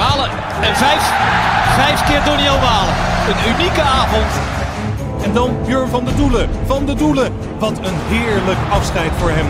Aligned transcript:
Malen 0.00 0.30
en 0.60 0.76
vijf, 0.76 1.02
vijf 1.76 2.04
keer 2.04 2.24
Doniel 2.24 2.58
Malen. 2.58 2.94
Een 3.28 3.54
unieke 3.54 3.82
avond. 3.82 4.32
En 5.22 5.32
dan 5.32 5.56
Björn 5.66 5.88
van 5.88 6.04
de 6.04 6.14
Doelen. 6.14 6.50
Van 6.66 6.86
de 6.86 6.94
Doelen. 6.94 7.32
Wat 7.58 7.78
een 7.78 7.98
heerlijk 8.08 8.58
afscheid 8.70 9.10
voor 9.18 9.30
hem. 9.30 9.46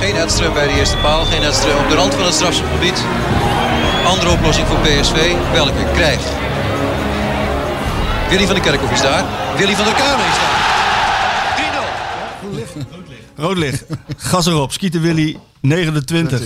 Geen 0.00 0.14
Edström 0.14 0.52
bij 0.52 0.66
de 0.66 0.72
eerste 0.72 0.96
paal, 0.96 1.24
geen 1.24 1.42
Edström 1.42 1.84
op 1.84 1.88
de 1.88 1.94
rand 1.94 2.14
van 2.14 2.24
het 2.24 2.34
strafschopgebied. 2.34 3.04
Andere 4.06 4.30
oplossing 4.30 4.66
voor 4.66 4.78
PSV, 4.78 5.32
welke 5.52 5.84
krijg? 5.94 6.20
Willy 8.28 8.46
van 8.46 8.54
der 8.54 8.64
Kerkhoff 8.64 8.92
is 8.92 9.02
daar, 9.02 9.24
Willy 9.56 9.74
van 9.74 9.84
der 9.84 9.94
Kamer 9.94 10.26
is 10.26 10.38
daar. 10.42 10.54
3-0. 13.36 13.36
Rood 13.36 13.56
licht. 13.56 13.84
Gas 14.16 14.46
erop. 14.46 14.72
Skieten 14.72 15.00
Willy, 15.00 15.36
29. 15.60 16.40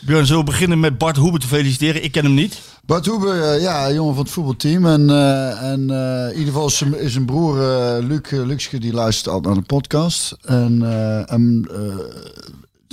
Björn, 0.00 0.26
zullen 0.26 0.44
we 0.44 0.50
beginnen 0.50 0.80
met 0.80 0.98
Bart 0.98 1.16
Hoebe 1.16 1.38
te 1.38 1.46
feliciteren? 1.46 2.04
Ik 2.04 2.12
ken 2.12 2.24
hem 2.24 2.34
niet. 2.34 2.60
Bart 2.86 3.06
Hoeber, 3.06 3.42
eh, 3.42 3.60
ja, 3.60 3.92
jongen 3.92 4.14
van 4.14 4.24
het 4.24 4.32
voetbalteam. 4.32 4.86
En, 4.86 5.10
eh, 5.10 5.62
en 5.62 5.90
eh, 5.90 6.32
in 6.32 6.38
ieder 6.38 6.52
geval 6.52 6.66
is 6.66 6.76
zijn, 6.76 6.98
is 6.98 7.16
broer 7.26 7.56
Luc 8.02 8.30
uh, 8.30 8.46
Luxke, 8.46 8.78
die 8.78 8.92
luistert 8.92 9.28
altijd 9.28 9.54
naar 9.54 9.62
de 9.62 9.74
podcast. 9.74 10.36
En, 10.44 10.82
en 11.28 11.68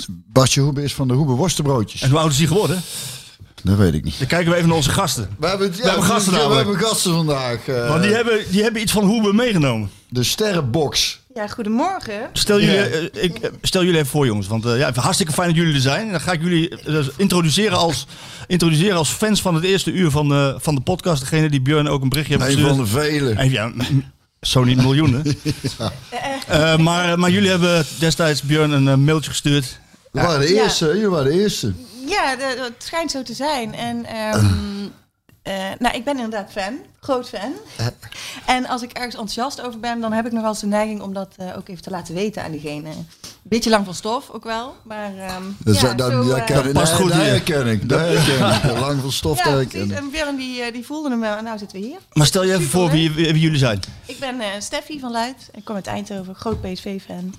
Bartje 0.07 0.61
Hoeber 0.61 0.83
is 0.83 0.93
van 0.93 1.07
de 1.07 1.13
Hoeber 1.13 1.35
Worstenbroodjes. 1.35 2.01
En 2.01 2.09
hoe 2.09 2.19
oud 2.19 2.31
is 2.31 2.37
hij 2.37 2.47
geworden? 2.47 2.81
Dat 3.63 3.77
weet 3.77 3.93
ik 3.93 4.03
niet. 4.03 4.17
Dan 4.17 4.27
kijken 4.27 4.49
we 4.51 4.55
even 4.55 4.67
naar 4.67 4.77
onze 4.77 4.89
gasten. 4.89 5.29
We 5.39 5.47
hebben, 5.47 5.71
ja, 5.71 5.81
We 5.81 5.87
hebben 5.87 6.03
gasten 6.03 6.31
ja, 6.33 6.37
we 6.37 6.43
namelijk. 6.43 6.67
hebben 6.67 6.87
gasten 6.87 7.13
vandaag. 7.13 7.65
Want 7.65 8.03
die 8.03 8.13
hebben, 8.13 8.43
die 8.51 8.63
hebben 8.63 8.81
iets 8.81 8.91
van 8.91 9.03
Hoebe 9.03 9.33
meegenomen. 9.33 9.89
De 10.09 10.23
sterrenbox. 10.23 11.19
Ja, 11.35 11.47
goedemorgen. 11.47 12.29
Stel 12.33 12.59
jullie, 12.59 12.75
Ja. 12.75 12.83
eh, 12.83 13.23
ik, 13.23 13.37
eh, 13.37 13.49
stel 13.61 13.81
jullie 13.83 13.97
even 13.99 14.09
voor, 14.11 14.25
jongens. 14.25 14.47
Want 14.47 14.65
eh, 14.65 14.77
ja, 14.77 14.91
hartstikke 14.93 15.33
fijn 15.33 15.47
dat 15.47 15.57
jullie 15.57 15.73
er 15.73 15.79
zijn. 15.81 16.11
Dan 16.11 16.21
ga 16.21 16.31
ik 16.31 16.41
jullie 16.41 16.69
eh, 16.77 17.07
introduceren, 17.17 17.77
als, 17.77 18.07
introduceren 18.47 18.97
als 18.97 19.09
fans 19.09 19.41
van 19.41 19.55
het 19.55 19.63
eerste 19.63 19.91
uur 19.91 20.11
van 20.11 20.27
de, 20.29 20.55
van 20.59 20.75
de 20.75 20.81
podcast. 20.81 21.19
Degene 21.21 21.49
die 21.49 21.61
Björn 21.61 21.87
ook 21.87 22.01
een 22.01 22.09
berichtje 22.09 22.33
heeft 22.37 22.45
Een 22.47 22.51
gestuurd. 22.53 22.75
van 22.75 22.85
de 22.85 22.91
vele. 22.91 23.31
En 23.33 23.49
ja, 23.51 23.71
zo 24.41 24.63
niet 24.63 24.77
miljoenen. 24.77 25.23
Eh, 26.47 26.77
maar, 26.77 27.19
maar 27.19 27.29
jullie 27.29 27.49
hebben 27.49 27.85
destijds 27.99 28.41
Björn 28.41 28.71
een 28.71 29.03
mailtje 29.03 29.29
gestuurd. 29.29 29.79
We 30.11 30.21
waren 30.21 30.39
de 30.47 30.53
Ja. 30.53 30.63
eerste. 30.63 30.85
Jullie 30.85 31.09
waren 31.09 31.31
de 31.31 31.39
eerste. 31.41 31.73
Ja, 32.07 32.35
de- 32.35 32.55
het 32.63 32.73
schijnt 32.83 33.11
zo 33.11 33.23
te 33.23 33.33
zijn. 33.33 33.73
En 33.73 34.05
ehm, 34.05 34.45
eh, 35.45 35.53
nou, 35.79 35.95
ik 35.95 36.03
ben 36.03 36.15
inderdaad 36.15 36.51
fan, 36.51 36.77
groot 36.99 37.29
fan. 37.29 37.53
En 38.45 38.65
als 38.67 38.81
ik 38.81 38.91
ergens 38.91 39.13
enthousiast 39.15 39.61
over 39.61 39.79
ben, 39.79 39.99
dan 40.01 40.13
heb 40.13 40.25
ik 40.25 40.31
nog 40.31 40.41
wel 40.41 40.49
eens 40.51 40.59
de 40.59 40.67
neiging 40.67 41.01
om 41.01 41.13
dat 41.13 41.33
eh, 41.37 41.57
ook 41.57 41.67
even 41.67 41.81
te 41.83 41.89
laten 41.89 42.13
weten 42.13 42.43
aan 42.43 42.51
diegene. 42.51 42.89
Beetje 43.41 43.69
lang 43.69 43.85
van 43.85 43.93
stof 43.93 44.29
ook 44.29 44.43
wel, 44.43 44.75
maar 44.83 45.11
ehm, 45.17 45.43
Dat, 45.57 45.79
ja, 45.81 45.89
is- 45.89 45.95
dat, 45.95 46.11
zo, 46.11 46.27
dat, 46.27 46.37
eh, 46.37 46.45
ken 46.45 46.71
past 46.71 46.91
nee, 46.91 47.01
goed 47.01 47.11
dat 47.11 47.21
hier. 47.21 47.29
herken 47.29 47.67
ik. 47.67 47.89
Dat 47.89 47.99
herken 47.99 48.71
ik. 48.71 48.79
Lang 48.79 49.01
van 49.01 49.11
stof, 49.11 49.37
ja, 49.37 49.43
dat 49.43 49.53
precies. 49.53 49.73
herken 49.73 49.91
ik. 49.97 50.03
En 50.03 50.09
Björn 50.11 50.35
die, 50.35 50.71
die 50.71 50.85
voelde 50.85 51.09
hem 51.09 51.19
wel. 51.19 51.35
En 51.37 51.43
nou 51.43 51.57
zitten 51.57 51.79
we 51.79 51.85
hier. 51.85 51.97
Maar 52.13 52.25
stel 52.25 52.43
je 52.43 52.53
even 52.53 52.65
voor 52.69 52.89
wie, 52.89 53.11
wie, 53.11 53.39
jullie 53.39 53.57
zijn. 53.59 53.79
Ik 54.05 54.19
ben 54.19 54.39
eh 54.39 54.47
Steffi 54.59 54.99
van 54.99 55.11
Luid. 55.11 55.49
Ik 55.53 55.65
kom 55.65 55.75
uit 55.75 55.87
Eindhoven, 55.87 56.35
groot 56.35 56.61
PSV-fan. 56.61 57.33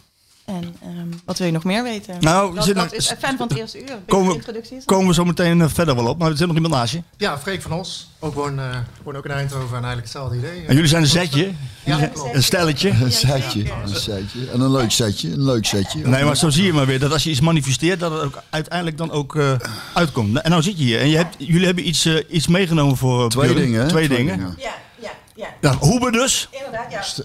En 0.47 0.77
ehm, 0.83 1.09
wat 1.25 1.39
wil 1.39 1.47
je 1.47 1.53
nog 1.53 1.65
meer 1.65 1.83
weten? 1.83 2.17
Nou, 2.21 2.55
dat, 2.55 2.65
zit 2.65 2.75
dat 2.75 2.85
nog- 2.85 2.93
is 2.95 3.11
een 3.11 3.17
fan 3.17 3.37
van 3.37 3.49
het 3.49 3.57
eerste 3.59 3.81
uur. 3.81 3.99
Komen-? 4.07 4.43
Komen 4.85 5.07
we 5.09 5.15
zo 5.15 5.25
meteen 5.25 5.61
eh, 5.61 5.69
verder 5.69 5.95
wel 5.95 6.07
op. 6.07 6.19
Maar 6.19 6.31
er 6.31 6.37
zit 6.37 6.47
nog 6.47 6.57
iemand 6.57 6.75
naast 6.75 6.93
je. 6.93 7.03
Ja, 7.17 7.39
Freek 7.39 7.63
van 7.63 7.73
Os. 7.73 8.11
Ook 8.19 8.35
woon, 8.35 8.59
eh 8.59 8.77
woon 9.03 9.17
ook 9.17 9.25
in 9.25 9.31
Eindhoven 9.31 9.67
en 9.77 9.85
eigenlijk 9.85 10.03
hetzelfde 10.03 10.37
idee. 10.37 10.65
En 10.67 10.75
jullie 10.75 10.89
zijn 10.89 11.03
een 11.03 11.09
zetje. 11.09 11.53
Ja. 11.85 12.11
Een 12.33 12.43
stelletje. 12.43 12.91
Een 12.91 13.13
setje. 13.13 13.61
Een 13.85 13.95
setje. 13.95 14.51
En 14.53 14.61
een 14.61 14.71
leuk 14.71 14.91
setje. 14.91 15.33
Een 15.33 15.45
leuk 15.45 15.65
setje. 15.65 16.07
Nee, 16.07 16.25
maar 16.25 16.37
zo 16.37 16.51
zie 16.51 16.65
je 16.65 16.73
maar 16.73 16.87
weer 16.87 16.99
dat 16.99 17.13
als 17.13 17.25
je 17.25 17.31
iets 17.31 17.41
manifesteert, 17.41 18.01
dat 18.01 18.13
het 18.13 18.23
ook 18.23 18.43
uiteindelijk 18.51 18.97
dan 18.99 19.11
ook 19.11 19.37
eh, 19.37 19.53
uitkomt. 19.95 20.41
En 20.41 20.51
nou 20.51 20.63
zit 20.63 20.79
je 20.79 20.85
hier 20.85 21.01
en 21.01 21.09
je 21.09 21.17
hebt, 21.17 21.35
jullie 21.39 21.67
hebben 21.67 21.89
iets, 21.89 22.09
iets 22.31 22.47
meegenomen 22.47 22.97
voor 22.97 23.29
Twee 23.29 23.49
Björn. 23.53 23.65
dingen, 23.65 23.81
hè? 23.83 23.89
Twee, 23.89 24.05
Twee 24.07 24.19
dingen. 24.19 24.37
dingen. 24.39 24.55
Ja, 24.59 24.75
ja, 25.03 25.11
ja. 25.35 25.47
Ja, 25.61 25.77
Hoebe 25.79 26.11
dus. 26.11 26.49
Inderdaad, 26.51 26.93
ja. 26.93 27.25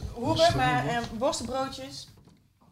Maar 0.55 0.85
eh, 0.87 0.97
worstenbroodjes. 1.17 2.07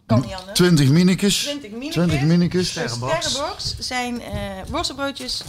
Kan 0.09 0.21
niet 0.21 0.33
anders. 0.39 0.57
20 0.59 0.89
minikes. 0.89 1.43
20 1.43 1.71
minikes. 1.71 1.93
20 1.93 2.21
minikes. 2.21 2.73
De 2.73 2.87
Sterrenbox 2.87 3.75
zijn 3.79 4.21
eh 4.21 4.31
worstenbroodjes 4.69 5.41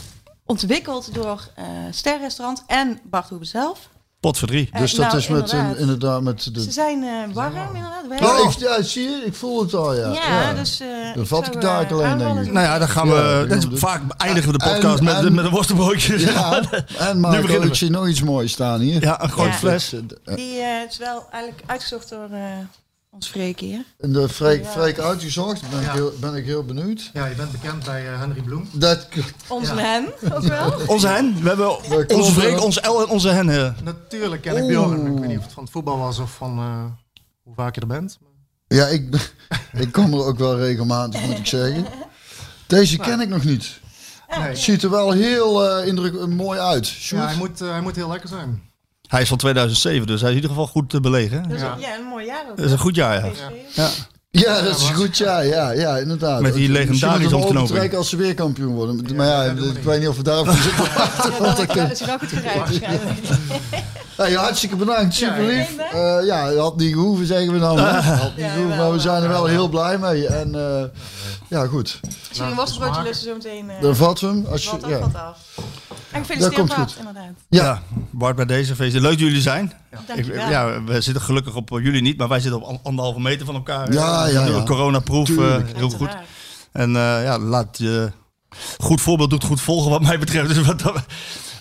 ontwikkeld 0.45 1.15
door 1.15 1.49
eh 1.55 1.65
Sterrestaurant 1.91 2.63
en 2.67 2.99
Bart 3.05 3.29
Hoebe 3.29 3.45
zelf. 3.45 3.89
Pot 4.21 4.39
voor 4.39 4.49
drie. 4.49 4.69
Dus 4.79 4.93
Eh, 4.93 4.99
dat 4.99 5.07
nou, 5.07 5.19
is 5.19 5.29
met, 5.29 5.41
inderdaad. 5.53 5.75
een, 5.75 5.81
inderdaad 5.81 6.23
met 6.23 6.43
Ze 6.43 6.51
de... 6.51 6.71
zijn 6.71 7.03
eh, 7.03 7.35
warm, 7.35 7.55
inderdaad. 7.57 8.03
Hebben- 8.09 8.45
ik, 8.51 8.59
ja, 8.59 8.83
zie 8.83 9.09
je? 9.09 9.23
Ik 9.25 9.35
voel 9.35 9.61
het 9.63 9.75
al, 9.75 9.95
ja. 9.95 10.13
ja, 10.13 10.53
dus... 10.53 10.81
eh, 10.81 10.87
Dan 11.15 11.27
vat 11.27 11.45
zou, 11.45 11.57
ik 11.57 11.63
daar 11.63 11.93
alleen, 11.93 12.19
denk 12.19 12.39
ik. 12.47 12.53
Nou 12.53 12.67
ja, 12.67 12.79
dan 12.79 12.89
gaan 12.89 13.09
we. 13.09 13.15
Ja, 13.15 13.45
dan 13.61 13.79
vaak 13.79 14.03
eindigen 14.17 14.53
we 14.53 14.59
de 14.59 14.65
podcast 14.65 14.99
En- 14.99 15.05
met, 15.05 15.15
en- 15.25 15.35
met 15.35 15.45
een 15.45 15.51
worstenbroodje. 15.51 16.19
Ja, 16.21 16.61
en 16.99 17.15
Nu 17.15 17.21
Marco, 17.21 17.41
beginnen 17.41 17.61
we. 17.61 17.67
ik 17.67 17.75
zie 17.75 17.91
nog 17.91 18.09
iets 18.09 18.23
moois 18.23 18.53
staan 18.53 18.81
hier. 18.81 19.03
Ja, 19.03 19.23
een 19.23 19.31
grote 19.31 19.49
Ja. 19.49 19.55
fles. 19.55 19.89
Die 20.35 20.61
eh, 20.61 20.83
is 20.89 20.99
wel 20.99 21.27
eigenlijk 21.31 21.63
uitgezocht 21.67 22.09
door 22.11 22.29
eh, 22.31 22.41
ons 23.11 23.29
Freek 23.29 23.61
hier. 23.61 23.85
En 23.99 24.13
de 24.13 24.29
Freek. 24.29 24.67
Freek 24.67 24.99
uitgezocht, 24.99 25.71
ben, 25.71 25.81
ik 25.81 25.89
heel, 25.89 26.13
ben 26.21 26.35
ik 26.35 26.45
heel 26.45 26.65
benieuwd. 26.65 27.11
Ja, 27.13 27.27
je 27.27 27.35
bent 27.35 27.53
bekend 27.53 27.85
bij 27.85 28.13
eh, 28.13 28.19
Henry 28.19 28.43
Bloem. 28.43 28.69
Dat, 28.73 29.09
Onze 29.49 29.75
Ja. 29.75 29.81
hen 29.81 30.33
ook 30.33 30.43
wel. 30.43 30.73
Onze 30.95 31.09
hen. 31.09 31.43
We 31.43 31.49
hebben 31.49 31.77
onze 32.17 32.33
Freek, 32.33 32.61
onze 32.63 32.81
L 32.89 33.01
en 33.03 33.09
onze 33.09 33.29
hen. 33.29 33.75
Natuurlijk 33.85 34.43
ken 34.43 34.57
ik 34.57 34.67
Bjorn. 34.67 35.07
Ik 35.07 35.19
weet 35.19 35.29
niet 35.29 35.39
of 35.39 35.45
het 35.45 35.53
van 35.53 35.63
het 35.63 35.73
voetbal 35.73 35.99
was 35.99 36.19
of 36.19 36.33
van 36.35 36.59
eh, 36.59 36.85
hoe 37.43 37.55
vaak 37.55 37.75
je 37.75 37.81
er 37.81 37.87
bent. 37.87 38.19
ja, 38.67 38.87
ik, 38.87 39.31
ik 39.85 39.93
kom 39.93 40.13
er 40.13 40.25
ook 40.25 40.39
wel 40.39 40.59
regelmatig, 40.59 41.27
moet 41.27 41.39
ik 41.39 41.47
zeggen. 41.47 41.87
Deze 42.67 42.97
ken 42.97 43.21
ik 43.21 43.29
nog 43.29 43.45
niet. 43.45 43.81
Nee. 44.39 44.49
Het 44.49 44.59
ziet 44.59 44.83
er 44.83 44.91
wel 44.91 45.11
heel 45.11 45.69
eh, 45.69 45.87
indruk, 45.87 46.27
mooi 46.27 46.59
uit. 46.59 46.93
Ja, 46.93 47.27
hij 47.27 47.37
moet, 47.37 47.59
hij 47.59 47.81
moet 47.81 47.97
heel 47.97 48.09
lekker 48.09 48.29
zijn. 48.29 48.70
Hij 49.11 49.23
is 49.23 49.29
van 49.29 49.39
2007, 49.39 50.07
dus 50.07 50.21
hij 50.21 50.31
is 50.31 50.37
in 50.37 50.43
ieder 50.43 50.57
geval 50.57 50.73
goed 50.73 50.91
te 50.91 51.01
belegen. 51.01 51.49
Dus 51.49 51.61
Ja. 51.61 51.77
ja. 51.79 51.97
een 51.99 52.05
mooi 52.05 52.27
jaar 52.27 52.45
ook. 52.51 52.57
Dat 52.57 52.67
is 52.67 52.73
een 52.73 52.79
goed 52.79 52.95
jaar, 52.95 53.15
ja. 53.25 53.31
Ja. 53.73 53.89
Ja, 54.31 54.63
dat 54.63 54.77
is 54.77 54.89
goed. 54.89 55.17
Ja, 55.19 55.41
ja, 55.41 55.71
ja 55.71 55.97
inderdaad. 55.97 56.41
Met 56.41 56.55
die 56.55 56.69
legendarische 56.69 57.37
ontknoping. 57.37 57.95
als 57.95 58.09
ze 58.09 58.17
weer 58.17 58.35
kampioen 58.35 58.75
worden. 58.75 59.17
maar 59.17 59.27
ja, 59.27 59.49
dat 59.49 59.65
ik 59.77 59.83
weet 59.83 59.99
niet 59.99 60.09
of 60.09 60.17
we 60.17 60.23
daarop 60.23 60.49
zitten 60.49 60.85
dat, 60.95 61.57
dat 61.57 61.75
dat 61.75 61.91
is 61.91 62.01
wel 62.07 62.19
goed 62.19 62.29
gerijpt 62.29 62.59
waarschijnlijk. 62.81 63.19
Hey, 64.21 64.33
hartstikke 64.33 64.77
bedankt, 64.77 65.15
super 65.15 65.45
lief. 65.45 65.77
dank. 65.77 66.25
ja, 66.25 66.55
had 66.55 66.77
niet 66.77 66.93
gehoeven, 66.93 67.27
zeggen 67.27 67.53
we 67.53 67.59
dan. 67.59 67.79
hè. 67.79 67.85
Had 68.01 68.37
niet 68.37 68.45
Ja, 68.45 68.51
gehoeven, 68.53 68.77
maar 68.77 68.93
we 68.93 68.99
zijn 68.99 69.23
er 69.23 69.29
wel. 69.29 69.47
heel 69.47 69.69
blij 69.69 69.99
mee. 69.99 70.27
En 70.27 70.55
eh, 70.55 70.85
ja, 71.49 71.67
goed. 71.67 72.01
Misschien 72.29 72.49
een 72.51 72.55
worstenbroodje 72.55 73.03
lussen 73.03 73.27
zo 73.29 73.35
meteen. 73.35 73.71
eh, 73.71 73.81
Dan 73.83 73.97
vatten 73.97 74.29
we 74.29 74.35
hem. 74.35 74.47
Als 74.47 74.63
je, 74.63 74.69
valt 74.69 74.87
ja. 74.87 74.99
valt 74.99 75.15
af. 75.15 75.39
En 76.11 76.21
gefeliciteerd 76.21 76.67
Bart, 76.69 76.81
goed. 76.81 76.97
inderdaad. 76.99 77.25
Ja. 77.49 77.63
Ja. 77.65 77.83
Bart 78.11 78.37
bij 78.37 78.45
deze 78.45 78.75
feest. 78.75 78.95
Leuk 78.95 79.03
dat 79.11 79.19
jullie 79.19 79.41
zijn. 79.41 79.73
Ik, 80.15 80.27
ja, 80.35 80.83
we 80.85 81.01
zitten 81.01 81.23
gelukkig 81.23 81.55
op 81.55 81.73
eh, 81.77 81.85
jullie 81.85 82.03
niet, 82.03 82.17
maar 82.19 82.29
wij 82.29 82.41
zitten 82.41 82.61
op 82.63 82.69
an- 82.69 82.81
anderhalve 82.83 83.21
meter 83.21 83.47
van 83.47 83.55
elkaar. 83.55 83.93
Ja, 83.93 84.27
Eh, 84.27 84.33
ja, 84.33 84.45
ja. 84.47 84.59
de 84.59 84.63
coronaproef 84.63 85.29
eh, 85.39 85.57
heel 85.77 85.91
goed. 85.91 86.11
En 86.73 86.97
eh, 86.97 87.23
ja, 87.25 87.39
laat 87.39 87.79
je 87.79 88.11
goed 88.79 89.01
voorbeeld 89.01 89.31
doet 89.31 89.45
goed 89.45 89.61
volgen 89.61 89.91
wat 89.91 90.03
mij 90.03 90.19
betreft. 90.19 90.55
Dus 90.55 90.67
wat 90.67 90.81
dat, 90.81 90.95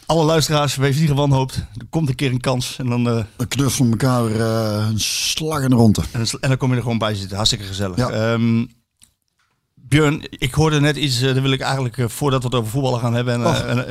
alle 0.09 0.23
luisteraars, 0.23 0.75
wees 0.75 0.97
niet 0.99 1.07
gewanhoopt. 1.09 1.55
Er 1.55 1.85
komt 1.89 2.09
een 2.09 2.15
keer 2.15 2.31
een 2.31 2.39
kans 2.39 2.75
en 2.79 2.89
dan, 2.89 3.07
eh, 3.09 3.23
We 3.35 3.45
knuffelen 3.47 3.91
elkaar 3.91 4.25
eh, 4.31 4.87
een 4.89 4.99
slag 4.99 5.61
in 5.61 5.69
de 5.69 5.75
ronde. 5.75 6.01
en, 6.11 6.19
dan- 6.31 6.39
en 6.41 6.49
dan 6.49 6.57
kom 6.57 6.69
je 6.69 6.75
er 6.75 6.81
gewoon 6.81 6.97
bij 6.97 7.15
zitten. 7.15 7.35
Hartstikke 7.35 7.65
gezellig. 7.65 7.97
Ja. 7.97 8.09
Ehm, 8.09 8.65
Björn, 9.75 10.21
ik 10.29 10.53
hoorde 10.53 10.79
net 10.79 10.95
iets, 10.95 11.19
daar 11.19 11.41
wil 11.41 11.51
ik 11.51 11.61
eigenlijk, 11.61 12.11
voordat 12.11 12.39
we 12.41 12.45
het 12.47 12.55
over 12.57 12.69
voetballen 12.71 12.99
gaan 12.99 13.13
hebben. 13.13 13.33
En, 13.33 13.45
Och. 13.45 13.59
en, 13.59 13.85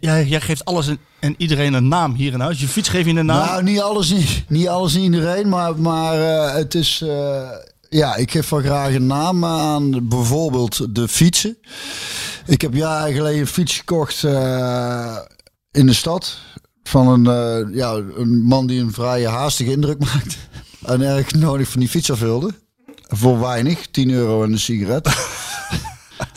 jij, 0.00 0.24
jij 0.26 0.40
geeft 0.40 0.64
alles 0.64 0.86
en, 0.88 0.98
en 1.20 1.34
iedereen 1.38 1.72
een 1.72 1.88
naam 1.88 2.14
hier 2.14 2.32
in 2.32 2.40
huis. 2.40 2.60
Je 2.60 2.68
fiets 2.68 2.88
geef 2.88 3.06
je 3.06 3.14
een 3.14 3.26
naam. 3.26 3.46
Nou, 3.46 3.62
niet 3.62 3.80
alles, 3.80 4.10
niet, 4.10 4.44
niet 4.48 4.68
alles 4.68 4.94
en 4.94 5.00
iedereen, 5.00 5.48
maar, 5.48 5.78
maar 5.80 6.16
het 6.54 6.74
is... 6.74 7.04
ja, 7.88 8.14
ik 8.16 8.30
geef 8.30 8.48
wel 8.48 8.60
graag 8.60 8.94
een 8.94 9.06
naam 9.06 9.44
aan 9.44 10.08
bijvoorbeeld 10.08 10.94
de 10.94 11.08
fietsen. 11.08 11.56
Ik 12.46 12.60
heb 12.60 12.74
jaren 12.74 13.14
geleden 13.14 13.40
een 13.40 13.46
fiets 13.46 13.76
gekocht 13.78 14.24
in 15.74 15.86
de 15.86 15.92
stad. 15.94 16.36
Van 16.82 17.08
een, 17.08 17.26
eh, 17.26 17.74
ja, 17.76 17.92
een 18.16 18.42
man 18.42 18.66
die 18.66 18.80
een 18.80 18.92
vrij 18.92 19.26
haastige 19.26 19.70
indruk 19.70 19.98
maakt. 20.12 20.36
En 20.86 21.02
erg 21.02 21.32
nodig 21.34 21.68
van 21.68 21.80
die 21.80 21.88
fiets 21.88 22.10
afvulde. 22.10 22.50
Voor 23.08 23.40
weinig, 23.40 23.86
10 23.90 24.10
euro 24.10 24.42
en 24.44 24.52
een 24.52 24.58
sigaret. 24.58 25.08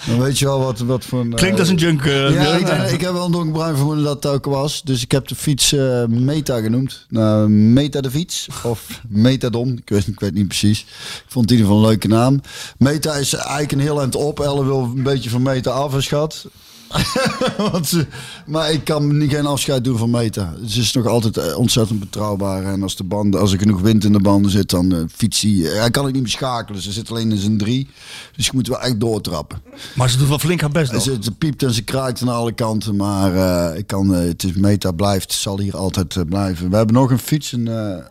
Dan 0.07 0.19
weet 0.19 0.39
je 0.39 0.45
wel 0.45 0.60
wat, 0.60 0.80
wat 0.80 1.06
voor 1.06 1.19
een... 1.19 1.34
Klinkt 1.34 1.54
eh, 1.56 1.60
als 1.62 1.69
een 1.69 1.75
junk. 1.75 2.06
eh, 2.06 2.34
ja, 2.34 2.56
ik, 2.56 2.66
denk- 2.66 2.84
ik 2.89 3.01
heb 3.01 3.12
wel 3.13 3.25
een 3.25 3.31
donkerbruin 3.31 3.75
vermoeden 3.75 4.04
dat 4.04 4.24
het 4.24 4.25
ook 4.34 4.45
was. 4.45 4.81
Dus 4.84 5.04
ik 5.04 5.12
heb 5.12 5.28
de 5.28 5.36
fiets 5.36 5.72
Meta 6.07 6.60
genoemd. 6.60 7.06
Nou, 7.10 7.50
Meta 7.50 8.01
de 8.01 8.12
fiets. 8.12 8.48
Of 8.63 9.01
Metadon. 9.07 9.78
Ik 9.78 9.89
weet, 9.89 10.07
ik 10.07 10.19
weet 10.19 10.34
niet 10.34 10.48
precies. 10.48 10.80
Ik 10.80 11.24
vond 11.28 11.50
het 11.50 11.51
in 11.54 11.57
ieder 11.57 11.66
geval 11.72 11.78
een 11.84 11.89
leuke 11.89 12.07
naam. 12.07 12.42
Meta 12.78 13.13
is 13.13 13.34
eigenlijk 13.34 13.72
een 13.72 13.80
heel 13.80 14.00
eind 14.00 14.16
op. 14.16 14.39
Elle 14.39 14.66
wil 14.66 14.84
een 14.95 15.04
beetje 15.04 15.30
van 15.30 15.42
Meta 15.42 15.72
af, 15.72 15.95
schat. 16.04 16.45
Want 17.72 17.88
ze- 17.88 18.07
maar 18.45 18.72
ik 18.72 18.84
kan 18.84 19.18
niet 19.18 19.31
geen 19.34 19.45
afscheid 19.45 19.84
doen 19.84 19.98
van 19.98 20.10
Meta. 20.10 20.54
Ze 20.68 20.80
is 20.80 20.94
nog 20.94 21.06
altijd 21.07 21.38
eh, 21.38 21.57
ontzettend 21.57 22.00
betrouwbaar. 22.00 22.63
En 22.63 22.84
als, 22.84 22.95
de 22.95 23.04
banden, 23.04 23.39
als 23.39 23.51
er 23.51 23.60
genoeg 23.60 23.81
wind 23.81 24.04
in 24.04 24.12
de 24.13 24.19
banden 24.22 24.51
zit, 24.51 24.69
dan 24.69 24.94
eh 24.94 25.00
fietst 25.16 25.42
hij. 25.42 25.51
Hij 25.51 25.92
kan 25.92 26.04
het 26.06 26.13
niet 26.13 26.22
meer 26.24 26.31
schakelen. 26.31 26.81
Ze 26.81 26.92
zit 26.92 27.10
alleen 27.12 27.31
in 27.31 27.38
zijn 27.38 27.57
drie. 27.57 27.89
Dus 28.36 28.45
je 28.45 28.51
moet 28.54 28.68
wel 28.68 28.81
echt 28.81 29.00
doortrappen. 29.00 29.62
Maar 29.95 30.10
ze 30.10 30.18
doet 30.18 30.28
wel 30.28 30.39
flink 30.39 30.62
haar 30.62 30.69
best 30.69 30.92
nog. 30.92 31.01
Ze, 31.01 31.18
ze 31.22 31.31
piept 31.31 31.63
en 31.63 31.74
ze 31.74 31.81
kraakt 31.84 32.22
aan 32.22 32.28
alle 32.30 32.51
kanten. 32.51 32.95
Maar 32.95 33.36
eh, 33.72 33.78
ik 33.78 33.88
kan, 33.88 34.16
eh, 34.16 34.19
het 34.28 34.44
is 34.44 34.54
meta 34.54 34.92
blijft, 34.92 35.31
zal 35.34 35.60
hier 35.60 35.78
altijd 35.78 36.16
eh, 36.16 36.24
blijven. 36.25 36.69
We 36.69 36.75
hebben 36.75 36.95
nog 36.95 37.12
een 37.12 37.19
fiets, 37.19 37.51
een 37.51 37.68
eh 37.68 38.06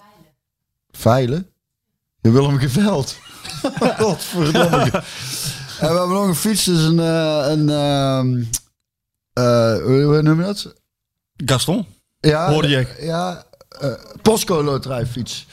Veilen. 0.90 1.46
Je 2.20 2.31
wil 2.31 2.49
hem 2.49 2.58
geveld. 2.58 3.17
Godverdomme. 3.99 4.90
en 5.81 5.88
we 5.93 5.96
hebben 5.99 6.08
nog 6.08 6.26
een 6.26 6.34
fiets, 6.34 6.64
dus 6.64 6.82
een, 6.84 7.00
eh, 7.00 7.44
een 7.49 7.69
ehm, 7.69 8.37
eh, 8.38 8.44
hoe, 9.43 10.03
hoe 10.05 10.23
noem 10.23 10.38
je 10.41 10.47
dat? 10.47 10.75
Gaston? 11.37 11.87
Ja, 12.21 12.50
Hoorde 12.53 12.69
je? 12.69 12.87
Ja, 13.00 13.44
eh 13.81 13.91
postcode 14.23 14.65
loterijfiets. 14.65 15.47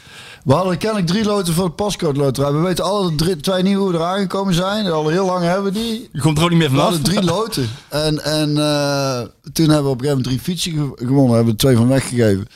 We 0.43 0.53
hadden 0.53 0.77
kennelijk 0.77 1.07
drie 1.07 1.23
loten 1.23 1.53
voor 1.53 1.65
de 1.65 1.71
postcode 1.71 2.19
loterij. 2.19 2.51
We 2.51 2.59
weten 2.59 2.83
alle 2.83 3.15
drie, 3.15 3.35
twee 3.37 3.63
niet 3.63 3.75
hoe 3.75 3.91
we 3.91 3.97
er 3.97 4.03
aangekomen 4.03 4.53
zijn. 4.53 4.85
Al 4.91 5.07
heel 5.07 5.25
lang 5.25 5.43
hebben 5.45 5.63
we 5.63 5.79
die. 5.79 6.09
Je 6.11 6.21
komt 6.21 6.37
er 6.37 6.43
ook 6.43 6.49
niet 6.49 6.59
meer 6.59 6.69
We 6.71 6.75
vanaf. 6.75 6.91
hadden 6.93 7.13
drie 7.13 7.23
loten. 7.35 7.69
En, 7.89 8.23
en 8.23 8.57
eh, 8.57 9.21
toen 9.53 9.67
hebben 9.69 9.83
we 9.83 9.89
op 9.89 10.01
een 10.01 10.05
gegeven 10.05 10.07
moment 10.07 10.23
drie 10.23 10.39
fietsen 10.39 10.71
ge- 10.71 11.05
gewonnen. 11.05 11.35
Hebben 11.35 11.45
we 11.45 11.51
er 11.51 11.57
twee 11.57 11.75
van 11.75 11.87
weggegeven. 11.87 12.47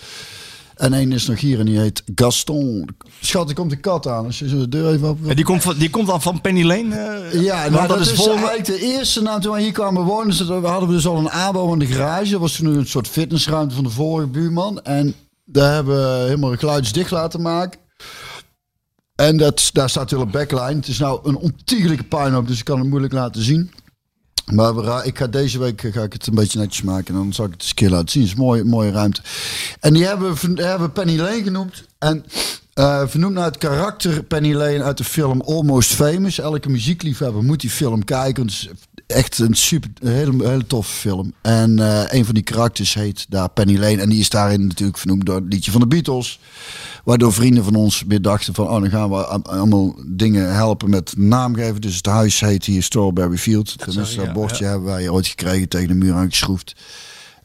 En 0.78 0.94
één 0.94 1.12
is 1.12 1.28
nog 1.28 1.40
hier 1.40 1.60
en 1.60 1.66
die 1.66 1.80
heet 1.80 2.04
Gaston. 2.16 2.90
Schat, 3.22 3.50
er 3.50 3.56
komt 3.56 3.72
een 3.72 3.80
kat 3.80 4.08
aan. 4.08 4.26
Als 4.26 4.40
je 4.40 4.50
zo 4.50 4.58
de 4.58 4.70
deur 4.70 4.94
even 4.94 5.10
op... 5.10 5.28
En 5.28 5.36
die 5.36 5.46
komt, 5.46 5.62
van, 5.64 5.78
die 5.78 5.90
komt 5.90 6.08
dan 6.08 6.22
van 6.22 6.42
Penny 6.42 6.64
Lane? 6.64 6.96
eh? 6.96 7.42
Ja, 7.42 7.62
Want 7.62 7.74
nou, 7.74 7.88
dat, 7.88 8.00
is 8.00 8.12
vol- 8.12 8.30
eigenlijk 8.30 8.66
de 8.66 8.80
eerste 8.80 9.22
naam 9.22 9.42
toen 9.42 9.54
we 9.56 9.62
hier 9.62 9.72
kwamen 9.72 10.04
wonen. 10.04 10.28
Dus 10.28 10.46
we 10.48 10.54
hadden 10.54 10.90
we 10.90 10.96
dus 10.96 11.08
al 11.08 11.18
een 11.18 11.30
aanbouw 11.30 11.72
aan 11.72 11.80
de 11.80 11.86
garage. 11.86 12.32
Dat 12.32 12.40
was 12.40 12.56
toen 12.56 12.66
een 12.78 12.88
soort 12.88 13.08
fitnessruimte 13.08 13.76
van 13.76 13.84
de 13.84 13.90
vorige 13.90 14.28
buurman. 14.28 14.82
En 14.82 15.14
daar 15.46 15.74
hebben 15.74 15.96
we 15.96 16.24
helemaal 16.26 16.56
geluidsdicht 16.56 17.12
laten 17.12 17.42
maken. 17.42 17.80
En 19.16 19.38
dat, 19.38 19.70
daar 19.74 19.90
staat 19.90 20.10
de 20.10 20.16
hele 20.18 20.30
backline. 20.30 20.76
Het 20.76 20.88
is 20.88 20.98
nou 21.00 21.20
een 21.24 21.36
ontiegelijke 21.38 22.04
puinhoop, 22.04 22.48
dus 22.48 22.60
ik 22.60 22.66
kan 22.66 22.80
het 22.80 22.88
moeilijk 22.90 23.14
laten 23.14 23.42
zien. 23.42 23.72
Maar 24.54 25.06
ik 25.06 25.18
ga 25.18 25.28
deze 25.28 25.60
week 25.60 25.84
eh, 25.84 25.94
ga 25.94 26.02
ik 26.02 26.14
het 26.14 26.28
een 26.28 26.36
beetje 26.36 26.60
netjes 26.60 26.82
maken. 26.82 27.08
En 27.08 27.14
dan 27.22 27.34
zal 27.34 27.46
ik 27.46 27.52
het 27.52 27.62
eens 27.62 27.74
een 27.76 27.90
laten 27.90 28.10
zien. 28.10 28.22
Het 28.22 28.32
is 28.32 28.38
een 28.38 28.46
mooie, 28.46 28.64
mooie 28.64 28.92
ruimte. 28.92 29.22
En 29.80 29.94
die 29.94 30.06
hebben, 30.06 30.36
we 30.56 30.64
hebben 30.64 30.92
Penny 30.92 31.18
Lane 31.18 31.44
genoemd. 31.44 31.84
En 31.98 32.26
eh, 32.74 33.02
vernoemd 33.08 33.34
naar 33.34 33.46
het 33.46 33.58
karakter 33.58 34.24
Penny 34.24 34.54
Lane 34.54 34.84
uit 34.84 34.98
de 34.98 35.04
film 35.04 35.42
Almost 35.42 35.94
Famous. 35.94 36.40
Elke 36.40 36.70
muziekliefhebber 36.70 37.44
moet 37.44 37.62
die 37.62 37.70
film 37.70 38.04
kijken. 38.04 38.44
Het 38.44 38.52
is 38.52 38.70
echt 39.08 39.40
een 39.40 39.54
super, 39.54 39.90
een 40.00 40.12
hele, 40.12 40.48
hele 40.48 40.68
toffe 40.68 40.94
film. 40.94 41.34
En 41.42 41.80
eh, 41.80 42.04
een 42.08 42.26
van 42.26 42.34
die 42.34 42.44
karakters 42.44 42.94
heet 42.94 43.26
daar 43.30 43.50
Penny 43.50 43.78
Lane. 43.78 44.02
En 44.02 44.10
die 44.10 44.20
is 44.20 44.30
daarin 44.30 44.68
natuurlijk 44.68 44.98
vernoemd 44.98 45.26
door 45.26 45.36
het 45.36 45.54
liedje 45.54 45.72
van 45.72 45.82
de 45.82 45.88
Beatles. 45.88 46.40
Waardoor 47.08 47.34
vrienden 47.34 47.64
van 47.64 47.76
ons 47.76 48.04
weer 48.08 48.22
dachten 48.22 48.54
van... 48.54 48.68
oh, 48.68 48.82
dan 48.82 48.90
gaan 48.90 49.10
we 49.10 49.26
allemaal 49.26 49.96
dingen 50.06 50.56
helpen 50.56 50.90
met 50.90 51.18
naamgeven. 51.18 51.82
Dus 51.82 51.96
het 51.96 52.06
huis 52.06 52.40
heet 52.40 52.66
hier 52.66 52.84
Strawberry 52.84 53.38
Field. 53.38 53.78
Tenminste, 53.78 54.04
zag 54.04 54.12
ik, 54.12 54.18
dat 54.18 54.26
ja, 54.26 54.34
bordje 54.34 54.64
ja. 54.64 54.70
hebben 54.70 54.90
wij 54.90 55.10
ooit 55.10 55.28
gekregen, 55.28 55.70
tegen 55.70 55.88
de 55.88 55.94
muur 55.94 56.14
aangeschroefd. 56.14 56.76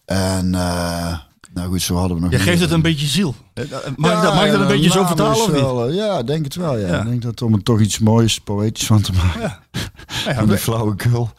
En 0.05 0.55
eh, 0.55 1.19
nou 1.55 1.69
goed, 1.69 1.83
zo 1.83 1.95
hadden 1.97 2.17
we 2.17 2.23
nog... 2.23 2.31
Je 2.33 2.39
geeft 2.39 2.61
het 2.61 2.71
een 2.71 2.83
beetje 2.83 3.07
ziel. 3.07 3.35
Eh, 3.55 3.65
Mag, 3.97 4.11
Ja, 4.11 4.17
ik 4.17 4.23
dat, 4.23 4.35
mag 4.35 4.45
ik 4.45 4.51
dat 4.51 4.61
een 4.61 4.67
ja, 4.67 4.73
beetje 4.73 4.91
zo 4.91 5.05
vertalen 5.07 5.37
of 5.37 5.47
niet? 5.53 5.61
wel, 5.61 5.89
eh, 5.89 5.95
ja, 5.95 6.23
denk 6.23 6.45
het 6.45 6.55
wel. 6.55 6.79
Ja. 6.79 6.87
Ja. 6.87 7.01
Ik 7.01 7.07
denk 7.09 7.23
dat 7.23 7.43
om 7.43 7.53
er 7.55 7.63
toch 7.63 7.81
iets 7.81 7.99
moois, 7.99 8.39
poëtisch 8.39 8.87
van 8.87 9.01
te 9.01 9.13
maken. 9.13 9.41
Ja, 9.41 10.35
Van 10.35 10.49
die 10.49 10.57
flauwekul. 10.57 11.31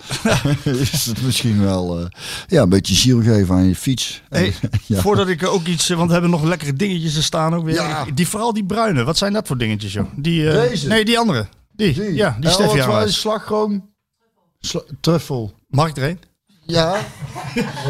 is 0.63 1.05
het 1.05 1.21
misschien 1.21 1.61
wel 1.61 1.99
eh, 1.99 2.05
ja, 2.47 2.61
een 2.61 2.69
beetje 2.69 2.95
ziel 2.95 3.21
geven 3.21 3.55
aan 3.55 3.67
je 3.67 3.75
fiets. 3.75 4.21
Hey, 4.29 4.53
ja. 4.85 5.01
Voordat 5.01 5.27
ik 5.27 5.47
ook 5.47 5.65
iets, 5.67 5.89
eh, 5.89 5.95
want 5.95 6.07
we 6.07 6.13
hebben 6.13 6.31
nog 6.31 6.43
lekkere 6.43 6.73
dingetjes 6.73 7.13
te 7.13 7.23
staan 7.23 7.55
ook 7.55 7.65
weer. 7.65 7.73
Ja. 7.75 8.05
Die, 8.13 8.27
vooral 8.27 8.53
die 8.53 8.65
bruine, 8.65 9.03
wat 9.03 9.17
zijn 9.17 9.33
dat 9.33 9.47
voor 9.47 9.57
dingetjes 9.57 9.93
joh? 9.93 10.05
Die, 10.15 10.49
eh, 10.49 10.69
Deze? 10.69 10.87
Nee, 10.87 11.05
die 11.05 11.19
andere. 11.19 11.47
Die, 11.75 11.93
Die. 11.93 12.13
ja, 12.13 12.35
die 12.39 12.49
En 12.49 12.53
Steffi 12.53 13.11
slagroom? 13.11 13.91
Sla- 14.59 14.83
truffel. 15.01 15.53
Mag 15.69 15.87
ik 15.89 15.97
er 15.97 16.09
een? 16.09 16.19
Ja. 16.65 16.95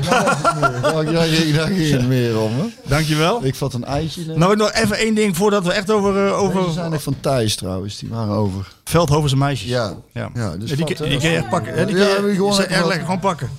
Daar 0.09 1.05
ging 1.27 1.55
daar 1.55 1.67
ging 1.67 1.91
het 1.91 2.07
meer 2.07 2.39
om. 2.39 2.51
Hè? 2.59 2.63
Dankjewel. 2.89 3.45
Ik 3.45 3.55
vat 3.55 3.73
een 3.73 3.85
ijsje. 3.85 4.25
Nou, 4.35 4.55
nog 4.55 4.71
even 4.71 4.97
één 4.97 5.15
ding 5.15 5.35
voordat 5.37 5.65
we 5.65 5.71
echt 5.73 5.91
over, 5.91 6.13
Deze 6.13 6.33
over 6.33 6.71
zijn 6.73 6.91
nog 6.91 7.03
van 7.03 7.15
Thijs 7.19 7.55
trouwens. 7.55 7.97
Die 7.97 8.09
waren 8.09 8.33
over. 8.33 8.73
Veldhovense 8.83 9.37
meisjes. 9.37 9.69
Ja. 9.69 9.93
Ja. 10.13 10.29
Ja, 10.33 10.57
dus 10.57 10.69
Ja, 10.69 10.75
die, 10.75 10.85
vat, 10.85 10.95
kun- 10.95 11.05
hè? 11.05 11.09
die 11.11 11.19
kun 11.19 11.29
je 11.29 11.37
echt 11.37 11.49
pakken. 11.49 11.73
hè? 11.73 11.85
Die 11.85 11.95
Ja, 11.95 12.15
kun 12.15 12.27
je, 12.27 12.35
gewoon 12.35 12.49
lekker 12.57 12.69
echt 12.71 12.79
wat. 12.79 12.87
lekker 12.89 13.05
gewoon 13.05 13.19
pakken. 13.21 13.49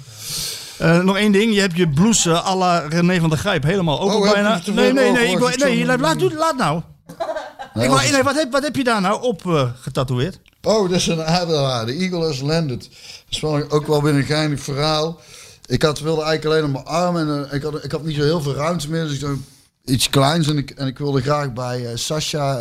Eh, 0.79 0.99
nog 1.01 1.17
één 1.17 1.33
ding. 1.33 1.55
Je 1.55 1.61
hebt 1.61 1.77
je 1.77 1.89
blouse 1.89 2.43
à 2.43 2.57
la 2.57 2.79
René 2.79 3.21
van 3.21 3.29
der 3.29 3.39
Grijp 3.39 3.63
helemaal 3.63 4.01
open 4.01 4.17
Oh, 4.17 4.33
bijna. 4.33 4.61
Nee, 4.73 4.93
nee, 4.93 5.09
over 5.09 5.21
nee. 5.21 5.31
Ik 5.33 5.39
wil, 5.39 5.49
ik 5.49 5.59
nee 5.65 5.85
laat, 5.85 6.01
laat, 6.01 6.33
laat 6.33 6.57
nou. 6.57 6.81
Nee, 7.75 7.89
ik 7.89 8.11
nee 8.13 8.23
wat, 8.23 8.35
heb, 8.35 8.53
wat 8.53 8.63
heb 8.63 8.77
je 8.77 8.85
daar 8.85 9.01
nou 9.01 9.23
op 9.23 9.47
eh, 9.47 9.63
getatoeëerd? 9.81 10.41
Oh, 10.63 10.89
dat 10.91 10.99
is 10.99 11.07
een 11.07 11.25
adelaar. 11.25 11.87
De 11.87 11.93
Eagle 11.93 12.25
has 12.27 12.41
landed. 12.41 12.89
Is 13.35 13.41
wel, 13.41 13.71
ook 13.71 13.87
wel 13.87 14.03
weer 14.03 14.15
een 14.15 14.25
geinig 14.25 14.61
verhaal. 14.61 15.21
Ik 15.67 15.83
had, 15.83 16.01
wilde 16.01 16.23
eigenlijk 16.23 16.45
alleen 16.45 16.77
op 16.77 16.85
mijn 16.85 16.97
arm 16.97 17.17
en 17.17 17.49
eh, 17.49 17.55
ik, 17.55 17.63
had, 17.63 17.85
ik 17.85 17.91
had 17.91 18.05
niet 18.05 18.17
zo 18.17 18.23
heel 18.23 18.41
veel 18.41 18.55
ruimte 18.55 18.91
meer. 18.91 19.05
Dus 19.05 19.25
iets 19.85 20.11
kleins 20.11 20.49
en 20.49 20.59
ik, 20.59 20.71
en 20.71 20.87
ik 20.87 20.99
wilde 20.99 21.23
graag 21.23 21.53
bij 21.53 21.87
eh, 21.87 21.97
Sasha 21.97 22.59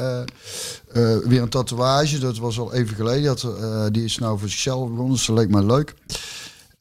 eh, 0.94 1.18
weer 1.24 1.42
een 1.42 1.50
tatoeage. 1.50 2.18
Dat 2.18 2.38
was 2.38 2.60
al 2.60 2.74
even 2.74 2.96
geleden. 2.96 3.36
Die, 3.36 3.92
die 3.92 4.04
is 4.04 4.18
nou 4.18 4.40
voor 4.40 4.50
zichzelf 4.50 4.90
begonnen, 4.90 5.14
dus 5.14 5.26
dat 5.26 5.38
leek 5.38 5.50
mij 5.50 5.64
leuk. 5.64 5.94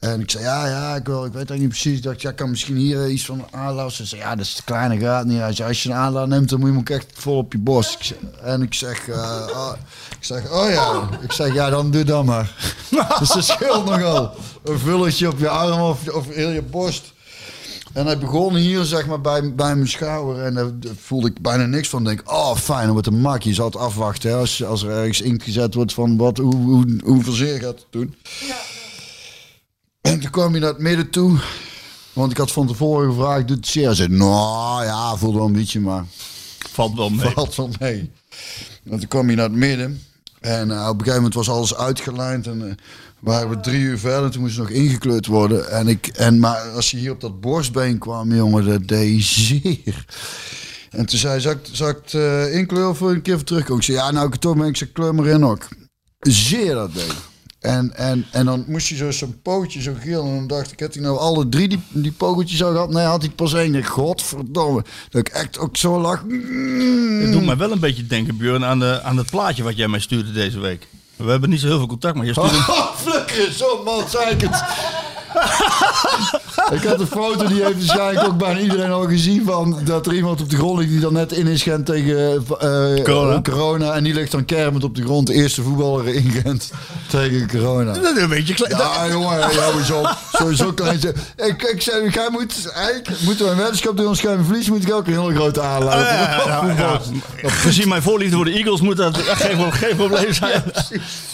En 0.03 0.21
ik 0.21 0.31
zei, 0.31 0.45
ja, 0.45 0.67
ja, 0.67 0.95
ik, 0.95 1.07
wil, 1.07 1.25
ik 1.25 1.33
weet 1.33 1.51
eigenlijk 1.51 1.61
niet 1.61 1.69
precies. 1.69 2.01
Ik 2.01 2.21
ja, 2.21 2.33
kan 2.33 2.51
misschien 2.51 2.77
hier 2.77 3.09
iets 3.09 3.25
van 3.25 3.45
aanlaat. 3.51 3.93
Ze 3.93 4.05
zei, 4.05 4.21
ja, 4.21 4.35
dat 4.35 4.45
is 4.45 4.55
te 4.55 4.65
klein, 4.65 4.91
dat 4.91 5.09
gaat 5.09 5.25
niet. 5.25 5.39
Hij 5.39 5.53
zei, 5.53 5.69
als 5.69 5.83
je 5.83 5.89
een 5.89 5.95
aanlaat 5.95 6.29
neemt, 6.29 6.49
dan 6.49 6.59
moet 6.59 6.69
je 6.69 6.75
hem 6.75 6.83
ook 6.83 6.91
echt 6.91 7.07
vol 7.15 7.37
op 7.37 7.53
je 7.53 7.59
borst. 7.59 8.11
Ik 8.11 8.17
en 8.43 8.63
ik 8.63 8.75
zeg, 8.75 9.09
eh, 9.09 9.49
oh, 9.51 9.73
ik 10.19 10.25
zeg, 10.25 10.51
oh 10.51 10.71
ja. 10.71 11.09
Ik 11.21 11.33
zeg, 11.33 11.55
ja, 11.55 11.71
dan 11.71 11.91
doe 11.91 12.05
dan 12.05 12.25
maar. 12.25 12.77
dus 13.19 13.29
dat 13.29 13.45
scheelt 13.45 13.85
nogal. 13.85 14.35
Een 14.65 14.79
vulletje 14.79 15.29
op 15.29 15.39
je 15.39 15.49
arm 15.49 15.81
of, 15.81 16.09
of 16.09 16.29
heel 16.29 16.51
je 16.51 16.63
borst. 16.63 17.13
En 17.93 18.07
hij 18.07 18.19
begon 18.19 18.55
hier, 18.55 18.85
zeg 18.85 19.07
maar, 19.07 19.21
bij, 19.21 19.55
bij 19.55 19.75
mijn 19.75 19.89
schouder. 19.89 20.45
En 20.45 20.55
daar 20.55 20.71
voelde 21.01 21.29
ik 21.29 21.43
bijna 21.43 21.67
niks 21.67 21.89
van. 21.89 22.05
Denk, 22.05 22.23
oh, 22.25 22.57
fijn, 22.57 22.91
wordt 22.91 23.07
een 23.07 23.21
mak. 23.21 23.43
Je 23.43 23.55
zal 23.55 23.67
het 23.67 23.77
afwachten 23.77 24.37
als, 24.37 24.65
als 24.65 24.83
er 24.83 24.91
ergens 24.91 25.21
ingezet 25.21 25.75
wordt 25.75 25.95
van 25.95 26.17
wat, 26.17 26.39
hoe, 26.39 26.55
hoe, 26.55 27.01
hoeveel 27.05 27.33
zeer 27.33 27.59
gaat 27.59 27.79
het 27.79 27.87
doen. 27.91 28.15
En 30.03 30.21
toen 30.21 30.31
kwam 30.31 30.51
hij 30.51 30.61
naar 30.61 30.69
het 30.69 30.79
midden 30.79 31.11
toe. 31.11 31.39
Want 32.13 32.31
ik 32.31 32.37
had 32.37 32.53
van 32.53 32.67
tevoren 32.67 33.11
gevraagd, 33.15 33.49
doet 33.49 33.57
het 33.57 33.67
zeer? 33.67 33.87
Hij 33.87 33.95
zei, 33.95 34.09
nou 34.09 34.85
ja, 34.85 35.17
voelde 35.17 35.39
wel 35.39 35.47
een 35.47 35.53
beetje, 35.53 35.81
maar 35.81 36.05
Valt 36.73 36.97
wel 36.97 37.11
mee. 37.11 37.31
valt 37.35 37.55
wel 37.55 37.71
mee. 37.79 38.11
En 38.91 38.99
toen 38.99 39.09
kwam 39.09 39.27
hij 39.27 39.35
naar 39.35 39.45
het 39.49 39.55
midden. 39.55 40.03
En 40.41 40.71
eh, 40.71 40.83
op 40.83 40.93
een 40.93 40.99
gegeven 40.99 41.15
moment 41.15 41.35
was 41.35 41.49
alles 41.49 41.75
uitgelijnd. 41.75 42.47
En 42.47 42.69
eh, 42.69 42.75
waren 43.19 43.49
we 43.49 43.61
drie 43.61 43.81
uur 43.81 43.99
verder. 43.99 44.31
Toen 44.31 44.41
moest 44.41 44.57
het 44.57 44.69
nog 44.69 44.77
ingekleurd 44.77 45.27
worden. 45.27 45.71
En 45.71 45.89
ik, 45.89 46.07
en, 46.07 46.39
maar 46.39 46.61
als 46.71 46.91
je 46.91 46.97
hier 46.97 47.11
op 47.11 47.21
dat 47.21 47.41
borstbeen 47.41 47.99
kwam, 47.99 48.35
jongen, 48.35 48.65
dat 48.65 48.89
deed 48.89 49.23
zeer. 49.23 50.05
En 50.91 51.07
toen 51.07 51.19
zei 51.19 51.33
hij, 51.33 51.59
zal 51.73 51.89
ik, 51.89 51.97
het 52.03 52.15
eh, 52.15 52.55
inkleuren 52.55 52.91
of 52.91 53.01
een 53.01 53.23
keer 53.23 53.35
voor 53.35 53.45
terugkomen? 53.45 53.79
Ik 53.79 53.85
zei, 53.85 53.99
ja, 53.99 54.11
nou 54.11 54.27
ik 54.27 54.33
het 54.33 54.41
toch 54.41 54.57
ben, 54.57 54.67
ik 54.67 54.77
zei, 54.77 54.93
kleur 54.93 55.15
maar 55.15 55.27
in 55.27 55.45
ook. 55.45 55.69
Zeer 56.21 56.75
dat 56.75 56.95
deed. 56.95 57.15
En, 57.63 57.97
en, 57.97 58.27
en 58.31 58.45
dan 58.45 58.65
moest 58.67 58.89
hij 58.89 58.99
zo 58.99 59.11
zijn 59.11 59.43
pootje 59.43 59.83
zo 59.83 59.93
geel. 60.01 60.25
En 60.25 60.35
dan 60.35 60.47
dacht 60.47 60.73
ik, 60.73 60.81
had 60.81 60.95
hij 60.95 61.03
nou 61.03 61.19
alle 61.19 61.49
drie 61.49 61.69
die, 61.69 61.83
die 61.89 62.13
pogeltjes 62.13 62.63
al 62.63 62.73
gehad? 62.73 62.91
Nee, 62.91 63.05
had 63.05 63.23
hij 63.23 63.31
pas 63.31 63.55
één. 63.55 63.85
Godverdomme. 63.85 64.85
Dat 65.11 65.21
ik 65.21 65.29
echt 65.29 65.59
ook 65.59 65.77
zo 65.77 66.01
lag. 66.01 66.23
Het 67.21 67.33
doet 67.33 67.45
mij 67.45 67.57
wel 67.57 67.73
een 67.73 67.81
beetje 67.81 68.07
denken, 68.07 68.37
Björn, 68.37 68.65
aan, 68.65 68.79
de, 68.79 69.01
aan 69.03 69.17
het 69.17 69.31
plaatje 69.31 69.63
wat 69.63 69.77
jij 69.77 69.89
mij 69.89 70.01
stuurde 70.01 70.33
deze 70.33 70.61
week. 70.61 70.89
We 71.17 71.31
hebben 71.31 71.51
niet 71.51 71.61
zo 71.61 71.67
heel 71.67 71.79
veel 71.79 71.87
contact, 71.87 72.17
maar 72.17 72.27
je 72.27 72.33
stuurde... 72.33 72.57
Oh, 72.73 72.95
flikker, 72.97 73.53
zo 73.53 73.83
man, 73.85 74.09
zei 74.09 74.31
ik 74.31 74.41
het. 74.41 74.63
ik 76.71 76.83
had 76.85 77.01
een 77.01 77.07
foto, 77.07 77.47
die 77.47 77.65
heeft 77.65 77.87
waarschijnlijk 77.87 78.27
ook 78.27 78.39
bijna 78.39 78.61
iedereen 78.61 78.91
al 78.91 79.07
gezien 79.07 79.45
van 79.45 79.79
dat 79.85 80.07
er 80.07 80.15
iemand 80.15 80.41
op 80.41 80.51
de 80.51 80.57
grond 80.57 80.79
ligt 80.79 80.91
die 80.91 81.01
dan 81.01 81.13
net 81.13 81.33
in 81.33 81.47
is 81.47 81.63
Gent 81.63 81.87
tegen 81.87 82.45
eh, 82.59 83.05
Corona. 83.05 83.41
corona. 83.43 83.93
En 83.93 84.05
die 84.05 84.15
ligt 84.15 84.31
dan 84.31 84.45
kermend 84.45 84.85
op 84.85 84.95
de 84.95 85.03
grond. 85.03 85.27
De 85.27 85.33
eerste 85.33 85.63
voetballer 85.63 86.09
in 86.09 86.31
Gent 86.31 86.71
tegen 87.07 87.49
corona. 87.49 87.93
Dat 87.93 88.17
is 88.17 88.23
een 88.23 88.29
beetje 88.29 88.55
klein. 88.55 88.77
Ja, 88.77 89.09
jongen, 89.09 89.49
op. 89.99 90.17
Zo, 90.33 90.53
zo 90.53 90.73
klein. 90.73 91.01
Ik, 91.37 91.63
ik 91.63 91.83
zei, 91.83 92.11
jij 92.11 92.29
moet, 92.31 92.71
eigenlijk 92.75 93.21
moeten 93.21 93.45
we 93.45 93.51
een 93.51 93.59
weddenschap 93.59 93.97
doen. 93.97 94.13
Jij 94.13 94.33
hem 94.33 94.45
verliest, 94.45 94.69
moet 94.69 94.89
ik 94.89 94.95
ook 94.95 95.07
een 95.07 95.21
hele 95.21 95.35
grote 95.35 95.61
aanlopen. 95.61 95.99
Ja, 95.99 96.43
ja, 96.47 96.75
ja, 96.77 97.01
ja. 97.43 97.49
Gezien 97.49 97.89
mijn 97.89 98.03
voorliefde 98.03 98.37
voor 98.37 98.45
de 98.45 98.53
Eagles 98.53 98.81
moet 98.81 98.97
dat 98.97 99.17
geen, 99.17 99.73
geen 99.73 99.97
probleem 99.97 100.33
zijn. 100.33 100.63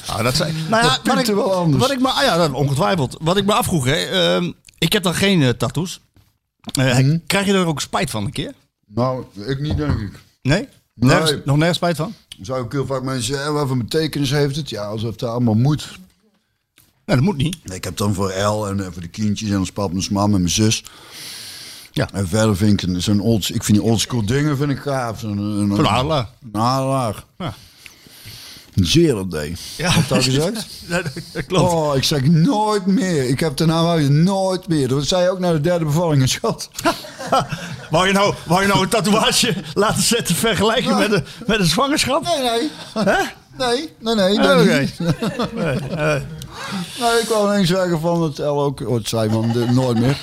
Nou, 0.08 0.22
dat 0.22 0.36
zijn 0.36 0.54
nou 0.68 0.84
ja, 0.84 0.98
Dat 1.02 1.14
wat, 1.14 1.28
ik, 1.28 1.34
wel 1.34 1.54
anders. 1.54 1.82
wat 1.82 1.92
ik 1.92 2.00
me, 2.00 2.08
ah 2.08 2.22
ja, 2.22 2.36
dat, 2.36 2.52
ongetwijfeld. 2.52 3.16
Wat 3.20 3.36
ik 3.36 3.44
me 3.44 3.52
afvroeg, 3.52 3.84
hè, 3.84 3.96
ehm, 3.96 4.50
ik 4.78 4.92
heb 4.92 5.02
dan 5.02 5.14
geen 5.14 5.42
eh, 5.42 5.48
tattoos. 5.48 6.00
Eh, 6.72 6.98
Mhm. 6.98 7.18
Krijg 7.26 7.46
je 7.46 7.52
er 7.52 7.66
ook 7.66 7.80
spijt 7.80 8.10
van 8.10 8.24
een 8.24 8.32
keer? 8.32 8.52
Nou, 8.86 9.24
ik 9.46 9.60
niet, 9.60 9.76
denk 9.76 9.98
ik. 10.00 10.12
Nee? 10.42 10.58
Nee. 10.60 10.68
Nergens, 11.10 11.36
nog 11.44 11.56
nergens 11.56 11.76
spijt 11.76 11.96
van? 11.96 12.14
Zou 12.42 12.64
ik 12.64 12.72
heel 12.72 12.86
vaak 12.86 13.02
mensen 13.02 13.34
zeggen, 13.34 13.52
wat 13.52 13.66
voor 13.68 13.76
betekenis 13.76 14.30
heeft 14.30 14.56
het? 14.56 14.70
Ja, 14.70 14.82
alsof 14.84 15.10
het 15.12 15.22
allemaal 15.22 15.54
moet. 15.54 15.98
Nee, 17.04 17.16
dat 17.16 17.24
moet 17.24 17.36
niet. 17.36 17.56
Ik 17.64 17.84
heb 17.84 17.96
dan 17.96 18.14
voor 18.14 18.30
El 18.30 18.68
en 18.68 18.80
eh, 18.80 18.86
voor 18.92 19.02
de 19.02 19.08
kindjes 19.08 19.50
en 19.50 19.58
ons 19.58 19.72
pap 19.72 19.90
en 19.90 19.96
ons 19.96 20.08
mam 20.08 20.24
en 20.24 20.40
mijn 20.40 20.48
zus. 20.52 20.84
Ja. 21.92 22.08
En 22.12 22.28
verder 22.28 22.56
vind 22.56 22.82
ik 22.82 22.88
een- 22.88 23.02
zo'n 23.02 23.20
old, 23.20 23.48
ik 23.54 23.62
vind 23.64 23.78
die 23.78 23.86
oldschool 23.86 24.26
dingen 24.26 24.56
vind 24.56 24.70
ik 24.70 24.78
gaaf. 24.78 25.22
Een. 25.22 25.38
Een 25.38 26.56
adelaar. 26.56 27.24
Ja. 27.38 27.54
Een 28.78 28.86
zero 28.86 29.26
day. 29.26 29.56
Ja. 29.76 29.94
Wat 29.94 30.08
dat 30.08 30.24
gezegd? 30.24 30.66
Ja, 30.88 31.02
dat- 31.02 31.46
klopt. 31.46 31.72
Oh, 31.72 31.96
ik 31.96 32.04
zeg 32.04 32.22
nooit 32.22 32.86
meer. 32.86 33.28
Ik 33.28 33.40
heb 33.40 33.56
de 33.56 33.66
naam 33.66 33.86
uit, 33.86 34.08
nooit 34.08 34.68
meer. 34.68 34.88
Dat 34.88 35.06
zei 35.06 35.22
je 35.22 35.30
ook 35.30 35.38
naar 35.38 35.52
de 35.52 35.60
derde 35.60 35.84
bevalling, 35.84 36.28
schat. 36.28 36.70
Wou 37.90 38.06
je, 38.06 38.12
nou, 38.12 38.34
wou 38.46 38.60
je 38.62 38.66
nou 38.68 38.82
een 38.82 38.88
tatoeage 38.88 39.54
laten 39.74 40.02
zetten 40.02 40.34
vergelijken 40.34 40.98
met, 40.98 41.12
een, 41.12 41.24
met 41.46 41.58
een 41.60 41.66
zwangerschap? 41.66 42.22
Nee, 42.24 42.42
nee. 42.42 42.70
Hè? 43.04 43.22
Nee, 43.58 43.88
nee, 44.00 44.14
nee. 44.14 44.36
Oh, 44.36 44.42
dat 44.42 44.60
Oké. 44.60 44.88
Nee, 47.00 47.20
ik 47.20 47.28
wou 47.28 47.46
alleen 47.48 47.66
zeggen 47.66 48.00
van 48.00 48.22
het 48.22 48.38
El 48.38 48.62
ook 48.62 48.80
ooit 48.80 49.08
zei 49.08 49.30
van 49.30 49.52
de, 49.52 49.66
nooit 49.70 49.98
meer. 49.98 50.18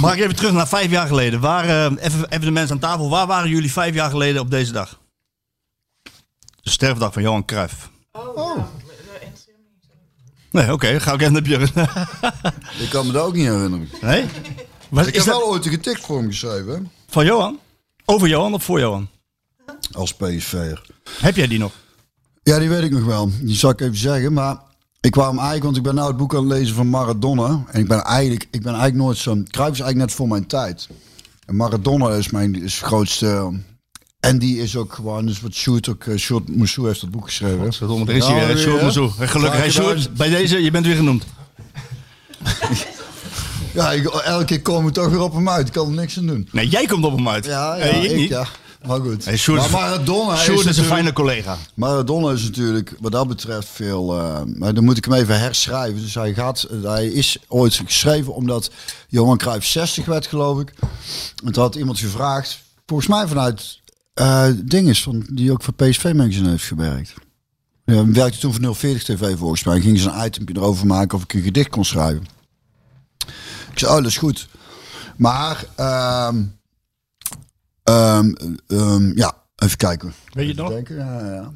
Mag 0.00 0.14
ik 0.14 0.20
even 0.20 0.36
terug 0.36 0.52
naar 0.52 0.68
vijf 0.68 0.90
jaar 0.90 1.06
geleden? 1.06 1.40
Waar, 1.40 1.64
eh, 1.64 1.84
even, 2.04 2.28
even 2.28 2.44
de 2.44 2.50
mensen 2.50 2.74
aan 2.74 2.80
tafel. 2.80 3.10
Waar 3.10 3.26
waren 3.26 3.50
jullie 3.50 3.72
vijf 3.72 3.94
jaar 3.94 4.10
geleden 4.10 4.40
op 4.40 4.50
deze 4.50 4.72
dag? 4.72 4.98
De 6.62 6.70
sterfdag 6.70 7.12
van 7.12 7.22
Johan 7.22 7.44
Cruijff. 7.44 7.90
Oh. 8.18 8.64
Nee, 10.50 10.72
oké. 10.72 11.00
ga 11.00 11.12
ik 11.12 11.20
even 11.20 11.32
naar 11.32 11.42
Björn. 11.48 11.70
Ik 12.78 12.90
kan 12.90 13.06
me 13.06 13.12
dat 13.12 13.24
ook 13.26 13.34
niet 13.34 13.46
herinneren. 13.46 13.88
nee? 14.00 14.24
Wat, 14.88 15.06
Ik 15.06 15.14
is 15.14 15.24
heb 15.24 15.34
dat 15.34 15.42
wel 15.42 15.50
ooit 15.50 15.64
een 15.64 15.70
getikt 15.72 16.00
voor 16.00 16.18
hem 16.18 16.26
geschreven, 16.28 16.74
hè? 16.74 16.80
van 17.08 17.24
Johan? 17.24 17.58
Over 18.04 18.28
Johan 18.28 18.54
of 18.54 18.64
voor 18.64 18.80
Johan? 18.80 19.08
als 19.92 20.14
PSV'er. 20.14 20.82
Heb 21.20 21.36
jij 21.36 21.46
die 21.46 21.58
nog? 21.58 21.72
Ja, 22.42 22.58
die 22.58 22.68
weet 22.68 22.82
ik 22.82 22.90
nog 22.90 23.04
wel. 23.04 23.30
Die 23.40 23.56
zal 23.56 23.70
ik 23.70 23.80
even 23.80 23.96
zeggen. 23.96 24.32
Maar 24.32 24.58
ik 25.00 25.10
kwam 25.10 25.34
eigenlijk, 25.34 25.64
want 25.64 25.76
ik 25.76 25.82
ben 25.82 25.94
nou 25.94 26.08
het 26.08 26.16
boek 26.16 26.34
aan 26.34 26.48
het 26.50 26.58
lezen 26.58 26.74
van 26.74 26.88
Maradona. 26.88 27.64
En 27.70 27.80
ik 27.80 27.88
ben 27.88 28.02
eigenlijk, 28.02 28.42
ik 28.50 28.62
ben 28.62 28.72
eigenlijk 28.72 29.04
nooit 29.04 29.16
zo'n... 29.18 29.46
Cruijff 29.50 29.72
is 29.72 29.80
eigenlijk 29.80 29.96
net 30.08 30.12
voor 30.12 30.28
mijn 30.28 30.46
tijd. 30.46 30.88
En 31.46 31.56
Maradona 31.56 32.08
is 32.10 32.30
mijn 32.30 32.62
is 32.62 32.80
grootste... 32.80 33.52
En 34.24 34.38
die 34.38 34.58
is 34.62 34.76
ook 34.76 34.92
gewoon, 34.92 35.26
dus 35.26 35.40
wat 35.40 35.54
Sjoerd 35.54 35.88
ook, 35.88 36.04
eh, 36.04 36.16
Sjoerd 36.16 36.56
Moussou 36.56 36.86
heeft 36.86 37.00
dat 37.00 37.10
boek 37.10 37.24
geschreven. 37.24 37.72
Verdomme, 37.72 38.04
er 38.06 38.16
is 38.16 38.26
hij 38.26 38.34
weer. 38.34 38.46
weer, 38.46 38.58
Sjoerd? 38.58 38.82
Moussou. 38.82 39.10
Gelukkig. 39.10 39.40
Hey, 39.40 39.70
Vaak 39.70 39.72
gedaan. 39.84 39.98
Sjoerd, 39.98 40.14
bij 40.14 40.28
deze, 40.28 40.62
je 40.62 40.70
bent 40.70 40.86
weer 40.86 40.96
genoemd. 40.96 41.24
Ja, 43.74 43.92
ik, 43.92 44.04
elke 44.06 44.44
keer 44.44 44.62
komen 44.62 44.84
we 44.84 44.92
toch 44.92 45.08
weer 45.08 45.20
op 45.20 45.32
hem 45.34 45.48
uit. 45.48 45.66
Ik 45.66 45.72
kan 45.72 45.86
er 45.86 45.92
niks 45.94 46.18
aan 46.18 46.26
doen. 46.26 46.48
Nee, 46.52 46.68
jij 46.68 46.86
komt 46.86 47.04
op 47.04 47.16
hem 47.16 47.28
uit. 47.28 47.44
Ja, 47.44 47.74
ja, 47.76 47.82
Hey, 47.82 48.00
ik, 48.04 48.10
ik, 48.10 48.16
niet. 48.16 48.28
ja. 48.28 48.46
Maar 48.86 49.00
goed. 49.00 49.24
Hey, 49.24 49.36
Sjoerd 49.36 49.60
maar 49.60 49.70
Maradona 49.70 50.36
Sjoerd 50.36 50.66
is 50.66 50.76
een 50.76 50.84
fijne 50.84 51.12
collega. 51.12 51.56
Maradona 51.74 52.32
is 52.32 52.42
natuurlijk 52.42 52.94
wat 53.00 53.12
dat 53.12 53.28
betreft 53.28 53.68
veel. 53.72 54.18
eh, 54.18 54.40
maar 54.56 54.74
dan 54.74 54.84
moet 54.84 54.96
ik 54.96 55.04
hem 55.04 55.14
even 55.14 55.38
herschrijven. 55.40 56.00
Dus 56.00 56.14
hij, 56.14 56.34
gaat, 56.34 56.66
hij 56.82 57.06
is 57.06 57.36
ooit 57.48 57.74
geschreven 57.74 58.34
omdat 58.34 58.70
Johan 59.08 59.36
Cruijff 59.38 59.66
60 59.66 60.04
werd, 60.04 60.26
geloof 60.26 60.60
ik. 60.60 60.72
En 61.44 61.52
toen 61.52 61.62
had 61.62 61.74
iemand 61.74 61.98
gevraagd, 61.98 62.58
volgens 62.86 63.08
mij 63.08 63.26
vanuit 63.26 63.80
eh 64.14 64.48
Dinges, 64.64 65.02
van, 65.02 65.26
die 65.30 65.52
ook 65.52 65.62
voor 65.62 65.74
PSV 65.74 66.12
Magazine 66.16 66.48
heeft 66.48 66.64
gewerkt. 66.64 67.14
Ja, 67.84 68.06
werkte 68.10 68.38
toen 68.38 68.52
voor 68.54 68.74
040 68.74 69.02
TV 69.02 69.36
volgens 69.38 69.64
mij. 69.64 69.80
Ging 69.80 69.98
ze 69.98 70.10
een 70.10 70.26
itempje 70.26 70.56
erover 70.56 70.86
maken 70.86 71.16
of 71.16 71.22
ik 71.24 71.32
een 71.32 71.42
gedicht 71.42 71.68
kon 71.68 71.84
schrijven. 71.84 72.26
Ik 73.70 73.78
zei, 73.78 73.90
oh, 73.90 73.96
dat 73.96 74.06
is 74.06 74.16
goed. 74.16 74.48
Maar, 75.16 75.64
ehm, 75.76 76.44
ehm, 77.82 78.32
ehm, 78.66 79.16
ja, 79.16 79.36
even 79.56 79.76
kijken. 79.76 80.14
Weet 80.32 80.48
je 80.48 80.54
nog? 80.54 80.68
Denken, 80.68 80.96
ja, 80.96 81.34
ja. 81.34 81.52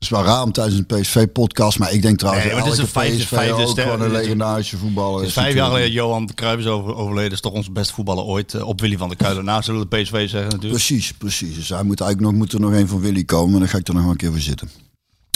Het 0.00 0.10
is 0.10 0.16
wel 0.16 0.24
raar 0.26 0.42
om 0.42 0.52
tijdens 0.52 0.78
een 0.78 0.86
PSV-podcast, 1.00 1.78
maar 1.78 1.92
ik 1.92 2.02
denk 2.02 2.18
trouwens 2.18 2.44
Nee, 2.46 2.54
maar 2.54 2.64
het 2.64 2.72
is 2.72 2.78
een 2.78 2.86
vijfde- 2.86 3.26
vijfde 3.26 3.66
ook 3.66 3.80
gewoon 3.80 4.00
een 4.00 4.10
legendarische 4.10 4.76
voetballer. 4.76 5.14
Het 5.14 5.22
is 5.22 5.36
is 5.36 5.42
vijf 5.42 5.54
jaar 5.54 5.66
geleden 5.66 5.90
Johan 5.90 6.30
Cruijff 6.34 6.58
is 6.60 6.66
over, 6.66 6.94
overleden. 6.94 7.32
is 7.32 7.40
toch 7.40 7.52
onze 7.52 7.70
beste 7.72 7.94
voetballer 7.94 8.24
ooit. 8.24 8.54
eh, 8.54 8.66
op 8.68 8.80
Willy 8.80 8.96
van 8.96 9.08
der 9.08 9.16
Kuilen 9.16 9.44
na, 9.44 9.62
zullen 9.62 9.88
de 9.90 9.96
PSV 9.96 10.28
zeggen 10.28 10.50
natuurlijk. 10.50 10.72
Precies, 10.84 11.12
precies. 11.12 11.54
Dus 11.54 11.68
hij 11.68 11.82
moet 11.82 12.00
eigenlijk 12.00 12.30
nog, 12.30 12.40
moet 12.40 12.52
er 12.52 12.60
nog 12.60 12.72
een 12.72 12.88
van 12.88 13.00
Willy 13.00 13.24
komen, 13.24 13.50
maar 13.50 13.60
dan 13.60 13.68
ga 13.68 13.78
ik 13.78 13.88
er 13.88 13.94
nog 13.94 14.04
een 14.06 14.16
keer 14.16 14.30
voor 14.30 14.40
zitten. 14.40 14.70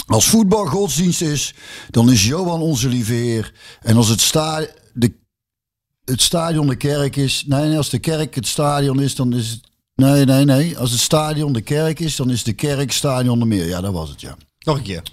Als 0.07 0.27
voetbal 0.27 0.65
godsdienst 0.65 1.21
is, 1.21 1.53
dan 1.89 2.11
is 2.11 2.25
Johan 2.25 2.61
onze 2.61 2.87
lieve 2.89 3.13
Heer. 3.13 3.53
En 3.81 3.95
als 3.97 4.07
het, 4.07 4.21
sta, 4.21 4.65
de, 4.93 5.13
het 6.05 6.21
stadion 6.21 6.67
de 6.67 6.75
kerk 6.75 7.15
is, 7.15 7.43
nee, 7.47 7.67
nee, 7.67 7.77
als 7.77 7.89
de 7.89 7.99
kerk 7.99 8.35
het 8.35 8.47
stadion 8.47 9.01
is, 9.01 9.15
dan 9.15 9.33
is 9.33 9.49
het, 9.49 9.59
nee, 9.95 10.25
nee, 10.25 10.45
nee. 10.45 10.77
Als 10.77 10.91
het 10.91 10.99
stadion 10.99 11.53
de 11.53 11.61
kerk 11.61 11.99
is, 11.99 12.15
dan 12.15 12.29
is 12.29 12.43
de 12.43 12.53
kerk 12.53 12.91
stadion 12.91 13.39
de 13.39 13.45
meer. 13.45 13.67
Ja, 13.67 13.81
dat 13.81 13.93
was 13.93 14.09
het, 14.09 14.21
ja. 14.21 14.37
Nog 14.65 14.77
een 14.77 14.83
keer. 14.83 15.03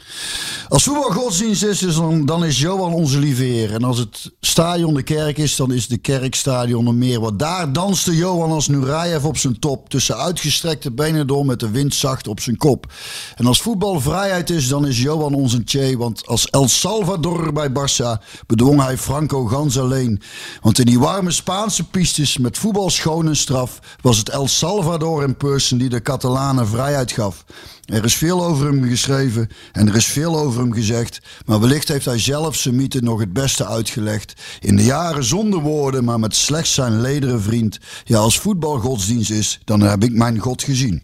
Als 0.68 0.82
voetbal 0.82 1.10
godsdienst 1.10 1.62
is, 1.62 1.80
dan, 2.24 2.44
is 2.44 2.60
Johan 2.60 2.92
onze 2.92 3.18
lieve 3.18 3.42
Heer. 3.42 3.74
En 3.74 3.84
als 3.84 3.98
het 3.98 4.30
stadion 4.40 4.94
de 4.94 5.02
kerk 5.02 5.38
is, 5.38 5.56
dan 5.56 5.72
is 5.72 5.88
de 5.88 5.96
kerk 5.96 6.34
stadion 6.34 6.84
de 6.84 6.92
meer. 6.92 7.20
Want 7.20 7.38
daar 7.38 7.72
danste 7.72 8.16
Johan 8.16 8.50
als 8.50 8.68
Nurayev 8.68 9.24
op 9.24 9.36
zijn 9.36 9.58
top. 9.58 9.88
Tussen 9.88 10.16
uitgestrekte 10.16 10.90
benen 10.90 11.26
door 11.26 11.46
met 11.46 11.60
de 11.60 11.70
wind 11.70 11.94
zacht 11.94 12.28
op 12.28 12.40
zijn 12.40 12.56
kop. 12.56 12.92
En 13.36 13.46
als 13.46 13.60
voetbal 13.60 14.00
vrijheid 14.00 14.50
is, 14.50 14.68
dan 14.68 14.86
is 14.86 15.02
Johan 15.02 15.34
onze 15.34 15.62
Che. 15.64 15.96
Want 15.96 16.26
als 16.26 16.46
El 16.50 16.68
Salvador 16.68 17.52
bij 17.52 17.68
Barça 17.68 18.24
bedwong 18.46 18.82
hij 18.82 18.98
Franco 18.98 19.46
gans 19.46 19.78
alleen. 19.78 20.22
Want 20.60 20.78
in 20.78 20.86
die 20.86 20.98
warme 20.98 21.30
Spaanse 21.30 21.84
pistes 21.84 22.38
met 22.38 22.58
voetbal 22.58 22.90
schoon 22.90 23.28
en 23.28 23.36
straf... 23.36 23.78
was 24.00 24.18
het 24.18 24.28
El 24.28 24.48
Salvador 24.48 25.22
in 25.22 25.36
person 25.36 25.78
die 25.78 25.88
de 25.88 26.02
Catalanen 26.02 26.68
vrijheid 26.68 27.12
gaf. 27.12 27.44
Er 27.84 28.04
is 28.04 28.14
veel 28.14 28.44
over 28.44 28.66
hem 28.66 28.88
geschreven 28.88 29.48
en 29.72 29.88
er 29.88 29.96
is 29.96 30.06
veel 30.06 30.38
over 30.38 30.60
hem 30.60 30.72
gezegd. 30.72 31.20
Maar 31.46 31.60
wellicht 31.60 31.88
heeft 31.88 32.04
hij 32.04 32.18
zelf 32.18 32.56
zijn 32.56 32.76
mythe 32.76 33.00
nog 33.00 33.20
het 33.20 33.32
beste 33.32 33.66
uitgelegd. 33.66 34.34
In 34.60 34.76
de 34.76 34.84
jaren 34.84 35.24
zonder 35.24 35.60
woorden, 35.60 36.04
maar 36.04 36.20
met 36.20 36.34
slechts 36.34 36.74
zijn 36.74 37.00
lederen 37.00 37.42
vriend. 37.42 37.78
Ja, 38.04 38.18
als 38.18 38.38
voetbal 38.38 38.78
godsdienst 38.78 39.30
is, 39.30 39.60
dan 39.64 39.80
heb 39.80 40.04
ik 40.04 40.12
mijn 40.12 40.38
God 40.38 40.62
gezien. 40.62 41.02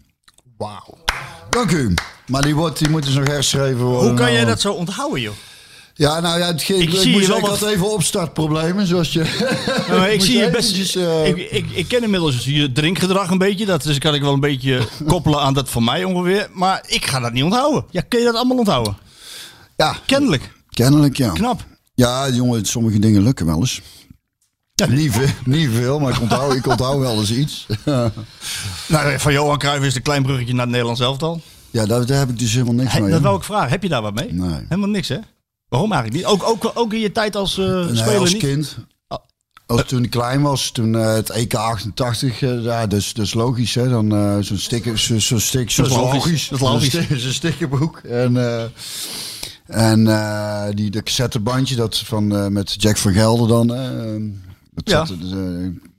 Wauw. 0.57 0.97
Dank 1.49 1.71
u. 1.71 1.93
Maar 2.27 2.41
die, 2.41 2.55
wordt, 2.55 2.79
die 2.79 2.89
moet 2.89 3.05
dus 3.05 3.13
nog 3.13 3.27
herschreven 3.27 3.85
worden. 3.85 4.09
Hoe 4.09 4.17
kan 4.17 4.33
jij 4.33 4.45
dat 4.45 4.61
zo 4.61 4.73
onthouden, 4.73 5.21
joh? 5.21 5.33
Ja, 5.99 6.19
nou 6.19 6.39
ja, 6.39 6.45
het 6.45 6.61
Ik 6.61 6.67
ik, 6.69 6.89
zie 6.89 7.21
ik 7.21 7.27
had 7.27 7.61
even 7.61 7.91
opstartproblemen, 7.91 8.87
zoals 8.87 9.13
je... 9.13 9.23
Ja, 9.87 9.97
maar 9.97 10.11
ik 10.11 10.21
zie 10.21 10.37
je 10.37 10.45
eventjes, 10.45 10.93
best. 10.93 10.95
eh, 10.95 11.27
ik, 11.27 11.37
ik, 11.51 11.65
ik 11.71 11.87
ken 11.87 12.03
inmiddels 12.03 12.45
je 12.45 12.71
drinkgedrag 12.71 13.29
een 13.29 13.37
beetje. 13.37 13.65
Dat 13.65 13.83
dus 13.83 13.97
kan 13.97 14.13
ik 14.15 14.21
wel 14.21 14.33
een 14.33 14.39
beetje 14.39 14.87
koppelen 15.07 15.39
aan 15.39 15.53
dat 15.53 15.69
van 15.69 15.83
mij 15.83 16.03
ongeveer. 16.03 16.49
Maar 16.53 16.83
ik 16.87 17.05
ga 17.05 17.19
dat 17.19 17.33
niet 17.33 17.43
onthouden. 17.43 17.85
Ja, 17.91 18.01
kun 18.01 18.19
je 18.19 18.25
dat 18.25 18.35
allemaal 18.35 18.57
onthouden? 18.57 18.97
Ja, 19.75 19.95
Kennelijk. 20.05 20.51
kennelijk 20.69 21.17
ja. 21.17 21.29
Knap. 21.31 21.65
Ja, 21.95 22.29
jongen, 22.29 22.65
sommige 22.65 22.99
dingen 22.99 23.23
lukken 23.23 23.45
wel 23.45 23.59
eens. 23.59 23.81
niet, 24.89 25.11
veel, 25.11 25.27
niet 25.45 25.69
veel, 25.73 25.99
maar 25.99 26.13
ik 26.13 26.21
onthoud, 26.21 26.55
ik 26.55 26.67
onthoud 26.67 26.99
wel 26.99 27.19
eens 27.19 27.31
iets. 27.31 27.65
Nou, 28.87 29.19
van 29.19 29.33
Johan 29.33 29.57
Cruijff 29.57 29.85
is 29.85 29.95
een 29.95 30.01
klein 30.01 30.23
bruggetje 30.23 30.51
naar 30.53 30.61
het 30.61 30.69
Nederlands 30.69 31.01
elftal. 31.01 31.41
ja, 31.71 31.85
daar, 31.85 32.05
daar 32.05 32.17
heb 32.19 32.29
ik 32.29 32.39
dus 32.39 32.51
helemaal 32.53 32.73
niks 32.73 32.93
He, 32.93 32.99
mee. 33.01 33.11
dat 33.11 33.21
wou 33.21 33.37
ik 33.37 33.43
vragen. 33.43 33.69
Heb 33.69 33.83
je 33.83 33.89
daar 33.89 34.01
wat 34.01 34.13
mee? 34.13 34.33
Nee. 34.33 34.65
Helemaal 34.69 34.89
niks, 34.89 35.07
hè? 35.07 35.17
Waarom 35.69 35.91
eigenlijk 35.91 36.23
niet? 36.23 36.31
Ook, 36.33 36.43
ook, 36.49 36.71
ook 36.73 36.93
in 36.93 36.99
je 36.99 37.11
tijd 37.11 37.35
als 37.35 37.57
eh 37.57 37.65
Nee, 37.65 37.95
speler 37.95 38.19
als 38.19 38.31
niet? 38.33 38.41
kind. 38.41 38.77
Als 39.65 39.83
toen 39.85 40.03
ik 40.03 40.09
klein 40.09 40.41
was, 40.41 40.71
toen 40.71 40.95
eh, 40.95 41.13
het 41.13 41.29
EK 41.29 41.53
88, 41.53 42.41
eh, 42.41 42.63
ja, 42.63 42.87
dus, 42.87 43.13
dus 43.13 43.33
logisch, 43.33 43.75
hè. 43.75 43.89
Dan 43.89 44.43
zo'n 44.43 44.57
sticker, 44.57 44.99
zo, 44.99 45.19
zo'n 45.19 45.39
zo 45.39 45.81
Dat 45.83 45.91
is 45.91 45.97
logisch. 45.97 46.47
Dat 46.49 46.59
is 46.59 46.65
logisch. 46.65 46.91
Zo'n 46.91 47.17
zo'n 47.19 47.31
stickerboek. 47.31 47.97
En, 47.97 48.37
en 49.65 50.05
die 50.75 50.89
de 50.91 51.03
cassettebandje, 51.03 51.75
dat 51.75 51.97
van, 51.97 52.53
met 52.53 52.75
Jack 52.81 52.97
van 52.97 53.13
Gelder 53.13 53.47
dan. 53.47 53.73
eh, 53.75 54.33
dat 54.73 54.89
Ja. 54.89 55.05
zat, 55.05 55.17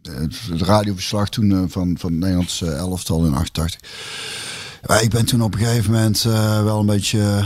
het, 0.03 0.61
radioverslag 0.61 1.29
toen 1.29 1.67
van, 1.71 1.97
van 1.99 2.11
het 2.11 2.21
Nederlands 2.21 2.63
elftal 2.63 3.25
in 3.25 3.35
88. 3.35 3.81
Ja, 4.87 4.99
ik 5.01 5.11
ben 5.11 5.25
toen 5.25 5.43
op 5.43 5.55
een 5.55 5.61
gegeven 5.61 5.93
moment 5.93 6.23
wel 6.65 6.81
een 6.81 6.87
beetje... 6.87 7.45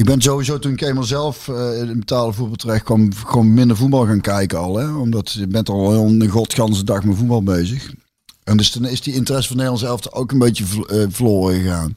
ik 0.00 0.06
ben 0.06 0.22
sowieso 0.22 0.58
toen 0.58 0.72
ik 0.72 0.80
eenmaal 0.80 1.04
zelf 1.04 1.48
eh, 1.48 1.78
in 1.78 1.88
het 1.88 1.98
betaalde 1.98 2.32
voetbal 2.32 2.56
terecht 2.56 2.84
kwam... 2.84 3.14
gewoon 3.14 3.54
minder 3.54 3.76
voetbal 3.76 4.06
gaan 4.06 4.20
kijken 4.20 4.58
al. 4.58 4.76
Hè? 4.76 4.94
Omdat 4.94 5.30
je 5.30 5.46
bent 5.46 5.68
al 5.68 5.92
een 5.92 6.28
godganse 6.28 6.84
dag 6.84 7.04
met 7.04 7.16
voetbal 7.16 7.42
bezig. 7.42 7.92
En 8.44 8.56
dus 8.56 8.70
toen 8.70 8.84
is 8.84 9.00
die 9.00 9.14
interesse 9.14 9.48
van 9.48 9.56
Nederlands 9.56 9.88
elftal 9.88 10.12
ook 10.12 10.32
een 10.32 10.38
beetje 10.38 10.64
eh, 10.64 11.04
verloren 11.08 11.60
gegaan. 11.60 11.94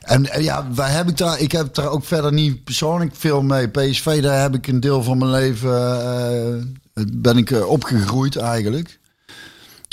En 0.00 0.42
ja, 0.42 0.66
wij 0.74 0.90
heb 0.90 1.08
ik, 1.08 1.16
daar, 1.16 1.40
ik 1.40 1.52
heb 1.52 1.74
daar 1.74 1.88
ook 1.88 2.04
verder 2.04 2.32
niet 2.32 2.64
persoonlijk 2.64 3.14
veel 3.14 3.42
mee. 3.42 3.68
PSV, 3.68 4.22
daar 4.22 4.42
heb 4.42 4.54
ik 4.54 4.66
een 4.66 4.80
deel 4.80 5.02
van 5.02 5.18
mijn 5.18 5.30
leven, 5.30 6.04
eh, 6.94 7.04
ben 7.12 7.36
ik 7.36 7.66
opgegroeid 7.66 8.36
eigenlijk. 8.36 8.98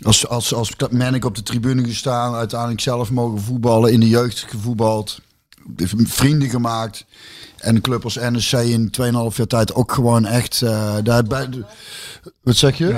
Als, 0.06 0.28
als, 0.28 0.54
als 0.54 0.72
man 0.90 1.16
ik 1.16 1.26
op 1.26 1.36
de 1.36 1.44
tribune 1.44 1.84
gestaan, 1.84 2.34
uiteindelijk 2.34 2.82
zelf 2.82 3.12
mogen 3.12 3.42
voetballen, 3.42 3.92
in 3.92 4.00
de 4.00 4.10
jeugd 4.10 4.46
gevoetbald, 4.50 5.20
vrienden 5.98 6.50
gemaakt. 6.50 7.06
En 7.58 7.76
een 7.76 7.82
club 7.82 8.04
als 8.04 8.16
NSC 8.16 8.54
in 8.54 8.92
2,5 9.02 9.36
jaar 9.36 9.48
tijd 9.48 9.74
ook 9.74 9.92
gewoon 9.92 10.26
echt 10.26 10.62
uh, 10.64 10.96
daarbij. 11.04 11.50
Wat 12.44 12.56
zeg 12.56 12.78
je? 12.78 12.96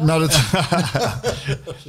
Nou, 0.00 0.20
dat, 0.20 0.32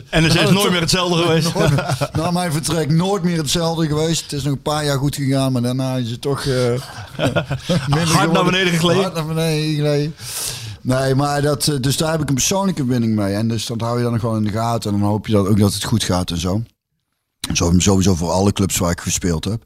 En 0.10 0.24
er 0.24 0.42
is 0.44 0.50
nooit 0.50 0.72
meer 0.72 0.80
hetzelfde 0.82 1.22
geweest. 1.24 1.56
Meer- 1.56 2.10
Na 2.14 2.32
mijn 2.32 2.52
vertrek 2.52 2.90
nooit 2.92 3.24
meer 3.24 3.38
hetzelfde 3.38 3.88
geweest. 3.88 4.22
Het 4.22 4.32
is 4.34 4.44
nog 4.44 4.54
een 4.54 4.62
paar 4.62 4.86
jaar 4.86 4.98
goed 4.98 5.16
gegaan, 5.16 5.52
maar 5.52 5.62
daarna 5.62 5.96
is 5.96 6.12
het 6.12 6.22
toch... 6.22 6.46
eh, 6.46 6.72
minder 7.96 8.32
naar 8.32 8.44
beneden 8.46 8.74
gegleden. 8.74 9.02
Hard 9.02 9.14
naar 9.16 9.26
beneden 9.26 9.76
gegleden. 9.76 10.16
Nee, 10.82 11.16
maar 11.16 11.42
dat, 11.42 11.68
eh, 11.68 11.76
dus 11.82 11.98
daar 11.98 12.12
heb 12.12 12.22
ik 12.22 12.28
een 12.30 12.36
persoonlijke 12.36 12.84
binding 12.84 13.16
mee. 13.16 13.34
En 13.34 13.48
dus 13.48 13.66
dat 13.66 13.82
hou 13.82 13.98
je 13.98 14.04
dan 14.04 14.20
gewoon 14.20 14.38
in 14.38 14.44
de 14.44 14.52
gaten. 14.52 14.94
En 14.94 15.00
dan 15.00 15.10
hoop 15.10 15.28
je 15.28 15.34
dat 15.34 15.48
ook 15.48 15.60
dat 15.60 15.74
het 15.74 15.84
goed 15.84 16.04
gaat 16.04 16.32
en 16.32 16.38
zo. 16.38 16.64
Zo- 17.54 17.74
Sowieso 17.78 18.16
voor 18.16 18.30
alle 18.32 18.54
clubs 18.54 18.78
waar 18.78 18.92
ik 18.92 19.02
gespeeld 19.02 19.46
heb. 19.46 19.64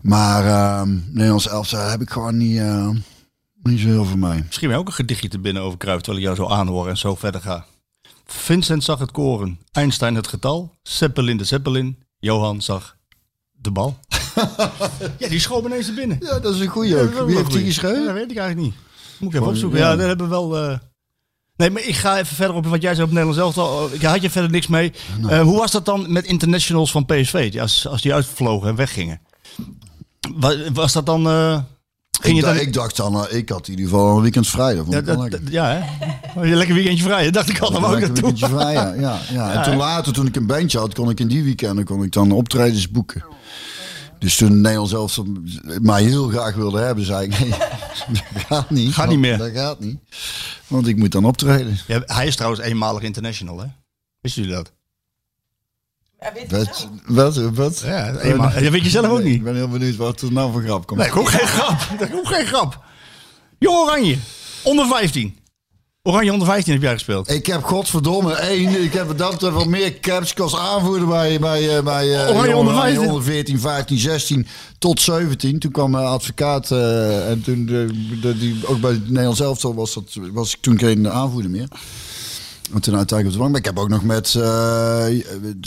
Maar 0.00 0.44
ehm 0.46 0.98
Nederlands 1.06 1.48
elftal 1.48 1.88
heb 1.88 2.00
ik 2.00 2.10
gewoon 2.10 2.36
niet, 2.36 2.58
eh, 2.58 2.88
niet 3.62 3.80
zo 3.80 3.86
heel 3.86 4.04
veel 4.04 4.16
mee. 4.16 4.42
Misschien 4.46 4.68
wel 4.68 4.78
ook 4.78 4.86
een 4.86 4.92
gedichtje 4.92 5.28
te 5.28 5.38
binnen 5.38 5.62
over 5.62 5.78
Cruijff, 5.78 6.02
terwijl 6.02 6.24
ik 6.26 6.36
jou 6.36 6.48
zo 6.48 6.54
aanhoor 6.54 6.88
en 6.88 6.96
zo 6.96 7.14
verder 7.14 7.40
ga. 7.40 7.64
Vincent 8.26 8.84
zag 8.84 8.98
het 8.98 9.10
koren, 9.10 9.58
Einstein 9.72 10.14
het 10.14 10.26
getal, 10.26 10.74
Zeppelin 10.82 11.36
de 11.36 11.44
Zeppelin, 11.44 11.98
Johan 12.18 12.62
zag 12.62 12.96
de 13.52 13.70
bal. 13.70 13.98
ja, 15.18 15.28
die 15.28 15.38
schoot 15.40 15.64
ineens 15.64 15.88
er 15.88 15.94
binnen. 15.94 16.16
Ja, 16.20 16.38
dat 16.38 16.54
is 16.54 16.60
een 16.60 16.66
goeie 16.68 16.96
ook. 17.00 17.26
Wie 17.26 17.36
heeft 17.36 17.52
die 17.52 17.64
geschreven? 17.64 17.98
Ja, 18.00 18.04
dat 18.06 18.14
weet 18.14 18.30
ik 18.30 18.36
eigenlijk 18.36 18.68
niet. 18.68 18.76
Moet 19.18 19.30
ik 19.34 19.36
even 19.40 19.52
opzoeken. 19.52 19.78
ja. 19.78 19.90
Ja, 19.90 19.96
daar 19.96 20.06
hebben 20.08 20.26
we 20.28 20.32
wel... 20.32 20.56
eh, 20.56 20.78
Nee, 21.58 21.70
maar 21.70 21.82
ik 21.82 21.94
ga 21.94 22.18
even 22.18 22.36
verder 22.36 22.56
op 22.56 22.66
wat 22.66 22.82
jij 22.82 22.94
zei 22.94 23.02
op 23.06 23.12
Nederlands 23.12 23.40
elftal. 23.40 23.88
Ik 23.92 24.02
had 24.02 24.22
je 24.22 24.30
verder 24.30 24.50
niks 24.50 24.66
mee. 24.66 24.92
Nou. 25.20 25.32
Eh, 25.32 25.40
hoe 25.40 25.58
was 25.58 25.70
dat 25.70 25.84
dan 25.84 26.12
met 26.12 26.24
internationals 26.24 26.90
van 26.90 27.04
PSV? 27.06 27.56
Als, 27.60 27.86
als 27.88 28.02
die 28.02 28.14
uitvlogen 28.14 28.68
en 28.68 28.74
weggingen. 28.74 29.20
Wa- 30.34 30.72
Was 30.72 30.92
dat 30.92 31.06
dan... 31.06 31.26
eh, 31.26 31.58
ging 32.20 32.36
ik, 32.36 32.40
je 32.40 32.40
dan... 32.40 32.54
dacht, 32.54 32.66
ik 32.66 32.72
dacht 32.72 32.96
dan, 32.96 33.26
eh, 33.26 33.36
ik 33.38 33.48
had 33.48 33.66
in 33.68 33.70
ieder 33.78 33.90
geval 33.90 34.16
een 34.16 34.22
weekend 34.22 34.46
vrij. 34.48 34.74
Dat 34.74 34.84
vond 34.84 34.92
ja, 34.92 34.98
ik 35.00 35.06
dat, 35.06 35.18
lekker. 35.18 35.40
ja, 35.50 35.66
hè? 36.34 36.42
Je 36.42 36.54
Lekker 36.54 36.74
weekendje 36.74 37.04
vrij. 37.04 37.24
Dat 37.24 37.34
dacht 37.34 37.48
ik 37.48 37.58
al. 37.58 37.70
Dan 37.70 37.80
wou 37.80 37.94
ik 37.96 38.00
Lekker 38.00 38.22
weekendje 38.22 38.48
vrij, 38.48 38.72
ja. 38.74 38.94
ja, 38.98 39.18
ja. 39.32 39.52
En 39.54 39.62
toen 39.62 39.76
later, 39.76 40.12
toen 40.12 40.26
ik 40.26 40.36
een 40.36 40.46
bandje 40.46 40.78
had, 40.78 40.94
kon 40.94 41.10
ik 41.10 41.20
in 41.20 41.28
die 41.28 41.44
weekenden 41.44 41.84
kon 41.84 42.02
ik 42.02 42.12
dan 42.12 42.32
optredens 42.32 42.90
boeken. 42.90 43.24
Dus 44.18 44.36
toen 44.36 44.60
Nederland 44.60 44.88
zelf 44.88 45.18
mij 45.80 46.02
heel 46.02 46.28
graag 46.28 46.54
wilde 46.54 46.80
hebben, 46.80 47.04
zei 47.04 47.26
ik, 47.26 47.38
nee, 47.38 47.48
dat 48.32 48.42
gaat 48.46 48.70
niet. 48.70 48.94
Gaat 48.94 49.08
niet 49.08 49.18
meer. 49.18 49.38
Dat 49.38 49.50
gaat 49.50 49.80
niet. 49.80 49.98
Want 50.66 50.86
ik 50.86 50.96
moet 50.96 51.12
dan 51.12 51.24
optreden. 51.24 51.78
Ja, 51.86 52.02
hij 52.06 52.26
is 52.26 52.36
trouwens 52.36 52.62
eenmalig 52.62 53.02
international, 53.02 53.58
hè? 53.58 53.66
Wisten 54.20 54.42
jullie 54.42 54.56
dat? 54.56 54.72
Ja, 56.20 56.32
weet. 56.32 56.50
Wat? 56.50 56.88
Wat? 57.06 57.36
wat? 57.36 57.80
Ja, 57.84 58.16
eenmaal. 58.16 58.52
Dat 58.52 58.62
weet 58.62 58.84
je 58.84 58.90
zelf 58.90 59.06
ook 59.06 59.18
Nee, 59.18 59.26
niet. 59.26 59.34
Ik 59.34 59.42
ben 59.42 59.54
heel 59.54 59.68
benieuwd 59.68 59.96
wat 59.96 60.20
er 60.20 60.32
nou 60.32 60.52
voor 60.52 60.62
grap 60.62 60.86
komt. 60.86 61.00
Nee, 61.00 61.08
ik 61.08 61.16
ook 61.16 61.28
geen 61.28 61.46
grap. 61.46 61.78
Dat 61.98 62.08
is 62.08 62.14
ook 62.14 62.26
geen 62.26 62.46
grap. 62.46 62.84
Jong 63.58 63.76
Oranje, 63.76 64.18
onder 64.62 64.86
15. 64.86 65.38
Oranje 66.08 66.32
onder 66.32 66.46
15 66.46 66.72
heb 66.72 66.82
jij 66.82 66.92
gespeeld. 66.92 67.30
Ik 67.30 67.46
heb 67.46 67.64
godverdomme 67.64 68.32
één. 68.32 68.82
Ik 68.82 68.92
heb 68.92 69.18
dat 69.18 69.42
er 69.42 69.54
wel 69.54 69.64
meer 69.64 70.00
caps. 70.00 70.32
Was 70.32 70.56
aanvoerder 70.56 71.08
bij, 71.08 71.38
bij, 71.40 71.76
eh, 71.76 71.82
bij 71.84 72.24
eh, 72.24 72.36
Oranje 72.36 72.56
onder 72.56 72.74
15. 72.74 73.06
onder 73.08 73.22
14, 73.22 73.60
15, 73.60 73.98
16 73.98 74.46
tot 74.78 75.00
17. 75.00 75.58
Toen 75.58 75.70
kwam 75.70 75.90
mijn 75.90 76.04
advocaat 76.06 76.70
eh, 76.70 77.30
en 77.30 77.42
toen 77.42 77.66
de, 77.66 77.86
de- 78.20 78.38
die, 78.38 78.66
ook 78.66 78.80
bij 78.80 78.90
het 78.90 79.08
Nederlands 79.08 79.40
elftal 79.40 79.74
was, 79.74 79.94
dat, 79.94 80.18
was 80.32 80.54
ik 80.54 80.60
toen 80.60 80.78
geen 80.78 81.10
aanvoerder 81.10 81.50
meer. 81.50 81.68
En 82.74 82.80
toen 82.80 82.96
uiteindelijk 82.96 83.26
op 83.26 83.32
de 83.32 83.38
bank. 83.38 83.50
Maar 83.50 83.60
ik 83.60 83.64
heb 83.66 83.78
ook 83.78 83.88
nog 83.88 84.02
met, 84.04 84.34
eh, 84.34 85.04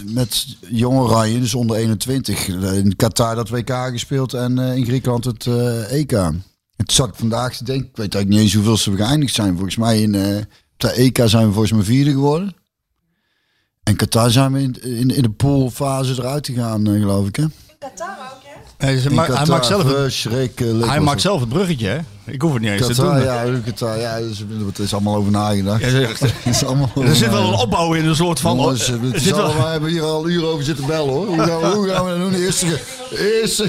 met 0.06 0.46
Jong 0.70 1.00
Oranje, 1.00 1.40
dus 1.40 1.54
onder 1.56 1.78
21, 1.78 2.48
eh, 2.48 2.78
in 2.78 2.96
Qatar 2.96 3.36
dat 3.36 3.50
WK 3.50 3.72
gespeeld 3.92 4.34
en 4.34 4.58
in 4.58 4.86
Griekenland 4.86 5.26
het 5.26 5.46
EK. 5.90 6.12
Toen 6.86 6.96
zat 6.96 7.08
ik 7.08 7.16
vandaag 7.16 7.58
te 7.58 7.64
denken, 7.64 7.90
ik 7.90 7.96
weet 7.96 8.14
eigenlijk 8.14 8.30
niet 8.30 8.40
eens 8.40 8.54
hoeveel 8.54 8.78
ze 8.78 8.96
geëindigd 8.96 9.34
zijn. 9.34 9.54
Volgens 9.54 9.76
mij 9.76 10.02
in 10.02 10.16
op 10.74 10.80
de 10.80 10.92
EK 10.92 11.22
zijn 11.26 11.48
we 11.48 11.52
volgens 11.52 11.72
mij 11.72 11.84
vierde 11.84 12.12
geworden. 12.12 12.56
En 13.84 13.96
Qatar 13.96 14.32
zijn 14.32 14.52
we 14.52 14.62
in, 14.62 14.84
in, 14.84 15.10
in 15.10 15.22
de 15.22 15.32
poolfase 15.32 16.14
eruit 16.14 16.46
gegaan, 16.46 16.88
eh, 16.88 16.94
geloof 16.94 17.28
ik. 17.28 17.36
Hè? 17.36 17.46
Qatar 17.80 18.18
ook, 18.34 18.41
Hij, 18.82 18.94
maakt, 19.12 19.28
hij 19.28 19.36
Qatar, 19.38 19.48
maakt 19.48 19.66
zelf 19.66 19.84
het, 19.84 19.92
verschrikkelijk 19.96 20.86
hij 20.86 20.96
was 20.96 21.06
maakt 21.06 21.12
het. 21.12 21.22
zelf 21.22 21.40
het 21.40 21.50
bruggetje, 21.50 21.88
hè? 21.88 21.98
Ik 22.26 22.42
hoef 22.42 22.54
het 22.54 22.62
niet 22.62 22.72
eens 22.72 22.88
te 22.88 22.94
doen. 22.94 23.22
ja, 23.22 23.44
Qatar, 23.66 24.00
ja, 24.00 24.20
dus, 24.20 24.40
er 24.78 24.84
is 24.84 24.94
allemaal 24.94 25.16
over 25.16 25.32
nagedacht. 25.32 25.82
Ja, 25.82 25.90
zeg- 25.90 26.22
Er 26.22 26.30
is 26.50 26.66
allemaal 26.66 26.90
Er 26.96 27.02
over 27.02 27.16
zit 27.16 27.30
wel 27.30 27.48
een 27.48 27.60
opbouw 27.60 27.94
in, 27.94 28.06
een 28.06 28.16
soort 28.16 28.40
van... 28.40 28.56
Jongens, 28.58 28.88
het 28.88 29.00
zit 29.22 29.36
we 29.36 29.42
hebben 29.72 29.90
hier 29.90 30.02
al 30.02 30.30
uren 30.30 30.48
over 30.50 30.64
zitten 30.66 30.86
bellen 30.86 31.14
hoor. 31.14 31.26
Hoe 31.26 31.40
gaan 31.40 31.60
we, 31.60 31.68
hoe 31.68 31.88
gaan 31.90 32.06
we 32.06 32.12
dat 32.12 32.20
doen? 32.20 32.34
Eerste, 32.42 32.66
ge- 32.68 33.40
eerste, 33.42 33.68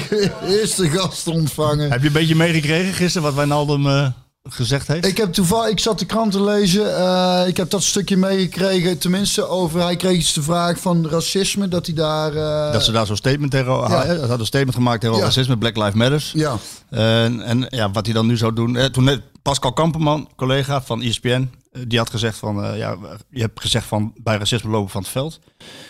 eerste 0.49 0.91
gast 0.91 1.27
ontvangen. 1.29 1.91
Heb 1.91 2.01
je 2.01 2.07
een 2.07 2.13
beetje 2.13 2.35
meegekregen 2.37 2.93
gisteren 2.95 3.23
wat 3.27 3.35
Wijnaldum 3.37 3.87
eh 3.87 4.07
gezegd 4.49 4.87
heeft? 4.89 5.07
Ik 5.07 5.17
heb 5.17 5.33
toevallig, 5.33 5.71
ik 5.71 5.79
zat 5.81 5.99
de 5.99 6.05
krant 6.05 6.33
te 6.33 6.43
lezen. 6.43 6.97
eh, 6.97 7.43
ik 7.47 7.57
heb 7.57 7.71
dat 7.71 7.83
stukje 7.83 8.17
meegekregen. 8.17 8.99
Tenminste, 8.99 9.47
over 9.49 9.81
hij 9.83 9.97
kreeg 9.97 10.17
iets 10.19 10.33
de 10.33 10.43
vraag 10.43 10.79
van 10.81 11.09
racisme. 11.09 11.69
Dat 11.69 11.87
hij 11.87 11.95
daar. 11.95 12.35
eh, 12.67 12.73
dat 12.73 12.85
ze 12.85 12.93
daar 12.93 13.07
zo'n 13.07 13.17
statement 13.17 13.51
tegen... 13.51 13.73
Ja. 13.73 14.05
Hij 14.07 14.17
had 14.17 14.39
een 14.41 14.47
statement 14.47 14.75
gemaakt 14.77 15.01
tegen 15.01 15.17
Ja. 15.17 15.23
racisme, 15.23 15.59
Black 15.59 15.77
Lives 15.77 15.95
Matters. 15.95 16.33
Ja, 16.35 16.57
En, 16.91 17.41
en 17.43 17.67
ja, 17.69 17.91
wat 17.91 18.05
hij 18.05 18.15
dan 18.15 18.27
nu 18.27 18.37
zou 18.37 18.53
doen. 18.53 18.77
Eh, 18.77 18.85
toen 18.85 19.05
net 19.05 19.21
Pascal 19.43 19.73
Kamperman, 19.73 20.29
collega 20.37 20.83
van 20.83 21.03
ESPN, 21.03 21.51
eh, 21.73 21.83
die 21.89 21.99
had 21.99 22.11
gezegd 22.11 22.39
van, 22.39 22.77
ja, 22.77 22.97
je 23.31 23.41
hebt 23.41 23.61
gezegd 23.61 23.87
van 23.87 24.13
bij 24.23 24.37
racisme 24.37 24.71
lopen 24.71 24.91
van 24.91 25.03
het 25.03 25.11
veld. 25.11 25.39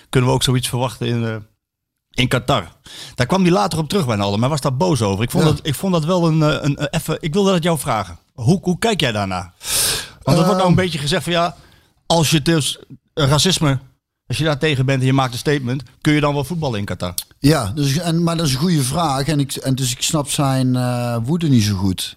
Kunnen 0.08 0.28
we 0.30 0.34
ook 0.36 0.42
zoiets 0.42 0.68
verwachten 0.68 1.06
in, 1.06 1.46
in 2.10 2.28
Qatar? 2.28 2.72
Daar 3.14 3.26
kwam 3.26 3.42
hij 3.42 3.50
later 3.50 3.78
op 3.78 3.88
terug 3.88 4.06
bij 4.06 4.16
Naldo, 4.16 4.36
maar 4.36 4.48
was 4.48 4.60
daar 4.60 4.76
boos 4.76 5.02
over. 5.02 5.24
Ik 5.24 5.30
vond, 5.30 5.44
Ja. 5.44 5.50
dat, 5.50 5.60
ik 5.62 5.74
vond 5.74 5.92
dat 5.92 6.04
wel 6.04 6.26
een, 6.26 6.40
een, 6.40 6.86
even. 6.90 7.16
Ik 7.20 7.32
wilde 7.32 7.50
dat 7.52 7.62
jou 7.62 7.78
vragen. 7.78 8.18
Hoe, 8.33 8.59
hoe 8.62 8.79
kijk 8.79 9.01
jij 9.01 9.12
daarna? 9.12 9.53
Want 10.23 10.38
er 10.38 10.45
wordt 10.45 10.59
nou 10.59 10.68
een 10.68 10.75
beetje 10.75 10.99
gezegd 10.99 11.25
van 11.25 11.33
ja, 11.33 11.57
als 12.07 12.31
je 12.31 12.42
dus 12.42 12.79
eh, 13.14 13.29
racisme, 13.29 13.79
als 14.27 14.38
je 14.38 14.45
daar 14.45 14.59
tegen 14.59 14.87
bent 14.87 15.01
en 15.01 15.07
je 15.07 15.12
maakt 15.12 15.33
een 15.33 15.38
statement, 15.38 15.83
kun 16.01 16.12
je 16.12 16.21
dan 16.21 16.35
wel 16.35 16.45
voetballen 16.45 16.79
in 16.79 16.85
Qatar? 16.85 17.14
ja 17.38 17.73
dus, 17.75 17.99
en, 17.99 18.23
maar 18.23 18.37
dat 18.37 18.47
is 18.47 18.53
een 18.53 18.59
goede 18.59 18.83
vraag. 18.83 19.27
En, 19.27 19.40
ik, 19.40 19.55
en 19.55 19.75
dus 19.75 19.92
ik 19.92 20.03
snap 20.03 20.31
zijn 20.31 20.77
eh, 20.77 21.16
woede 21.23 21.49
niet 21.49 21.62
zo 21.62 21.75
goed. 21.75 22.16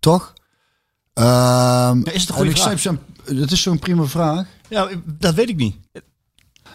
Toch? 0.00 0.32
Ehm, 1.14 1.98
is 1.98 2.20
het 2.20 2.30
een 2.30 2.34
en 2.34 2.34
goede 2.34 2.56
vraag? 2.56 2.80
zijn, 2.80 2.98
Het 3.24 3.50
is 3.50 3.62
zo'n 3.62 3.78
prima 3.78 4.04
vraag. 4.04 4.46
Ja, 4.68 4.88
dat 5.04 5.34
weet 5.34 5.48
ik 5.48 5.56
niet. 5.56 5.76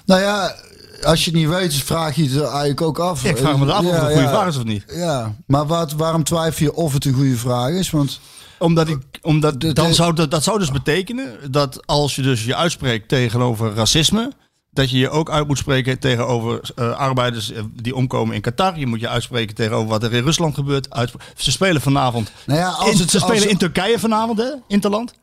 Nou 0.05 0.21
ja, 0.21 0.55
als 1.03 1.25
je 1.25 1.31
het 1.31 1.39
niet 1.39 1.49
weet, 1.49 1.73
vraag 1.73 2.15
je 2.15 2.29
het 2.29 2.41
eigenlijk 2.41 2.81
ook 2.81 2.99
af. 2.99 3.23
Ik 3.23 3.37
vraag 3.37 3.57
me 3.57 3.73
af 3.73 3.85
of 3.85 3.91
het 3.91 4.01
Ja, 4.01 4.07
een 4.07 4.13
goede 4.13 4.29
vraag 4.29 4.47
is 4.47 4.57
of 4.57 4.63
niet. 4.63 4.83
Ja, 4.87 5.35
maar 5.45 5.65
wat, 5.65 5.91
waarom 5.91 6.23
twijfel 6.23 6.65
je 6.65 6.73
of 6.73 6.93
het 6.93 7.05
een 7.05 7.13
goede 7.13 7.37
vraag 7.37 7.69
is? 7.69 7.89
Want 7.89 8.19
Omdat 8.59 8.87
ik, 8.87 8.97
omdat 9.21 9.61
De- 9.61 9.73
dan 9.73 9.87
de- 9.87 9.93
zou 9.93 10.13
dat, 10.13 10.31
dat 10.31 10.43
zou 10.43 10.59
dus 10.59 10.71
betekenen 10.71 11.51
dat 11.51 11.87
als 11.87 12.15
je 12.15 12.21
dus 12.21 12.45
je 12.45 12.55
uitspreekt 12.55 13.07
tegenover 13.07 13.73
racisme, 13.73 14.31
dat 14.71 14.89
je 14.89 14.97
je 14.97 15.09
ook 15.09 15.29
uit 15.29 15.47
moet 15.47 15.57
spreken 15.57 15.99
tegenover 15.99 16.59
eh, 16.75 16.91
arbeiders 16.95 17.51
eh, 17.51 17.63
die 17.81 17.95
omkomen 17.95 18.35
in 18.35 18.41
Qatar. 18.41 18.79
Je 18.79 18.85
moet 18.87 18.99
je 18.99 19.07
uitspreken 19.07 19.55
tegenover 19.55 19.87
wat 19.87 20.03
er 20.03 20.13
in 20.13 20.23
Rusland 20.23 20.53
gebeurt. 20.55 20.93
Uitspre- 20.93 21.19
Ze 21.37 21.51
spelen 21.51 21.81
vanavond. 21.81 22.31
Nou 22.45 22.59
ja, 22.59 22.69
als 22.69 22.89
in, 22.89 22.97
ze 23.09 23.19
spelen 23.19 23.35
als- 23.35 23.45
in 23.45 23.57
Turkije 23.57 23.99
vanavond, 23.99 24.37
hè, 24.37 24.49
Interland. 24.67 25.13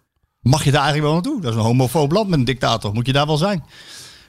Mag 0.40 0.64
je 0.64 0.70
daar 0.70 0.82
eigenlijk 0.82 1.12
wel 1.12 1.22
naartoe? 1.22 1.40
Dat 1.40 1.50
is 1.52 1.58
een 1.58 1.64
homofoob 1.64 2.12
land 2.12 2.28
met 2.28 2.38
een 2.38 2.44
dictator. 2.44 2.92
Moet 2.94 3.06
je 3.06 3.12
daar 3.12 3.26
wel 3.26 3.36
zijn? 3.36 3.64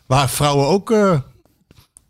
Waar 0.06 0.30
vrouwen 0.30 0.68
ook 0.68 0.92
eh, 0.92 1.20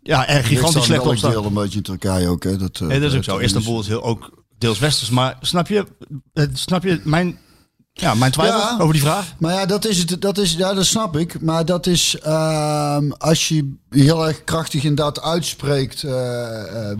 ja, 0.02 0.26
er 0.28 0.44
gigantisch 0.44 0.84
slecht 0.84 1.06
op 1.06 1.16
staan. 1.16 1.30
deel 1.30 1.44
een 1.44 1.54
beetje 1.54 1.76
in 1.76 1.82
Turkije 1.82 2.28
ook. 2.28 2.42
Hè? 2.44 2.56
Dat, 2.56 2.80
eh, 2.80 2.86
Nee, 2.88 3.00
dat 3.00 3.10
is 3.10 3.16
ook 3.16 3.24
zo. 3.24 3.32
dat 3.32 3.40
Istanbul 3.42 3.80
is 3.80 3.86
heel, 3.88 4.02
ook 4.02 4.44
deels 4.58 4.78
westers. 4.78 5.10
Maar 5.10 5.36
snap 5.40 5.68
je, 5.68 5.86
eh, 6.32 6.44
snap 6.52 6.82
je 6.82 7.00
mijn, 7.04 7.38
ja, 7.92 8.14
mijn 8.14 8.32
twijfel 8.32 8.58
Ja. 8.58 8.76
over 8.80 8.92
die 8.92 9.02
vraag? 9.02 9.34
Maar 9.38 9.52
ja, 9.52 9.66
dat 9.66 9.84
is 9.84 9.98
het. 9.98 10.20
Dat 10.22 10.38
is, 10.38 10.52
ja, 10.52 10.74
dat 10.74 10.84
snap 10.86 11.16
ik. 11.16 11.40
Maar 11.40 11.64
dat 11.64 11.86
is 11.86 12.18
ehm, 12.18 13.10
als 13.10 13.48
je 13.48 13.74
heel 13.90 14.26
erg 14.26 14.44
krachtig 14.44 14.82
inderdaad 14.82 15.22
uitspreekt. 15.22 16.02
eh, 16.02 16.90
eh, 16.90 16.98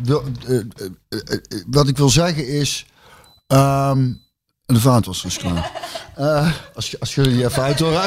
wat 1.67 1.89
ik 1.89 1.97
wil 1.97 2.09
zeggen 2.11 2.49
is. 2.49 2.87
ehm, 3.47 4.13
de 4.67 4.81
vaat 4.81 5.07
was 5.07 5.23
dus 5.23 5.37
klaar. 5.39 5.71
Eh, 6.15 6.49
als, 6.75 6.91
je- 6.91 6.97
als 7.01 7.15
jullie 7.15 7.45
even 7.45 7.63
uit 7.63 7.79
hoor. 7.81 8.01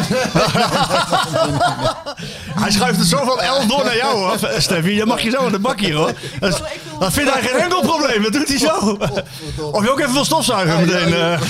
Hij 2.56 2.72
schuift 2.72 3.00
het 3.00 3.08
zo 3.08 3.24
van 3.26 3.40
11 3.42 3.66
door 3.66 3.84
naar 3.84 3.96
jou 3.96 4.18
hoor, 4.18 4.38
Steffi. 4.62 4.92
Je 4.96 5.06
mag 5.06 5.22
je 5.22 5.30
zo 5.30 5.46
in 5.46 5.52
de 5.52 5.60
bak 5.60 5.80
hier 5.80 5.96
hoor. 5.96 6.12
Dat, 6.40 6.62
vindt 7.14 7.34
hij 7.34 7.42
geen 7.42 7.60
enkel 7.60 7.82
probleem, 7.82 8.24
dat 8.24 8.34
doet 8.34 8.48
hij 8.48 8.58
zo. 8.58 8.98
Of 9.72 9.84
je 9.84 9.92
ook 9.92 10.00
even 10.00 10.14
wil 10.14 10.26
stofzuigen 10.26 10.80
meteen. 10.86 11.14
eh. 11.14 11.42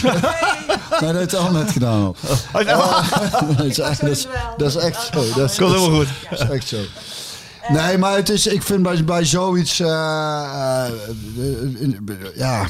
Nee, 1.02 1.12
dat 1.12 1.15
heeft 1.15 1.32
hij 1.32 1.39
al 1.39 1.52
net 1.52 1.72
gedaan. 1.72 2.02
Al. 2.04 2.15
Hij- 2.52 2.63
dat, 3.58 3.65
is 3.65 3.80
echt, 3.80 4.02
dat, 4.02 4.10
is, 4.10 4.28
dat 4.58 4.67
is 4.67 4.76
echt 4.76 5.10
zo. 5.13 5.34
Dat 5.36 5.50
is, 5.52 5.58
Komt 5.58 5.72
helemaal 5.76 5.98
goed. 5.98 6.08
dat 6.30 6.39
is 6.41 6.50
echt 6.50 6.67
zo. 6.67 6.78
Nee, 7.67 7.98
maar 7.98 8.15
het 8.15 8.30
is, 8.30 8.48
ik 8.48 8.63
vind 8.63 8.84
bij, 8.84 9.04
bij 9.04 9.26
zoiets, 9.26 9.80
eh, 9.80 9.88
eh, 9.88 10.86
eh, 10.86 11.91
ja. 12.36 12.65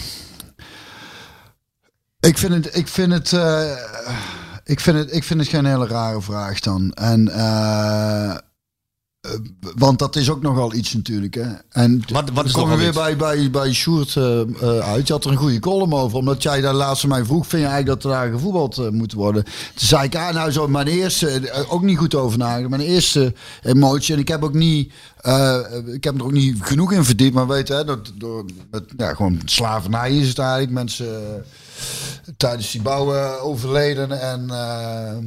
Ik 2.20 2.38
vind 2.38 2.54
het, 2.54 2.76
ik 2.76 2.88
vind 2.88 3.12
het, 3.14 3.34
eh, 3.34 3.72
ik 4.64 4.80
vind 4.80 4.98
het, 4.98 5.16
ik 5.16 5.24
vind 5.24 5.40
het 5.40 5.50
geen 5.50 5.66
hele 5.66 5.88
rare 5.88 6.22
vraag 6.22 6.60
dan. 6.60 6.92
En, 6.94 7.30
eh, 7.30 8.30
eh, 8.30 8.38
want 9.76 10.00
dat 10.00 10.16
is 10.16 10.30
ook 10.30 10.42
nogal 10.42 10.74
iets 10.74 10.94
natuurlijk. 10.94 11.34
Hè? 11.36 11.48
En 11.70 12.04
Wat- 12.12 12.30
wat 12.30 12.46
is 12.46 12.56
nogal 12.56 12.78
weer 12.78 12.94
bij, 12.94 13.16
bij, 13.18 13.50
bij 13.50 13.74
Sjoerd 13.74 14.18
uit. 14.84 15.08
Je 15.08 15.14
had 15.14 15.26
er 15.26 15.32
een 15.32 15.38
goede 15.38 15.60
column 15.60 15.94
over. 15.94 16.18
Omdat 16.18 16.44
jij 16.44 16.62
daar 16.62 16.74
laatst 16.74 17.08
mij 17.08 17.26
vroeg, 17.26 17.48
vind 17.48 17.62
je 17.62 17.68
eigenlijk 17.68 18.02
dat 18.02 18.12
er 18.12 18.18
daar 18.20 18.32
gevoetbald 18.32 18.92
moet 18.92 19.14
worden? 19.14 19.44
Toen 19.44 19.54
zei 19.88 20.04
ik, 20.04 20.16
ah, 20.16 20.34
nou 20.34 20.52
zo 20.52 20.68
mijn 20.68 20.88
eerste, 20.88 21.52
ook 21.70 21.82
niet 21.84 21.98
goed 21.98 22.16
over 22.16 22.38
nagedacht. 22.38 22.70
Mijn 22.70 22.82
eerste 22.82 23.34
emotie. 23.62 24.14
En 24.14 24.20
ik 24.20 24.28
heb 24.28 24.44
ook 24.44 24.54
niet, 24.54 24.92
ik 25.94 26.04
heb 26.04 26.16
er 26.16 26.24
ook 26.24 26.32
niet 26.32 26.58
genoeg 26.62 26.92
in 26.92 27.04
verdiept. 27.06 27.34
Maar 27.34 27.48
weet 27.48 27.68
je, 27.68 27.84
dat, 27.86 28.12
door, 28.16 28.46
met, 28.72 28.84
ja, 28.98 29.14
gewoon 29.14 29.42
slavernij 29.46 30.18
is 30.18 30.28
het 30.28 30.40
eigenlijk. 30.40 30.72
Mensen 30.72 31.46
tijdens 32.38 32.72
die 32.72 32.82
bouw 32.82 33.14
eh, 33.14 33.46
overleden 33.46 34.22
en... 34.22 34.50
eh, 34.50 35.18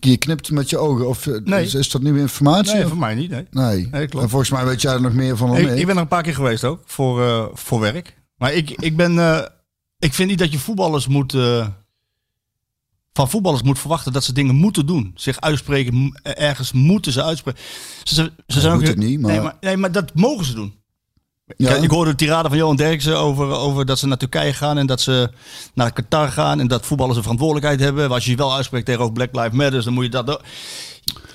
je- 0.00 0.16
knipt 0.16 0.50
met 0.50 0.70
je 0.70 0.78
ogen. 0.78 1.08
Of 1.08 1.26
eh, 1.26 1.40
Nee. 1.44 1.64
is, 1.64 1.74
is 1.74 1.90
dat 1.90 2.02
nieuwe 2.02 2.18
informatie? 2.20 2.74
Nee, 2.74 2.86
voor 2.86 2.96
mij 2.98 3.14
niet. 3.14 3.30
Nee. 3.30 3.46
Nee. 3.50 3.88
Nee, 3.90 4.06
klopt. 4.06 4.24
En 4.24 4.30
volgens 4.30 4.50
mij 4.50 4.64
weet 4.64 4.80
jij 4.82 4.92
er 4.92 5.00
nog 5.00 5.12
meer 5.12 5.36
van 5.36 5.48
dan 5.48 5.56
Ik, 5.58 5.86
ben 5.86 5.94
er 5.96 6.02
een 6.02 6.08
paar 6.08 6.22
keer 6.22 6.34
geweest 6.34 6.64
ook, 6.64 6.82
voor, 6.84 7.50
voor 7.54 7.80
werk. 7.80 8.16
Maar 8.36 8.52
ik, 8.52 8.70
ik 8.70 8.96
ben... 8.96 9.18
ik 9.98 10.14
vind 10.14 10.28
niet 10.28 10.38
dat 10.38 10.52
je 10.52 10.58
voetballers 10.58 11.06
moet... 11.06 11.32
van 13.12 13.30
voetballers 13.30 13.62
moet 13.62 13.78
verwachten 13.78 14.12
dat 14.12 14.24
ze 14.24 14.32
dingen 14.32 14.54
moeten 14.54 14.86
doen. 14.86 15.12
Zich 15.14 15.40
uitspreken, 15.40 16.20
ergens 16.22 16.72
moeten 16.72 17.12
ze 17.12 17.22
uitspreken. 17.22 17.60
Ze, 18.04 18.14
ze, 18.14 18.32
ze 18.46 18.60
zijn 18.60 18.72
ook, 18.72 18.82
het 18.82 18.96
niet, 18.96 19.20
maar- 19.20 19.30
Nee, 19.32 19.40
maar... 19.40 19.56
Nee, 19.60 19.76
maar 19.76 19.92
dat 19.92 20.14
mogen 20.14 20.44
ze 20.44 20.54
doen. 20.54 20.74
Ja. 21.56 21.74
Ik, 21.74 21.90
hoorde 21.90 22.10
de 22.10 22.16
tirade 22.16 22.48
van 22.48 22.58
Johan 22.58 22.76
Derksen 22.76 23.18
over, 23.18 23.46
over 23.46 23.86
dat 23.86 23.98
ze 23.98 24.06
naar 24.06 24.16
Turkije 24.16 24.52
gaan 24.52 24.78
en 24.78 24.86
dat 24.86 25.00
ze 25.00 25.30
naar 25.74 25.92
Qatar 25.92 26.28
gaan 26.32 26.60
en 26.60 26.68
dat 26.68 26.86
voetballers 26.86 27.16
een 27.16 27.22
verantwoordelijkheid 27.22 27.80
hebben. 27.80 28.10
Als 28.10 28.24
je 28.24 28.30
je 28.30 28.36
wel 28.36 28.54
uitspreekt 28.54 28.86
tegen 28.86 29.12
Black 29.12 29.28
Lives 29.34 29.52
Matter, 29.52 29.84
dan 29.84 29.92
moet 29.92 30.04
je 30.04 30.10
dat. 30.10 30.42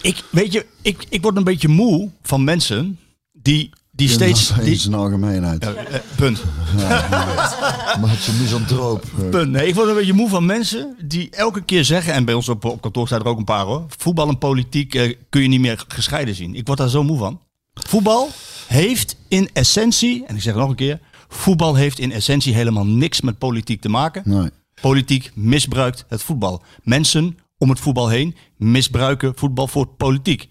Ik, 0.02 0.24
weet 0.30 0.52
je, 0.54 0.66
ik, 0.82 1.06
ik 1.10 1.22
word 1.22 1.36
een 1.38 1.44
beetje 1.44 1.68
moe 1.68 2.10
van 2.24 2.44
mensen 2.44 3.00
die, 3.32 3.70
die 3.92 4.10
steeds. 4.10 4.52
in 4.58 4.64
Die, 4.64 4.76
zijn 4.76 4.94
algemeenheid. 4.94 5.64
Ja, 5.64 5.74
eh, 5.74 6.00
punt. 6.16 6.42
Maar 6.76 8.10
het 8.10 8.20
is 8.20 8.28
een 8.28 8.42
misantroop. 8.42 9.04
eh. 9.20 9.30
Punt. 9.30 9.52
Nee, 9.52 9.68
ik 9.68 9.76
word 9.76 9.88
een 9.90 9.96
beetje 9.96 10.14
moe 10.14 10.30
van 10.30 10.46
mensen 10.46 10.96
die 11.02 11.30
elke 11.30 11.62
keer 11.62 11.86
zeggen, 11.86 12.14
en 12.14 12.26
bij 12.26 12.34
ons 12.34 12.50
op, 12.50 12.66
op 12.66 12.82
kantoor 12.82 13.08
zijn 13.08 13.22
er 13.22 13.28
ook 13.28 13.38
een 13.38 13.44
paar 13.44 13.66
hoor, 13.66 13.86
voetbal 13.98 14.28
en 14.30 14.38
politiek 14.38 14.96
eh, 14.96 15.16
kun 15.30 15.42
je 15.42 15.48
niet 15.48 15.60
meer 15.62 15.84
gescheiden 15.88 16.36
zien. 16.36 16.56
Ik 16.56 16.66
word 16.68 16.78
daar 16.80 16.90
zo 16.90 17.04
moe 17.04 17.18
van. 17.18 17.40
Voetbal 17.74 18.30
heeft 18.70 19.16
in 19.28 19.50
essentie, 19.54 20.26
en 20.26 20.36
ik 20.36 20.42
zeg 20.42 20.54
het 20.54 20.62
nog 20.62 20.70
een 20.70 20.76
keer, 20.76 21.00
voetbal 21.28 21.76
heeft 21.76 22.00
in 22.00 22.12
essentie 22.12 22.54
helemaal 22.54 22.86
niks 22.86 23.22
met 23.22 23.38
politiek 23.38 23.82
te 23.82 23.90
maken. 23.90 24.22
Nee. 24.26 24.50
Politiek 24.82 25.32
misbruikt 25.34 26.06
het 26.08 26.24
voetbal. 26.24 26.64
Mensen 26.84 27.38
om 27.58 27.70
het 27.70 27.80
voetbal 27.80 28.10
heen 28.10 28.36
misbruiken 28.58 29.34
voetbal 29.36 29.68
voor 29.68 29.88
politiek. 29.88 30.50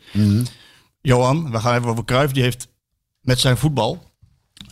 Johan, 1.01 1.51
we 1.51 1.61
gaan 1.61 1.77
even 1.77 1.89
over 1.89 2.05
Cruijff, 2.05 2.33
die 2.33 2.43
heeft 2.43 2.69
met 3.21 3.41
zijn 3.41 3.57
voetbal 3.57 4.07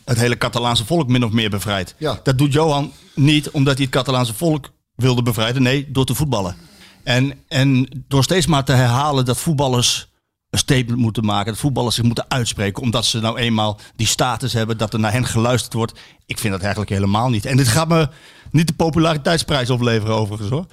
het 0.05 0.19
hele 0.19 0.39
Catalaanse 0.39 0.87
volk 0.87 1.09
min 1.09 1.25
of 1.25 1.31
meer 1.31 1.51
bevrijd. 1.51 1.95
Ja. 1.99 2.21
Dat 2.23 2.39
doet 2.39 2.53
Johan 2.53 2.93
niet 3.15 3.51
omdat 3.51 3.75
hij 3.75 3.83
het 3.85 3.95
Catalaanse 3.95 4.35
volk 4.35 4.71
wilde 4.95 5.23
bevrijden. 5.23 5.63
Nee, 5.63 5.91
door 5.91 6.05
te 6.05 6.15
voetballen. 6.15 6.57
En, 7.03 7.33
en 7.49 7.89
door 8.09 8.23
steeds 8.23 8.47
maar 8.47 8.65
te 8.65 8.73
herhalen 8.73 9.25
dat 9.25 9.39
voetballers 9.39 10.09
een 10.51 10.59
statement 10.59 10.99
moeten 10.99 11.25
maken. 11.25 11.53
Dat 11.53 11.61
voetballers 11.61 11.95
zich 11.95 12.05
moeten 12.05 12.25
uitspreken. 12.29 12.83
Omdat 12.83 13.05
ze 13.05 13.21
nou 13.21 13.39
eenmaal 13.39 13.79
die 13.97 14.07
status 14.07 14.53
hebben 14.53 14.79
dat 14.79 14.93
er 14.93 14.99
naar 15.01 15.13
hen 15.13 15.27
geluisterd 15.27 15.73
wordt. 15.73 15.99
Ik 16.27 16.39
vind 16.39 16.53
dat 16.53 16.63
eigenlijk 16.63 16.91
helemaal 16.91 17.29
niet. 17.29 17.45
En 17.47 17.57
dit 17.57 17.69
gaat 17.69 17.89
me 17.89 18.09
niet 18.51 18.67
de 18.67 18.75
populariteitsprijs 18.75 19.71
opleveren 19.71 20.15
overigens 20.17 20.51
hoor. 20.51 20.67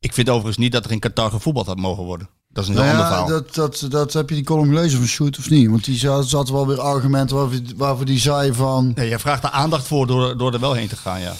Ik 0.00 0.12
vind 0.14 0.28
overigens 0.28 0.56
niet 0.56 0.72
dat 0.72 0.84
er 0.84 0.90
in 0.90 0.98
Qatar 0.98 1.30
gevoetbald 1.30 1.66
had 1.66 1.78
mogen 1.78 2.04
worden. 2.04 2.28
Dat 2.48 2.62
is 2.64 2.70
een 2.70 2.76
heel 2.76 2.84
Nou 2.84 2.96
ander 2.96 3.10
ja, 3.12 3.24
verhaal. 3.24 3.42
dat, 3.54 3.54
dat, 3.80 3.90
dat 3.90 4.12
heb 4.12 4.28
je 4.28 4.34
die 4.34 4.44
column 4.44 4.68
gelezen 4.68 4.98
van 4.98 5.06
Shoot 5.08 5.38
of 5.38 5.50
niet? 5.50 5.68
Want 5.70 5.84
die 5.84 5.98
zat, 5.98 6.28
zat 6.28 6.48
wel 6.50 6.66
weer 6.66 6.80
argumenten 6.80 7.36
waarvoor, 7.36 7.60
waarvoor 7.76 8.04
die 8.04 8.18
zei 8.18 8.54
van... 8.54 8.92
Nee, 8.94 9.08
jij 9.08 9.18
vraagt 9.18 9.44
er 9.44 9.50
aandacht 9.50 9.86
voor 9.86 10.06
door, 10.06 10.36
door 10.36 10.52
er 10.52 10.60
wel 10.60 10.72
heen 10.72 10.88
te 10.88 10.96
gaan, 10.96 11.20
ja. 11.20 11.32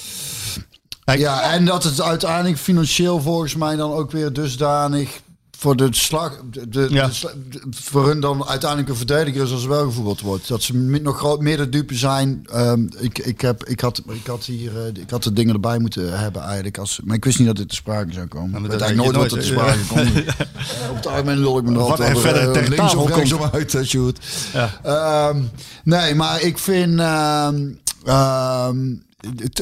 Kijk, 1.05 1.19
Ja, 1.19 1.53
en 1.53 1.65
dat 1.65 1.85
het 1.85 2.01
uiteindelijk 2.01 2.59
financieel 2.59 3.21
volgens 3.21 3.55
mij 3.55 3.77
dan 3.77 3.93
ook 3.93 4.11
weer 4.11 4.33
dusdanig 4.33 5.21
voor 5.61 5.77
de 5.77 5.89
slag, 5.91 6.41
de, 6.51 6.69
de, 6.69 6.87
Ja. 6.91 7.07
de 7.51 7.61
voor 7.71 8.07
hun 8.07 8.21
dan 8.21 8.47
uiteindelijk 8.47 8.91
een 8.91 8.97
verdediger 8.97 9.43
is 9.43 9.53
als 9.53 9.63
er 9.63 9.69
wel 9.69 9.85
gevoetbald 9.85 10.21
wordt. 10.21 10.49
Dat 10.49 10.63
ze 10.63 10.75
nog 11.03 11.19
groot 11.19 11.41
meer 11.41 11.57
de 11.57 11.69
dupe 11.69 11.95
zijn. 11.95 12.43
Ehm, 12.53 12.87
ik, 12.99 13.19
ik, 13.19 13.41
heb, 13.41 13.65
ik, 13.65 13.81
had, 13.81 14.03
ik 14.09 14.27
had 14.27 14.45
hier, 14.45 14.81
eh, 14.81 14.87
ik 15.03 15.11
had 15.11 15.23
de 15.23 15.33
dingen 15.33 15.55
erbij 15.55 15.79
moeten 15.79 16.19
hebben 16.19 16.43
eigenlijk. 16.43 16.79
Als, 16.79 17.01
maar 17.05 17.17
ik 17.17 17.25
wist 17.25 17.39
niet 17.39 17.47
dat 17.47 17.57
dit 17.57 17.69
te 17.69 17.75
sprake 17.75 18.13
zou 18.13 18.27
komen. 18.27 18.51
maar 18.51 18.61
ik 18.61 18.71
dat 18.71 18.81
weet 18.81 18.99
eigenlijk 18.99 19.31
weet 19.31 19.31
nooit 19.31 19.31
je 19.31 19.37
wat 19.37 19.47
er 19.47 19.65
te 19.65 19.75
nooit, 19.75 19.87
sprake 19.87 20.13
komt. 20.15 20.27
Eh, 20.27 20.89
Op 20.91 20.97
het 20.97 21.07
algemeen 21.07 21.39
lul 21.39 21.59
ik 21.59 21.65
me 21.65 21.73
Wat 21.73 21.91
altijd 21.91 22.15
er 22.17 22.21
verder 22.21 22.43
eh, 22.43 22.51
tegen 22.53 22.69
links 22.69 22.95
of 22.95 23.09
rechts 23.09 23.31
komt. 23.33 23.43
om 23.43 23.49
uit, 23.53 23.79
Sjoerd. 23.85 24.19
Ja. 24.53 24.71
Ehm, 24.83 25.43
nee, 25.85 26.15
maar 26.15 26.43
ik 26.43 26.59
vind. 26.59 27.01
het- 27.01 27.79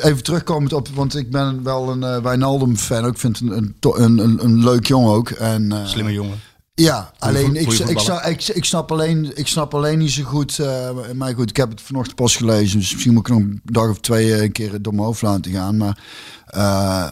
even 0.03 0.23
terugkomend 0.23 0.73
op, 0.73 0.89
want 0.89 1.17
ik 1.17 1.31
ben 1.31 1.63
wel 1.63 1.91
een 1.91 2.03
uh, 2.03 2.23
Wijnaldum-fan. 2.23 3.05
ook. 3.05 3.13
Ik 3.13 3.19
vind 3.19 3.41
een, 3.41 3.53
een, 3.53 3.75
een, 3.81 4.19
een, 4.19 4.45
een 4.45 4.65
leuk 4.65 4.87
jongen 4.87 5.13
ook. 5.13 5.31
En, 5.31 5.73
eh, 5.73 5.87
Slimme 5.87 6.13
jongen. 6.13 6.39
Ja, 6.79 7.13
alleen 7.19 7.57
ik, 7.57 7.73
ik, 7.73 7.79
ik, 8.27 8.49
ik, 8.49 8.65
snap 8.65 8.93
alleen, 8.93 9.37
ik 9.37 9.47
snap 9.47 9.75
alleen 9.75 9.99
niet 9.99 10.11
zo 10.11 10.23
goed. 10.23 10.59
eh, 10.59 10.91
maar 11.15 11.35
goed, 11.35 11.51
ik 11.51 11.57
heb 11.57 11.71
het 11.71 11.81
vanochtend 11.81 12.17
pas 12.17 12.37
gelezen. 12.37 12.79
Dus 12.79 12.93
misschien 12.93 13.13
moet 13.13 13.29
ik 13.29 13.35
nog 13.35 13.43
een 13.43 13.61
dag 13.65 13.89
of 13.89 14.01
twee 14.01 14.35
eh, 14.35 14.43
een 14.43 14.53
keer 14.53 14.83
door 14.83 14.95
mijn 14.95 15.07
hoofd 15.07 15.23
laten 15.23 15.53
gaan. 15.53 15.77
Maar 15.77 15.99
eh, 16.47 17.11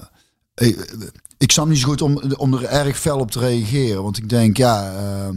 ik, 0.55 0.95
ik 1.39 1.53
snap 1.53 1.67
niet 1.67 1.79
zo 1.79 1.89
goed 1.89 2.03
om, 2.03 2.23
om 2.37 2.55
er 2.55 2.65
erg 2.65 2.99
fel 2.99 3.19
op 3.19 3.31
te 3.31 3.39
reageren. 3.39 4.03
Want 4.03 4.17
ik 4.19 4.29
denk, 4.29 4.57
ja. 4.57 4.93
ehm, 4.95 5.37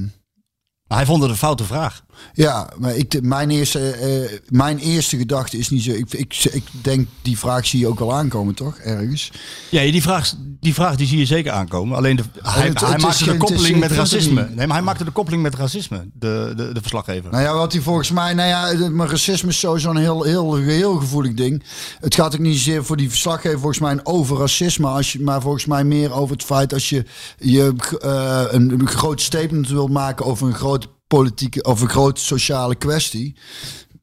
hij 0.87 1.05
vond 1.05 1.21
het 1.21 1.31
een 1.31 1.37
foute 1.37 1.63
vraag. 1.63 2.03
Ja, 2.33 2.69
maar 2.77 2.95
ik, 2.95 3.21
mijn, 3.21 3.49
eerste, 3.49 3.89
eh, 3.91 4.37
mijn 4.49 4.77
eerste 4.77 5.17
gedachte 5.17 5.57
is 5.57 5.69
niet 5.69 5.83
zo. 5.83 5.91
Ik, 5.91 6.13
ik, 6.13 6.47
ik 6.51 6.63
denk, 6.81 7.07
die 7.21 7.37
vraag 7.37 7.65
zie 7.65 7.79
je 7.79 7.87
ook 7.87 7.99
al 7.99 8.13
aankomen, 8.13 8.53
toch? 8.55 8.77
Ergens. 8.77 9.31
Ja, 9.69 9.81
die 9.91 10.01
vraag, 10.01 10.33
die 10.59 10.73
vraag 10.73 10.95
die 10.95 11.07
zie 11.07 11.17
je 11.17 11.25
zeker 11.25 11.51
aankomen. 11.51 11.97
Alleen 11.97 12.15
de, 12.15 12.23
hij, 12.41 12.67
het- 12.67 12.79
hij 12.81 12.89
het 12.91 13.01
maakte 13.01 13.23
de 13.25 13.37
koppeling 13.37 13.79
met 13.79 13.91
racisme. 13.91 14.47
Nee, 14.55 14.67
maar 14.67 14.75
hij 14.75 14.85
maakte 14.85 15.03
de 15.03 15.11
koppeling 15.11 15.43
met 15.43 15.55
racisme, 15.55 16.07
de, 16.13 16.53
de, 16.55 16.71
de 16.73 16.79
verslaggever. 16.81 17.31
Nou 17.31 17.43
ja, 17.43 17.53
wat 17.53 17.73
hij 17.73 17.81
volgens 17.81 18.11
mij. 18.11 18.33
Nou 18.33 18.47
ja, 18.49 18.89
maar 18.89 19.09
racisme 19.09 19.49
is 19.49 19.59
sowieso 19.59 19.89
een 19.89 19.97
heel, 19.97 20.23
heel, 20.23 20.55
heel 20.55 20.95
gevoelig 20.95 21.33
ding. 21.33 21.63
Het 21.99 22.15
gaat 22.15 22.33
ook 22.33 22.39
niet 22.39 22.55
zozeer 22.55 22.85
voor 22.85 22.97
die 22.97 23.09
verslaggever, 23.09 23.59
volgens 23.59 23.79
mij, 23.79 23.99
over 24.03 24.37
racisme. 24.37 24.87
Als 24.87 25.11
je, 25.13 25.21
maar 25.21 25.41
volgens 25.41 25.65
mij 25.65 25.83
meer 25.83 26.11
over 26.13 26.35
het 26.35 26.45
feit 26.45 26.73
als 26.73 26.89
je, 26.89 27.05
je 27.37 27.73
eh, 28.01 28.43
een, 28.49 28.71
een 28.71 28.87
groot 28.87 29.21
statement 29.21 29.69
wil 29.69 29.87
maken 29.87 30.25
over 30.25 30.47
een 30.47 30.53
grote 30.53 30.87
politieke 31.09 31.61
of 31.63 31.81
een 31.81 31.89
grote 31.89 32.21
sociale 32.21 32.75
kwestie. 32.75 33.35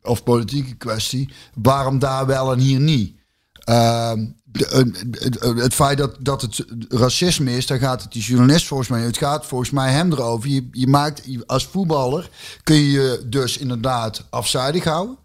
Of 0.02 0.22
politieke 0.22 0.74
kwestie. 0.74 1.28
Waarom 1.54 1.98
daar 1.98 2.26
wel 2.26 2.52
en 2.52 2.58
hier 2.58 2.80
niet? 2.80 3.14
Ehm, 3.64 4.26
het- 4.52 5.74
feit 5.74 5.98
dat, 5.98 6.16
dat 6.20 6.42
het 6.42 6.64
racisme 6.88 7.56
is, 7.56 7.66
daar 7.66 7.78
gaat 7.78 8.02
het 8.02 8.12
die 8.12 8.22
journalist 8.22 8.66
volgens 8.66 8.88
mij. 8.88 9.00
Het 9.00 9.16
gaat 9.18 9.46
volgens 9.46 9.70
mij 9.70 9.92
hem 9.92 10.12
erover. 10.12 10.48
Je, 10.48 10.68
je 10.72 10.86
maakt 10.86 11.22
als 11.46 11.66
voetballer 11.66 12.30
kun 12.62 12.76
je 12.76 12.90
je 12.90 13.22
dus 13.26 13.58
inderdaad 13.58 14.26
afzijdig 14.30 14.84
houden. 14.84 15.18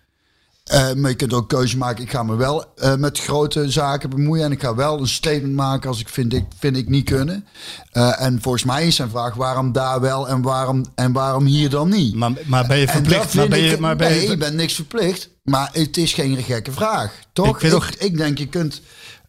Eh, 0.72 0.94
maar 0.94 1.10
je 1.10 1.16
kunt 1.16 1.34
ook 1.34 1.50
keuze 1.50 1.78
maken. 1.78 2.04
Ik 2.04 2.10
ga 2.12 2.24
me 2.24 2.36
wel 2.36 2.66
eh, 2.76 2.96
met 2.96 3.20
grote 3.20 3.70
zaken 3.72 4.10
bemoeien. 4.10 4.46
En 4.46 4.52
ik 4.52 4.62
ga 4.62 4.76
wel 4.76 5.00
een 5.00 5.08
statement 5.08 5.54
maken 5.54 5.90
als 5.90 6.00
ik 6.00 6.10
vind 6.10 6.34
ik, 6.34 6.46
vind 6.60 6.78
ik 6.78 6.90
niet 6.90 7.06
kunnen. 7.06 7.46
Eh, 7.92 8.22
en 8.22 8.42
volgens 8.42 8.64
mij 8.64 8.88
is 8.88 8.96
zijn 8.96 9.10
vraag 9.10 9.34
waarom 9.34 9.72
daar 9.72 10.02
wel 10.02 10.28
en 10.30 10.42
waarom, 10.42 10.86
en 10.96 11.12
waarom 11.12 11.46
hier 11.46 11.70
dan 11.70 11.90
niet. 11.90 12.16
Maar, 12.16 12.32
maar 12.46 12.68
ben 12.68 12.78
je 12.78 12.88
verplicht? 12.88 13.34
Maar 13.34 13.48
ben 13.48 13.60
je, 13.60 13.72
ik- 13.72 13.80
maar 13.80 13.96
ben 13.96 14.10
nee, 14.10 14.30
je, 14.30 14.38
bent 14.38 14.56
niks 14.56 14.74
verplicht. 14.74 15.30
Maar 15.44 15.70
het 15.74 15.98
is 15.98 16.14
geen 16.14 16.44
gekke 16.44 16.72
vraag. 16.72 17.12
Toch? 17.34 17.62
Ik 17.62 17.74
ik, 17.74 17.96
ik 17.98 18.18
denk, 18.18 18.38
je 18.38 18.48
kunt... 18.48 18.82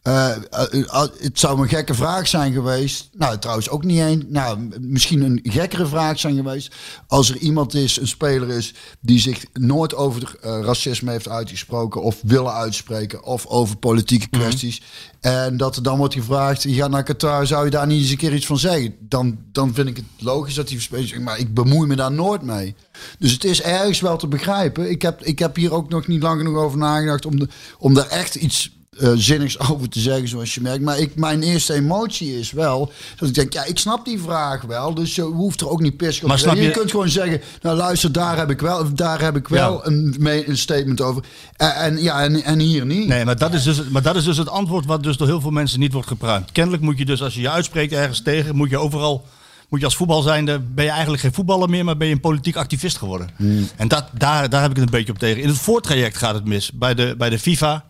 eh, 0.02 0.30
eh, 0.30 1.06
het 1.18 1.38
zou 1.38 1.60
een 1.62 1.68
gekke 1.68 1.94
vraag 1.94 2.28
zijn 2.28 2.52
geweest. 2.52 3.08
Nou, 3.12 3.38
trouwens 3.38 3.68
ook 3.68 3.84
niet 3.84 3.98
één. 3.98 4.24
Nou, 4.28 4.68
misschien 4.80 5.22
een 5.22 5.40
gekkere 5.42 5.86
vraag 5.86 6.18
zijn 6.18 6.36
geweest. 6.36 6.74
Als 7.06 7.30
er 7.30 7.36
iemand 7.36 7.74
is, 7.74 8.00
een 8.00 8.08
speler 8.08 8.48
is, 8.48 8.74
die 9.00 9.18
zich 9.20 9.44
nooit 9.52 9.94
over 9.94 10.36
eh, 10.40 10.60
racisme 10.62 11.10
heeft 11.10 11.28
uitgesproken. 11.28 12.02
of 12.02 12.20
willen 12.22 12.52
uitspreken. 12.52 13.24
of 13.24 13.46
over 13.46 13.76
politieke 13.76 14.26
Mhm. 14.30 14.40
kwesties. 14.40 14.82
En 15.20 15.56
dat 15.56 15.76
er 15.76 15.82
dan 15.82 15.98
wordt 15.98 16.14
gevraagd: 16.14 16.62
je 16.62 16.74
gaat 16.74 16.90
naar 16.90 17.02
Qatar, 17.02 17.46
zou 17.46 17.64
je 17.64 17.70
daar 17.70 17.86
niet 17.86 18.00
eens 18.00 18.10
een 18.10 18.16
keer 18.16 18.34
iets 18.34 18.46
van 18.46 18.58
zeggen? 18.58 18.96
Dan, 19.00 19.38
dan 19.52 19.74
vind 19.74 19.88
ik 19.88 19.96
het 19.96 20.04
logisch 20.18 20.54
dat 20.54 20.68
die 20.68 20.80
speler 20.80 21.08
zegt, 21.08 21.20
maar 21.22 21.38
ik 21.38 21.54
bemoei 21.54 21.86
me 21.86 21.96
daar 21.96 22.12
nooit 22.12 22.42
mee. 22.42 22.74
Dus 23.18 23.32
het 23.32 23.44
is 23.44 23.62
ergens 23.62 24.00
wel 24.00 24.16
te 24.16 24.26
begrijpen. 24.26 24.90
Ik 24.90 25.02
heb, 25.02 25.22
ik 25.22 25.38
heb 25.38 25.56
hier 25.56 25.72
ook 25.74 25.88
nog 25.88 26.06
niet 26.06 26.22
lang 26.22 26.38
genoeg 26.40 26.56
over 26.56 26.78
nagedacht 26.78 27.26
om, 27.26 27.38
de, 27.38 27.48
om 27.78 27.94
daar 27.94 28.08
echt 28.08 28.34
iets 28.34 28.80
eh, 28.98 29.10
zinnigs 29.14 29.58
over 29.70 29.88
te 29.88 30.00
zeggen, 30.00 30.28
zoals 30.28 30.54
je 30.54 30.60
merkt. 30.60 30.82
Maar 30.84 30.98
ik, 30.98 31.14
mijn 31.16 31.42
eerste 31.42 31.72
emotie 31.74 32.38
is 32.38 32.50
wel 32.52 32.92
dat 33.16 33.28
ik 33.28 33.34
denk, 33.34 33.52
ja, 33.52 33.64
ik 33.64 33.78
snap 33.78 34.04
die 34.04 34.20
vraag 34.20 34.62
wel. 34.62 34.94
Dus 34.94 35.14
je 35.14 35.22
hoeft 35.22 35.60
er 35.60 35.68
ook 35.68 35.80
niet 35.80 35.96
pissig 35.96 36.24
op 36.24 36.30
te 36.30 36.38
zijn. 36.38 36.56
Je 36.56 36.62
je- 36.62 36.70
kunt 36.70 36.90
gewoon 36.90 37.08
zeggen, 37.08 37.40
nou 37.62 37.76
luister, 37.76 38.12
daar 38.12 38.36
heb 38.36 38.50
ik 38.50 38.60
wel, 38.60 38.94
daar 38.94 39.20
heb 39.20 39.36
ik 39.36 39.48
wel 39.48 39.72
Ja. 39.72 39.86
een, 39.86 40.14
mee- 40.18 40.48
een 40.48 40.56
statement 40.58 41.00
over. 41.00 41.24
En, 41.56 41.74
en 41.74 42.02
ja, 42.02 42.22
en, 42.22 42.42
en 42.42 42.58
hier 42.58 42.86
niet. 42.86 43.06
Nee, 43.08 43.24
maar 43.24 43.38
dat, 43.38 43.54
is 43.54 43.62
dus, 43.62 43.88
maar 43.88 44.02
dat 44.02 44.16
is 44.16 44.24
dus 44.24 44.36
het 44.36 44.48
antwoord 44.48 44.86
wat 44.86 45.02
dus 45.02 45.16
door 45.16 45.26
heel 45.26 45.40
veel 45.40 45.50
mensen 45.50 45.80
niet 45.80 45.92
wordt 45.92 46.08
gepruimd. 46.08 46.52
Kennelijk 46.52 46.82
moet 46.82 46.98
je 46.98 47.04
dus, 47.04 47.22
als 47.22 47.34
je 47.34 47.40
je 47.40 47.50
uitspreekt 47.50 47.92
ergens 47.92 48.22
tegen, 48.22 48.56
moet 48.56 48.70
je 48.70 48.78
overal, 48.78 49.24
moet 49.68 49.78
je 49.80 49.86
als 49.86 49.96
voetbal 49.96 50.22
zijnde, 50.22 50.58
ben 50.58 50.84
je 50.84 50.90
eigenlijk 50.90 51.22
geen 51.22 51.32
voetballer 51.34 51.68
meer, 51.70 51.84
maar 51.84 51.96
ben 51.96 52.06
je 52.08 52.14
een 52.14 52.20
politiek 52.20 52.56
activist 52.56 52.96
geworden. 52.98 53.28
En 53.76 53.88
dat, 53.88 54.04
daar, 54.18 54.48
daar 54.50 54.60
heb 54.62 54.70
ik 54.70 54.76
het 54.76 54.84
een 54.84 54.90
beetje 54.98 55.12
op 55.12 55.18
tegen. 55.18 55.42
In 55.42 55.48
het 55.48 55.58
voortraject 55.58 56.16
gaat 56.16 56.34
het 56.34 56.44
mis. 56.44 56.72
Bij 56.72 56.94
de, 56.94 57.14
bij 57.18 57.30
de 57.30 57.38
FIFA. 57.38 57.84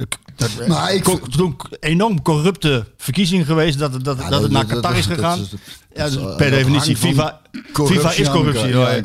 Eh, 0.00 0.06
Dat, 0.36 0.66
Maar 0.68 0.94
ik- 0.94 1.04
toen 1.30 1.56
enorm 1.80 2.22
corrupte 2.22 2.84
verkiezingen 2.96 3.46
geweest 3.46 3.78
dat, 3.78 3.92
het- 3.92 4.04
dat, 4.04 4.18
Ja, 4.18 4.28
dat 4.28 4.42
het 4.42 4.50
naar 4.50 4.64
Qatar 4.64 4.96
is 4.96 5.06
gegaan. 5.06 5.38
dat- 5.38 5.50
dat- 5.50 5.60
ja, 5.94 6.08
dat- 6.08 6.24
dat- 6.24 6.36
per 6.36 6.50
definitie, 6.50 6.96
FIFA, 6.96 7.40
FIFA 7.72 8.12
is 8.12 8.30
corruptie. 8.30 8.68
Ja. 8.68 9.00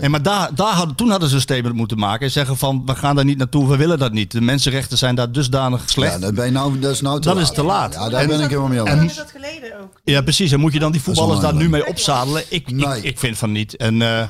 En 0.00 0.10
maar 0.10 0.22
daar, 0.22 0.54
daar 0.54 0.72
hadden, 0.72 0.96
toen 0.96 1.10
hadden 1.10 1.28
ze 1.28 1.34
een 1.34 1.40
statement 1.40 1.74
moeten 1.74 1.98
maken 1.98 2.26
en 2.26 2.32
zeggen 2.32 2.56
van 2.56 2.82
we 2.86 2.94
gaan 2.94 3.16
daar 3.16 3.24
niet 3.24 3.38
naartoe, 3.38 3.68
we 3.68 3.76
willen 3.76 3.98
dat 3.98 4.12
niet. 4.12 4.30
De 4.30 4.40
mensenrechten 4.40 4.98
zijn 4.98 5.14
daar 5.14 5.32
dusdanig 5.32 5.82
slecht. 5.86 6.12
Ja, 6.12 6.18
dat, 6.18 6.34
ben 6.34 6.44
je 6.44 6.50
nou, 6.52 6.78
dat 6.78 6.92
is 6.92 7.00
nou 7.00 7.20
te 7.20 7.28
Dat 7.28 7.36
laat. 7.36 7.44
is 7.44 7.50
te 7.54 7.62
laat. 7.62 7.94
Ja, 7.94 8.08
daar 8.08 8.20
En- 8.20 8.28
ben 8.28 8.40
ik 8.40 8.48
helemaal 8.48 8.68
mee 8.68 8.86
eens. 9.00 9.10
is 9.10 9.16
dat 9.16 9.30
geleden 9.30 9.80
ook? 9.80 10.00
Ja, 10.04 10.20
precies. 10.22 10.52
En 10.52 10.60
moet 10.60 10.72
je 10.72 10.78
dan 10.78 10.92
die 10.92 11.00
voetballers 11.00 11.40
daar 11.40 11.54
nu 11.54 11.68
mee 11.68 11.86
opzadelen? 11.86 12.42
Ik, 12.48 12.70
Nee. 12.72 12.96
ik, 12.98 13.04
ik 13.04 13.18
vind 13.18 13.38
van 13.38 13.52
niet. 13.52 13.76
En 13.76 14.02
eh, 14.02 14.28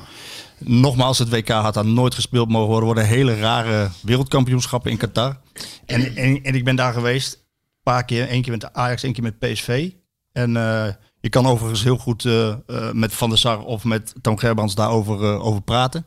nogmaals, 0.58 1.18
het 1.18 1.28
WK 1.28 1.48
had 1.48 1.74
daar 1.74 1.86
nooit 1.86 2.14
gespeeld 2.14 2.48
mogen 2.48 2.68
worden. 2.68 2.84
worden 2.84 3.06
hele 3.06 3.38
rare 3.38 3.88
wereldkampioenschappen 4.02 4.90
in 4.90 4.96
Qatar. 4.96 5.40
En, 5.86 6.16
en, 6.16 6.42
en 6.42 6.54
ik 6.54 6.64
ben 6.64 6.76
daar 6.76 6.92
geweest. 6.92 7.34
Een 7.34 7.82
paar 7.82 8.04
keer. 8.04 8.32
Eén 8.32 8.42
keer 8.42 8.52
met 8.52 8.72
Ajax, 8.72 9.02
één 9.02 9.12
keer 9.12 9.22
met 9.22 9.38
PSV. 9.38 9.90
En 10.32 10.56
eh, 10.56 10.88
je 11.20 11.28
kan 11.28 11.46
overigens 11.46 11.82
heel 11.82 11.96
goed 11.96 12.24
eh, 12.24 12.48
eh, 12.48 12.58
met 12.92 13.14
Van 13.14 13.28
der 13.28 13.38
Sar 13.38 13.60
of 13.60 13.84
met 13.84 14.14
Toon 14.20 14.38
Gerbrands 14.38 14.74
daarover 14.74 15.40
over 15.40 15.62
praten. 15.62 16.06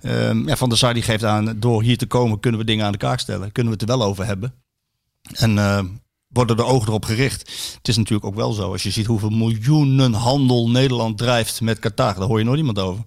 Ehm, 0.00 0.48
ja, 0.48 0.56
Van 0.56 0.68
der 0.68 0.78
Sar 0.78 0.94
die 0.94 1.02
geeft 1.02 1.24
aan, 1.24 1.56
door 1.60 1.82
hier 1.82 1.98
te 1.98 2.06
komen 2.06 2.40
kunnen 2.40 2.60
we 2.60 2.66
dingen 2.66 2.86
aan 2.86 2.92
de 2.92 2.98
kaak 2.98 3.18
stellen. 3.18 3.52
Kunnen 3.52 3.72
we 3.72 3.78
het 3.78 3.90
er 3.90 3.98
wel 3.98 4.06
over 4.06 4.26
hebben. 4.26 4.54
En 5.32 5.54
worden 6.34 6.56
de 6.56 6.64
ogen 6.64 6.88
erop 6.88 7.04
gericht. 7.04 7.40
Het 7.78 7.88
is 7.88 7.96
natuurlijk 7.96 8.26
ook 8.26 8.34
wel 8.34 8.52
zo. 8.52 8.72
Als 8.72 8.82
je 8.82 8.90
ziet 8.90 9.06
hoeveel 9.06 9.30
miljoenen 9.30 10.12
handel 10.12 10.70
Nederland 10.70 11.18
drijft 11.18 11.60
met 11.60 11.78
Qatar. 11.78 12.14
Daar 12.14 12.26
hoor 12.28 12.38
je 12.38 12.44
nooit 12.44 12.58
iemand 12.58 12.78
over. 12.78 13.04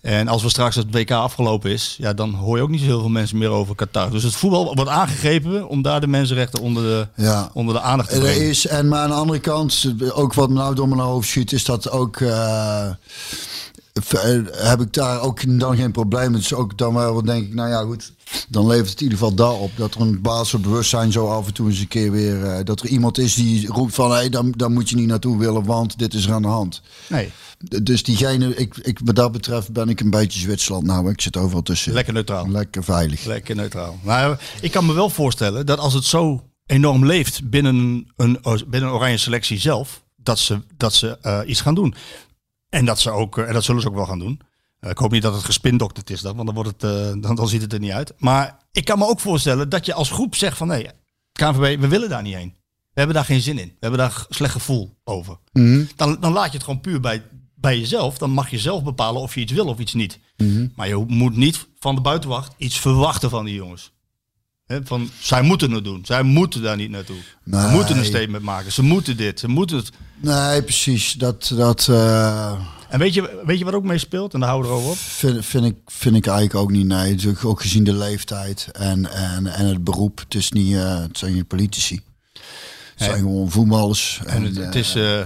En 0.00 0.28
als 0.28 0.42
we 0.42 0.48
straks 0.48 0.74
het 0.76 0.86
WK 0.90 1.10
afgelopen 1.10 1.70
is. 1.70 1.94
Ja, 1.98 2.12
dan 2.12 2.34
hoor 2.34 2.56
je 2.56 2.62
ook 2.62 2.68
niet 2.68 2.80
zo 2.80 2.86
heel 2.86 3.00
veel 3.00 3.08
mensen 3.08 3.38
meer 3.38 3.48
over 3.50 3.74
Qatar. 3.74 4.10
Dus 4.10 4.22
het 4.22 4.34
voetbal 4.34 4.74
wordt 4.74 4.90
aangegrepen 4.90 5.68
om 5.68 5.82
daar 5.82 6.00
de 6.00 6.06
mensenrechten 6.06 6.60
onder 6.62 6.82
de, 6.82 7.22
Ja. 7.22 7.50
onder 7.54 7.74
de 7.74 7.80
aandacht 7.80 8.08
te 8.08 8.14
Er 8.14 8.20
brengen. 8.20 8.48
is, 8.48 8.66
en 8.66 8.88
maar 8.88 9.00
aan 9.00 9.08
de 9.08 9.14
andere 9.14 9.38
kant, 9.40 9.94
ook 10.12 10.34
wat 10.34 10.48
me 10.48 10.54
nou 10.54 10.74
door 10.74 10.88
mijn 10.88 11.00
hoofd 11.00 11.28
schiet, 11.28 11.52
is 11.52 11.64
dat 11.64 11.90
ook. 11.90 12.20
eh, 12.20 12.86
heb 14.52 14.80
ik 14.80 14.92
daar 14.92 15.20
ook 15.20 15.58
dan 15.58 15.76
geen 15.76 15.92
probleem 15.92 16.30
met. 16.30 16.40
Dus 16.40 16.54
ook 16.54 16.78
dan 16.78 16.94
wel 16.94 17.22
denk 17.22 17.46
ik, 17.46 17.54
nou 17.54 17.68
ja, 17.68 17.82
goed. 17.82 18.12
Dan 18.48 18.66
levert 18.66 18.88
het 18.90 18.98
in 19.00 19.02
ieder 19.02 19.18
geval 19.18 19.34
daarop 19.34 19.70
dat 19.76 19.94
er 19.94 20.00
een 20.00 20.20
basis 20.22 20.50
van 20.50 20.60
bewustzijn 20.62 21.12
zo 21.12 21.28
af 21.28 21.46
en 21.46 21.54
toe 21.54 21.68
eens 21.68 21.78
een 21.80 21.88
keer 21.88 22.10
weer. 22.10 22.44
eh, 22.44 22.64
dat 22.64 22.80
er 22.80 22.88
iemand 22.88 23.18
is 23.18 23.34
die 23.34 23.66
roept 23.66 23.94
van 23.94 24.10
hé, 24.10 24.16
hey, 24.16 24.28
dan, 24.28 24.50
dan 24.56 24.72
moet 24.72 24.88
je 24.90 24.96
niet 24.96 25.06
naartoe 25.06 25.38
willen, 25.38 25.64
want 25.64 25.98
dit 25.98 26.14
is 26.14 26.26
er 26.26 26.32
aan 26.32 26.42
de 26.42 26.48
hand. 26.48 26.82
Nee, 27.08 27.30
Dus 27.82 28.02
diegene, 28.02 28.56
ik, 28.56 28.76
ik, 28.76 29.00
wat 29.04 29.16
dat 29.16 29.32
betreft 29.32 29.72
ben 29.72 29.88
ik 29.88 30.00
een 30.00 30.10
beetje 30.10 30.40
Zwitserland 30.40 30.84
nou. 30.84 31.10
Ik 31.10 31.20
zit 31.20 31.36
overal 31.36 31.62
tussen. 31.62 31.92
lekker 31.92 32.12
neutraal. 32.12 32.48
Lekker 32.50 32.84
veilig. 32.84 33.24
Lekker 33.24 33.56
neutraal. 33.56 33.98
Nou, 34.02 34.36
ik 34.60 34.70
kan 34.70 34.86
me 34.86 34.92
wel 34.92 35.10
voorstellen 35.10 35.66
dat 35.66 35.78
als 35.78 35.94
het 35.94 36.04
zo 36.04 36.42
enorm 36.66 37.06
leeft 37.06 37.50
binnen 37.50 38.06
een, 38.16 38.38
binnen 38.68 38.88
een 38.88 38.94
oranje 38.94 39.16
selectie 39.16 39.58
zelf, 39.58 40.02
dat 40.16 40.38
ze, 40.38 40.60
dat 40.76 40.94
ze 40.94 41.18
eh, 41.20 41.40
iets 41.46 41.60
gaan 41.60 41.74
doen. 41.74 41.94
En 42.74 42.84
dat, 42.84 43.00
ze 43.00 43.10
ook, 43.10 43.38
eh, 43.38 43.48
en 43.48 43.52
dat 43.52 43.64
zullen 43.64 43.82
ze 43.82 43.88
ook 43.88 43.94
wel 43.94 44.06
gaan 44.06 44.18
doen. 44.18 44.40
Eh, 44.80 44.90
ik 44.90 44.98
hoop 44.98 45.10
niet 45.10 45.22
dat 45.22 45.34
het 45.34 45.44
gespindokterd 45.44 46.10
is, 46.10 46.20
dan, 46.20 46.34
want 46.34 46.46
dan, 46.46 46.54
wordt 46.54 46.70
het, 46.70 46.82
eh, 46.90 47.22
dan, 47.22 47.34
dan 47.34 47.48
ziet 47.48 47.62
het 47.62 47.72
er 47.72 47.78
niet 47.78 47.90
uit. 47.90 48.12
Maar 48.18 48.58
ik 48.72 48.84
kan 48.84 48.98
me 48.98 49.06
ook 49.06 49.20
voorstellen 49.20 49.68
dat 49.68 49.86
je 49.86 49.94
als 49.94 50.10
groep 50.10 50.34
zegt 50.34 50.56
van 50.56 50.68
nee, 50.68 50.88
KNVB, 51.32 51.80
we 51.80 51.88
willen 51.88 52.08
daar 52.08 52.22
niet 52.22 52.34
heen. 52.34 52.54
We 52.68 53.00
hebben 53.00 53.14
daar 53.14 53.24
geen 53.24 53.40
zin 53.40 53.58
in. 53.58 53.66
We 53.66 53.76
hebben 53.78 53.98
daar 53.98 54.26
slecht 54.28 54.52
gevoel 54.52 54.96
over. 55.04 55.38
Mhm. 55.52 55.84
Dan, 55.96 56.16
dan 56.20 56.32
laat 56.32 56.46
je 56.46 56.52
het 56.52 56.62
gewoon 56.62 56.80
puur 56.80 57.00
bij, 57.00 57.22
bij 57.54 57.78
jezelf. 57.78 58.18
Dan 58.18 58.30
mag 58.30 58.50
je 58.50 58.58
zelf 58.58 58.82
bepalen 58.82 59.22
of 59.22 59.34
je 59.34 59.40
iets 59.40 59.52
wil 59.52 59.66
of 59.66 59.78
iets 59.78 59.94
niet. 59.94 60.18
Mhm. 60.36 60.68
Maar 60.74 60.88
je 60.88 61.04
moet 61.06 61.36
niet 61.36 61.68
van 61.78 61.94
de 61.94 62.00
buitenwacht 62.00 62.54
iets 62.56 62.78
verwachten 62.78 63.30
van 63.30 63.44
die 63.44 63.54
jongens. 63.54 63.92
Van, 64.66 65.10
zij 65.20 65.42
moeten 65.42 65.70
het 65.70 65.84
doen. 65.84 66.04
Zij 66.04 66.22
moeten 66.22 66.62
daar 66.62 66.76
niet 66.76 66.90
naartoe. 66.90 67.16
Ze 67.50 67.68
moeten 67.72 67.98
een 67.98 68.04
statement 68.04 68.44
maken. 68.44 68.72
Ze 68.72 68.82
moeten 68.82 69.16
dit. 69.16 69.40
Ze 69.40 69.48
moeten 69.48 69.76
het. 69.76 69.90
Nee, 70.20 70.62
precies. 70.62 71.12
Dat, 71.12 71.52
dat 71.56 71.88
eh, 71.88 72.52
En 72.88 72.98
weet 72.98 73.14
je, 73.14 73.42
weet 73.44 73.58
je 73.58 73.64
wat 73.64 73.74
ook 73.74 73.84
mee 73.84 73.98
speelt? 73.98 74.34
En 74.34 74.40
daar 74.40 74.48
houden 74.48 74.70
we 74.70 74.76
over 74.76 74.90
op. 74.90 74.96
vind, 74.96 75.46
vind, 75.46 75.64
ik, 75.64 75.76
vind 75.86 76.16
ik 76.16 76.26
eigenlijk 76.26 76.58
ook 76.58 76.70
niet. 76.70 76.86
Nee, 76.86 77.10
natuurlijk 77.10 77.44
ook 77.44 77.60
gezien 77.60 77.84
de 77.84 77.94
leeftijd 77.94 78.68
en, 78.72 79.12
en, 79.12 79.46
en 79.46 79.66
het 79.66 79.84
beroep. 79.84 80.18
Het, 80.18 80.34
is 80.34 80.52
niet, 80.52 80.74
eh, 80.74 80.98
het 80.98 81.18
zijn 81.18 81.34
niet 81.34 81.48
politici. 81.48 82.00
Het 82.32 82.42
zijn 83.04 83.18
gewoon 83.18 83.50
voetballers. 83.50 84.20
En 84.26 84.42
het, 84.42 84.56
het, 84.56 84.74
is, 84.74 84.94
eh, 84.94 85.20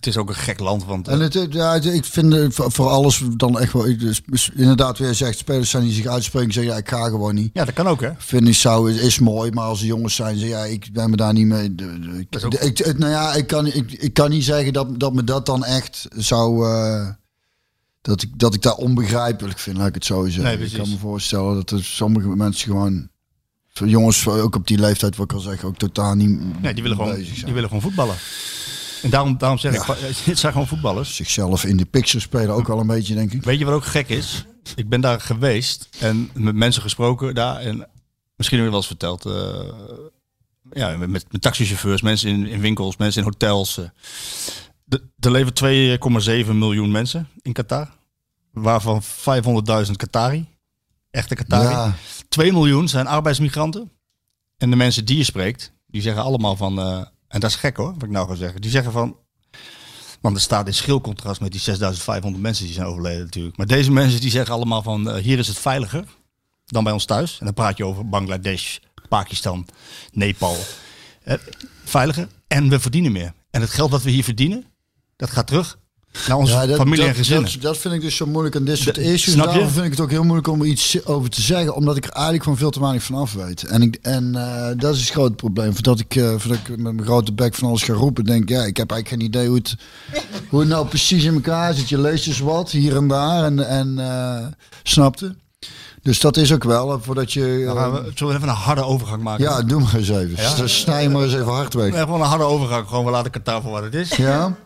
het 0.00 0.08
is 0.08 0.16
ook 0.16 0.28
een 0.28 0.34
gek 0.34 0.60
land. 0.60 0.84
Want 0.84 1.08
eh, 1.08 1.14
En 1.14 1.20
het, 1.20 1.34
het- 1.34 1.52
ja, 1.52 1.72
het- 1.72 1.84
ik 1.84 2.04
vind 2.04 2.32
het 2.32 2.54
voor, 2.54 2.88
alles 2.88 3.22
dan 3.36 3.58
echt 3.58 3.72
wel. 3.72 3.98
Dus, 3.98 4.20
dus 4.26 4.50
inderdaad, 4.54 4.98
weer 4.98 5.14
zegt, 5.14 5.38
spelers 5.38 5.70
zijn 5.70 5.82
die 5.84 5.92
zich 5.92 6.06
uitspreken, 6.06 6.52
zeggen 6.52 6.72
ja, 6.72 6.78
ik 6.78 6.88
ga 6.88 7.04
gewoon 7.08 7.34
niet. 7.34 7.50
ja, 7.52 7.64
dat 7.64 7.74
kan 7.74 7.86
ook 7.86 8.00
hè. 8.00 8.10
Vind 8.18 8.48
ik 8.48 8.54
zou 8.54 8.92
is, 8.92 9.00
is 9.00 9.18
mooi, 9.18 9.50
maar 9.50 9.64
als 9.64 9.80
de 9.80 9.86
jongens 9.86 10.14
zijn, 10.14 10.38
zeggen 10.38 10.58
ja, 10.58 10.64
ik 10.64 10.88
ben 10.92 11.10
me 11.10 11.16
daar 11.16 11.32
niet 11.32 11.46
mee. 11.46 11.74
de- 11.74 11.98
de- 12.00 12.18
ik- 12.18 12.26
Dat 12.30 12.40
is 12.40 12.46
ook 12.46 12.52
de- 12.60 12.66
ik, 12.66 12.78
het- 12.78 12.98
nou 12.98 13.12
ja, 13.12 13.34
ik 13.34 13.46
kan, 13.46 13.66
ik, 13.66 13.92
ik 13.92 14.14
kan 14.14 14.30
niet 14.30 14.44
zeggen 14.44 14.72
dat, 14.72 15.00
dat 15.00 15.12
me 15.12 15.24
dat 15.24 15.46
dan 15.46 15.64
echt 15.64 16.06
zou. 16.16 16.66
eh, 16.66 17.08
dat, 18.02 18.22
ik, 18.22 18.38
dat 18.38 18.54
ik 18.54 18.62
daar 18.62 18.74
onbegrijpelijk 18.74 19.58
vind, 19.58 19.76
laat 19.76 19.88
ik 19.88 19.94
het 19.94 20.04
zo 20.04 20.24
zeggen. 20.24 20.42
Nee, 20.58 20.66
ik 20.68 20.72
kan 20.78 20.88
me 20.90 20.96
voorstellen 20.98 21.54
dat 21.54 21.70
er 21.70 21.84
sommige 21.84 22.28
mensen 22.28 22.68
gewoon. 22.70 23.08
Jongens, 23.72 24.28
ook 24.28 24.54
op 24.56 24.66
die 24.66 24.78
leeftijd, 24.78 25.16
wat 25.16 25.30
ik 25.30 25.36
al 25.36 25.40
zeg, 25.42 25.64
ook 25.64 25.76
totaal 25.76 26.14
niet. 26.14 26.60
Nee, 26.62 26.74
die 26.74 26.82
willen 26.82 26.98
gewoon, 26.98 27.14
bezig 27.14 27.32
zijn. 27.32 27.44
die 27.44 27.54
willen 27.54 27.68
gewoon 27.68 27.82
voetballen. 27.84 28.14
En 29.02 29.10
daarom, 29.10 29.38
daarom 29.38 29.58
zeg 29.58 29.74
ik, 29.74 29.82
het 30.24 30.38
zijn 30.38 30.52
gewoon 30.52 30.66
voetballers. 30.66 31.16
Zichzelf 31.16 31.64
in 31.64 31.76
de 31.76 31.84
picture 31.84 32.20
spelen 32.20 32.54
ook 32.54 32.68
al 32.68 32.80
een 32.80 32.86
beetje, 32.86 33.14
denk 33.14 33.32
ik. 33.32 33.42
Weet 33.44 33.58
je 33.58 33.64
wat 33.64 33.74
ook 33.74 33.84
gek 33.84 34.08
is? 34.08 34.44
Ik 34.76 34.88
ben 34.88 35.00
daar 35.00 35.20
geweest 35.20 35.88
en 35.98 36.30
met 36.34 36.54
mensen 36.54 36.82
gesproken 36.82 37.34
daar. 37.34 37.56
En 37.60 37.88
misschien 38.36 38.58
heb 38.58 38.66
je 38.66 38.72
wel 38.72 38.80
eens 38.80 38.86
verteld. 38.86 39.26
eh, 39.26 39.72
ja, 40.72 40.96
met, 40.96 41.10
met, 41.10 41.26
taxichauffeurs, 41.42 42.02
mensen 42.02 42.28
in, 42.30 42.46
in 42.46 42.60
winkels, 42.60 42.96
mensen 42.96 43.22
in 43.22 43.28
hotels. 43.28 43.78
eh. 43.78 43.84
De- 44.84 45.02
er 45.18 45.30
leven 45.30 46.44
2,7 46.46 46.52
miljoen 46.54 46.90
mensen 46.90 47.28
in 47.42 47.52
Qatar. 47.52 47.88
Waarvan 48.52 49.02
500.000 49.86 49.90
Qatari. 49.96 50.46
Echte 51.10 51.34
Qatari. 51.34 51.68
Ja, 51.68 51.94
2 52.28 52.52
miljoen 52.52 52.88
zijn 52.88 53.06
arbeidsmigranten. 53.06 53.90
En 54.56 54.70
de 54.70 54.76
mensen 54.76 55.04
die 55.04 55.16
je 55.16 55.24
spreekt, 55.24 55.72
die 55.86 56.02
zeggen 56.02 56.22
allemaal 56.22 56.56
van... 56.56 56.78
eh, 56.80 57.02
en 57.30 57.40
dat 57.40 57.50
is 57.50 57.56
gek 57.56 57.76
hoor, 57.76 57.92
wat 57.92 58.02
ik 58.02 58.10
nou 58.10 58.28
ga 58.28 58.34
zeggen. 58.34 58.60
Die 58.60 58.70
zeggen 58.70 58.92
van... 58.92 59.16
Want 60.20 60.36
er 60.36 60.42
staat 60.42 60.66
in 60.66 60.74
schil 60.74 61.00
contrast 61.00 61.40
met 61.40 61.50
die 61.50 61.60
6500 61.60 62.42
mensen 62.42 62.64
die 62.64 62.74
zijn 62.74 62.86
overleden 62.86 63.24
natuurlijk. 63.24 63.56
Maar 63.56 63.66
deze 63.66 63.92
mensen 63.92 64.20
die 64.20 64.30
zeggen 64.30 64.54
allemaal 64.54 64.82
van... 64.82 65.10
eh, 65.10 65.22
hier 65.22 65.38
is 65.38 65.48
het 65.48 65.58
veiliger 65.58 66.04
dan 66.66 66.84
bij 66.84 66.92
ons 66.92 67.04
thuis. 67.04 67.38
En 67.38 67.44
dan 67.44 67.54
praat 67.54 67.76
je 67.76 67.84
over 67.84 68.08
Bangladesh, 68.08 68.78
Pakistan, 69.08 69.66
Nepal. 70.12 70.56
Eh, 71.22 71.34
veiliger. 71.84 72.28
En 72.46 72.68
we 72.68 72.80
verdienen 72.80 73.12
meer. 73.12 73.32
En 73.50 73.60
het 73.60 73.70
geld 73.70 73.90
wat 73.90 74.02
we 74.02 74.10
hier 74.10 74.24
verdienen, 74.24 74.64
dat 75.16 75.30
gaat 75.30 75.46
terug 75.46 75.78
naar 76.28 76.36
onze 76.36 76.52
Ja, 76.52 76.66
dat, 76.66 76.76
familie 76.76 77.04
en 77.04 77.14
gezinnen. 77.14 77.52
dat, 77.52 77.62
dat 77.62 77.76
vind 77.78 77.94
ik 77.94 78.00
dus 78.00 78.16
zo 78.16 78.26
moeilijk 78.26 78.56
aan 78.56 78.64
dit 78.64 78.78
soort 78.78 78.98
issues. 78.98 79.34
snap 79.34 79.46
je? 79.46 79.52
Daarom 79.52 79.72
vind 79.72 79.84
ik 79.84 79.90
het 79.90 80.00
ook 80.00 80.10
heel 80.10 80.22
moeilijk 80.22 80.48
om 80.48 80.60
er 80.60 80.66
iets 80.66 81.04
over 81.06 81.30
te 81.30 81.40
zeggen. 81.40 81.74
Omdat 81.74 81.96
ik 81.96 82.04
er 82.04 82.10
eigenlijk 82.10 82.42
gewoon 82.42 82.58
veel 82.58 82.70
te 82.70 82.80
weinig 82.80 83.02
van 83.02 83.14
af 83.14 83.32
weet. 83.32 83.62
En, 83.62 83.82
ik, 83.82 83.98
en 84.02 84.34
eh, 84.34 84.70
dat 84.76 84.94
is 84.94 85.00
het 85.00 85.10
grote 85.10 85.34
probleem. 85.34 85.72
Voordat 85.72 86.00
ik, 86.00 86.16
eh, 86.16 86.28
voordat 86.36 86.58
ik 86.58 86.68
met 86.68 86.78
mijn 86.78 87.02
grote 87.02 87.32
bek 87.32 87.54
van 87.54 87.68
alles 87.68 87.82
ga 87.82 87.92
roepen. 87.92 88.24
Denk 88.24 88.48
ja, 88.48 88.64
ik 88.64 88.76
heb 88.76 88.90
eigenlijk 88.90 89.22
geen 89.22 89.30
idee 89.30 89.46
hoe 89.48 89.56
het, 89.56 89.76
hoe 90.48 90.60
het 90.60 90.68
nou 90.68 90.86
precies 90.86 91.24
in 91.24 91.34
elkaar 91.34 91.74
zit. 91.74 91.88
Je 91.88 91.98
leest 91.98 92.24
dus 92.24 92.38
wat 92.38 92.70
hier 92.70 92.96
en 92.96 93.08
daar. 93.08 93.44
En, 93.44 93.68
en 93.68 93.98
eh, 93.98 94.46
snapte. 94.82 95.34
Dus 96.02 96.20
dat 96.20 96.36
is 96.36 96.52
ook 96.52 96.64
wel. 96.64 97.00
Voordat 97.00 97.32
je... 97.32 97.70
Gaan 97.74 97.92
we, 97.92 98.10
zullen 98.14 98.32
we 98.32 98.38
even 98.38 98.48
een 98.48 98.62
harde 98.62 98.82
overgang 98.82 99.22
maken? 99.22 99.44
ja, 99.44 99.62
doe 99.62 99.80
maar 99.80 99.94
eens 99.94 100.08
even. 100.08 100.42
Ja? 100.42 100.54
Dus 100.54 100.80
snij 100.80 101.08
maar 101.08 101.22
eens 101.22 101.34
even 101.34 101.52
hard 101.52 101.74
weg. 101.74 101.98
Gewoon 101.98 102.20
een 102.20 102.26
harde 102.26 102.44
overgang. 102.44 102.88
Gewoon, 102.88 103.04
we 103.04 103.10
laten 103.10 103.30
Qatar 103.30 103.62
voor 103.62 103.70
wat 103.70 103.82
het 103.82 103.94
is. 103.94 104.16
Ja? 104.16 104.56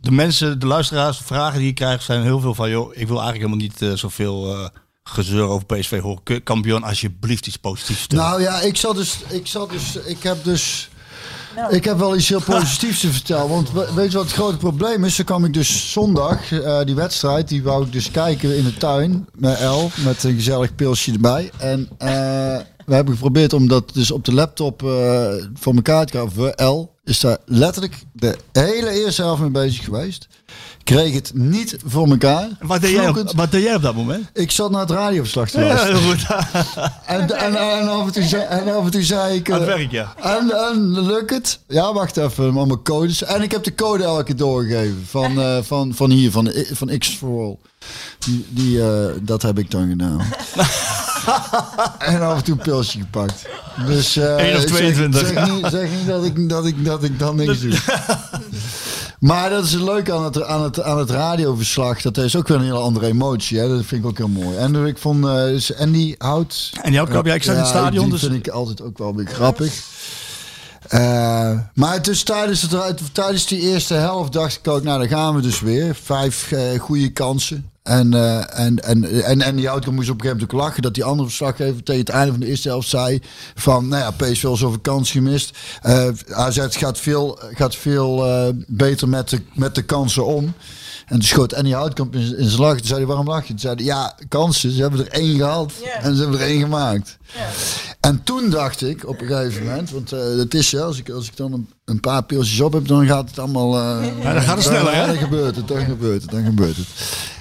De 0.00 0.10
mensen, 0.10 0.58
de 0.58 0.66
luisteraars, 0.66 1.18
de 1.18 1.24
vragen 1.24 1.58
die 1.58 1.68
ik 1.68 1.74
krijg 1.74 2.02
zijn 2.02 2.22
heel 2.22 2.40
veel 2.40 2.54
van... 2.54 2.70
joh, 2.70 2.90
ik 2.94 3.08
wil 3.08 3.20
eigenlijk 3.20 3.36
helemaal 3.50 3.56
niet 3.66 3.82
eh, 3.82 3.92
zoveel 3.98 4.52
eh, 4.56 4.68
gezeur 5.04 5.42
over 5.46 5.66
PSV 5.66 6.00
horen. 6.00 6.42
Kampioen, 6.42 6.82
alsjeblieft 6.82 7.46
iets 7.46 7.56
positiefs. 7.56 8.06
Nou 8.06 8.42
ja, 8.42 8.60
ik 8.60 8.76
zat 8.76 8.96
dus, 8.96 9.18
ik 9.28 9.46
zat 9.46 9.70
dus, 9.70 9.96
ik 9.96 10.22
heb 10.22 10.44
dus, 10.44 10.90
ik 11.70 11.84
heb 11.84 11.98
wel 11.98 12.16
iets 12.16 12.28
heel 12.28 12.40
positiefs 12.58 13.00
te 13.00 13.12
vertellen. 13.12 13.48
Want 13.48 13.72
we- 13.72 13.94
weet 13.94 14.10
je 14.10 14.16
wat 14.16 14.26
het 14.26 14.34
grote 14.34 14.56
probleem 14.56 15.04
is? 15.04 15.16
Dan 15.16 15.26
kwam 15.26 15.44
ik 15.44 15.54
dus 15.54 15.92
zondag, 15.92 16.52
eh, 16.52 16.80
die 16.84 16.94
wedstrijd, 16.94 17.48
die 17.48 17.62
wou 17.62 17.84
ik 17.86 17.92
dus 17.92 18.10
kijken 18.10 18.56
in 18.56 18.64
de 18.64 18.74
tuin 18.74 19.26
met 19.34 19.58
El, 19.58 19.90
met 20.04 20.24
een 20.24 20.34
gezellig 20.34 20.74
pilsje 20.74 21.12
erbij. 21.12 21.50
En 21.58 21.88
eh, 21.98 22.08
We 22.86 22.94
hebben 22.96 23.14
geprobeerd 23.14 23.52
om 23.52 23.68
dat 23.68 23.94
dus 23.94 24.10
op 24.10 24.24
de 24.24 24.32
laptop 24.34 24.82
eh, 24.82 24.88
voor 25.54 25.74
elkaar 25.74 26.06
te 26.06 26.12
krijgen. 26.12 26.66
L 26.66 26.89
is 27.10 27.20
daar 27.20 27.38
letterlijk 27.44 28.02
de 28.12 28.36
hele 28.52 28.90
eerste 28.90 29.22
helft 29.22 29.40
mee 29.40 29.50
bezig 29.50 29.84
geweest. 29.84 30.28
Kreeg 30.84 31.14
het 31.14 31.30
niet 31.34 31.76
voor 31.84 32.08
elkaar. 32.10 32.48
Wat 32.60 32.80
deed, 32.80 32.90
jij 32.90 33.08
op, 33.08 33.32
wat 33.36 33.50
deed 33.50 33.62
jij 33.62 33.74
op 33.74 33.82
dat 33.82 33.94
moment? 33.94 34.30
Ik 34.32 34.50
zat 34.50 34.70
naar 34.70 34.80
het 34.80 34.90
radioverslag 34.90 35.50
te 35.50 35.60
Ja, 35.60 35.66
luisteren. 35.66 36.00
heel 36.00 36.10
goed. 36.10 36.26
En, 37.06 37.38
en, 37.38 37.54
en, 37.54 37.88
af 37.88 38.06
en 38.06 38.12
toe 38.12 38.22
zei, 38.22 38.42
en 38.42 38.74
af 38.74 38.84
en 38.84 38.90
toe 38.90 39.02
zei 39.02 39.36
ik... 39.36 39.50
Aan 39.50 39.60
het 39.60 39.68
eh, 39.68 39.74
werk, 39.76 39.90
ja. 39.90 40.14
En, 40.16 40.50
en 40.50 41.02
lukt 41.02 41.30
het? 41.30 41.58
Ja, 41.68 41.92
wacht 41.92 42.16
even, 42.16 42.56
allemaal 42.56 42.82
codes. 42.82 43.22
En 43.22 43.42
ik 43.42 43.50
heb 43.50 43.64
de 43.64 43.74
code 43.74 44.04
elke 44.04 44.24
keer 44.24 44.36
doorgegeven. 44.36 45.04
Van, 45.06 45.40
eh, 45.40 45.58
van, 45.62 45.94
van 45.94 46.10
hier, 46.10 46.30
van, 46.30 46.52
van 46.72 46.98
X 46.98 47.08
for 47.08 47.42
All. 47.44 47.56
Die, 48.18 48.46
die, 48.48 48.82
eh, 48.82 49.06
dat 49.22 49.42
heb 49.42 49.58
ik 49.58 49.70
dan 49.70 49.88
gedaan. 49.88 50.20
en 51.98 52.22
af 52.22 52.36
en 52.36 52.44
toe 52.44 52.54
een 52.54 52.62
pilsje 52.62 52.98
gepakt. 52.98 53.46
Dus, 53.86 54.16
eh, 54.16 54.34
of 54.34 54.40
zeg- 54.40 54.64
22. 54.64 55.26
Zeg, 55.26 55.50
niet, 55.50 55.66
zeg 55.70 55.90
niet 55.90 56.06
dat 56.06 56.24
ik, 56.24 56.48
dat, 56.48 56.66
ik, 56.66 56.84
dat 56.84 57.04
ik 57.04 57.18
dan 57.18 57.36
niks 57.36 57.60
doe. 57.60 57.78
Maar 59.20 59.50
dat 59.50 59.64
is 59.64 59.72
het 59.72 59.82
leuke 59.82 60.12
aan 60.12 60.24
het, 60.24 60.42
aan, 60.42 60.62
het, 60.62 60.82
aan 60.82 60.98
het 60.98 61.10
radioverslag. 61.10 62.00
Dat 62.02 62.16
is 62.16 62.36
ook 62.36 62.48
weer 62.48 62.56
een 62.56 62.62
hele 62.62 62.78
andere 62.78 63.06
emotie. 63.06 63.58
Hè? 63.58 63.68
Dat 63.68 63.84
vind 63.84 64.02
ik 64.04 64.08
ook 64.10 64.18
heel 64.18 64.28
mooi. 64.28 64.56
En 64.56 64.86
ik 64.86 64.98
vond... 64.98 65.22
dus 65.22 65.76
Andy 65.76 66.14
Hout... 66.18 66.70
En 66.82 66.90
die 66.90 66.98
Houtkamp, 66.98 67.26
ja, 67.26 67.34
ik 67.34 67.42
zat 67.42 67.54
in 67.54 67.60
het 67.60 67.68
stadion, 67.68 68.02
Die 68.04 68.12
dus- 68.12 68.20
vind 68.20 68.46
ik 68.46 68.48
altijd 68.48 68.82
ook 68.82 68.98
wel 68.98 69.12
beetje 69.12 69.34
grappig. 69.34 69.82
Eh, 70.88 71.58
maar 71.74 71.92
het 71.92 72.08
is 72.08 72.22
tijdens, 72.22 72.62
het, 72.62 73.00
tijdens 73.12 73.46
die 73.46 73.60
eerste 73.60 73.94
helft 73.94 74.32
dacht 74.32 74.56
ik 74.56 74.68
ook, 74.68 74.82
nou 74.82 74.98
dan 74.98 75.08
gaan 75.08 75.34
we 75.34 75.40
dus 75.40 75.60
weer. 75.60 75.94
Vijf 76.02 76.52
goede 76.78 77.12
kansen. 77.12 77.69
En, 77.82 78.14
eh, 78.14 78.58
en, 78.60 78.78
en, 78.84 79.24
en, 79.24 79.40
en 79.42 79.56
die 79.56 79.66
auto 79.66 79.92
moest 79.92 80.08
op 80.10 80.14
een 80.14 80.20
gegeven 80.20 80.40
moment 80.40 80.54
ook 80.54 80.60
lachen 80.66 80.82
dat 80.82 80.94
die 80.94 81.04
andere 81.04 81.28
verslaggever 81.28 81.82
tegen 81.82 82.00
het 82.00 82.08
einde 82.08 82.30
van 82.30 82.40
de 82.40 82.46
eerste 82.46 82.68
helft 82.68 82.88
zei 82.88 83.22
van, 83.54 83.88
nou 83.88 84.02
ja, 84.02 84.10
PSV 84.10 84.44
al 84.44 84.56
zoveel 84.56 84.78
kans 84.80 85.10
gemist. 85.10 85.58
Eh 85.82 86.08
AZ 86.30 86.66
gaat 86.70 86.98
veel, 86.98 87.38
gaat 87.54 87.76
veel 87.76 88.26
eh, 88.26 88.48
beter 88.66 89.08
met 89.08 89.28
de, 89.28 89.40
met 89.54 89.74
de 89.74 89.82
kansen 89.82 90.26
om. 90.26 90.44
En 91.06 91.16
toen 91.18 91.22
schoot 91.28 91.54
Annie 91.54 91.74
Houtkamp 91.74 92.14
in, 92.14 92.38
in 92.38 92.48
zijn 92.48 92.60
lach. 92.60 92.76
Toen 92.76 92.86
zei 92.86 92.98
hij, 92.98 93.06
waarom 93.08 93.26
lach 93.26 93.42
je? 93.42 93.48
Toen 93.48 93.58
zei 93.58 93.74
hij, 93.74 93.84
ja, 93.84 94.14
kansen. 94.28 94.70
Ze 94.72 94.80
hebben 94.80 95.00
er 95.00 95.12
één 95.12 95.36
gehad. 95.36 95.72
En 96.02 96.14
ze 96.16 96.20
hebben 96.22 96.40
er 96.40 96.46
één 96.46 96.60
gemaakt. 96.60 97.18
En 98.00 98.22
toen 98.24 98.50
dacht 98.50 98.82
ik 98.82 99.08
op 99.08 99.20
een 99.20 99.26
gegeven 99.26 99.64
moment, 99.66 99.90
want 99.90 100.12
eh 100.12 100.20
het 100.36 100.54
is 100.54 100.70
ja, 100.70 100.80
als 100.80 100.98
ik, 100.98 101.10
als 101.10 101.26
ik 101.26 101.36
dan 101.36 101.52
een, 101.52 101.68
een 101.84 102.00
paar 102.00 102.22
pilsjes 102.22 102.60
op 102.60 102.72
heb, 102.72 102.86
dan 102.88 103.06
gaat 103.06 103.28
het 103.28 103.38
allemaal. 103.38 103.76
eh, 103.78 104.06
Ja, 104.22 104.32
dan 104.32 104.42
gaat 104.42 104.56
het 104.56 104.64
sneller, 104.64 104.94
hè? 104.94 105.06
Dan 105.06 105.16
gebeurt 105.16 105.56
het, 105.56 105.68
dan 105.68 105.84
gebeurt 105.84 106.22
het, 106.22 106.30
dan 106.30 106.44
gebeurt 106.44 106.76
het. 106.76 106.86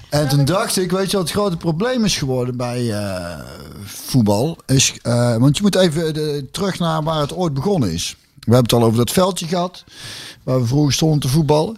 En 0.10 0.28
toen 0.28 0.46
dacht 0.46 0.78
ik, 0.78 0.92
weet 0.92 1.12
je 1.12 1.18
wat 1.18 1.26
het 1.26 1.36
grote 1.36 1.58
probleem 1.58 2.06
is 2.06 2.18
geworden 2.18 2.58
bij 2.58 2.94
eh, 2.94 3.40
voetbal? 3.84 4.58
Is, 4.66 4.94
eh, 5.02 5.36
want 5.38 5.58
je 5.58 5.64
moet 5.64 5.76
even 5.76 6.14
de, 6.14 6.46
terug 6.52 6.80
naar 6.80 7.04
waar 7.04 7.22
het 7.22 7.34
ooit 7.34 7.54
begonnen 7.54 7.92
is. 7.92 8.16
We 8.24 8.54
hebben 8.54 8.72
het 8.72 8.74
al 8.74 8.84
over 8.84 8.98
dat 8.98 9.12
veldje 9.12 9.48
gehad, 9.48 9.84
waar 10.44 10.62
we 10.62 10.68
vroeger 10.68 10.94
stonden 10.94 11.20
te 11.20 11.28
voetballen. 11.28 11.78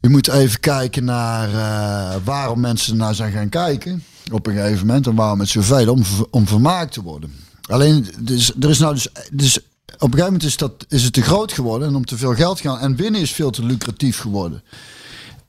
Je 0.00 0.08
moet 0.08 0.28
even 0.28 0.60
kijken 0.60 1.04
naar 1.04 1.48
eh, 1.48 2.16
waarom 2.24 2.60
mensen 2.60 2.96
naar 2.96 3.14
zijn 3.14 3.32
gaan 3.32 3.48
kijken 3.48 4.04
op 4.32 4.46
een 4.46 4.54
gegeven 4.54 4.86
moment. 4.86 5.06
En 5.06 5.14
waarom 5.14 5.40
het 5.40 5.48
zoveel 5.48 5.92
om, 5.92 6.02
om 6.30 6.46
vermaakt 6.46 6.92
te 6.92 7.02
worden. 7.02 7.34
Alleen, 7.68 8.06
dus, 8.18 8.52
er 8.60 8.70
is 8.70 8.78
nou 8.78 8.94
dus, 8.94 9.08
dus 9.32 9.58
op 9.58 9.64
een 9.86 9.98
gegeven 9.98 10.24
moment 10.24 10.42
is, 10.42 10.56
dat, 10.56 10.86
is 10.88 11.02
het 11.02 11.12
te 11.12 11.22
groot 11.22 11.52
geworden 11.52 11.88
en 11.88 11.94
om 11.94 12.04
te 12.04 12.16
veel 12.16 12.34
geld 12.34 12.60
gaan. 12.60 12.78
En 12.78 12.96
winnen 12.96 13.20
is 13.20 13.32
veel 13.32 13.50
te 13.50 13.64
lucratief 13.64 14.18
geworden. 14.18 14.62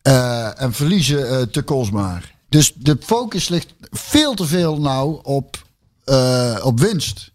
Eh, 0.01 0.61
en 0.61 0.73
verliezen 0.73 1.29
eh, 1.29 1.41
te 1.41 1.61
kostbaar. 1.61 2.35
Dus 2.49 2.73
de 2.75 2.97
focus 2.99 3.47
ligt 3.49 3.73
veel 3.91 4.33
te 4.33 4.45
veel 4.45 4.79
nou 4.79 5.19
op, 5.23 5.63
eh, 6.03 6.59
op 6.63 6.79
winst. 6.79 7.31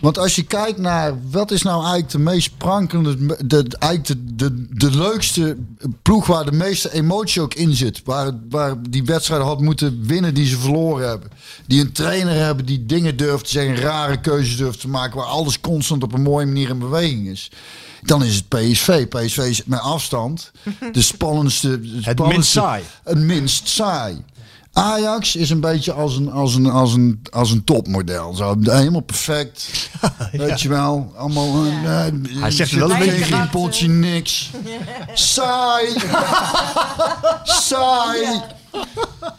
Want 0.00 0.18
als 0.18 0.36
je 0.36 0.42
kijkt 0.42 0.78
naar 0.78 1.30
wat 1.30 1.50
is 1.50 1.62
nou 1.62 1.80
eigenlijk 1.80 2.10
de 2.10 2.18
meest 2.18 2.56
prankelende, 2.56 3.46
de, 3.46 3.66
eigenlijk 3.78 4.38
de, 4.38 4.54
de, 4.54 4.66
de 4.70 4.90
leukste 4.90 5.56
ploeg 6.02 6.26
waar 6.26 6.44
de 6.44 6.52
meeste 6.52 6.92
emotie 6.92 7.40
ook 7.40 7.54
in 7.54 7.74
zit. 7.74 8.00
Waar, 8.04 8.32
waar 8.48 8.82
die 8.90 9.04
wedstrijden 9.04 9.46
had 9.46 9.60
moeten 9.60 10.06
winnen 10.06 10.34
die 10.34 10.46
ze 10.46 10.58
verloren 10.58 11.08
hebben. 11.08 11.30
Die 11.66 11.80
een 11.80 11.92
trainer 11.92 12.34
hebben 12.34 12.66
die 12.66 12.86
dingen 12.86 13.16
durft 13.16 13.44
te 13.44 13.50
zeggen, 13.50 13.76
rare 13.76 14.20
keuzes 14.20 14.56
durft 14.56 14.80
te 14.80 14.88
maken. 14.88 15.16
Waar 15.16 15.26
alles 15.26 15.60
constant 15.60 16.02
op 16.02 16.12
een 16.12 16.22
mooie 16.22 16.46
manier 16.46 16.68
in 16.68 16.78
beweging 16.78 17.28
is. 17.28 17.50
Dan 18.02 18.24
is 18.24 18.34
het 18.34 18.48
PSV. 18.48 19.06
PSV 19.06 19.38
is 19.38 19.62
met 19.64 19.80
afstand 19.80 20.50
de 20.92 21.02
spannendste. 21.02 21.68
Het, 21.68 21.80
spannendste- 22.02 22.26
minst 22.28 22.50
saai. 22.50 22.82
Het 23.04 23.18
minst 23.18 23.68
saai. 23.68 24.24
Ajax 24.72 25.36
is 25.36 25.50
een 25.50 25.60
beetje 25.60 25.92
als 25.92 26.16
een, 26.16 26.30
als 26.30 26.54
een, 26.54 26.70
als 26.70 26.92
een, 26.94 27.20
als 27.30 27.50
een 27.50 27.64
topmodel. 27.64 28.34
Zo, 28.34 28.56
helemaal 28.60 29.00
perfect. 29.00 29.88
Weet 30.32 30.60
je 30.60 30.68
wel. 30.68 31.12
Allemaal. 31.16 31.64
eh, 31.64 32.06
eh, 32.06 32.12
Hij 32.40 32.50
zegt 32.50 32.72
wel 32.72 32.90
een 32.90 32.96
geen 32.96 33.06
beetje- 33.18 33.36
riempeltje, 33.36 33.88
niks. 33.88 34.50
Saai. 35.14 35.86
saai. 37.44 38.40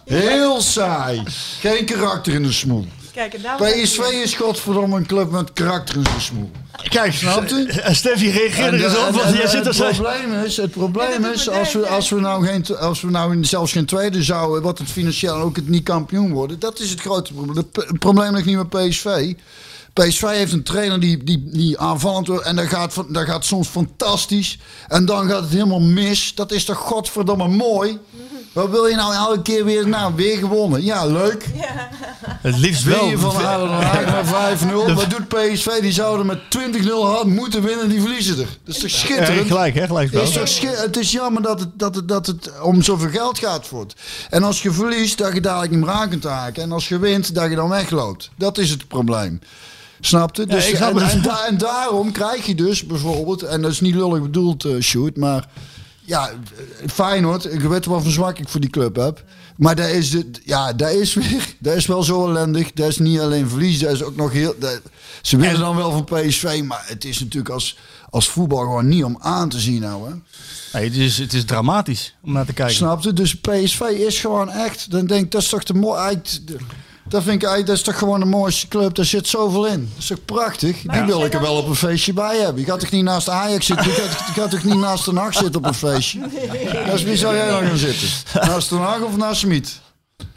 Heel 0.06 0.62
saai. 0.62 1.24
Geen 1.60 1.86
karakter 1.86 2.34
in 2.34 2.44
de 2.44 2.52
smoel. 2.52 2.88
Kijk, 3.14 3.34
en 3.34 3.42
daarom- 3.42 3.68
PSV 3.68 4.00
is 4.00 4.34
godverdomme 4.34 4.96
een 4.98 5.06
club 5.06 5.32
met 5.32 5.54
karakter 5.54 5.96
in 5.96 6.04
zijn 6.06 6.22
smoel. 6.22 6.52
Kijk, 6.90 7.14
Snap 7.14 7.48
je? 7.48 7.66
En 7.82 7.96
Steffi 7.96 8.30
reageerde 8.32 8.78
er 8.78 8.84
eens 8.84 8.96
eh, 8.96 9.08
op, 9.08 9.14
want 9.14 9.26
en- 9.26 9.34
jij 9.34 9.48
zit 9.48 9.58
het 9.58 9.68
er 9.68 9.74
zo... 9.74 9.84
probleem 9.90 10.34
is, 10.44 10.58
het 10.58 10.72
probleem 10.72 11.22
Ja, 11.22 11.32
is 11.32 11.50
als, 11.50 11.74
we, 11.74 11.88
als 11.88 12.10
we 12.10 12.20
nou, 12.20 12.46
geen, 12.46 12.66
als 12.78 13.02
we 13.02 13.10
nou 13.10 13.46
zelfs 13.46 13.72
geen 13.72 13.86
tweede 13.86 14.24
zouden, 14.24 14.62
wat 14.62 14.78
het 14.78 14.90
financieel 14.92 15.36
ook 15.36 15.56
het 15.56 15.68
niet 15.68 15.84
kampioen 15.84 16.32
worden, 16.34 16.60
dat 16.60 16.80
is 16.80 16.90
het 16.90 17.02
grote 17.02 17.34
probleem. 17.34 17.56
Het 17.56 17.86
Het 17.88 18.00
probleem 18.00 18.34
ligt 18.34 18.46
niet 18.46 18.56
met 18.58 18.70
PSV. 18.70 19.34
PSV 19.94 20.22
heeft 20.22 20.52
een 20.54 20.64
trainer 20.64 21.00
die, 21.00 21.24
die, 21.24 21.50
die 21.52 21.80
aanvallend 21.80 22.28
wordt 22.28 22.46
en 22.46 22.56
dat 22.56 22.66
gaat, 22.68 22.96
dat 23.08 23.26
gaat 23.26 23.46
soms 23.46 23.68
fantastisch. 23.68 24.58
En 24.88 25.06
dan 25.06 25.30
gaat 25.30 25.42
het 25.42 25.52
helemaal 25.52 25.80
mis. 25.80 26.36
Dat 26.36 26.52
is 26.52 26.66
toch 26.66 26.78
godverdomme 26.78 27.48
mooi? 27.48 27.98
Wat 28.60 28.70
wil 28.70 28.86
je 28.88 28.96
nou 28.96 29.14
elke 29.14 29.42
keer 29.42 29.66
weer? 29.66 29.88
Nou, 29.88 30.14
weer 30.16 30.38
gewonnen. 30.38 30.84
Ja, 30.84 31.06
leuk. 31.06 31.46
Het 32.42 32.58
liefst 32.58 32.84
Wil 32.84 32.96
wel. 32.96 33.10
je 33.10 33.18
van 33.18 33.42
naar 33.42 34.58
5-0? 34.90 34.94
Wat 34.94 35.10
doet 35.10 35.28
PSV? 35.28 35.82
Die 35.82 35.92
zouden 35.92 36.26
met 36.26 36.40
20-0 36.58 36.88
hard 37.02 37.26
moeten 37.28 37.64
winnen. 37.64 37.90
Die 37.90 38.02
verliezen 38.02 38.40
er. 38.40 38.48
Dat 38.64 38.76
is 38.76 38.82
toch 38.82 38.90
Ja, 38.92 38.98
schitterend? 38.98 39.48
gelijk, 39.48 39.76
hè? 39.76 39.86
Gelijk 39.86 40.12
Het 40.14 40.22
is, 40.24 40.32
toch 40.34 40.48
schi- 40.48 40.68
het 40.68 40.98
is 40.98 41.12
jammer 41.12 41.42
dat 41.42 41.60
het, 41.60 41.70
dat, 41.74 41.96
het, 41.96 42.08
dat 42.08 42.26
het 42.26 42.52
om 42.62 42.82
zoveel 42.82 43.10
geld 43.10 43.40
gaat 43.40 43.68
voor 43.68 43.82
het. 43.82 43.94
En 44.30 44.44
als 44.44 44.62
je 44.62 44.72
verliest, 44.72 45.18
dat 45.18 45.34
je 45.34 45.42
dadelijk 45.42 45.72
niet 45.72 45.80
meer 45.86 45.90
aan 45.94 46.10
kunt 46.10 46.24
haken. 46.24 46.64
En 46.64 46.72
als 46.72 46.88
je 46.90 47.00
wint, 47.00 47.36
dat 47.36 47.50
je 47.50 47.56
dan 47.56 47.70
wegloopt. 47.70 48.30
Dat 48.38 48.58
is 48.58 48.70
het 48.70 48.88
probleem. 48.88 49.40
Snap 50.00 50.36
je? 50.36 50.46
Dus, 50.46 50.68
snap 50.68 51.00
en, 51.00 51.10
en, 51.10 51.22
da- 51.22 51.46
en 51.48 51.58
daarom 51.58 52.12
krijg 52.12 52.46
je 52.46 52.56
dus 52.56 52.86
bijvoorbeeld, 52.86 53.44
en 53.44 53.62
dat 53.62 53.72
is 53.72 53.82
niet 53.82 53.96
lullig 53.96 54.22
bedoeld, 54.22 54.66
eh 54.66 54.80
Sjoerd, 54.80 55.18
maar 55.18 55.46
ja, 56.10 56.30
eh, 56.30 56.90
Feyenoord, 56.94 57.54
ik 57.54 57.60
weet 57.62 57.86
wel 57.86 58.02
van 58.02 58.12
zwak 58.12 58.40
ik 58.40 58.50
voor 58.50 58.60
die 58.60 58.70
club 58.70 58.96
heb. 58.96 59.24
Maar 59.58 59.76
daar 59.76 59.90
is, 59.90 60.14
het, 60.14 60.42
ja, 60.44 60.74
daar 60.74 60.94
is 60.94 61.14
weer, 61.14 61.56
daar 61.60 61.76
is 61.76 61.86
wel 61.86 62.04
zo 62.04 62.28
ellendig. 62.28 62.72
Daar 62.74 62.88
is 62.88 62.98
niet 62.98 63.20
alleen 63.20 63.50
verlies, 63.50 63.80
daar 63.80 63.92
is 63.92 64.04
ook 64.04 64.16
nog 64.16 64.32
heel... 64.32 64.56
daar- 64.60 64.80
ze 65.22 65.38
winnen 65.38 65.60
dan 65.60 65.76
wel 65.76 65.92
van 65.92 66.04
PSV, 66.04 66.62
maar 66.66 66.84
het 66.86 67.06
is 67.06 67.20
natuurlijk 67.20 67.54
als, 67.54 67.78
als 68.10 68.30
voetbal 68.30 68.60
gewoon 68.60 68.88
niet 68.88 69.04
om 69.04 69.18
aan 69.20 69.50
te 69.50 69.60
zien 69.60 69.82
nou, 69.82 70.10
hè. 70.10 70.16
Nee, 70.74 70.84
het, 70.90 70.96
is, 70.98 71.18
het 71.18 71.34
is 71.34 71.46
dramatisch 71.46 72.16
om 72.24 72.34
naar 72.34 72.46
te 72.46 72.54
kijken. 72.54 72.76
Snap 72.76 73.02
je? 73.04 73.14
Dus 73.14 73.36
PSV 73.40 73.80
is 73.82 74.20
gewoon 74.20 74.50
echt. 74.50 74.92
Dan 74.92 75.06
denk 75.06 75.26
ik, 75.26 75.32
dat 75.32 75.42
is 75.42 75.50
toch 75.50 75.64
de 75.64 75.74
mooie. 75.74 76.22
Dat 77.10 77.24
vind 77.24 77.36
ik 77.36 77.48
eigenlijk, 77.48 77.66
dat 77.68 77.76
is 77.76 77.84
toch 77.84 77.98
gewoon 77.98 78.20
de 78.20 78.26
mooiste 78.26 78.68
club. 78.68 78.96
Daar 78.96 79.06
zit 79.06 79.28
zoveel 79.28 79.66
in. 79.66 79.80
Dat 79.94 80.02
is 80.02 80.08
toch 80.08 80.26
prachtig? 80.26 80.82
Die 80.82 81.02
wil 81.02 81.26
ik 81.26 81.34
er 81.34 81.42
wel 81.42 81.56
op 81.56 81.68
een 81.68 81.76
feestje 81.76 82.14
bij 82.14 82.38
hebben. 82.38 82.62
Je 82.62 82.70
gaat 82.70 82.80
toch 82.80 82.92
niet 82.92 83.04
naast 83.04 83.30
Ajax 83.30 83.66
zitten? 83.66 83.86
Je 83.86 83.92
gaat, 83.92 84.28
je 84.28 84.42
gaat 84.42 84.52
toch 84.52 84.64
niet 84.64 84.78
naast 84.78 85.06
Den 85.06 85.18
Haag 85.18 85.34
zitten 85.34 85.56
op 85.56 85.66
een 85.66 85.74
feestje? 85.74 86.20
Dus 86.92 87.04
wie 87.04 87.18
zou 87.18 87.36
jij 87.36 87.50
dan 87.50 87.66
gaan 87.66 87.78
zitten? 87.78 88.08
Naast 88.34 88.70
Den 88.70 88.80
Haag 88.80 89.02
of 89.02 89.18
naast 89.18 89.40
Smit? 89.40 89.80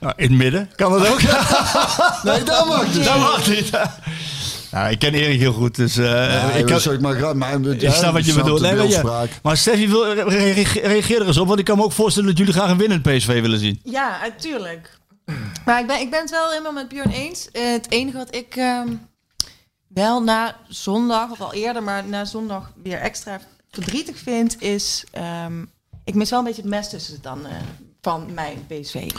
Nou, 0.00 0.12
in 0.16 0.28
het 0.28 0.38
midden 0.38 0.70
kan 0.76 0.92
dat 0.92 1.08
ook. 1.08 1.20
Nee, 2.22 2.42
dat 2.42 2.66
mag 2.66 2.92
dus. 2.92 3.04
dat 3.04 3.18
mag 3.18 3.48
niet. 3.48 3.70
Nou, 4.70 4.90
ik 4.90 4.98
ken 4.98 5.14
Erik 5.14 5.40
heel 5.40 5.52
goed, 5.52 5.74
dus 5.74 5.96
eh, 5.96 6.58
ik, 6.58 6.66
kan, 6.66 6.92
ik, 6.92 7.00
maar, 7.00 7.36
maar, 7.36 7.60
ik 7.60 7.92
snap 7.92 8.12
wat 8.12 8.26
je 8.26 8.32
bedoelt. 8.32 8.60
Nee, 8.60 8.74
maar, 8.74 8.88
ja. 8.88 9.26
maar 9.42 9.56
Steffi 9.56 9.88
wil 9.88 10.12
reageer 10.12 11.20
er 11.20 11.26
eens 11.26 11.36
op, 11.36 11.46
want 11.46 11.58
ik 11.58 11.64
kan 11.64 11.76
me 11.76 11.84
ook 11.84 11.92
voorstellen 11.92 12.28
dat 12.28 12.38
jullie 12.38 12.52
graag 12.52 12.70
een 12.70 12.76
winnend 12.76 13.02
PSV 13.02 13.40
willen 13.40 13.58
zien. 13.58 13.80
Ja, 13.84 14.18
natuurlijk. 14.22 15.00
Maar 15.64 15.80
ik 15.80 15.86
ben, 15.86 16.00
ik 16.00 16.10
ben 16.10 16.20
het 16.20 16.30
wel 16.30 16.50
helemaal 16.50 16.72
met 16.72 16.88
Björn 16.88 17.10
eens. 17.10 17.50
Eh, 17.50 17.70
het 17.72 17.90
enige 17.90 18.16
wat 18.16 18.34
ik 18.34 18.56
ehm, 18.56 18.94
wel 19.88 20.22
na 20.22 20.56
zondag, 20.68 21.30
of 21.30 21.40
al 21.40 21.52
eerder, 21.52 21.82
maar 21.82 22.04
na 22.06 22.24
zondag 22.24 22.72
weer 22.82 22.98
extra 22.98 23.40
verdrietig 23.70 24.18
vind, 24.18 24.62
is... 24.62 25.04
ehm, 25.10 25.64
ik 26.04 26.14
mis 26.14 26.30
wel 26.30 26.38
een 26.38 26.44
beetje 26.44 26.62
het 26.62 26.70
mes 26.70 26.88
tussen 26.90 27.14
het 27.14 27.22
dan 27.22 27.46
eh, 27.46 27.52
van 28.00 28.34
mijn 28.34 28.66
PSV. 28.66 29.10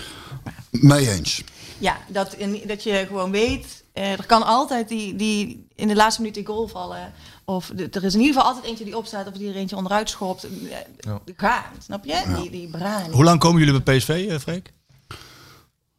Mee 0.72 1.10
eens. 1.12 1.44
Ja, 1.78 1.98
dat, 2.08 2.34
in- 2.34 2.62
dat 2.68 2.84
je 2.84 3.04
gewoon 3.08 3.32
weet, 3.32 3.84
eh, 3.94 4.12
er 4.12 4.26
kan 4.26 4.44
altijd 4.46 4.88
die, 4.88 5.16
die 5.16 5.68
in 5.76 5.88
de 5.88 5.95
laatste 5.95 6.22
minuut 6.22 6.36
die 6.36 6.45
goal 6.45 6.68
vallen. 6.68 7.12
Of 7.45 7.72
de- 7.76 7.88
er 7.91 8.04
is 8.04 8.14
in 8.14 8.20
ieder 8.20 8.36
geval 8.36 8.49
altijd 8.49 8.66
eentje 8.70 8.84
die 8.86 8.97
opstaat 8.97 9.28
of 9.28 9.34
die 9.34 9.49
er 9.49 9.56
eentje 9.56 9.76
onderuit 9.76 10.10
schopt. 10.10 10.43
Eh, 10.43 11.14
Gaan, 11.38 11.64
snap 11.84 12.06
je? 12.06 12.22
Die, 12.41 12.49
die 12.49 12.68
braan. 12.70 13.12
Hoe 13.12 13.24
lang 13.24 13.39
komen 13.39 13.64
jullie 13.64 13.82
bij 13.82 13.97
PSV, 13.97 14.30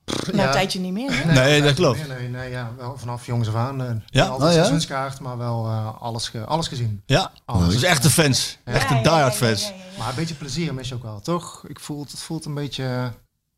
eh? 0.04 0.34
Na 0.34 0.46
een 0.46 0.50
tijdje 0.52 0.80
niet 0.80 0.92
meer. 0.92 1.10
hè? 1.12 1.32
Nee, 1.32 1.54
dat 1.54 1.62
nee, 1.64 1.74
klopt. 1.74 2.08
Nee, 2.08 2.18
nee, 2.18 2.28
nee, 2.28 2.50
ja, 2.50 2.70
wel 2.76 2.96
vanaf 2.98 3.26
jongs 3.26 3.48
af 3.48 3.54
aan. 3.54 3.82
eh, 3.82 3.90
Ja? 4.06 4.24
Altijd 4.26 4.42
Oh, 4.42 4.48
ja? 4.48 4.52
seizoenskaart, 4.62 5.20
maar 5.20 5.38
wel 5.38 5.66
eh, 5.66 6.02
alles, 6.02 6.28
ge- 6.28 6.44
alles 6.44 6.68
gezien. 6.68 7.02
Ja, 7.06 7.30
Alles. 7.44 7.72
dus 7.74 7.82
echte 7.82 8.10
fans. 8.10 8.58
Ja, 8.64 8.72
Echte 8.72 8.88
diehard 8.94 9.04
ja, 9.04 9.18
ja, 9.18 9.30
fans. 9.32 9.62
ja, 9.62 9.68
ja. 9.68 9.98
Maar 9.98 10.08
een 10.08 10.14
beetje 10.14 10.34
plezier 10.34 10.74
mis 10.74 10.88
je 10.88 10.94
ook 10.94 11.02
wel, 11.02 11.20
toch? 11.20 11.64
Ik 11.68 11.80
voel, 11.80 12.00
het 12.02 12.10
het 12.10 12.20
voelt 12.20 12.44
een 12.44 12.54
beetje 12.54 13.12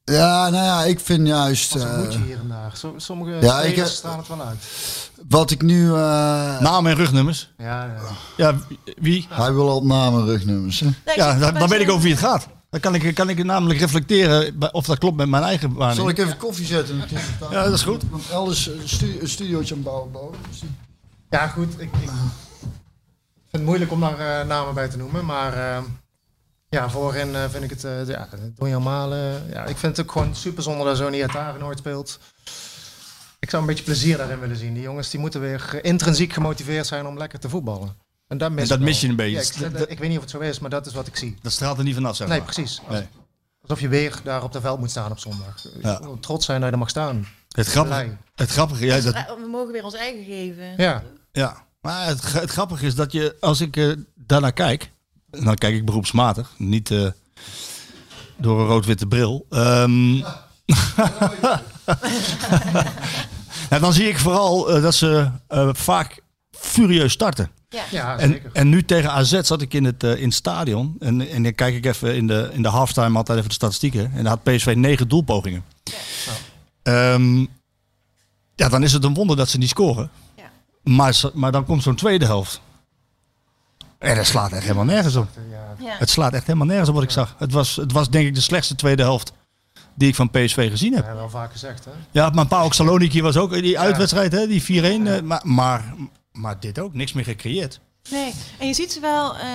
Ja, 0.04 0.48
nou 0.48 0.64
ja, 0.64 0.82
ik 0.84 1.00
vind 1.00 1.26
juist... 1.26 1.74
eh, 1.74 1.96
moedje 1.96 2.18
hier 2.18 2.38
en 2.38 2.48
daar. 2.48 2.72
Sommige 2.96 3.46
Ja, 3.46 3.60
ik 3.60 3.84
staan 3.86 4.18
het 4.18 4.28
wel 4.28 4.42
uit. 4.42 4.58
wat 5.28 5.50
ik 5.50 5.62
nu... 5.62 5.88
eh, 5.88 6.60
Namen 6.60 6.90
en 6.90 6.96
rugnummers. 6.96 7.52
Ja, 7.58 7.84
ja. 7.84 8.00
Ja, 8.36 8.54
wie? 8.96 9.26
hij 9.30 9.52
wil 9.52 9.70
al 9.70 9.84
namen 9.86 10.20
en 10.20 10.26
rugnummers. 10.26 10.80
Hè? 10.80 10.86
Nee, 11.04 11.16
Ja, 11.16 11.38
dan, 11.38 11.54
dan 11.54 11.68
weet 11.68 11.80
ik 11.80 11.90
over 11.90 12.02
wie 12.02 12.12
het 12.12 12.20
gaat. 12.20 12.46
Dan 12.80 12.92
kan 12.92 13.02
ik, 13.02 13.14
kan 13.14 13.28
ik 13.28 13.44
namelijk 13.44 13.80
reflecteren 13.80 14.54
of 14.72 14.86
dat 14.86 14.98
klopt 14.98 15.16
met 15.16 15.28
mijn 15.28 15.42
eigen 15.42 15.68
Zal 15.68 15.78
waarneming. 15.78 16.10
ik 16.10 16.18
even 16.24 16.36
koffie 16.36 16.66
zetten? 16.66 17.02
Ja, 17.50 17.64
dat 17.64 17.72
is 17.72 17.82
goed. 17.82 18.02
Want 18.10 18.30
elders 18.30 18.66
een, 18.66 18.88
stu 18.88 19.18
een 19.20 19.28
studiootje 19.28 19.74
aan 19.74 19.80
het 19.80 19.88
bouwen. 19.88 20.12
bouwen. 20.12 20.38
Dus 20.48 20.62
ja 21.30 21.46
goed. 21.48 21.72
Ik, 21.72 21.80
ik 21.82 22.08
vind 22.08 22.10
het 23.50 23.62
moeilijk 23.62 23.92
om 23.92 24.00
daar 24.00 24.40
eh, 24.40 24.46
namen 24.46 24.74
bij 24.74 24.88
te 24.88 24.96
noemen. 24.96 25.24
Maar 25.24 25.52
eh, 25.52 25.82
ja, 26.68 26.90
voorin 26.90 27.34
eh, 27.34 27.44
vind 27.50 27.64
ik 27.64 27.70
het... 27.70 27.84
eh 27.84 28.06
ja, 28.06 28.28
Donjan 28.56 28.82
Malen. 28.82 29.42
Ja, 29.50 29.64
ik 29.64 29.76
vind 29.76 29.96
het 29.96 30.06
ook 30.06 30.12
gewoon 30.12 30.34
super 30.34 30.62
zonder 30.62 30.86
dat 30.86 30.96
zo'n 30.96 31.14
Iataren 31.14 31.60
nooit 31.60 31.78
speelt. 31.78 32.18
Ik 33.38 33.50
zou 33.50 33.62
een 33.62 33.68
beetje 33.68 33.84
plezier 33.84 34.16
daarin 34.16 34.40
willen 34.40 34.56
zien. 34.56 34.74
Die 34.74 34.82
jongens 34.82 35.10
die 35.10 35.20
moeten 35.20 35.40
weer 35.40 35.70
eh, 35.72 35.90
intrinsiek 35.90 36.32
gemotiveerd 36.32 36.86
zijn 36.86 37.06
om 37.06 37.18
lekker 37.18 37.38
te 37.38 37.48
voetballen. 37.48 37.96
En 38.28 38.38
dat 38.38 38.50
mis, 38.52 38.70
En 38.70 38.80
dat 38.80 39.00
je 39.00 39.08
een 39.08 39.16
beetje. 39.16 39.36
Ja, 39.36 39.40
ik, 39.42 39.58
Dat- 39.72 39.78
dat- 39.80 39.90
ik 39.90 39.98
weet 39.98 40.08
niet 40.08 40.16
of 40.16 40.22
het 40.22 40.32
zo 40.32 40.38
is, 40.38 40.58
maar 40.58 40.70
dat 40.70 40.86
is 40.86 40.92
wat 40.94 41.06
ik 41.06 41.16
zie. 41.16 41.36
Dat 41.42 41.52
straalt 41.52 41.78
er 41.78 41.84
niet 41.84 41.94
vanaf, 41.94 42.16
zeg 42.16 42.28
Nee, 42.28 42.36
maar. 42.38 42.46
precies. 42.52 42.80
Nee. 42.90 43.06
Alsof 43.62 43.80
je 43.80 43.88
weer 43.88 44.20
daar 44.24 44.42
op 44.42 44.52
de 44.52 44.60
veld 44.60 44.78
moet 44.78 44.90
staan 44.90 45.10
op 45.10 45.18
zondag. 45.18 45.64
Ja. 45.82 45.98
Je 46.00 46.06
moet 46.06 46.22
Trots 46.22 46.46
zijn 46.46 46.58
dat 46.60 46.66
je 46.68 46.72
er 46.74 46.80
mag 46.80 46.88
staan. 46.88 47.26
Het 47.48 47.66
grappige, 47.66 48.16
het 48.34 48.50
grappige, 48.50 48.84
ja, 48.86 49.00
dat, 49.00 49.14
We 49.14 49.46
mogen 49.50 49.72
weer 49.72 49.84
ons 49.84 49.94
eigen 49.94 50.24
geven. 50.24 50.74
Ja. 50.76 51.02
ja. 51.32 51.64
Maar 51.80 52.06
het, 52.06 52.32
het 52.32 52.50
grappige 52.50 52.86
is 52.86 52.94
dat 52.94 53.12
je, 53.12 53.36
als 53.40 53.60
ik 53.60 53.76
eh, 53.76 53.92
daarnaar 54.14 54.52
kijk, 54.52 54.90
en 55.30 55.44
dan 55.44 55.54
kijk 55.54 55.74
ik 55.74 55.84
beroepsmatig, 55.84 56.50
niet 56.58 56.90
eh, 56.90 57.06
door 58.36 58.60
een 58.60 58.66
rood-witte 58.66 59.06
bril. 59.06 59.46
Ehm, 59.50 60.14
ja, 63.70 63.78
dan 63.80 63.92
zie 63.92 64.08
ik 64.08 64.18
vooral 64.18 64.70
eh, 64.70 64.82
dat 64.82 64.94
ze 64.94 65.30
eh, 65.48 65.68
vaak 65.72 66.20
furieus 66.50 67.12
starten. 67.12 67.50
Ja, 67.68 68.18
En, 68.18 68.28
zeker. 68.28 68.50
en 68.52 68.68
nu 68.68 68.84
tegen 68.84 69.10
AZ 69.12 69.40
zat 69.40 69.60
ik 69.62 69.74
in 69.74 69.84
het, 69.84 70.02
eh, 70.04 70.16
in 70.16 70.24
het 70.24 70.34
stadion. 70.34 70.96
En, 70.98 71.28
en 71.30 71.42
dan 71.42 71.54
kijk 71.54 71.74
ik 71.74 71.86
even 71.86 72.16
in 72.16 72.26
de, 72.26 72.50
in 72.52 72.62
de 72.62 72.68
halftime 72.68 73.16
altijd 73.16 73.36
even 73.38 73.48
de 73.50 73.54
statistieken. 73.54 74.04
En 74.04 74.16
dan 74.24 74.26
had 74.26 74.42
PSV 74.42 74.74
negen 74.76 75.08
doelpogingen. 75.08 75.64
Ehm, 76.82 77.38
ja, 78.54 78.68
dan 78.68 78.82
is 78.82 78.92
het 78.92 79.04
een 79.04 79.14
wonder 79.14 79.36
dat 79.36 79.48
ze 79.48 79.58
niet 79.58 79.68
scoren. 79.68 80.10
Ja. 80.36 80.50
Maar, 80.82 81.20
maar 81.34 81.52
dan 81.52 81.64
komt 81.64 81.82
zo'n 81.82 81.94
tweede 81.94 82.24
helft. 82.24 82.60
En 83.98 84.16
dat 84.16 84.26
slaat 84.26 84.52
echt 84.52 84.62
helemaal 84.62 84.84
nergens 84.84 85.16
op. 85.16 85.28
Ja. 85.50 85.86
Ja. 85.86 85.94
Het 85.98 86.10
slaat 86.10 86.32
echt 86.32 86.46
helemaal 86.46 86.66
nergens 86.66 86.88
op 86.88 86.94
wat 86.94 87.04
ik 87.04 87.10
zag. 87.10 87.34
Het 87.38 87.52
was, 87.52 87.76
het 87.76 87.92
was 87.92 88.10
denk 88.10 88.26
ik 88.26 88.34
de 88.34 88.40
slechtste 88.40 88.74
tweede 88.74 89.02
helft 89.02 89.32
die 89.94 90.08
ik 90.08 90.14
van 90.14 90.30
PSV 90.30 90.70
gezien 90.70 90.94
heb. 90.94 91.04
Ja, 91.04 91.14
wel 91.14 91.30
vaak 91.30 91.52
gezegd, 91.52 91.84
hè? 91.84 91.90
Ja, 92.10 92.30
maar 92.30 92.46
Paok 92.46 92.74
Saloniki 92.74 93.22
was 93.22 93.36
ook 93.36 93.52
die 93.52 93.78
uitwedstrijd, 93.78 94.32
hè, 94.32 94.46
die 94.46 94.62
4-1. 94.62 95.06
eh, 95.06 95.20
maar, 95.22 95.40
maar, 95.44 95.94
maar 96.36 96.60
dit 96.60 96.78
ook, 96.78 96.94
niks 96.94 97.12
meer 97.12 97.24
gecreëerd. 97.24 97.80
Nee, 98.10 98.34
en 98.58 98.66
je 98.66 98.74
ziet 98.74 98.92
ze 98.92 99.00
wel, 99.00 99.36
eh, 99.36 99.48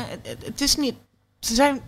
het, 0.44 0.62
is 0.62 0.76
niet, 0.76 0.96
ze 1.40 1.56
zijn 1.56 1.82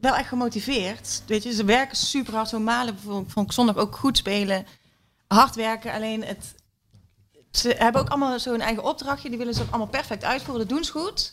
wel 0.00 0.14
echt 0.14 0.28
gemotiveerd. 0.28 1.22
Weet 1.26 1.42
je, 1.42 1.52
ze 1.52 1.64
werken 1.64 1.96
super 1.96 2.34
hard. 2.34 2.48
Zo 2.48 2.58
malen 2.58 2.94
bijvoorbeeld, 2.94 3.32
vond 3.32 3.46
ik 3.46 3.52
zondag 3.52 3.76
ook 3.76 3.96
goed 3.96 4.16
spelen. 4.16 4.66
Hard 5.26 5.54
werken, 5.54 5.92
alleen 5.92 6.24
het, 6.24 6.54
ze 7.50 7.74
hebben 7.78 8.00
ook 8.00 8.08
allemaal 8.08 8.38
zo'n 8.38 8.60
eigen 8.60 8.84
opdrachtje. 8.84 9.28
Die 9.28 9.38
willen 9.38 9.54
ze 9.54 9.62
ook 9.62 9.70
allemaal 9.70 9.86
perfect 9.86 10.24
uitvoeren. 10.24 10.68
Dat 10.68 10.76
doen 10.76 10.84
ze 10.84 10.92
goed. 10.92 11.32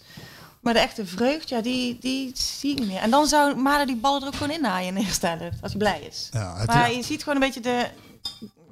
Maar 0.61 0.73
de 0.73 0.79
echte 0.79 1.05
vreugd, 1.05 1.49
ja, 1.49 1.61
die, 1.61 1.97
die 1.99 2.31
zie 2.33 2.71
ik 2.71 2.79
niet 2.79 2.87
meer. 2.87 3.01
En 3.01 3.09
dan 3.09 3.27
zou 3.27 3.55
Malen 3.55 3.87
die 3.87 3.95
ballen 3.95 4.21
er 4.21 4.27
ook 4.27 4.35
gewoon 4.35 4.55
in 4.55 4.61
naaien 4.61 4.87
in 4.87 4.93
de 4.93 5.07
eerste 5.07 5.27
helft, 5.27 5.61
als 5.61 5.71
hij 5.71 5.79
blij 5.79 6.01
is. 6.01 6.29
Ja, 6.31 6.63
maar 6.65 6.91
je 6.91 7.03
ziet 7.03 7.23
gewoon 7.23 7.41
een 7.41 7.51
beetje 7.51 7.61
de... 7.61 7.87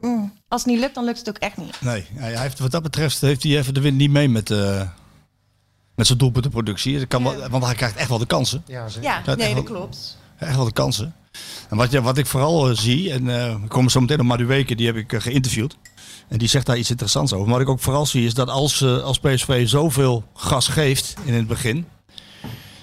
mm, 0.02 0.34
als 0.48 0.62
het 0.64 0.72
niet 0.72 0.80
lukt, 0.80 0.96
dan 0.96 1.04
lukt 1.06 1.18
het 1.18 1.30
ook 1.30 1.38
echt 1.38 1.58
niet. 1.58 1.82
Nee, 1.82 2.06
hij 2.14 2.40
heeft, 2.42 2.60
wat 2.60 2.72
dat 2.72 2.84
betreft 2.84 3.22
heeft 3.22 3.44
hij 3.44 3.58
even 3.58 3.74
de 3.74 3.82
wind 3.82 3.98
niet 3.98 4.12
mee 4.12 4.30
met, 4.30 4.52
eh, 4.52 4.82
met 5.96 6.08
zijn 6.08 6.18
doelpuntenproductie. 6.18 6.98
Dat 7.00 7.08
kan 7.08 7.24
wel, 7.24 7.50
want 7.50 7.66
hij 7.66 7.76
krijgt 7.76 7.96
echt 7.96 8.10
wel 8.10 8.18
de 8.18 8.26
kansen. 8.26 8.64
Ja, 8.68 8.88
zeker. 8.90 9.10
Ja, 9.10 9.22
Dat 9.22 9.38
nee, 9.38 9.56
dat 9.56 9.64
wel- 9.64 9.74
klopt. 9.78 10.18
Echt 10.38 10.56
wel 10.56 10.66
de 10.66 10.72
kansen. 10.74 11.16
En 11.70 11.78
wat, 11.78 11.92
je, 11.92 12.02
wat 12.02 12.18
ik 12.18 12.26
vooral 12.26 12.70
eh, 12.70 12.76
zie, 12.76 13.12
en 13.12 13.30
eh 13.44 13.62
we 13.62 13.68
komen 13.68 13.92
zo 13.92 14.00
meteen 14.00 14.20
op 14.20 14.26
Maduweke, 14.26 14.76
die 14.76 14.86
heb 14.86 14.96
ik 14.96 15.14
geïnterviewd. 15.18 15.78
En 16.28 16.38
die 16.38 16.48
zegt 16.48 16.66
daar 16.66 16.78
iets 16.78 16.90
interessants 16.90 17.34
over. 17.34 17.46
Maar 17.48 17.54
wat 17.58 17.68
ik 17.68 17.70
ook 17.74 17.80
vooral 17.80 18.06
zie 18.06 18.26
is 18.26 18.34
dat 18.34 18.50
als, 18.50 18.82
eh, 18.82 19.04
als 19.04 19.20
PSV 19.20 19.68
zoveel 19.68 20.24
gas 20.34 20.68
geeft 20.68 21.16
in 21.24 21.34
het 21.34 21.48
begin, 21.48 21.86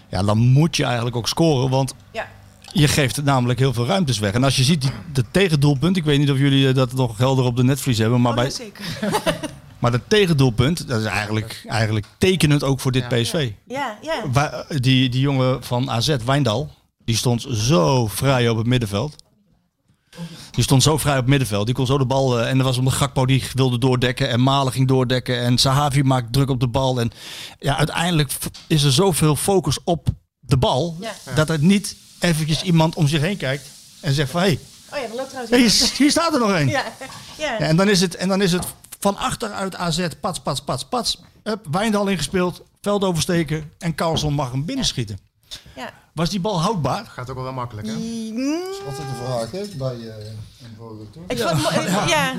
ja, 0.09 0.23
dan 0.23 0.39
moet 0.39 0.77
je 0.77 0.85
eigenlijk 0.85 1.17
ook 1.17 1.29
scoren. 1.29 1.71
Want 1.71 1.95
Ja. 2.13 2.29
Je 2.75 2.89
geeft 2.89 3.25
namelijk 3.25 3.59
heel 3.59 3.73
veel 3.73 3.87
ruimtes 3.87 4.19
weg. 4.19 4.33
En 4.33 4.45
als 4.45 4.57
je 4.57 4.65
ziet 4.65 4.81
die, 4.81 4.91
de 5.13 5.25
tegendoelpunt, 5.31 5.97
ik 5.97 6.05
weet 6.05 6.19
niet 6.19 6.31
of 6.31 6.39
jullie 6.39 6.69
eh, 6.69 6.75
dat 6.75 6.93
nog 6.93 7.19
helder 7.19 7.45
op 7.45 7.57
de 7.57 7.65
netvlies 7.65 7.99
hebben, 7.99 8.21
maar, 8.21 8.31
Oh, 8.33 8.37
bij, 8.39 8.51
zeker. 8.51 8.85
maar 9.81 9.91
dat 9.91 10.01
tegendoelpunt, 10.09 10.89
dat 10.89 11.01
is 11.01 11.07
eigenlijk, 11.07 11.65
eigenlijk 11.69 12.07
tekenend 12.19 12.63
ook 12.65 12.81
voor 12.81 12.93
dit 12.93 13.07
Ja. 13.11 13.21
PSV. 13.23 13.51
Ja, 13.67 13.99
ja. 14.03 14.31
Wa- 14.33 14.65
Die, 14.69 15.09
die 15.09 15.21
jongen 15.21 15.63
van 15.65 15.91
AZ, 15.91 16.17
Wijndal, 16.25 16.71
die 17.05 17.17
stond 17.17 17.47
zo 17.51 18.07
vrij 18.07 18.49
op 18.49 18.57
het 18.57 18.67
middenveld. 18.67 19.23
Die 20.51 20.65
stond 20.65 20.83
zo 20.83 20.97
vrij 20.99 21.13
op 21.13 21.21
het 21.21 21.29
middenveld. 21.29 21.67
Die 21.67 21.75
kon 21.75 21.87
zo 21.87 21.99
de 21.99 22.07
bal. 22.07 22.41
eh, 22.41 22.51
en 22.51 22.59
er 22.59 22.65
was 22.65 22.79
omdat 22.79 22.93
Gakpo 22.95 23.27
die 23.27 23.43
wilde 23.55 23.79
doordekken. 23.79 24.29
En 24.29 24.43
Malen 24.43 24.73
ging 24.73 24.89
doordekken. 24.89 25.39
En 25.41 25.59
Sahavi 25.59 26.03
maakt 26.03 26.33
druk 26.33 26.51
op 26.51 26.61
de 26.61 26.69
bal. 26.69 27.01
En 27.01 27.11
ja, 27.59 27.77
uiteindelijk 27.77 28.33
is 28.67 28.83
er 28.83 28.93
zoveel 28.93 29.37
focus 29.37 29.79
op 29.85 30.09
de 30.41 30.57
bal. 30.57 30.97
Ja. 31.01 31.13
Dat 31.35 31.51
er 31.51 31.59
niet 31.63 31.97
eventjes 32.25 32.63
iemand 32.63 32.95
om 32.95 33.09
zich 33.09 33.21
heen 33.21 33.37
kijkt. 33.37 33.69
En 34.01 34.13
zegt 34.15 34.31
van 34.31 34.41
hé, 34.41 34.47
hey, 34.47 34.59
Oh 34.93 35.01
ja, 35.01 35.07
dat 35.07 35.17
loopt 35.17 35.31
trouwens 35.31 35.79
hier, 35.89 35.97
hier 35.99 36.11
staat 36.11 36.33
er 36.35 36.39
nog 36.41 36.53
één. 36.53 36.69
Ja, 36.79 36.85
ja. 37.39 37.53
Ja, 37.53 37.59
en, 37.59 37.77
dan 37.77 37.89
is 37.89 38.01
het, 38.01 38.15
en 38.17 38.29
dan 38.29 38.43
is 38.43 38.53
het 38.53 38.65
van 38.99 39.17
achteruit 39.17 39.77
AZ, 39.77 40.07
pats, 40.21 40.41
pats, 40.41 40.61
pats, 40.63 40.85
pats. 40.85 41.21
Up, 41.45 41.67
Wijndal 41.71 42.07
ingespeeld, 42.09 42.63
veld 42.81 43.05
oversteken 43.05 43.73
en 43.79 43.95
Carlson 43.95 44.33
mag 44.35 44.51
hem 44.51 44.65
binnenschieten. 44.65 45.19
ja. 45.75 45.93
Was 46.13 46.31
die 46.31 46.41
bal 46.41 46.61
houdbaar? 46.61 47.05
Gaat 47.07 47.29
ook 47.29 47.35
wel 47.35 47.45
wel 47.45 47.53
makkelijk, 47.53 47.87
hè? 47.87 47.93
Mm, 47.93 48.63
Altijd 48.87 49.09
de 49.09 49.15
vraag, 49.25 49.51
hè? 49.51 49.77
Bij 49.77 50.09
eh 50.09 50.27
een? 50.27 50.39
Ik 51.29 51.39
vond 51.39 51.51
het 51.51 51.63
mooi, 51.77 51.89
ja. 52.09 52.33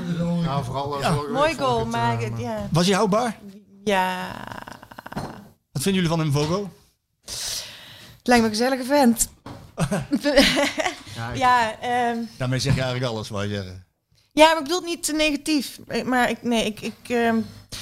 Nou, 0.44 0.64
vooral 0.64 1.00
eh, 1.02 1.12
vorige 1.14 1.32
mooi 1.32 1.54
goal, 1.54 1.78
het, 1.78 1.88
maar 1.88 2.18
eh, 2.18 2.26
ik- 2.26 2.38
ja. 2.38 2.68
Was 2.70 2.86
hij 2.86 2.94
houdbaar? 2.94 3.38
ja. 3.84 4.28
Wat 5.72 5.82
vinden 5.82 6.02
jullie 6.02 6.08
van 6.08 6.18
hem, 6.18 6.32
Vogo? 6.32 6.70
Lijkt 8.22 8.42
me 8.42 8.48
een 8.50 8.56
gezellige 8.56 8.84
vent. 8.84 9.28
Ja, 11.16 11.32
ja, 11.34 11.80
ehm, 11.80 12.18
Daarmee 12.36 12.58
zeg 12.58 12.74
je 12.74 12.80
eigenlijk 12.80 13.12
alles, 13.12 13.28
wou 13.28 13.46
je 13.48 13.54
zeggen. 13.54 13.84
ja, 14.32 14.46
maar 14.46 14.56
ik 14.56 14.62
bedoel 14.62 14.78
het 14.78 14.86
niet 14.86 15.02
te 15.02 15.12
negatief. 15.12 15.78
Maar 16.04 16.30
ik, 16.30 16.42
nee, 16.42 16.64
ik, 16.64 16.80
ik, 16.80 17.08
ehm, 17.08 17.36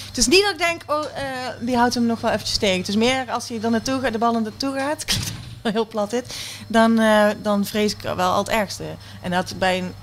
het 0.06 0.18
is 0.18 0.26
niet 0.26 0.42
dat 0.42 0.52
ik 0.52 0.58
denk, 0.58 0.82
oh, 0.86 1.04
eh, 1.04 1.48
die 1.60 1.76
houdt 1.76 1.94
hem 1.94 2.06
nog 2.06 2.20
wel 2.20 2.30
eventjes 2.30 2.58
tegen. 2.58 2.78
Het 2.78 2.88
is 2.88 2.96
meer 2.96 3.30
als 3.30 3.48
hij 3.48 3.60
dan 3.60 3.70
naartoe 3.70 4.00
gaat, 4.00 4.12
de 4.12 4.18
bal 4.18 4.40
naartoe 4.40 4.74
gaat, 4.78 5.04
heel 5.62 5.86
plat 5.86 6.10
dit, 6.10 6.36
dan, 6.68 6.98
eh, 6.98 7.28
dan 7.42 7.64
vrees 7.64 7.92
ik 7.92 8.00
wel 8.00 8.32
al 8.32 8.38
het 8.38 8.48
ergste. 8.48 8.84
En 9.22 9.30
dat 9.30 9.54
bij 9.58 9.78
een, 9.78 9.94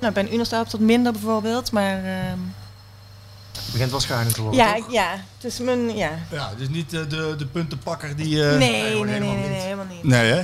nou, 0.00 0.12
bij 0.12 0.22
een 0.22 0.32
Unerstap 0.32 0.68
tot 0.68 0.80
minder 0.80 1.12
bijvoorbeeld, 1.12 1.72
maar 1.72 2.04
ehm, 2.04 2.38
begint 3.74 3.90
wel 3.90 4.00
schijnend 4.00 4.34
te 4.34 4.42
worden, 4.42 4.60
ja, 4.60 4.74
toch? 4.74 4.92
ja, 4.92 5.24
het 5.36 5.52
is 5.52 5.58
mijn, 5.58 5.96
ja. 5.96 6.10
Ja, 6.32 6.52
dus 6.58 6.68
niet 6.68 6.92
eh, 6.92 7.00
de, 7.08 7.34
de 7.38 7.46
puntenpakker 7.46 8.16
die... 8.16 8.42
eh, 8.50 8.58
nee, 8.58 8.58
nee, 8.58 9.04
nee, 9.04 9.04
nee, 9.04 9.12
helemaal 9.14 9.34
nee, 9.34 9.48
niet. 9.50 9.62
helemaal 9.62 9.86
niet. 9.90 10.02
Nee, 10.02 10.32
hè? 10.32 10.42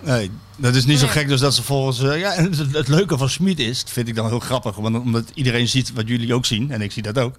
Nee, 0.00 0.30
dat 0.56 0.74
is 0.74 0.84
niet 0.84 0.98
zo 0.98 1.04
Nee. 1.04 1.14
gek 1.14 1.28
dus 1.28 1.40
dat 1.40 1.54
ze 1.54 1.62
volgens... 1.62 2.02
eh, 2.02 2.18
ja, 2.20 2.32
en 2.32 2.44
het, 2.44 2.72
het 2.72 2.88
leuke 2.88 3.18
van 3.18 3.28
Schmid 3.28 3.58
is, 3.58 3.80
dat 3.84 3.92
vind 3.92 4.08
ik 4.08 4.14
dan 4.14 4.26
heel 4.28 4.38
grappig, 4.40 4.76
want 4.76 4.98
omdat 4.98 5.24
iedereen 5.34 5.68
ziet 5.68 5.92
wat 5.92 6.08
jullie 6.08 6.34
ook 6.34 6.46
zien, 6.46 6.70
en 6.70 6.80
ik 6.82 6.92
zie 6.92 7.02
dat 7.02 7.18
ook. 7.18 7.34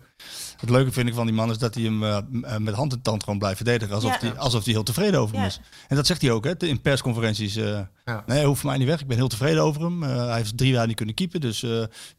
Het 0.62 0.70
leuke 0.70 0.92
vind 0.92 1.08
ik 1.08 1.14
van 1.14 1.26
die 1.26 1.36
man 1.36 1.50
is 1.50 1.58
dat 1.58 1.74
hij 1.76 1.84
hem 1.84 2.04
eh, 2.04 2.18
eh, 2.18 2.58
met 2.58 2.74
hand 2.76 2.94
en 2.94 3.02
tand 3.02 3.24
gewoon 3.24 3.40
blijft 3.40 3.58
verdedigen, 3.58 3.96
alsof 3.96 4.20
hij 4.20 4.38
alsof 4.38 4.64
hij 4.64 4.74
heel 4.74 4.84
tevreden 4.84 5.20
over 5.20 5.34
hem 5.36 5.44
Ja. 5.44 5.50
is. 5.50 5.60
En 5.88 5.96
dat 5.96 6.06
zegt 6.08 6.22
hij 6.22 6.32
ook, 6.32 6.44
hè, 6.44 6.58
in 6.58 6.82
persconferenties. 6.82 7.56
eh, 7.56 7.80
Ja. 8.06 8.24
Nee, 8.26 8.38
hij 8.38 8.46
hoeft 8.46 8.64
mij 8.64 8.78
niet 8.78 8.88
weg. 8.88 9.00
Ik 9.02 9.08
ben 9.08 9.18
heel 9.18 9.28
tevreden 9.28 9.64
over 9.64 9.82
hem. 9.82 10.04
Eh, 10.04 10.26
hij 10.26 10.36
heeft 10.36 10.58
drie 10.58 10.72
jaar 10.72 10.88
niet 10.88 10.96
kunnen 10.96 11.16
keepen, 11.16 11.42
dus 11.42 11.64
eh, 11.64 11.70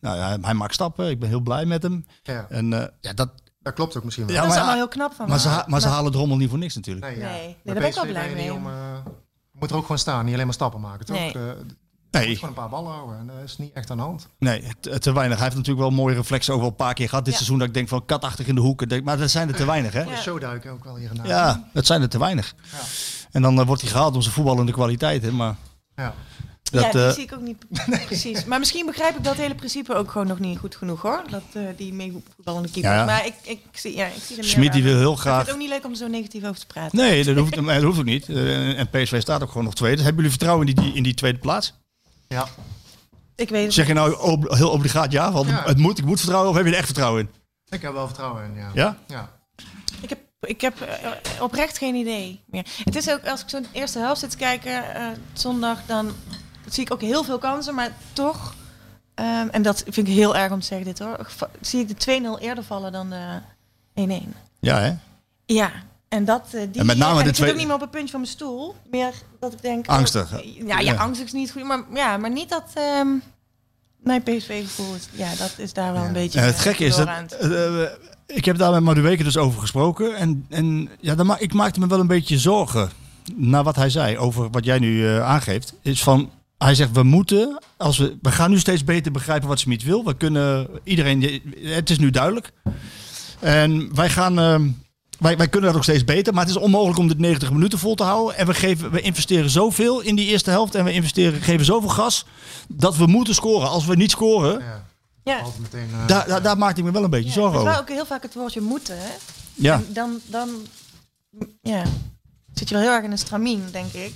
nou, 0.00 0.16
ja, 0.16 0.26
hij, 0.28 0.38
hij 0.40 0.54
maakt 0.54 0.74
stappen. 0.74 1.08
Ik 1.10 1.18
ben 1.18 1.28
heel 1.28 1.40
blij 1.40 1.64
met 1.64 1.82
hem. 1.82 2.06
Ja, 2.22 2.46
En 2.48 2.72
eh, 2.72 2.86
ja, 3.00 3.12
dat, 3.12 3.28
dat 3.60 3.72
klopt 3.74 3.96
ook 3.96 4.04
misschien 4.04 4.26
wel. 4.26 4.34
Ja, 4.34 4.40
dat 4.42 4.50
is 4.50 4.56
maar- 4.56 4.64
allemaal 4.66 4.84
heel 4.84 4.92
knap 4.92 5.12
van 5.14 5.28
maar, 5.28 5.38
ze, 5.40 5.48
ha- 5.48 5.64
maar 5.68 5.80
ze 5.80 5.88
halen 5.88 6.12
de 6.12 6.18
rommel 6.18 6.36
niet 6.36 6.48
voor 6.50 6.58
niks 6.58 6.74
natuurlijk. 6.74 7.06
Nee, 7.06 7.18
ja. 7.18 7.30
Nee, 7.30 7.40
nee, 7.42 7.56
daar 7.64 7.74
ben 7.74 7.84
ik 7.86 7.94
wel 7.94 8.06
blij 8.06 8.32
mee. 8.34 8.52
Om, 8.52 8.66
moet 9.52 9.70
er 9.70 9.76
ook 9.76 9.82
gewoon 9.82 9.98
staan, 9.98 10.24
niet 10.24 10.32
alleen 10.32 10.46
maar 10.46 10.54
stappen 10.54 10.80
maken, 10.80 11.06
toch? 11.06 11.16
Nee. 11.16 11.34
Eh, 12.12 12.20
Nee, 12.20 12.34
gewoon 12.34 12.48
een 12.50 12.54
paar 12.56 12.68
ballen 12.68 12.92
houden 12.92 13.18
en 13.18 13.26
dat 13.26 13.36
is 13.44 13.58
niet 13.58 13.72
echt 13.72 13.90
aan 13.90 13.96
de 13.96 14.02
hand. 14.02 14.28
nee 14.38 14.64
te, 14.80 14.98
te 14.98 15.12
weinig. 15.12 15.36
Hij 15.36 15.44
heeft 15.46 15.56
natuurlijk 15.56 15.86
wel 15.88 15.96
mooie 15.96 16.14
reflexen 16.14 16.54
ook 16.54 16.60
wel 16.60 16.68
een 16.68 16.74
paar 16.76 16.94
keer 16.94 17.08
gehad 17.08 17.24
dit 17.24 17.32
Ja. 17.32 17.38
seizoen. 17.38 17.58
Dat 17.58 17.68
ik 17.68 17.74
denk 17.74 17.88
van 17.88 18.04
katachtig 18.06 18.46
in 18.46 18.54
de 18.54 18.60
hoek. 18.60 18.82
Ik 18.82 18.88
Denk, 18.88 19.04
maar 19.04 19.18
dat 19.18 19.30
zijn 19.30 19.48
er 19.48 19.54
te 19.54 19.64
weinig, 19.66 19.92
hè? 19.92 20.02
Ja. 20.02 20.16
Showduiken 20.16 20.70
ook 20.70 20.84
wel 20.84 20.96
hier 20.96 21.10
en 21.10 21.16
daar. 21.16 21.26
Ja, 21.26 21.68
dat 21.72 21.86
zijn 21.86 22.02
er 22.02 22.08
te 22.08 22.18
weinig. 22.18 22.54
Ja. 22.72 22.78
En 23.30 23.42
dan 23.42 23.60
eh, 23.60 23.66
wordt 23.66 23.82
hij 23.82 23.90
gehaald 23.90 24.14
om 24.14 24.22
zijn 24.22 24.34
voetballende 24.34 24.72
kwaliteiten. 24.72 25.36
Maar 25.36 25.56
Ja. 25.96 26.14
ja, 26.62 26.90
die 26.90 27.00
eh, 27.00 27.10
zie 27.10 27.22
ik 27.22 27.32
ook 27.34 27.40
niet 27.40 27.64
precies. 28.06 28.44
Maar 28.44 28.58
misschien 28.58 28.86
begrijp 28.86 29.16
ik 29.16 29.24
dat 29.24 29.36
hele 29.36 29.54
principe 29.54 29.94
ook 29.94 30.10
gewoon 30.10 30.26
nog 30.26 30.38
niet 30.38 30.58
goed 30.58 30.76
genoeg 30.76 31.02
hoor. 31.02 31.22
Dat 31.30 31.42
eh, 31.52 31.62
die 31.76 31.92
meevoetballende 31.92 32.70
keeper. 32.70 32.92
Ja. 32.92 33.04
Maar 33.04 33.26
ik, 33.26 33.34
ik, 33.42 33.60
zie, 33.72 33.96
ja, 33.96 34.06
ik 34.06 34.22
zie 34.22 34.36
er 34.64 34.70
die 34.72 34.82
wil 34.82 34.92
heel 34.96 35.00
Ik 35.00 35.06
vind 35.06 35.18
graag... 35.18 35.40
het 35.44 35.50
ook 35.52 35.58
niet 35.60 35.68
leuk 35.68 35.84
om 35.84 35.94
zo 35.94 36.06
negatief 36.06 36.44
over 36.44 36.60
te 36.60 36.66
praten. 36.66 36.98
Nee, 36.98 37.24
dat 37.24 37.36
hoeft, 37.36 37.54
dat 37.66 37.82
hoeft 37.82 37.98
ook 37.98 38.04
niet. 38.04 38.28
Eh, 38.28 38.78
en 38.78 38.88
PSV 38.90 39.20
staat 39.20 39.42
ook 39.42 39.48
gewoon 39.48 39.64
nog 39.64 39.74
tweede. 39.74 40.02
Hebben 40.02 40.22
jullie 40.22 40.36
vertrouwen 40.38 40.66
in 40.68 40.74
die, 40.74 40.92
in 40.94 41.02
die 41.02 41.14
tweede 41.14 41.38
plaats? 41.38 41.74
Ja. 42.32 42.46
Ik 43.34 43.48
weet 43.48 43.64
het 43.64 43.74
Zeg 43.74 43.86
je 43.86 43.92
nou 43.92 44.18
ob- 44.20 44.50
heel 44.54 44.70
obligaat 44.70 45.12
ja? 45.12 45.32
Want 45.32 45.48
Ja. 45.48 45.62
het 45.64 45.78
moet, 45.78 45.98
ik 45.98 46.04
moet 46.04 46.18
vertrouwen 46.18 46.50
of 46.50 46.56
heb 46.56 46.64
je 46.64 46.70
er 46.72 46.76
echt 46.76 46.86
vertrouwen 46.86 47.20
in? 47.20 47.30
Ik 47.68 47.82
heb 47.82 47.92
wel 47.92 48.06
vertrouwen 48.06 48.44
in, 48.44 48.54
ja. 48.54 48.70
Ja? 48.74 48.96
Ja. 49.06 49.30
Ik 50.00 50.08
heb, 50.08 50.18
ik 50.40 50.60
heb 50.60 50.80
eh, 50.80 51.10
oprecht 51.42 51.78
geen 51.78 51.94
idee 51.94 52.40
meer. 52.46 52.66
Het 52.84 52.96
is 52.96 53.10
ook, 53.10 53.26
als 53.26 53.42
ik 53.42 53.48
zo 53.48 53.60
de 53.60 53.66
eerste 53.72 53.98
helft 53.98 54.20
zit 54.20 54.30
te 54.30 54.36
kijken, 54.36 54.94
eh, 54.94 55.06
zondag, 55.32 55.78
dan 55.86 56.12
zie 56.68 56.84
ik 56.84 56.92
ook 56.92 57.00
heel 57.00 57.24
veel 57.24 57.38
kansen, 57.38 57.74
maar 57.74 57.90
toch, 58.12 58.54
ehm, 59.14 59.48
en 59.48 59.62
dat 59.62 59.82
vind 59.88 60.08
ik 60.08 60.14
heel 60.14 60.36
erg 60.36 60.52
om 60.52 60.60
te 60.60 60.66
zeggen 60.66 60.86
dit 60.86 60.98
hoor, 60.98 61.26
zie 61.60 61.80
ik 61.80 61.88
de 61.88 61.94
2-0 61.94 62.38
eerder 62.38 62.64
vallen 62.64 62.92
dan 62.92 63.10
de 63.10 63.40
1-1. 63.94 64.34
Ja, 64.60 64.78
hè? 64.78 64.92
Ja, 65.46 65.70
en 66.12 66.24
dat, 66.24 66.46
eh, 66.52 66.60
die, 66.70 66.80
En 66.80 66.86
met 66.86 66.96
name 66.96 67.10
en 67.10 67.16
de 67.16 67.20
ik 67.20 67.26
zit 67.26 67.34
twee- 67.36 67.50
ook 67.50 67.56
niet 67.56 67.66
meer 67.66 67.74
op 67.74 67.80
het 67.80 67.90
puntje 67.90 68.10
van 68.10 68.20
mijn 68.20 68.32
stoel, 68.32 68.74
meer 68.90 69.12
dat 69.40 69.52
ik 69.52 69.62
denk... 69.62 69.86
Angstig. 69.86 70.32
oh, 70.34 70.44
ja, 70.44 70.78
ja, 70.78 70.92
Ja. 70.92 70.94
angstig 70.94 71.26
is 71.26 71.32
niet 71.32 71.50
goed, 71.52 71.64
maar, 71.64 71.82
ja, 71.94 72.16
maar 72.16 72.30
niet 72.30 72.48
dat... 72.48 72.64
ehm 72.74 73.08
mijn 74.02 74.22
PSV-gevoel, 74.22 74.94
is- 74.94 75.08
ja, 75.12 75.28
dat 75.38 75.54
is 75.56 75.72
daar 75.72 75.92
wel 75.92 76.04
een 76.04 76.12
beetje... 76.12 76.38
Ja, 76.40 76.44
het 76.44 76.54
eh, 76.54 76.60
gekke 76.60 76.84
is 76.84 76.96
dat. 76.96 77.08
eh, 77.32 77.82
ik 78.26 78.44
heb 78.44 78.56
daar 78.58 78.72
met 78.72 78.82
Madueke 78.82 79.22
dus 79.24 79.36
over 79.36 79.60
gesproken. 79.60 80.16
En, 80.16 80.46
en 80.48 80.88
ja, 81.00 81.14
dan 81.14 81.26
ma 81.26 81.38
ik 81.38 81.52
maakte 81.52 81.80
me 81.80 81.86
wel 81.86 82.00
een 82.00 82.06
beetje 82.06 82.38
zorgen. 82.38 82.90
Naar 83.34 83.62
wat 83.64 83.76
hij 83.76 83.90
zei 83.90 84.18
over 84.18 84.50
wat 84.50 84.64
jij 84.64 84.78
nu 84.78 85.06
aangeeft. 85.08 85.74
Is 85.82 86.02
van. 86.02 86.30
Hij 86.58 86.74
zegt, 86.74 86.90
we 86.92 87.02
moeten, 87.02 87.58
als 87.76 87.98
we, 87.98 88.16
we 88.22 88.30
gaan 88.32 88.50
nu 88.50 88.58
steeds 88.58 88.84
beter 88.84 89.12
begrijpen 89.12 89.48
wat 89.48 89.58
Smit 89.60 89.82
wil. 89.82 90.04
We 90.04 90.16
kunnen, 90.16 90.68
iedereen, 90.84 91.42
het 91.64 91.90
is 91.90 91.98
nu 91.98 92.10
duidelijk. 92.10 92.52
En 93.40 93.94
wij 93.94 94.08
gaan, 94.10 94.38
ehm, 94.38 94.68
wij, 95.22 95.36
wij 95.36 95.48
kunnen 95.48 95.68
dat 95.68 95.78
ook 95.78 95.84
steeds 95.84 96.04
beter. 96.04 96.32
Maar 96.34 96.42
het 96.46 96.54
is 96.56 96.60
onmogelijk 96.60 96.98
om 96.98 97.08
dit 97.08 97.18
90 97.18 97.50
minuten 97.52 97.78
vol 97.78 97.94
te 97.94 98.02
houden. 98.02 98.36
En 98.36 98.46
we, 98.46 98.54
geven, 98.54 98.90
we 98.90 99.00
investeren 99.00 99.50
zoveel 99.50 100.00
in 100.00 100.16
die 100.16 100.26
eerste 100.26 100.50
helft. 100.50 100.74
En 100.74 100.84
we 100.84 100.92
investeren, 100.92 101.40
geven 101.42 101.64
zoveel 101.66 101.88
gas, 101.88 102.26
dat 102.68 102.96
we 102.96 103.06
moeten 103.06 103.34
scoren. 103.34 103.68
Als 103.68 103.84
we 103.86 103.96
niet 103.96 104.10
scoren, 104.10 104.58
ja. 104.60 104.84
Ja. 105.24 105.40
Meteen, 105.60 105.88
eh, 106.00 106.06
daar, 106.06 106.26
daar, 106.26 106.42
daar 106.42 106.58
maakte 106.58 106.80
ik 106.80 106.86
me 106.86 106.92
wel 106.92 107.04
een 107.04 107.10
beetje 107.10 107.28
Ja, 107.28 107.32
zorgen 107.34 107.52
het 107.52 107.60
is 107.60 107.64
wel 107.68 107.72
over. 107.80 107.90
ook 107.90 107.96
heel 107.96 108.06
vaak 108.06 108.22
het 108.22 108.34
woordje 108.34 108.60
moeten, 108.60 108.98
hè? 108.98 109.10
Ja. 109.54 109.74
En 109.74 109.86
dan, 109.92 110.20
dan 110.26 110.48
ja, 111.62 111.82
zit 112.54 112.68
je 112.68 112.74
wel 112.74 112.84
heel 112.84 112.92
erg 112.92 113.04
in 113.04 113.10
een 113.10 113.18
stramien, 113.18 113.64
denk 113.72 113.92
ik. 113.92 114.14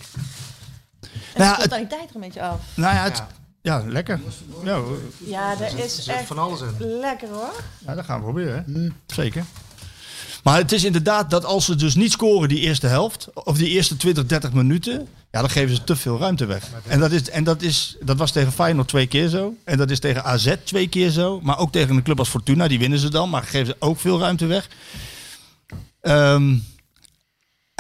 En 1.01 1.09
Nou 1.35 1.51
ja, 1.51 1.57
de 1.57 1.63
het- 1.63 1.73
er 1.93 1.99
een 2.15 2.21
beetje 2.21 2.43
af. 2.43 2.61
Nou 2.75 2.95
ja, 2.95 3.03
het, 3.03 3.17
Ja. 3.63 3.79
ja. 3.79 3.85
lekker. 3.87 4.21
Ja. 4.65 4.81
Ja, 5.25 5.61
er 5.61 5.79
is 5.85 5.95
zit 6.05 6.15
echt 6.15 6.27
van 6.27 6.39
alles 6.39 6.61
in. 6.61 6.75
lekker 7.01 7.29
hoor. 7.29 7.63
ja, 7.87 7.95
dat 7.95 8.05
gaan 8.05 8.17
we 8.17 8.23
proberen. 8.23 8.65
Hè? 8.75 9.15
Zeker. 9.15 9.45
Maar 10.47 10.59
het 10.59 10.73
is 10.73 10.85
inderdaad 10.85 11.31
dat 11.31 11.45
als 11.45 11.65
ze 11.65 11.75
dus 11.75 11.95
niet 11.95 12.13
scoren 12.13 12.49
die 12.49 12.61
eerste 12.61 12.87
helft, 12.87 13.29
of 13.35 13.57
die 13.57 13.69
eerste 13.69 13.97
20, 13.97 14.27
30 14.27 14.53
minuten, 14.53 15.09
ja, 15.31 15.41
dan 15.41 15.51
geven 15.51 15.77
ze 15.77 15.85
te 15.85 15.97
veel 15.97 16.19
ruimte 16.19 16.47
weg. 16.47 16.71
En 16.87 17.01
dat, 17.01 17.13
is, 17.13 17.31
en 17.31 17.45
dat, 17.45 17.63
is, 17.63 17.97
dat 18.01 18.17
was 18.17 18.31
tegen 18.31 18.53
Feyenoord 18.53 18.89
twee 18.89 19.07
keer 19.07 19.29
zo. 19.29 19.55
En 19.65 19.79
dat 19.79 19.91
is 19.91 20.01
tegen 20.01 20.25
AZ 20.25 20.55
twee 20.65 20.89
keer 20.89 21.11
zo. 21.11 21.41
Maar 21.41 21.59
ook 21.59 21.73
tegen 21.73 21.97
een 21.97 22.03
club 22.03 22.19
als 22.19 22.29
Fortuna, 22.29 22.69
die 22.69 22.79
winnen 22.79 22.99
ze 22.99 23.11
dan, 23.11 23.31
maar 23.31 23.43
geven 23.43 23.67
ze 23.67 23.77
ook 23.79 24.01
veel 24.01 24.19
ruimte 24.19 24.47
weg. 24.47 24.69
Ehm, 26.01 26.57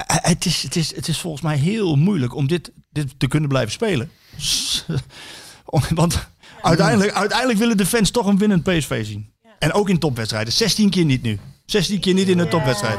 het, 0.06 0.44
is, 0.44 0.62
het, 0.62 0.76
is, 0.76 0.94
het 0.94 1.08
is 1.08 1.18
volgens 1.18 1.42
mij 1.42 1.56
heel 1.56 1.96
moeilijk 1.96 2.34
om 2.34 2.46
dit, 2.46 2.70
dit 2.90 3.14
te 3.18 3.28
kunnen 3.28 3.48
blijven 3.48 3.72
spelen. 3.72 4.10
Want 5.94 6.28
uiteindelijk, 6.62 7.12
uiteindelijk 7.12 7.58
willen 7.58 7.76
de 7.76 7.86
fans 7.86 8.10
toch 8.10 8.26
een 8.26 8.38
winnend 8.38 8.62
PSV 8.62 9.06
zien. 9.06 9.32
En 9.58 9.72
ook 9.72 9.88
in 9.88 9.98
topwedstrijden. 9.98 10.52
16 10.52 10.90
keer 10.90 11.04
niet 11.04 11.22
nu. 11.22 11.38
16 11.66 12.00
keer 12.00 12.14
niet 12.14 12.28
in 12.28 12.38
een 12.38 12.48
topwedstrijd. 12.48 12.98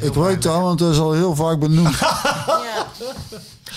Ik 0.00 0.12
weet 0.14 0.42
dat, 0.42 0.60
want 0.60 0.78
dat 0.78 0.92
is 0.92 0.98
al 0.98 1.12
heel 1.12 1.34
vaak 1.34 1.58
benoemd. 1.58 1.98
Ja. 1.98 2.86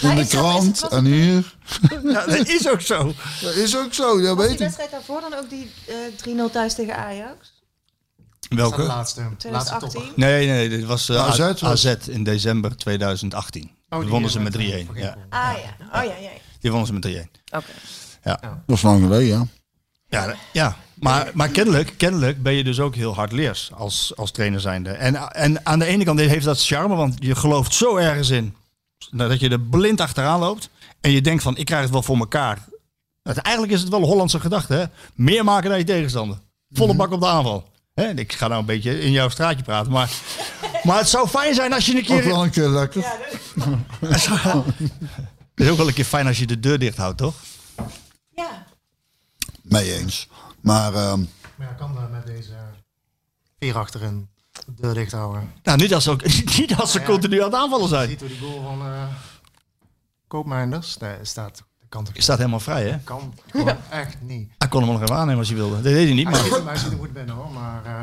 In 0.09 0.15
de 0.15 0.27
krant 0.27 0.79
was 0.79 0.89
en 0.91 1.05
hier. 1.05 1.55
Ja, 2.03 2.25
dat 2.25 2.47
is 2.47 2.69
ook 2.69 2.81
zo. 2.81 3.13
Dat 3.41 3.53
is 3.55 3.77
ook 3.77 3.93
zo, 3.93 4.21
dat 4.21 4.35
Was 4.37 4.37
weet 4.37 4.45
die 4.47 4.53
ik. 4.53 4.59
wedstrijd 4.59 4.91
daarvoor 4.91 5.21
dan 5.21 5.33
ook 5.33 5.49
die 5.49 5.71
eh 5.87 6.47
3-0 6.47 6.51
thuis 6.51 6.73
tegen 6.73 6.95
Ajax? 6.97 7.53
Is 8.39 8.47
de 8.49 8.55
Welke? 8.55 8.81
laatste, 8.81 9.21
laatste 9.21 9.35
2018? 9.37 9.89
topper. 10.01 10.13
Nee, 10.15 10.47
nee, 10.47 10.69
dit 10.69 10.85
was 10.85 11.09
eh, 11.09 11.27
AZ 11.27 11.39
AZ, 11.39 11.61
was- 11.61 11.85
in 12.07 12.23
december 12.23 12.77
2018. 12.77 13.71
Oh, 13.89 13.99
die 13.99 14.09
wonnen 14.09 14.29
eh, 14.29 14.35
ze 14.35 14.41
met 14.41 14.53
3-1. 14.53 14.57
eh, 14.59 15.01
Ja, 15.01 15.15
Ah 15.29 15.53
ja, 15.89 15.99
oh 15.99 16.03
ja, 16.05 16.15
ja. 16.21 16.29
die 16.59 16.71
wonnen 16.71 16.87
ze 16.87 16.93
met 16.93 17.27
3-1. 17.27 17.41
Oké. 17.57 17.65
Dat 18.65 18.75
is 18.75 18.81
lang 18.81 19.01
geleden, 19.03 19.27
ja. 19.27 19.45
Ja, 20.07 20.35
ja. 20.53 20.77
Maar, 21.03 21.31
maar 21.33 21.49
kennelijk, 21.49 21.93
kennelijk 21.97 22.43
ben 22.43 22.53
je 22.53 22.63
dus 22.63 22.79
ook 22.79 22.95
heel 22.95 23.15
hard 23.15 23.31
leers 23.31 23.71
als, 23.73 24.13
als 24.15 24.31
trainer 24.31 24.59
zijnde. 24.59 24.89
En, 24.89 25.31
en 25.31 25.65
aan 25.65 25.79
de 25.79 25.85
ene 25.85 26.03
kant 26.03 26.19
heeft 26.19 26.45
dat 26.45 26.65
charme, 26.65 26.95
want 26.95 27.15
je 27.19 27.35
gelooft 27.35 27.73
zo 27.73 27.95
ergens 27.95 28.29
in. 28.29 28.55
Dat 29.11 29.39
je 29.39 29.49
er 29.49 29.59
blind 29.59 30.01
achteraan 30.01 30.39
loopt. 30.39 30.69
En 31.01 31.11
je 31.11 31.21
denkt 31.21 31.43
van, 31.43 31.57
ik 31.57 31.65
krijg 31.65 31.81
het 31.81 31.91
wel 31.91 32.03
voor 32.03 32.17
elkaar. 32.17 32.57
Dat, 33.23 33.37
eigenlijk 33.37 33.75
is 33.75 33.81
het 33.81 33.89
wel 33.89 33.99
een 33.99 34.05
Hollandse 34.05 34.39
gedachte. 34.39 34.73
Hè? 34.73 34.83
Meer 35.13 35.43
maken 35.43 35.69
dan 35.69 35.77
je 35.77 35.83
tegenstander. 35.83 36.37
Volle 36.71 36.95
bak 36.95 37.11
op 37.11 37.19
de 37.19 37.27
aanval. 37.27 37.69
Hè? 37.93 38.09
Ik 38.09 38.33
ga 38.33 38.47
nou 38.47 38.59
een 38.59 38.65
beetje 38.65 39.01
in 39.01 39.11
jouw 39.11 39.29
straatje 39.29 39.63
praten. 39.63 39.91
Maar, 39.91 40.11
maar 40.83 40.97
het 40.97 41.09
zou 41.09 41.27
fijn 41.27 41.53
zijn 41.53 41.73
als 41.73 41.85
je 41.85 41.91
een 41.91 41.97
Ook 41.97 42.05
keer... 42.05 42.25
wel 42.25 42.43
een 42.43 42.49
keer 42.49 42.67
lekker. 42.67 43.05
Het 45.55 45.65
is 45.65 45.69
ook 45.69 45.77
wel 45.77 45.87
een 45.87 45.93
keer 45.93 46.05
fijn 46.05 46.27
als 46.27 46.39
je 46.39 46.47
de 46.47 46.59
deur 46.59 46.79
dicht 46.79 46.97
houdt, 46.97 47.17
toch? 47.17 47.35
Ja. 48.35 48.65
Mee 49.61 49.99
eens. 49.99 50.27
Maar 50.63 50.93
ehm, 50.93 51.19
Maar 51.55 51.67
ja, 51.67 51.73
kan 51.73 51.95
dat 51.95 52.11
met 52.11 52.25
deze 52.25 52.53
vier 53.59 53.77
achterin 53.77 54.27
de 54.65 54.73
deur 54.81 54.93
dicht 54.93 55.11
houden. 55.11 55.51
Nou, 55.63 55.77
niet 55.77 55.93
als 55.93 56.03
ze, 56.03 56.11
ook, 56.11 56.23
niet 56.57 56.75
als 56.75 56.91
ze 56.91 56.99
Ja, 56.99 57.05
continu 57.05 57.37
aan 57.39 57.45
het 57.51 57.55
aanvallen 57.59 57.83
Je 57.89 57.95
zijn. 57.95 58.09
ziet 58.09 58.19
hoe 58.19 58.29
die 58.29 58.39
goal 58.39 58.61
van 58.63 58.81
eh 58.87 59.03
Koopmijnders, 60.27 60.97
daar 60.97 61.17
staat, 61.21 61.63
kan 61.89 62.07
Je 62.13 62.21
staat 62.21 62.37
helemaal 62.37 62.59
vrij, 62.59 62.89
hè? 62.89 62.97
kan 62.99 63.33
gewoon 63.51 63.77
echt 63.89 64.15
niet. 64.21 64.51
Hij 64.57 64.67
kon 64.67 64.81
hem 64.83 64.91
nog 64.91 65.01
even 65.01 65.15
aannemen 65.15 65.39
als 65.39 65.47
hij 65.47 65.57
wilde. 65.57 65.73
Dat 65.75 65.83
deed 65.83 66.05
hij 66.05 66.13
niet. 66.13 66.23
Hij 66.27 66.31
Maar, 66.33 66.43
ziet 66.43 66.55
hem, 66.55 66.67
hij 66.67 66.77
ziet 66.77 66.89
hem 66.89 66.99
goed 66.99 67.13
binnen 67.13 67.35
hoor, 67.35 67.51
maar 67.51 67.85
eh, 67.85 68.01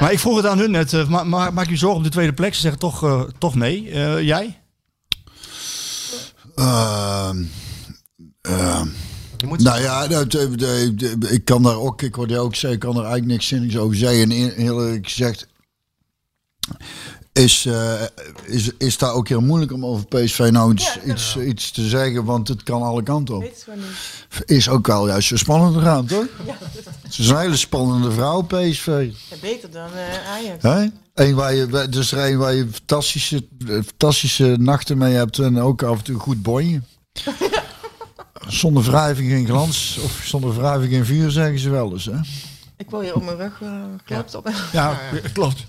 maar 0.00 0.12
ik 0.12 0.18
vroeg 0.18 0.36
het 0.36 0.46
aan 0.46 0.58
hun 0.58 0.70
net. 0.70 0.92
eh, 0.92 1.08
ma- 1.08 1.24
ma- 1.24 1.50
maak 1.50 1.68
je 1.68 1.76
zorgen 1.76 1.98
om 1.98 2.02
de 2.04 2.08
tweede 2.10 2.32
plek? 2.32 2.54
Ze 2.54 2.60
zeggen 2.60 2.80
toch, 2.80 3.02
eh, 3.04 3.22
toch 3.38 3.54
nee. 3.54 3.90
Eh, 3.90 4.22
jij? 4.22 4.60
Je 9.36 9.46
moet 9.46 9.62
nou 9.62 9.80
ja, 9.80 10.06
dat, 10.06 10.34
eh, 10.34 10.46
de- 10.54 10.94
de- 10.94 11.28
ik 11.30 11.44
kan 11.44 11.62
daar 11.62 11.76
ook, 11.78 12.02
ik 12.02 12.14
hoorde 12.14 12.38
ook 12.38 12.54
zeggen, 12.54 12.72
ik 12.72 12.78
kan 12.80 12.90
er 12.96 13.00
eigenlijk 13.02 13.26
niks 13.32 13.46
zinnigs 13.46 13.76
over 13.76 13.96
zeggen. 13.96 14.20
En 14.30 14.52
eerlijk 14.56 15.08
gezegd, 15.08 15.46
is, 17.32 17.66
eh, 17.66 18.02
is, 18.44 18.70
is 18.78 18.98
daar 18.98 19.12
ook 19.12 19.28
heel 19.28 19.40
moeilijk 19.40 19.72
om 19.72 19.86
over 19.86 20.06
PSV 20.06 20.48
nou 20.52 20.72
iets, 20.72 20.94
Ja, 20.94 21.12
iets, 21.12 21.36
iets 21.36 21.70
te 21.70 21.88
zeggen, 21.88 22.24
want 22.24 22.48
het 22.48 22.62
kan 22.62 22.82
alle 22.82 23.02
kanten 23.02 23.34
op. 23.36 23.44
Is 24.44 24.68
ook 24.68 24.86
wel 24.86 25.06
juist 25.06 25.28
zo 25.28 25.36
spannend 25.36 25.82
gaan, 25.82 26.06
toch? 26.06 26.26
Het 27.02 27.18
is 27.18 27.28
een 27.28 27.38
hele 27.38 27.56
spannende 27.56 28.10
vrouw, 28.12 28.40
PSV. 28.42 29.10
Ja, 29.30 29.36
beter 29.40 29.70
dan 29.70 29.88
eh, 29.92 30.30
Ajax. 30.30 30.62
Hè? 30.62 30.86
Eén 31.14 31.34
waar 31.34 31.54
je, 31.54 31.86
dus 31.90 32.12
er 32.12 32.30
een 32.30 32.38
waar 32.38 32.54
je 32.54 32.66
fantastische, 32.72 33.46
fantastische 33.66 34.56
nachten 34.58 34.98
mee 34.98 35.14
hebt 35.14 35.38
en 35.38 35.60
ook 35.60 35.82
af 35.82 35.98
en 35.98 36.04
toe 36.04 36.18
goed 36.18 36.42
bonjen. 36.42 36.86
Zonder 38.48 38.82
wrijving 38.82 39.30
geen 39.30 39.46
glans, 39.46 39.98
of 40.04 40.22
zonder 40.24 40.56
wrijving 40.56 40.92
geen 40.92 41.04
vuur, 41.04 41.30
zeggen 41.30 41.58
ze 41.58 41.70
wel 41.70 41.92
eens. 41.92 42.04
Hè? 42.04 42.18
Ik 42.76 42.90
wil 42.90 43.02
je 43.02 43.14
op 43.14 43.24
mijn 43.24 43.36
rug 43.36 43.60
uh, 43.62 43.84
klopt 44.04 44.34
op. 44.34 44.50
Ja, 44.72 44.98
klopt. 45.32 45.66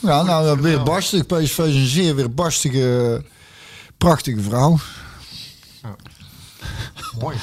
Ja, 0.00 0.22
nou, 0.22 0.60
weer 0.60 0.82
barstig. 0.82 1.26
PSV 1.26 1.58
is 1.58 1.74
een 1.74 1.86
zeer 1.86 2.14
weer 2.14 2.34
barstige, 2.34 3.24
prachtige 3.98 4.40
vrouw. 4.40 4.78
mooi. 7.20 7.36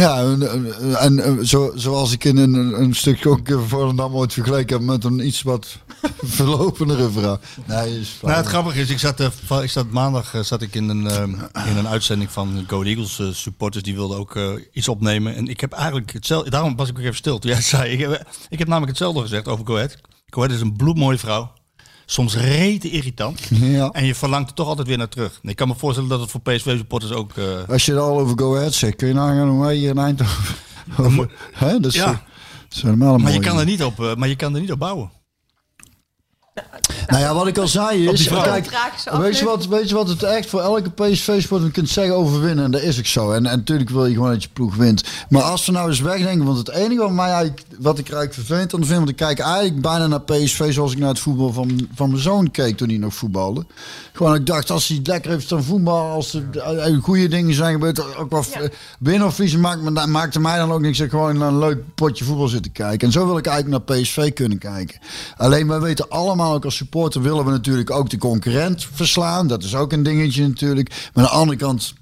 Ja, 0.00 0.18
en, 0.18 0.50
en, 0.50 0.96
en, 0.96 1.22
en 1.24 1.46
zo, 1.46 1.72
zoals 1.74 2.12
ik 2.12 2.24
in 2.24 2.36
een, 2.36 2.54
een 2.54 2.94
stukje 2.94 3.28
ook 3.28 3.48
eh, 3.48 3.60
Volendam 3.66 4.14
ooit 4.14 4.32
vergeleken 4.32 4.76
heb 4.76 4.86
met 4.86 5.04
een 5.04 5.26
iets 5.26 5.42
wat 5.42 5.78
verlopenere 6.38 7.10
vrouw. 7.10 7.38
Nee, 7.66 8.00
is. 8.00 8.18
Nou, 8.22 8.34
het 8.34 8.46
grappige 8.46 8.80
is, 8.80 8.90
ik 8.90 8.98
zat, 8.98 9.20
eh, 9.20 9.62
ik 9.62 9.70
zat 9.70 9.90
maandag 9.90 10.34
eh, 10.34 10.40
zat 10.40 10.62
ik 10.62 10.74
in 10.74 10.88
een, 10.88 11.06
eh, 11.06 11.68
in 11.70 11.76
een 11.76 11.88
uitzending 11.88 12.30
van 12.30 12.64
Go 12.66 12.82
Eagles 12.82 13.20
supporters. 13.32 13.84
Die 13.84 13.94
wilden 13.94 14.18
ook 14.18 14.38
iets 14.72 14.88
opnemen. 14.88 15.34
En 15.34 15.48
ik 15.48 15.60
heb 15.60 15.72
eigenlijk 15.72 16.12
hetzelfde, 16.12 16.50
daarom 16.50 16.76
was 16.76 16.88
ik 16.88 16.98
ook 16.98 17.04
even 17.04 17.16
stil 17.16 17.38
toen 17.38 17.50
jij 17.50 17.62
zei. 17.62 17.92
Ik 17.92 17.98
heb, 17.98 18.28
ik 18.48 18.58
heb 18.58 18.68
namelijk 18.68 18.90
hetzelfde 18.90 19.20
gezegd 19.20 19.48
over 19.48 19.66
Go 19.66 19.74
Ahead. 19.74 19.96
Go 20.26 20.42
Ahead 20.42 20.54
is 20.54 20.60
een 20.60 20.76
bloedmooie 20.76 21.18
vrouw. 21.18 21.52
Soms 22.10 22.36
rete 22.36 22.90
irritant. 22.90 23.40
Ja. 23.50 23.88
En 23.88 24.04
je 24.04 24.14
verlangt 24.14 24.48
er 24.48 24.54
toch 24.54 24.66
altijd 24.68 24.86
weer 24.88 24.98
naar 24.98 25.08
terug. 25.08 25.38
Ik 25.42 25.56
kan 25.56 25.68
me 25.68 25.74
voorstellen 25.76 26.08
dat 26.10 26.20
het 26.20 26.30
voor 26.30 26.40
PSV-supporters 26.40 27.12
ook... 27.12 27.32
eh, 27.36 27.44
Als 27.68 27.84
je 27.84 27.92
het 27.92 28.00
al 28.00 28.18
over 28.18 28.38
Go 28.38 28.56
Ahead 28.56 28.74
zegt, 28.74 28.96
kun 28.96 29.08
je 29.08 29.14
nagaan 29.14 29.48
hoe 29.48 29.60
wij 29.62 29.74
hier 29.76 29.90
in 29.90 29.98
Eindhoven... 29.98 30.54
over- 30.96 31.30
Hè? 31.52 31.80
Dat 31.80 31.92
is, 31.92 31.94
Ja. 31.98 32.06
dat 32.06 32.22
is 32.70 32.82
maar, 32.82 33.32
je 33.32 33.40
kan 33.40 33.58
er 33.58 33.64
niet 33.64 33.82
op, 33.84 34.00
eh, 34.00 34.14
maar 34.14 34.28
je 34.28 34.36
kan 34.36 34.54
er 34.54 34.60
niet 34.60 34.72
op 34.72 34.78
bouwen. 34.78 35.10
Nou 37.06 37.22
ja, 37.22 37.34
wat 37.34 37.46
ik 37.46 37.58
al 37.58 37.68
zei 37.68 38.08
Op 38.08 38.14
is, 38.14 38.28
kijk, 38.28 38.70
weet 39.12 39.38
je, 39.38 39.44
wat, 39.44 39.66
weet 39.66 39.88
je 39.88 39.94
wat 39.94 40.08
het 40.08 40.22
echt 40.22 40.48
voor 40.48 40.60
elke 40.60 40.90
PSV-sport, 40.90 41.62
je 41.62 41.70
kunt 41.70 41.88
zeggen 41.88 42.14
overwinnen, 42.14 42.64
en 42.64 42.70
dat 42.70 42.82
is 42.82 42.98
ook 42.98 43.06
zo. 43.06 43.30
En, 43.30 43.46
en 43.46 43.58
natuurlijk 43.58 43.90
wil 43.90 44.06
je 44.06 44.14
gewoon 44.14 44.30
dat 44.30 44.42
je 44.42 44.48
ploeg 44.52 44.74
wint. 44.74 45.02
Maar 45.28 45.42
als 45.42 45.66
we 45.66 45.72
nou 45.72 45.88
eens 45.88 46.00
wegdenken, 46.00 46.44
want 46.46 46.58
het 46.58 46.68
enige 46.70 47.00
wat, 47.00 47.10
mij 47.10 47.26
eigenlijk, 47.30 47.62
wat 47.78 47.98
ik 47.98 48.04
eigenlijk 48.04 48.34
vervelend 48.34 48.74
aan 48.74 48.84
vind, 48.84 48.98
want 48.98 49.08
ik 49.10 49.16
kijk 49.16 49.38
eigenlijk 49.38 49.80
bijna 49.80 50.06
naar 50.06 50.20
PSV 50.20 50.72
zoals 50.72 50.92
ik 50.92 50.98
naar 50.98 51.08
het 51.08 51.18
voetbal 51.18 51.52
van, 51.52 51.88
van 51.94 52.10
mijn 52.10 52.22
zoon 52.22 52.50
keek 52.50 52.76
toen 52.76 52.88
hij 52.88 52.98
nog 52.98 53.14
voetbalde. 53.14 53.66
Gewoon, 54.12 54.34
ik 54.34 54.46
dacht, 54.46 54.70
als 54.70 54.88
hij 54.88 55.00
lekker 55.02 55.30
heeft 55.30 55.44
staan 55.44 55.62
voetbal, 55.64 56.10
als 56.10 56.34
er 56.34 56.58
eh, 56.58 56.96
goede 57.02 57.28
dingen 57.28 57.54
zijn 57.54 57.72
gebeurd, 57.72 58.16
ook 58.16 58.30
wel 58.30 58.44
Ja. 58.54 58.68
winnen 58.98 59.26
of 59.26 59.32
verliezen, 59.34 59.60
maakt, 59.60 59.82
me- 59.82 60.06
maakte 60.06 60.40
mij 60.40 60.56
dan 60.58 60.72
ook 60.72 60.80
niks. 60.80 61.00
Ik 61.00 61.10
gewoon 61.10 61.38
naar 61.38 61.48
een 61.48 61.58
leuk 61.58 61.94
potje 61.94 62.24
voetbal 62.24 62.48
zitten 62.48 62.72
kijken. 62.72 63.06
En 63.06 63.12
zo 63.12 63.26
wil 63.26 63.38
ik 63.38 63.46
eigenlijk 63.46 63.86
naar 63.88 63.96
PSV 63.98 64.32
kunnen 64.32 64.58
kijken. 64.58 64.98
Alleen 65.36 65.68
wij 65.68 65.80
weten 65.80 66.08
allemaal, 66.08 66.49
ook 66.50 66.64
als 66.64 66.76
supporter 66.76 67.22
willen 67.22 67.44
we 67.44 67.50
natuurlijk 67.50 67.90
ook 67.90 68.10
de 68.10 68.18
concurrent 68.18 68.86
verslaan. 68.92 69.46
Dat 69.46 69.62
is 69.62 69.74
ook 69.74 69.92
een 69.92 70.02
dingetje 70.02 70.48
natuurlijk. 70.48 70.88
Maar 70.88 71.24
aan 71.24 71.30
de 71.30 71.36
andere 71.36 71.58
kant 71.58 71.94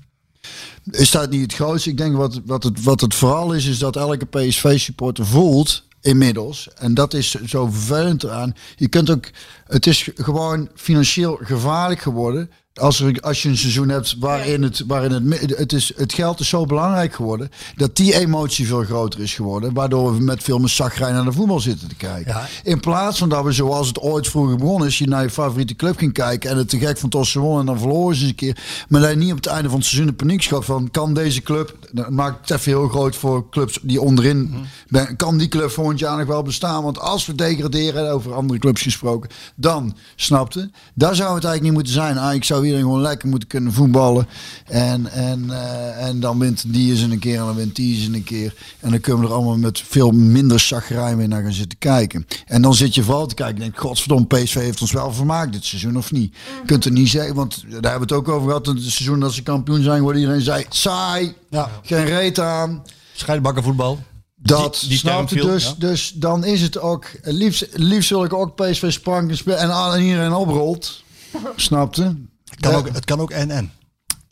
is 0.91 1.11
dat 1.11 1.31
niet 1.31 1.43
het 1.43 1.55
grootste. 1.55 1.91
Ik 1.91 1.97
denk 1.97 2.17
wat, 2.17 2.41
wat, 2.45 2.63
het, 2.63 2.83
wat 2.83 3.01
het 3.01 3.15
vooral 3.15 3.53
is, 3.53 3.67
is 3.67 3.79
dat 3.79 3.97
elke 3.97 4.27
PSV-supporter 4.27 5.27
voelt 5.27 5.87
inmiddels. 6.01 6.69
En 6.75 6.95
dat 6.95 7.15
is 7.15 7.31
zo 7.31 7.67
vervelend 7.67 8.29
aan. 8.29 8.55
Je 8.77 8.89
kunt 8.89 9.11
ook, 9.11 9.31
het 9.67 9.87
is 9.87 10.11
gewoon 10.15 10.69
financieel 10.75 11.39
gevaarlijk 11.43 12.01
geworden. 12.01 12.51
Als, 12.79 13.01
er, 13.01 13.21
als 13.21 13.43
je 13.43 13.49
een 13.49 13.57
seizoen 13.57 13.89
hebt 13.89 14.17
waarin, 14.19 14.63
het, 14.63 14.85
waarin 14.87 15.13
het, 15.33 15.57
het, 15.59 15.73
is, 15.73 15.93
het 15.97 16.13
geld 16.13 16.41
is 16.41 16.49
zo 16.49 16.65
belangrijk 16.67 17.15
geworden. 17.15 17.51
Dat 17.77 17.97
die 17.97 18.15
emotie 18.15 18.67
veel 18.67 18.85
groter 18.85 19.21
is 19.21 19.35
geworden. 19.35 19.73
Waardoor 19.75 20.17
we 20.17 20.23
met 20.23 20.43
veel 20.43 20.59
meer 20.59 20.69
zagrijn 20.69 21.15
naar 21.15 21.25
de 21.25 21.33
voetbal 21.33 21.61
zitten 21.61 21.89
te 21.89 21.95
kijken. 21.95 22.33
Ja. 22.33 22.47
In 22.63 22.81
plaats 22.81 23.19
van 23.19 23.29
dat 23.29 23.45
we 23.45 23.53
zoals 23.53 23.89
het 23.89 24.01
ooit 24.01 24.29
vroeger 24.29 24.57
begonnen 24.57 24.89
is. 24.89 24.99
Je 24.99 25.07
naar 25.07 25.23
je 25.23 25.31
favoriete 25.31 25.75
club 25.77 25.99
ging 25.99 26.13
kijken. 26.13 26.51
En 26.51 26.57
het 26.57 26.69
te 26.69 26.79
gek 26.79 26.99
vond 26.99 27.15
als 27.15 27.31
ze 27.31 27.39
wonnen. 27.39 27.61
En 27.61 27.67
dan 27.67 27.79
verloren 27.79 28.17
ze 28.17 28.21
eens 28.21 28.31
een 28.31 28.37
keer. 28.37 28.57
Maar 28.89 29.01
dat 29.01 29.11
je 29.11 29.17
niet 29.17 29.31
op 29.31 29.37
het 29.37 29.47
einde 29.47 29.69
van 29.69 29.79
het 29.79 29.87
seizoen 29.87 30.09
een 30.09 30.17
paniek 30.17 30.43
schat 30.43 30.65
van. 30.65 30.91
Kan 30.91 31.15
deze 31.15 31.43
club. 31.43 31.77
Dat 31.93 32.11
maakt 32.11 32.49
het 32.49 32.59
even 32.59 32.73
heel 32.73 32.89
groot 32.89 33.17
voor 33.17 33.49
clubs 33.51 33.79
die 33.83 34.01
onderin. 34.01 34.55
ben- 34.89 35.17
Kan 35.17 35.39
die 35.39 35.49
club 35.49 35.71
volgend 35.71 35.99
jaar 35.99 36.19
nog 36.19 36.27
wel 36.27 36.43
bestaan? 36.43 36.83
Want 36.83 36.99
als 37.01 37.27
we 37.27 37.35
degraderen. 37.35 38.13
Over 38.13 38.35
andere 38.35 38.59
clubs 38.59 38.83
gesproken. 38.83 39.31
Dan 39.57 39.97
snapte. 40.17 40.71
Daar 40.95 41.15
zou 41.15 41.35
het 41.35 41.45
eigenlijk 41.45 41.63
niet 41.63 41.73
moeten 41.73 41.93
zijn. 41.93 42.15
Eigenlijk 42.15 42.45
zou 42.45 42.67
iedereen 42.69 42.87
gewoon 42.87 43.01
lekker 43.03 43.29
moeten 43.29 43.49
kunnen 43.49 43.73
voetballen. 43.73 44.27
En, 44.65 45.07
en, 45.13 45.51
eh, 45.51 46.07
en 46.07 46.21
dan 46.21 46.39
wint 46.39 46.65
die 46.73 46.91
eens 46.91 47.01
een 47.01 47.19
keer. 47.19 47.39
En 47.39 47.45
dan 47.45 47.55
wint 47.55 47.77
die 47.77 47.97
eens 47.97 48.15
een 48.17 48.25
keer. 48.25 48.55
En 48.81 48.91
dan 48.91 49.01
kunnen 49.01 49.23
we 49.23 49.29
er 49.29 49.35
allemaal 49.35 49.57
met 49.57 49.81
veel 49.87 50.11
minder 50.11 50.61
zagrijn 50.61 51.17
weer 51.17 51.29
naar 51.29 51.43
gaan 51.43 51.53
zitten 51.53 51.79
kijken. 51.79 52.27
En 52.47 52.63
dan 52.63 52.75
zit 52.75 52.95
je 52.95 53.03
vooral 53.03 53.27
te 53.27 53.35
kijken. 53.35 53.57
en 53.57 53.61
denk, 53.63 53.79
godverdomme, 53.81 54.27
PSV 54.27 54.55
heeft 54.55 54.81
ons 54.81 54.93
wel 54.93 55.13
vermaakt 55.13 55.53
dit 55.53 55.65
seizoen 55.65 55.97
of 55.97 56.13
niet. 56.13 56.35
Je 56.35 56.67
kunt 56.67 56.85
het 56.85 56.93
niet 56.93 57.09
zeggen, 57.09 57.35
want 57.35 57.63
daar 57.63 57.91
hebben 57.91 58.09
we 58.09 58.15
het 58.15 58.25
ook 58.25 58.29
over 58.29 58.47
gehad. 58.49 58.67
Het 58.67 58.77
seizoen 58.81 59.21
dat 59.21 59.33
ze 59.33 59.43
kampioen 59.43 59.83
zijn, 59.83 60.03
waar 60.05 60.17
iedereen 60.17 60.41
zei, 60.41 60.65
saai, 60.69 61.35
Ja. 61.51 61.71
geen 61.83 62.05
reet 62.05 62.41
aan. 62.41 62.83
Scheidbakken 63.15 63.63
voetbal. 63.63 63.99
Dat 64.43 64.77
Die- 64.81 64.89
die 64.89 64.99
snapte 64.99 65.35
term 65.35 65.41
viel, 65.47 65.53
dus. 65.55 65.65
ja. 65.65 65.75
Dus 65.79 66.13
dan 66.15 66.45
is 66.45 66.61
het 66.63 66.79
ook. 66.81 67.07
Liefst, 67.23 67.67
liefst 67.73 68.11
wil 68.11 68.25
ik 68.25 68.33
ook 68.33 68.55
PSV 68.57 68.93
spranken 68.93 69.37
spelen 69.37 69.59
en 69.59 69.71
aan 69.73 69.95
en 69.95 70.03
iedereen 70.03 70.33
oprolt. 70.33 71.03
Snapte? 71.57 72.17
Het 72.51 72.61
kan 72.61 72.75
ook, 72.75 72.89
het 72.93 73.05
kan 73.05 73.21
ook 73.21 73.31
en-en. 73.31 73.73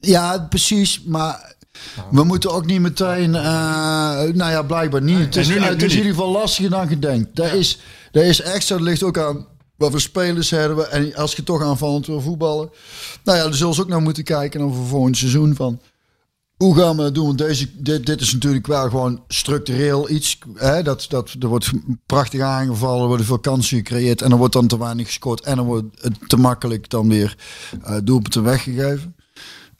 Ja, 0.00 0.38
precies. 0.48 1.02
Maar 1.04 1.54
we 2.10 2.24
moeten 2.24 2.52
ook 2.52 2.66
niet 2.66 2.80
meteen. 2.80 3.34
eh, 3.34 3.42
nou 4.22 4.50
ja, 4.50 4.62
blijkbaar 4.62 5.02
niet. 5.02 5.18
Het 5.18 5.36
is, 5.36 5.48
nu 5.48 5.60
het 5.60 5.82
is 5.82 5.92
in 5.92 5.98
ieder 5.98 6.12
geval 6.14 6.30
lastiger 6.32 6.70
dan 6.70 6.88
je 6.88 6.98
denkt. 6.98 7.36
Dat, 7.36 7.52
is, 7.52 7.78
dat 8.10 8.22
is 8.22 8.40
extra. 8.40 8.76
Dat 8.76 8.84
ligt 8.84 9.02
ook 9.02 9.18
aan 9.18 9.46
wat 9.76 9.90
voor 9.90 10.00
spelers 10.00 10.50
hebben. 10.50 10.76
we. 10.76 10.86
En 10.86 11.14
als 11.14 11.34
je 11.36 11.42
toch 11.42 11.62
aanvallend 11.62 12.06
wil 12.06 12.20
voetballen. 12.20 12.70
Nou 13.24 13.38
ja, 13.38 13.44
dan 13.44 13.54
zullen 13.54 13.74
ze 13.74 13.80
ook 13.80 13.88
naar 13.88 14.02
moeten 14.02 14.24
kijken 14.24 14.60
over 14.60 14.84
volgend 14.84 15.16
seizoen. 15.16 15.54
Van, 15.54 15.80
hoe 16.56 16.76
gaan 16.76 16.96
we 16.96 17.12
doen? 17.12 17.36
Deze, 17.36 17.68
dit, 17.82 18.06
dit 18.06 18.20
is 18.20 18.32
natuurlijk 18.32 18.66
wel 18.66 18.88
gewoon 18.88 19.22
structureel 19.28 20.10
iets. 20.10 20.38
Hè? 20.54 20.82
Dat, 20.82 21.06
dat, 21.08 21.36
er 21.40 21.48
wordt 21.48 21.70
prachtig 22.06 22.40
aangevallen, 22.40 23.00
er 23.00 23.08
worden 23.08 23.26
veel 23.26 23.38
kansen 23.38 23.76
gecreëerd. 23.76 24.22
En 24.22 24.30
er 24.30 24.36
wordt 24.36 24.52
dan 24.52 24.66
te 24.66 24.78
weinig 24.78 25.06
gescoord. 25.06 25.40
En 25.40 25.56
dan 25.56 25.66
wordt 25.66 26.10
te 26.26 26.36
makkelijk 26.36 26.90
dan 26.90 27.08
weer 27.08 27.36
eh 27.82 27.96
doelpunten 28.04 28.42
weggegeven. 28.42 29.15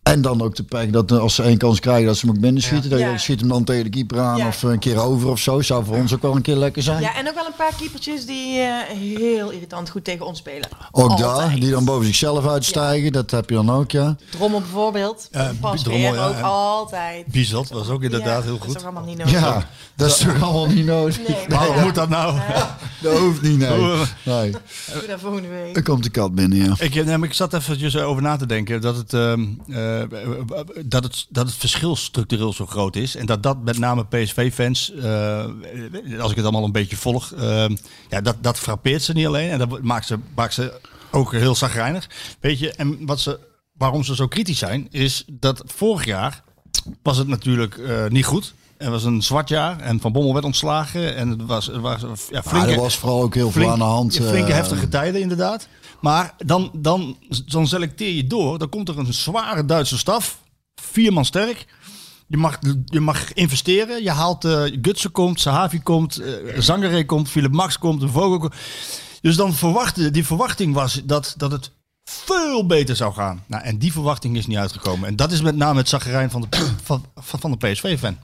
En 0.06 0.20
dan 0.22 0.42
ook 0.42 0.54
de 0.56 0.62
pech 0.62 0.90
dat 0.90 1.12
als 1.12 1.34
ze 1.34 1.42
één 1.42 1.58
kans 1.58 1.80
krijgen, 1.80 2.06
dat 2.06 2.16
ze 2.16 2.26
hem 2.26 2.34
ook 2.34 2.40
binnen 2.40 2.62
schieten. 2.62 2.90
Dat 2.90 2.98
je 2.98 3.04
Ja. 3.04 3.18
schiet 3.18 3.40
hem 3.40 3.48
dan 3.48 3.64
tegen 3.64 3.84
de 3.84 3.90
keeper 3.90 4.20
aan 4.20 4.36
Ja. 4.36 4.46
of 4.46 4.62
een 4.62 4.78
keer 4.78 4.98
over 4.98 5.28
of 5.30 5.38
zo. 5.38 5.60
Zou 5.60 5.84
voor 5.84 5.96
ons 5.96 6.14
ook 6.14 6.22
wel 6.22 6.36
een 6.36 6.42
keer 6.42 6.56
lekker 6.56 6.82
zijn. 6.82 7.00
Ja, 7.02 7.14
en 7.16 7.28
ook 7.28 7.34
wel 7.34 7.46
een 7.46 7.54
paar 7.56 7.72
keepertjes 7.78 8.26
die 8.26 8.58
eh, 8.60 8.96
heel 8.98 9.50
irritant 9.50 9.90
goed 9.90 10.04
tegen 10.04 10.26
ons 10.26 10.38
spelen. 10.38 10.68
ook 10.90 11.10
Altijd. 11.10 11.36
daar, 11.38 11.54
die 11.60 11.70
dan 11.70 11.84
boven 11.84 12.06
zichzelf 12.06 12.46
uitstijgen. 12.46 13.12
Dat 13.12 13.30
heb 13.30 13.48
je 13.50 13.54
dan 13.56 13.70
ook, 13.70 13.90
ja. 13.90 14.16
Drommel 14.30 14.60
bijvoorbeeld. 14.60 15.28
Ja, 15.30 15.52
Pas 15.60 15.82
Drommel, 15.82 16.10
weer 16.12 16.20
ja, 16.20 16.28
ook 16.28 16.40
altijd. 16.40 17.26
Bizot 17.26 17.68
was 17.68 17.88
ook 17.88 18.02
inderdaad 18.02 18.42
Ja, 18.44 18.50
heel 18.50 18.58
Dat 18.58 18.66
is 18.66 18.72
goed. 18.72 18.76
ook 18.78 18.82
allemaal 18.84 19.04
niet 19.04 19.16
nodig. 19.18 19.32
Ja, 19.32 19.68
dat 19.96 20.08
is 20.10 20.16
toch 20.18 20.42
allemaal 20.42 20.66
niet 20.66 20.86
nodig. 20.86 21.18
Nee, 21.28 21.36
maar 21.48 21.58
Waarom 21.58 21.76
ja, 21.76 21.82
moet 21.82 21.94
dat 21.94 22.08
nou? 22.08 22.38
Dat 23.02 23.18
hoeft 23.18 23.42
niet, 23.42 23.58
nee. 23.58 23.78
Oh, 23.80 24.00
nee. 24.22 24.50
doe 24.50 25.06
dat 25.08 25.20
volgende 25.20 25.48
week. 25.48 25.74
Dan 25.74 25.82
komt 25.82 26.02
de 26.02 26.10
kat 26.10 26.34
binnen, 26.34 26.58
ja. 26.58 26.74
Ik, 26.78 26.94
nee, 27.04 27.18
maar 27.18 27.28
ik 27.28 27.34
zat 27.34 27.54
eventjes 27.54 27.96
over 27.96 28.22
na 28.22 28.36
te 28.36 28.46
denken 28.46 28.80
dat 28.80 28.96
het, 28.96 29.12
ehm, 29.12 29.44
eh, 30.00 30.60
dat, 30.84 31.04
het, 31.04 31.26
dat 31.28 31.46
het 31.46 31.56
verschil 31.56 31.96
structureel 31.96 32.52
zo 32.52 32.66
groot 32.66 32.96
is. 32.96 33.16
En 33.16 33.26
dat 33.26 33.42
dat 33.42 33.62
met 33.62 33.78
name 33.78 34.06
PSV-fans, 34.06 34.92
eh, 34.92 35.44
als 36.20 36.30
ik 36.30 36.36
het 36.36 36.44
allemaal 36.44 36.64
een 36.64 36.72
beetje 36.72 36.96
volg, 36.96 37.32
ehm, 37.32 37.76
ja, 38.10 38.20
dat, 38.20 38.36
dat 38.40 38.58
frappeert 38.58 39.02
ze 39.02 39.12
niet 39.12 39.26
alleen. 39.26 39.50
En 39.50 39.58
dat 39.58 39.82
maakt 39.82 40.06
ze, 40.06 40.18
maakt 40.34 40.54
ze 40.54 40.80
ook 41.10 41.32
heel 41.32 41.54
zagrijnig. 41.54 42.08
Weet 42.40 42.58
je, 42.58 42.72
en 42.72 43.06
wat 43.06 43.20
ze, 43.20 43.38
waarom 43.72 44.04
ze 44.04 44.14
zo 44.14 44.26
kritisch 44.26 44.58
zijn, 44.58 44.88
is 44.90 45.24
dat 45.26 45.62
vorig 45.66 46.04
jaar 46.04 46.42
was 47.02 47.16
het 47.16 47.28
natuurlijk 47.28 47.78
eh, 47.78 48.06
niet 48.08 48.24
goed. 48.24 48.54
Het 48.78 48.88
was 48.88 49.04
een 49.04 49.22
zwart 49.22 49.48
jaar 49.48 49.80
en 49.80 50.00
Van 50.00 50.12
Bommel 50.12 50.32
werd 50.32 50.44
ontslagen. 50.44 51.16
En 51.16 51.28
het 51.28 51.46
was, 51.46 51.66
het 51.66 51.80
was 51.80 52.02
ja, 52.30 52.42
flinke, 52.42 52.70
er 52.70 52.80
was 52.80 52.96
vooral 52.96 53.22
ook 53.22 53.34
heel 53.34 53.50
veel 53.50 53.62
flink- 53.62 53.72
aan 53.72 53.78
de 53.78 53.84
hand. 53.84 54.14
flinke 54.16 54.50
eh, 54.50 54.56
heftige 54.56 54.88
tijden 54.88 55.20
inderdaad. 55.20 55.68
Maar 56.00 56.34
dan, 56.44 56.70
dan, 56.72 57.16
dan 57.46 57.66
selecteer 57.66 58.14
je 58.14 58.26
door. 58.26 58.58
Dan 58.58 58.68
komt 58.68 58.88
er 58.88 58.98
een 58.98 59.14
zware 59.14 59.64
Duitse 59.64 59.98
staf. 59.98 60.38
Vier 60.74 61.12
man 61.12 61.24
sterk. 61.24 61.66
Je 62.26 62.36
mag, 62.36 62.58
je 62.84 63.00
mag 63.00 63.32
investeren. 63.32 64.02
Je 64.02 64.10
haalt 64.10 64.44
eh 64.44 64.62
Gutsen 64.82 65.12
komt, 65.12 65.40
Sahavi 65.40 65.80
komt, 65.80 66.18
eh 66.18 66.32
Zangeré 66.58 67.04
komt, 67.04 67.28
Philip 67.28 67.52
Max 67.52 67.78
komt, 67.78 68.00
de 68.00 68.08
Vogel 68.08 68.38
komt. 68.38 68.54
Dus 69.20 69.36
dan 69.36 69.54
verwachten, 69.54 70.12
die 70.12 70.26
verwachting 70.26 70.74
was 70.74 71.00
dat, 71.04 71.34
dat 71.36 71.52
het 71.52 71.70
veel 72.04 72.66
beter 72.66 72.96
zou 72.96 73.14
gaan. 73.14 73.42
Nou, 73.46 73.62
en 73.62 73.78
die 73.78 73.92
verwachting 73.92 74.36
is 74.36 74.46
niet 74.46 74.56
uitgekomen. 74.56 75.08
En 75.08 75.16
dat 75.16 75.32
is 75.32 75.40
met 75.40 75.56
name 75.56 75.78
het 75.78 75.88
zagrijn 75.88 76.30
van 76.30 76.46
de, 76.48 76.68
van 76.84 77.04
van 77.14 77.50
de 77.50 77.56
PSV-fan. 77.56 78.18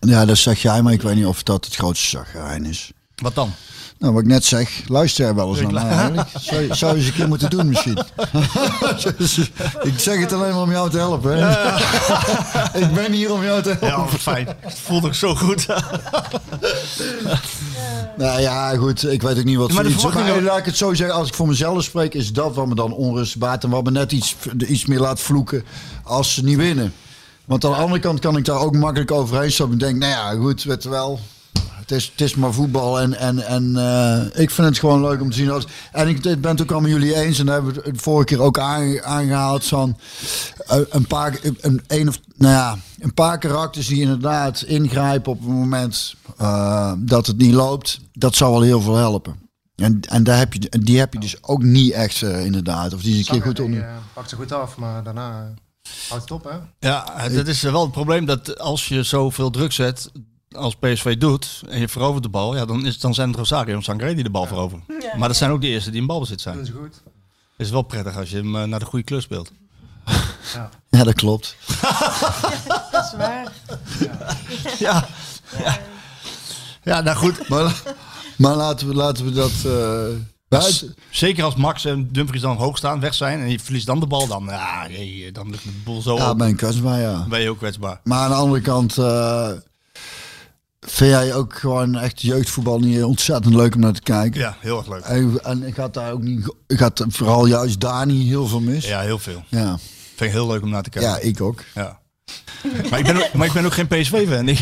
Ja, 0.00 0.24
dat 0.24 0.38
zeg 0.38 0.62
jij, 0.62 0.82
maar 0.82 0.92
ik 0.92 1.02
weet 1.02 1.16
niet 1.16 1.26
of 1.26 1.42
dat 1.42 1.64
het 1.64 1.74
grootste 1.74 2.08
zagrijn 2.08 2.64
is. 2.64 2.92
Wat 3.14 3.34
dan? 3.34 3.52
Nou, 3.98 4.12
wat 4.12 4.22
ik 4.22 4.28
net 4.28 4.44
zeg, 4.44 4.82
luister 4.88 5.24
jij 5.24 5.34
wel 5.34 5.48
eens 5.50 5.60
naar 5.60 5.72
mij 5.72 5.88
eigenlijk? 5.88 6.28
Zou, 6.40 6.74
zou 6.74 6.92
je 6.92 6.98
eens 6.98 7.06
een 7.08 7.14
keer 7.14 7.28
moeten 7.28 7.50
doen 7.50 7.68
misschien. 7.68 7.98
ik 9.82 9.98
zeg 9.98 10.20
het 10.20 10.32
alleen 10.32 10.52
maar 10.52 10.62
om 10.62 10.70
jou 10.70 10.90
te 10.90 10.96
helpen. 10.96 11.36
Hè? 11.38 11.48
ik 12.86 12.94
ben 12.94 13.12
hier 13.12 13.32
om 13.32 13.42
jou 13.44 13.62
te 13.62 13.68
helpen. 13.80 13.88
Ja, 14.12 14.18
fijn. 14.18 14.46
Het 14.60 14.78
voelt 14.78 15.04
ook 15.04 15.14
zo 15.14 15.34
goed. 15.34 15.66
Nou 18.16 18.40
ja, 18.40 18.76
goed, 18.76 19.10
ik 19.10 19.22
weet 19.22 19.38
ook 19.38 19.44
niet 19.44 19.56
wat 19.56 19.72
Maar 19.72 19.82
de 19.84 19.90
verwachtingen- 19.90 20.32
maar 20.34 20.42
laat 20.42 20.58
ik 20.58 20.64
het 20.64 20.76
zo 20.76 20.94
zeggen, 20.94 21.16
als 21.16 21.28
ik 21.28 21.34
voor 21.34 21.46
mezelf 21.46 21.82
spreek, 21.82 22.14
is 22.14 22.32
dat 22.32 22.54
wat 22.54 22.66
me 22.66 22.74
dan 22.74 22.92
onrust 22.92 23.38
baart 23.38 23.64
en 23.64 23.70
wat 23.70 23.84
me 23.84 23.90
net 23.90 24.12
iets, 24.12 24.36
iets 24.66 24.86
meer 24.86 24.98
laat 24.98 25.20
vloeken 25.20 25.64
als 26.02 26.34
ze 26.34 26.44
niet 26.44 26.56
winnen. 26.56 26.92
Want 27.44 27.64
aan 27.64 27.70
de 27.70 27.76
andere 27.76 28.00
kant 28.00 28.18
kan 28.18 28.36
ik 28.36 28.44
daar 28.44 28.58
ook 28.58 28.76
makkelijk 28.76 29.10
overheen 29.10 29.52
stappen. 29.52 29.74
Ik 29.74 29.80
denk, 29.82 29.96
nou 29.98 30.10
ja, 30.12 30.40
goed, 30.42 30.62
weet 30.62 30.84
wel. 30.84 31.20
Het 31.86 31.92
is, 31.96 32.08
het 32.10 32.20
is 32.20 32.34
maar 32.34 32.52
voetbal 32.52 33.00
en, 33.00 33.14
en, 33.18 33.46
en 33.46 33.76
eh, 33.76 34.40
ik 34.42 34.50
vind 34.50 34.68
het 34.68 34.78
gewoon 34.78 35.00
leuk 35.00 35.20
om 35.20 35.30
te 35.30 35.36
zien. 35.36 35.50
Als, 35.50 35.66
en 35.92 36.08
ik 36.08 36.22
ben 36.22 36.50
het 36.50 36.62
ook 36.62 36.70
allemaal 36.70 36.90
jullie 36.90 37.14
eens 37.14 37.38
en 37.38 37.46
daar 37.46 37.54
hebben 37.54 37.74
we 37.74 37.90
het 37.90 38.00
vorige 38.00 38.24
keer 38.24 38.40
ook 38.40 38.58
aange- 38.58 39.02
aangehaald 39.02 39.64
van 39.64 39.98
eh, 40.66 40.78
een 40.90 41.06
paar, 41.06 41.38
een, 41.60 41.82
een, 41.86 42.08
of, 42.08 42.20
nou 42.36 42.52
ja, 42.52 42.76
een 42.98 43.14
paar 43.14 43.38
karakters 43.38 43.86
die 43.86 44.00
inderdaad 44.00 44.62
ingrijpen 44.62 45.32
op 45.32 45.38
het 45.38 45.48
moment 45.48 46.14
eh, 46.38 46.92
dat 46.98 47.26
het 47.26 47.36
niet 47.36 47.54
loopt. 47.54 48.00
Dat 48.12 48.34
zou 48.34 48.52
wel 48.52 48.62
heel 48.62 48.80
veel 48.80 48.96
helpen. 48.96 49.36
En, 49.76 50.00
en 50.00 50.24
daar 50.24 50.38
heb 50.38 50.52
je, 50.52 50.58
die 50.80 50.98
heb 50.98 51.12
je 51.12 51.20
dus 51.20 51.42
ook 51.42 51.62
niet 51.62 51.92
echt 51.92 52.22
inderdaad. 52.22 52.94
Of 52.94 53.02
die 53.02 53.12
is 53.20 53.28
een 53.28 53.34
keer 53.34 53.42
goed 53.42 53.60
onder. 53.60 53.88
pakt 54.12 54.28
ze 54.28 54.36
goed 54.36 54.52
af, 54.52 54.76
maar 54.76 55.02
daarna 55.02 55.54
houdt 56.08 56.22
het 56.22 56.32
op, 56.32 56.44
hè? 56.44 56.88
Ja, 56.88 57.28
dat 57.28 57.46
is 57.46 57.62
wel 57.62 57.82
het 57.82 57.90
probleem 57.92 58.24
dat 58.26 58.58
als 58.58 58.88
je 58.88 59.02
zoveel 59.02 59.50
druk 59.50 59.72
zet 59.72 60.10
als 60.56 60.74
PSV 60.76 61.16
doet 61.18 61.62
en 61.68 61.80
je 61.80 61.88
verovert 61.88 62.22
de 62.22 62.28
bal, 62.28 62.56
ja, 62.56 62.64
dan, 62.64 62.86
is, 62.86 62.98
dan 62.98 63.14
zijn 63.14 63.28
het 63.28 63.36
Rosario 63.38 63.76
en 63.76 63.82
Sangaré 63.82 64.14
die 64.14 64.24
de 64.24 64.30
bal 64.30 64.46
veroveren. 64.46 64.84
Maar 65.18 65.28
dat 65.28 65.36
zijn 65.36 65.50
ook 65.50 65.60
de 65.60 65.66
eerste 65.66 65.90
die 65.90 66.00
in 66.00 66.06
balbezit 66.06 66.40
zijn. 66.40 66.56
Doen 66.56 66.64
ze 66.66 66.72
goed. 66.72 67.02
Het 67.56 67.66
is 67.66 67.70
wel 67.70 67.82
prettig 67.82 68.16
als 68.16 68.30
je 68.30 68.36
hem 68.36 68.56
eh, 68.56 68.62
naar 68.64 68.78
de 68.78 68.84
goede 68.84 69.04
kleur 69.04 69.22
speelt. 69.22 69.52
Ja, 70.90 71.04
dat 71.04 71.14
klopt. 71.14 71.56
Dat 72.92 73.04
is 73.04 73.14
waar. 73.16 73.52
Ja, 74.78 75.06
ja. 75.58 75.78
ja 76.82 77.00
nou 77.00 77.16
goed. 77.16 77.48
Maar, 77.48 77.82
maar 78.36 78.54
laten, 78.56 78.88
we, 78.88 78.94
laten 78.94 79.24
we 79.24 79.30
dat. 79.32 79.52
eh, 79.66 80.16
Ja, 80.48 80.60
s- 80.60 80.80
het- 80.80 80.94
zeker 81.10 81.44
als 81.44 81.54
Max 81.54 81.84
en 81.84 82.08
Dumfries 82.12 82.42
dan 82.42 82.56
hoog 82.56 82.76
staan, 82.76 83.00
weg 83.00 83.14
zijn 83.14 83.40
en 83.40 83.50
je 83.50 83.58
verliest 83.58 83.86
dan 83.86 84.00
de 84.00 84.06
bal, 84.06 84.26
dan, 84.26 84.44
ja, 84.48 84.88
jee, 84.88 85.32
dan 85.32 85.50
ligt 85.50 85.62
de 85.64 85.70
boel 85.84 86.02
zo 86.02 86.16
ja, 86.16 86.30
op. 86.30 86.38
ben 86.38 86.56
kwetsbaar, 86.56 87.00
ja. 87.00 87.26
Ben 87.28 87.40
je 87.40 87.50
ook 87.50 87.58
kwetsbaar. 87.58 88.00
Maar 88.04 88.18
aan 88.18 88.30
de 88.30 88.36
andere 88.36 88.60
kant 88.60 88.98
eh, 88.98 89.50
vind 90.86 91.10
jij 91.10 91.34
ook 91.34 91.58
gewoon 91.58 91.98
echt 91.98 92.20
jeugdvoetbal 92.22 92.78
niet 92.78 93.02
ontzettend 93.02 93.54
leuk 93.54 93.74
om 93.74 93.80
naar 93.80 93.92
te 93.92 94.02
kijken. 94.02 94.40
Ja, 94.40 94.56
heel 94.60 94.78
erg 94.78 94.88
leuk. 94.88 95.00
En, 95.04 95.38
en 95.42 95.62
ik 95.66 95.76
had 95.76 95.94
daar 95.94 96.12
ook 96.12 96.22
niet, 96.22 96.54
ik 96.66 96.78
had 96.78 97.04
vooral 97.08 97.46
juist 97.46 97.80
daar 97.80 98.06
niet 98.06 98.28
heel 98.28 98.46
veel 98.46 98.60
mis. 98.60 98.86
Ja, 98.86 99.00
heel 99.00 99.18
veel. 99.18 99.44
Ja, 99.48 99.78
Vind 100.16 100.30
ik 100.30 100.36
heel 100.36 100.46
leuk 100.46 100.62
om 100.62 100.70
naar 100.70 100.82
te 100.82 100.90
kijken. 100.90 101.10
ja 101.10 101.18
ik 101.18 101.40
ook. 101.40 101.62
Ja. 101.74 101.98
Maar, 102.90 102.98
ik 102.98 103.04
ben 103.06 103.16
ook, 103.16 103.32
maar 103.32 103.46
ik 103.46 103.52
ben 103.52 103.64
ook 103.64 103.72
geen 103.74 103.86
PSV-fan. 103.88 104.44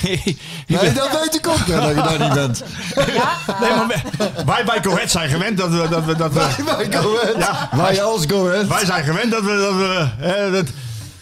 Nee, 0.67 0.81
ben- 0.81 0.95
dat 0.95 1.21
weet 1.21 1.35
ik 1.35 1.49
ook 1.49 1.67
dat 1.67 1.89
je 1.89 1.95
daar 1.95 2.19
niet 2.19 2.33
bent. 2.35 2.63
nee, 3.61 3.71
maar 3.77 3.87
wij- 3.89 4.45
wij 4.47 4.65
bij 4.65 4.81
Cohet 4.81 5.11
zijn 5.11 5.29
gewend 5.29 5.57
dat 5.59 5.71
we... 5.71 5.87
Dat 5.89 6.05
we, 6.05 6.17
dat 6.17 6.33
we 6.33 6.39
Wij 6.65 6.93
go 7.01 7.19
ahead. 7.21 7.37
Ja. 7.39 7.69
Wij 7.77 8.03
als 8.03 8.25
go 8.29 8.49
ahead. 8.49 8.67
wij 8.67 8.85
zijn 8.85 9.05
gewend 9.05 9.31
dat 9.31 9.43
we... 9.43 9.57
Dat 9.57 9.75
we 9.75 10.09
hè, 10.27 10.51
dat, 10.51 10.67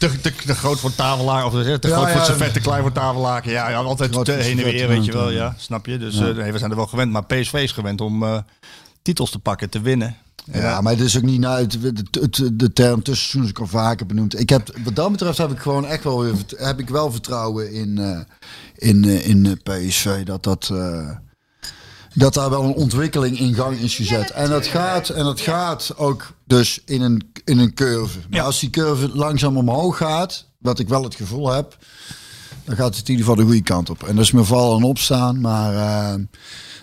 te, 0.01 0.21
te, 0.21 0.33
te 0.47 0.55
groot 0.55 0.81
voor 0.81 0.95
tafelaar, 0.95 1.45
of 1.47 1.53
te, 1.53 1.79
te 1.79 1.89
Ja, 1.89 1.95
groot 1.95 2.09
voor 2.09 2.19
ja. 2.21 2.25
servet, 2.25 2.53
te 2.53 2.61
klein 2.61 2.83
voor 2.83 2.93
tafelaken. 2.93 3.51
Ja, 3.51 3.75
altijd 3.75 4.13
Groot 4.13 4.25
te 4.25 4.33
voor 4.33 4.41
heen 4.43 4.59
en 4.59 4.65
weer, 4.65 4.89
weet 4.89 5.05
je 5.05 5.13
wel. 5.13 5.31
Ja, 5.31 5.55
snap 5.59 5.87
je? 5.87 5.99
Dus 5.99 6.19
eh, 6.21 6.29
nee, 6.37 6.53
we 6.53 6.59
zijn 6.59 6.71
er 6.71 6.77
wel 6.77 6.87
gewend. 6.87 7.13
Maar 7.13 7.25
PSV 7.25 7.53
is 7.53 7.73
gewend 7.73 8.01
om 8.01 8.23
eh, 8.23 8.39
titels 9.03 9.31
te 9.31 9.39
pakken, 9.39 9.71
te 9.71 9.81
winnen. 9.81 10.17
Ja, 10.53 10.81
maar 10.81 10.93
het 10.93 11.01
is 11.03 11.17
ook 11.17 11.23
niet 11.23 11.41
nou, 11.41 11.61
het, 11.61 11.79
het, 11.83 12.19
het- 12.21 12.51
de 12.59 12.73
term 12.73 13.03
tussenseizoen 13.03 13.43
is 13.43 13.51
ik 13.51 13.59
al 13.59 13.67
vaker 13.67 14.07
benoemd. 14.07 14.41
Ik 14.41 14.49
heb, 14.49 14.77
wat 14.85 14.97
dat 14.97 15.11
betreft 15.11 15.39
heb 15.39 15.51
ik 15.51 15.59
gewoon 15.59 15.87
echt 15.87 16.05
wel 16.05 16.25
heb 16.57 16.79
ik 16.79 16.89
wel 16.89 17.11
vertrouwen 17.13 17.73
in, 17.73 17.99
eh, 17.99 18.19
in, 18.89 19.05
eh, 19.05 19.29
in 19.29 19.47
eh, 19.47 19.53
PSV 19.89 20.23
dat 20.25 20.43
dat, 20.43 20.71
eh, 20.73 21.11
dat 22.15 22.35
daar 22.35 22.51
wel 22.51 22.63
een 22.65 22.75
ontwikkeling 22.75 23.39
in 23.39 23.55
gang 23.55 23.79
is 23.79 23.95
gezet. 23.97 24.31
en 24.31 24.51
dat 24.51 24.67
gaat, 24.67 25.09
en 25.09 25.25
dat 25.25 25.41
gaat 25.41 25.93
ook 25.97 26.33
dus 26.45 26.81
in 26.85 27.01
een, 27.03 27.31
in 27.45 27.59
een 27.59 27.75
curve. 27.75 28.19
Maar 28.29 28.39
Ja. 28.39 28.45
als 28.45 28.61
die 28.61 28.71
curve 28.71 29.09
langzaam 29.17 29.57
omhoog 29.57 29.97
gaat, 29.97 30.47
wat 30.59 30.79
ik 30.79 30.89
wel 30.89 31.03
het 31.05 31.15
gevoel 31.15 31.49
heb, 31.53 31.77
dan 32.65 32.77
gaat 32.77 32.97
het 32.97 33.09
in 33.09 33.11
ieder 33.15 33.27
geval 33.27 33.37
de 33.41 33.51
goede 33.51 33.63
kant 33.63 33.91
op. 33.91 34.03
En 34.03 34.15
dat 34.17 34.25
is 34.25 34.31
me 34.33 34.45
vallen 34.45 34.77
en 34.79 34.85
opstaan, 34.85 35.41
maar. 35.41 35.75
eh, 35.75 36.23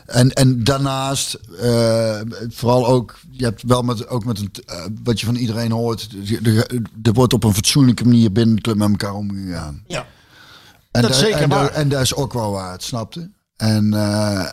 en, 0.07 0.31
en 0.33 0.63
daarnaast, 0.63 1.33
eh, 1.61 2.19
vooral 2.49 2.87
ook, 2.87 3.19
je 3.31 3.43
hebt 3.43 3.63
wel 3.67 3.81
met, 3.81 4.07
ook 4.07 4.25
met 4.25 4.39
een, 4.39 4.51
eh, 4.65 4.85
wat 5.03 5.19
je 5.19 5.25
van 5.25 5.35
iedereen 5.35 5.71
hoort, 5.71 6.07
er, 7.03 7.13
wordt 7.13 7.33
op 7.33 7.43
een 7.43 7.53
fatsoenlijke 7.53 8.03
manier 8.03 8.31
binnen 8.31 8.55
de 8.55 8.61
club 8.61 8.75
met 8.75 8.89
elkaar 8.89 9.13
omgegaan. 9.13 9.83
Ja. 9.87 10.05
En 10.91 11.01
Dat 11.01 11.11
is 11.11 11.19
zeker 11.19 11.39
en, 11.41 11.49
waar. 11.49 11.69
en 11.71 11.89
dat 11.89 12.01
is 12.01 12.15
ook 12.15 12.33
wel 12.33 12.51
waar, 12.51 12.71
het 12.71 12.83
snapte. 12.83 13.29
En, 13.57 13.93
eh, 13.93 14.45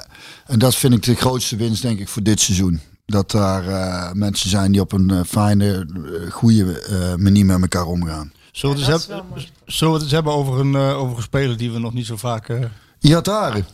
en 0.47 0.59
dat 0.59 0.75
vind 0.77 0.95
ik 0.95 1.03
de 1.03 1.15
grootste 1.15 1.57
winst, 1.57 1.83
denk 1.83 1.99
ik, 1.99 2.09
voor 2.09 2.23
dit 2.23 2.41
seizoen. 2.41 2.81
Dat 3.07 3.31
daar 3.31 3.69
eh, 3.69 4.13
mensen 4.13 4.51
zijn 4.51 4.73
die 4.73 4.81
op 4.81 4.93
een 4.93 5.11
eh, 5.11 5.21
fijne, 5.27 5.87
goede 6.31 6.81
eh, 6.81 7.15
manier 7.15 7.47
met 7.47 7.61
elkaar 7.61 7.87
omgaan. 7.87 8.33
Zullen 8.53 8.77
we 8.77 8.83
Ja, 8.83 8.87
hebben, 8.91 9.43
zullen 9.67 9.93
we 9.93 9.99
het 9.99 10.03
eens 10.03 10.13
hebben 10.13 10.33
over 10.33 10.61
een, 10.61 10.75
eh, 10.75 10.99
over 10.99 11.17
een 11.17 11.23
speler 11.23 11.57
die 11.57 11.71
we 11.73 11.79
nog 11.79 11.93
niet 11.93 12.07
zo 12.07 12.17
vaak... 12.17 12.49
eh 12.49 12.59
Iataren. 13.01 13.67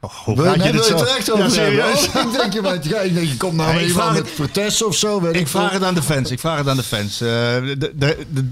oh, 0.00 0.10
hoe 0.24 0.34
Wil 0.36 0.44
je, 0.44 0.50
het 0.50 0.88
er 0.88 1.06
echt 1.06 1.30
over 1.32 1.44
Ja, 1.44 1.50
hebben? 1.50 1.50
serieus? 1.50 2.08
Oh, 2.08 2.22
ik 2.32 2.38
denk 2.38 2.52
je, 2.52 2.60
maar, 2.62 2.78
ja, 2.88 2.98
ik 3.00 3.14
denk 3.14 3.28
je 3.28 3.36
komt 3.36 3.54
nou 3.56 3.70
ik 3.74 3.80
iemand 3.86 3.92
vraag 4.02 4.12
met 4.14 4.24
het- 4.26 4.34
protesten 4.34 4.86
of 4.86 4.96
zo. 4.96 5.20
Weet 5.20 5.34
ik, 5.34 5.40
Ik 5.40 5.48
vraag 5.48 5.70
veel. 5.70 5.78
het 5.78 5.88
aan 5.88 5.94
de 5.94 6.02
fans. 6.02 6.30
Ik 6.30 6.38
vraag 6.40 6.58
het 6.58 6.68
aan 6.68 6.76
de 6.76 6.82
fans. 6.82 7.20
Eh, 7.20 7.28
de, 7.28 7.76
de, 7.96 8.26
de- 8.32 8.48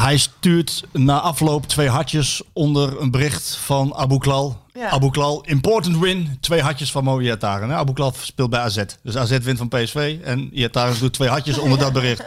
hij 0.00 0.16
stuurt 0.16 0.84
na 0.92 1.20
afloop 1.20 1.66
twee 1.66 1.88
hartjes 1.88 2.42
onder 2.52 3.00
een 3.00 3.10
bericht 3.10 3.56
van 3.56 3.94
Abu 3.94 4.18
Klal. 4.18 4.58
Ja. 4.78 4.88
Abu 4.90 5.10
Klal, 5.10 5.42
important 5.46 5.98
win. 5.98 6.36
Twee 6.40 6.60
hartjes 6.62 6.90
van 6.90 7.04
Mo 7.04 7.20
Iataren. 7.20 7.72
Abu 7.72 7.92
Klal 7.92 8.12
speelt 8.20 8.50
bij 8.50 8.60
AZ. 8.60 8.82
Dus 9.02 9.16
AZ 9.16 9.38
wint 9.38 9.58
van 9.58 9.68
PSV. 9.68 10.16
En 10.24 10.50
Iataren 10.58 10.98
doet 10.98 11.12
twee 11.12 11.28
hartjes 11.28 11.58
onder 11.58 11.78
dat 11.78 11.92
bericht. 11.92 12.22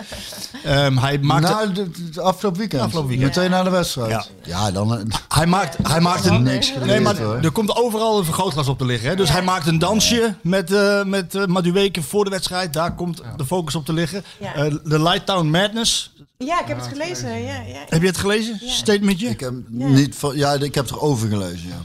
Ehm, 0.64 0.97
hij 0.97 1.18
maakt... 1.20 1.41
Na 1.43 1.66
de, 1.66 1.89
de 2.12 2.22
afgelopen 2.22 2.60
weekend. 2.60 2.82
Afgelopen 2.82 3.10
weekend. 3.10 3.36
Meteen 3.36 3.52
na 3.52 3.64
de 3.64 3.70
wedstrijd. 3.70 4.10
Ja. 4.10 4.26
Ja, 4.43 4.72
dan... 4.72 4.97
eh, 4.97 5.04
Hij 5.28 5.45
maakt, 5.45 5.78
hij 5.88 6.02
maakt 6.02 6.26
een 6.26 6.43
Niks 6.43 6.68
geleerd, 6.70 6.86
Nee, 6.86 6.99
maar 6.99 7.18
hoor. 7.18 7.36
er 7.41 7.52
komt 7.52 7.76
overal 7.76 8.18
een 8.18 8.26
vergrootglas 8.26 8.68
op 8.68 8.78
te 8.78 8.86
liggen. 8.86 9.10
Hè? 9.10 9.16
Dus 9.16 9.30
hij 9.32 9.41
maakt 9.41 9.68
een 9.68 9.80
dansje 9.80 10.36
met, 10.41 10.72
eh 10.72 11.04
met 11.04 11.47
Madueke 11.47 12.02
voor 12.02 12.24
de 12.24 12.30
wedstrijd. 12.30 12.74
Daar 12.74 12.95
komt 12.95 13.22
de 13.38 13.45
focus 13.45 13.76
op 13.76 13.86
te 13.86 13.93
liggen. 13.93 14.24
Ja. 14.39 14.54
Eh, 14.54 14.74
De 14.84 15.02
Lighttown 15.02 15.47
Madness. 15.47 16.14
Ja, 16.38 16.62
ik 16.62 16.68
heb 16.68 16.78
het 16.78 16.88
gelezen. 16.88 17.30
Ja, 17.43 17.54
ja. 17.68 17.84
Heb 17.88 18.02
je 18.02 18.08
het 18.08 18.18
gelezen? 18.18 18.60
Statementje? 18.66 19.28
Ik 19.30 19.39
heb, 19.39 19.54
niet 19.68 20.16
van, 20.16 20.36
ja, 20.38 20.54
ik 20.54 20.76
heb 20.76 20.89
erover 20.89 21.30
gelezen, 21.30 21.68
ja. 21.68 21.76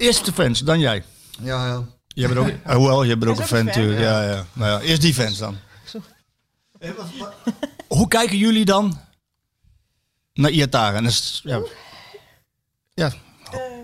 Eerst 0.00 0.24
de 0.24 0.32
fans, 0.32 0.58
dan 0.60 0.78
jij. 0.80 1.04
Ja, 1.42 1.66
ja. 1.66 1.84
Jij 2.06 2.28
bent 2.28 2.40
ook, 2.40 2.48
eh, 2.64 2.74
hoewel, 2.76 3.06
jij 3.06 3.18
bent 3.18 3.30
ook 3.30 3.38
een 3.38 3.46
fan 3.46 3.64
natuurlijk. 3.64 4.00
Ja. 4.00 4.22
Ja, 4.30 4.46
Nou 4.52 4.70
ja, 4.70 4.88
eerst 4.88 5.00
die 5.00 5.14
fans 5.14 5.38
dan. 5.38 5.56
Eh, 6.78 6.90
wat- 6.90 7.06
wat- 7.18 7.34
Hoe 7.88 8.08
kijken 8.08 8.36
jullie 8.36 8.64
dan 8.64 9.00
naar 10.34 10.50
Iataren? 10.50 10.96
En 10.98 11.04
is- 11.04 11.40
ja, 11.44 11.60
ja. 12.94 13.12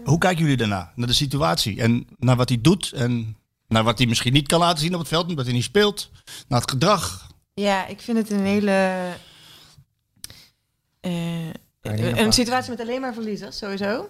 Hoe 0.04 0.18
kijken 0.18 0.40
jullie 0.42 0.56
daarna? 0.56 0.92
Naar 0.94 1.06
de 1.06 1.12
situatie 1.12 1.80
en 1.80 2.06
naar 2.18 2.36
wat 2.36 2.48
hij 2.48 2.60
doet 2.60 2.92
en 2.92 3.36
naar 3.68 3.84
wat 3.84 3.98
hij 3.98 4.06
misschien 4.06 4.32
niet 4.32 4.48
kan 4.48 4.58
laten 4.60 4.78
zien 4.82 4.92
op 4.94 4.98
het 5.00 5.08
veld 5.08 5.26
omdat 5.28 5.44
hij 5.44 5.54
niet 5.54 5.64
speelt. 5.64 6.10
Naar 6.48 6.60
het 6.60 6.70
gedrag. 6.70 7.26
Ja, 7.54 7.86
ik 7.86 8.00
vind 8.00 8.18
het 8.18 8.30
een 8.30 8.44
hele. 8.44 8.70
eh, 11.00 11.48
een 11.80 12.32
situatie 12.32 12.70
met 12.70 12.80
alleen 12.80 13.00
maar 13.00 13.14
verliezers, 13.14 13.58
sowieso. 13.58 14.08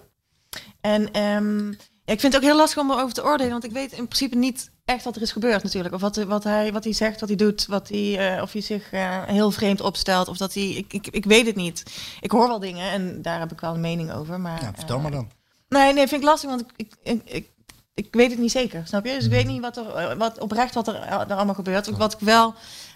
En 0.81 1.11
ehm, 1.11 1.73
ja, 2.07 2.13
ik 2.13 2.19
vind 2.19 2.33
het 2.33 2.35
ook 2.35 2.47
heel 2.49 2.57
lastig 2.57 2.81
om 2.83 2.91
erover 2.91 3.13
te 3.13 3.23
oordelen, 3.23 3.51
want 3.51 3.63
ik 3.63 3.71
weet 3.71 3.91
in 3.91 4.07
principe 4.07 4.35
niet 4.35 4.69
echt 4.85 5.03
wat 5.03 5.15
er 5.15 5.21
is 5.21 5.31
gebeurd 5.31 5.63
natuurlijk. 5.63 5.93
Of 5.93 6.01
wat, 6.01 6.15
wat, 6.15 6.43
hij, 6.43 6.71
wat 6.73 6.83
hij 6.83 6.93
zegt, 6.93 7.19
wat 7.19 7.29
hij 7.29 7.37
doet, 7.37 7.65
wat 7.65 7.89
hij, 7.89 8.35
eh, 8.35 8.41
of 8.41 8.51
hij 8.51 8.61
zich 8.61 8.91
eh, 8.91 9.23
heel 9.23 9.51
vreemd 9.51 9.81
opstelt. 9.81 10.27
Of 10.27 10.37
dat 10.37 10.53
hij. 10.53 10.63
Ik, 10.69 10.93
ik, 10.93 11.07
ik 11.07 11.25
weet 11.25 11.45
het 11.45 11.55
niet. 11.55 11.83
Ik 12.21 12.31
hoor 12.31 12.47
wel 12.47 12.59
dingen 12.59 12.91
en 12.91 13.21
daar 13.21 13.39
heb 13.39 13.51
ik 13.51 13.59
wel 13.59 13.73
een 13.73 13.81
mening 13.81 14.11
over. 14.13 14.39
Maar, 14.39 14.61
Ja, 14.61 14.71
vertel 14.75 14.95
eh, 14.95 15.01
maar 15.01 15.11
dan. 15.11 15.29
Nee, 15.69 15.93
nee, 15.93 16.07
vind 16.07 16.21
ik 16.21 16.27
lastig, 16.27 16.49
want 16.49 16.61
ik, 16.75 16.93
ik, 17.03 17.21
ik, 17.25 17.49
ik, 17.93 18.07
weet 18.11 18.29
het 18.31 18.39
niet 18.39 18.51
zeker, 18.51 18.87
snap 18.87 19.05
je? 19.05 19.13
Dus 19.13 19.25
ik 19.25 19.31
weet 19.31 19.47
niet 19.47 19.61
wat 19.61 19.77
er, 19.77 19.93
eh, 19.95 20.17
wat 20.17 20.39
oprecht 20.39 20.73
wat 20.73 20.87
er, 20.87 20.95
er 20.95 21.33
allemaal 21.33 21.53
gebeurt. 21.55 21.89
Wat 21.89 22.13
ik 22.13 22.19
wel, 22.19 22.53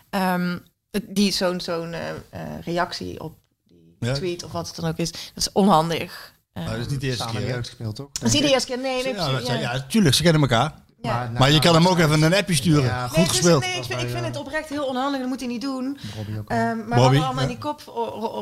ehm, 0.10 0.58
die 1.02 1.32
zo'n 1.32 1.60
zo'n 1.62 1.94
eh, 1.94 2.10
eh, 2.10 2.16
reactie 2.64 3.20
op 3.24 3.34
die 3.68 3.96
Ja. 4.00 4.14
tweet 4.14 4.44
of 4.44 4.52
wat 4.52 4.68
het 4.68 4.76
dan 4.76 4.90
ook 4.90 4.98
is, 4.98 5.12
dat 5.12 5.22
is 5.36 5.52
onhandig. 5.52 6.34
Maar 6.66 6.78
dat 6.78 6.86
is 6.86 6.92
niet 6.92 7.02
de 7.02 7.08
eerste 7.08 7.24
Samen 7.24 7.42
keer. 7.46 7.56
gespeeld 7.56 8.00
ook. 8.02 8.14
Dat 8.20 8.24
is 8.24 8.34
niet 8.34 8.42
de 8.44 8.52
eerste 8.52 8.68
keer, 8.68 8.82
nee, 8.82 9.04
nee, 9.04 9.14
Ja, 9.14 9.40
ja. 9.40 9.54
ja, 9.54 9.86
tuurlijk, 9.90 10.16
ze 10.16 10.24
kennen 10.24 10.42
elkaar. 10.42 10.74
Ja. 11.02 11.32
Maar 11.38 11.52
je 11.52 11.60
kan 11.60 11.74
hem 11.74 11.88
ook 11.88 11.98
even 12.00 12.22
een 12.22 12.34
appje 12.34 12.56
sturen. 12.56 12.84
Ja, 12.84 13.08
Goed 13.08 13.18
Nee, 13.18 13.26
dus- 13.28 13.36
gespeeld. 13.36 13.62
nee, 13.62 13.76
ik, 13.78 13.84
vind, 13.84 14.02
ik 14.02 14.10
vind 14.10 14.26
het 14.26 14.38
oprecht 14.38 14.70
heel 14.70 14.86
onhandig, 14.86 15.20
dat 15.20 15.30
moet 15.30 15.40
hij 15.40 15.48
niet 15.50 15.62
doen. 15.62 15.98
Robbie 16.16 16.40
ook. 16.40 16.50
Ehm, 16.50 16.60
maar 16.60 16.76
Bobby, 16.78 17.00
wat 17.00 17.12
er 17.14 17.18
allemaal 17.24 17.34
ja. 17.36 17.42
in 17.42 17.48
die 17.48 17.58
kop 17.58 17.88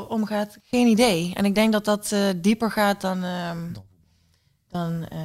omgaat, 0.09 0.57
geen 0.63 0.87
idee. 0.87 1.31
En 1.35 1.45
ik 1.45 1.55
denk 1.55 1.71
dat 1.71 1.85
dat 1.85 2.11
eh, 2.11 2.19
dieper 2.35 2.71
gaat 2.71 3.01
dan, 3.01 3.23
ehm, 3.23 3.57
dan 4.69 5.05
eh, 5.09 5.19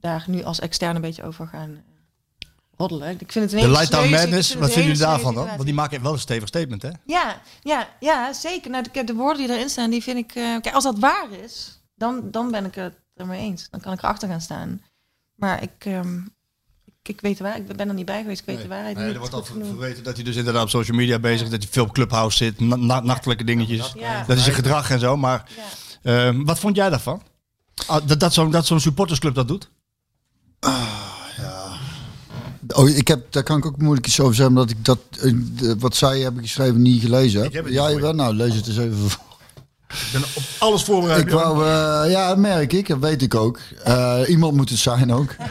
daar 0.00 0.24
nu 0.26 0.42
als 0.44 0.60
externe 0.60 0.94
een 0.94 1.00
beetje 1.00 1.22
over 1.22 1.46
gaan 1.46 1.70
eh, 1.70 2.48
roddelen. 2.76 3.08
Ik 3.08 3.32
vind 3.32 3.34
het 3.50 3.62
een 3.62 3.72
De 3.72 3.78
hele 3.96 4.08
Madness, 4.10 4.54
wat 4.54 4.64
vinden 4.72 4.82
jullie 4.82 4.98
daarvan 5.06 5.34
dan? 5.34 5.46
Want 5.46 5.64
die 5.64 5.74
maken 5.74 6.02
wel 6.02 6.12
een 6.12 6.18
stevig 6.18 6.48
statement, 6.48 6.82
hè? 6.82 6.90
Ja, 7.06 7.40
ja, 7.62 7.88
ja, 8.00 8.32
zeker. 8.32 8.70
Nou, 8.70 8.84
de, 8.92 9.04
de 9.04 9.14
woorden 9.14 9.46
die 9.46 9.56
erin 9.56 9.68
staan, 9.68 9.90
die 9.90 10.02
vind 10.02 10.18
ik... 10.18 10.34
eh, 10.34 10.42
kijk, 10.60 10.74
als 10.74 10.84
dat 10.84 10.98
waar 10.98 11.26
is, 11.44 11.75
dan, 11.96 12.20
dan 12.30 12.50
ben 12.50 12.64
ik 12.64 12.74
het 12.74 12.94
ermee 13.16 13.40
eens. 13.40 13.68
Dan 13.70 13.80
kan 13.80 13.92
ik 13.92 13.98
erachter 13.98 14.28
gaan 14.28 14.40
staan. 14.40 14.82
Maar 15.34 15.62
ik, 15.62 15.70
ehm, 15.78 16.16
ik, 16.84 16.94
ik 17.08 17.20
weet 17.20 17.36
de 17.36 17.42
waarheid. 17.44 17.70
Ik 17.70 17.76
ben 17.76 17.88
er 17.88 17.94
niet 17.94 18.06
bij 18.06 18.20
geweest. 18.20 18.40
Ik 18.40 18.46
weet 18.46 18.62
de 18.62 18.68
waarheid 18.68 18.96
Nee, 18.96 19.04
niet. 19.04 19.14
er 19.14 19.20
wordt 19.20 19.34
al 19.34 19.44
verweten 19.44 20.02
dat 20.04 20.14
hij 20.14 20.24
dus 20.24 20.36
inderdaad 20.36 20.62
op 20.62 20.68
social 20.68 20.96
media 20.96 21.18
bezig 21.18 21.44
is. 21.46 21.50
Dat 21.50 21.62
hij 21.62 21.72
veel 21.72 21.84
op 21.84 21.92
Clubhouse 21.94 22.36
zit, 22.36 22.60
na- 22.60 22.76
na- 22.76 23.00
nachtelijke 23.00 23.44
dingetjes. 23.44 23.92
Ja. 23.96 24.24
Dat 24.26 24.36
is 24.36 24.42
zijn 24.42 24.54
gedrag 24.54 24.90
en 24.90 25.00
zo. 25.00 25.16
Maar 25.16 25.44
Ja. 26.02 26.26
ehm, 26.26 26.44
wat 26.44 26.58
vond 26.58 26.76
jij 26.76 26.90
daarvan? 26.90 27.22
Ah, 27.86 28.06
dat 28.06 28.20
dat 28.20 28.32
zo'n 28.34 28.50
dat 28.50 28.66
zo'n 28.66 28.80
supportersclub 28.80 29.34
dat 29.34 29.48
doet? 29.48 29.68
Oh, 32.74 32.88
ik 32.88 33.08
heb, 33.08 33.32
daar 33.32 33.42
kan 33.42 33.58
ik 33.58 33.66
ook 33.66 33.76
moeilijk 33.78 34.06
iets 34.06 34.20
over 34.20 34.34
zeggen, 34.34 34.54
omdat 34.54 34.70
ik 34.70 34.84
dat, 34.84 34.98
eh, 35.20 35.32
wat 35.78 35.96
zij 35.96 36.20
hebben 36.20 36.42
geschreven 36.42 36.82
niet 36.82 37.00
gelezen 37.02 37.38
heb. 37.40 37.48
Ik 37.48 37.54
heb 37.54 37.64
het 37.64 37.72
niet 37.72 37.82
ja, 37.82 37.88
je. 37.88 37.94
jawel, 37.94 38.12
nou, 38.14 38.34
lees 38.34 38.54
het 38.54 38.66
eens 38.66 38.76
even 38.78 38.96
voor. 39.10 39.24
Ik 39.88 40.08
ben 40.12 40.22
op 40.22 40.42
alles 40.58 40.82
voorbereid. 40.82 41.20
Ik 41.20 41.30
wou, 41.30 41.64
eh, 41.64 42.10
ja, 42.10 42.28
dat 42.28 42.38
merk 42.38 42.72
ik, 42.72 42.88
dat 42.88 42.98
weet 42.98 43.22
ik 43.22 43.34
ook. 43.34 43.60
Eh, 43.84 44.20
iemand 44.26 44.54
moet 44.54 44.70
het 44.70 44.78
zijn 44.78 45.12
ook. 45.12 45.36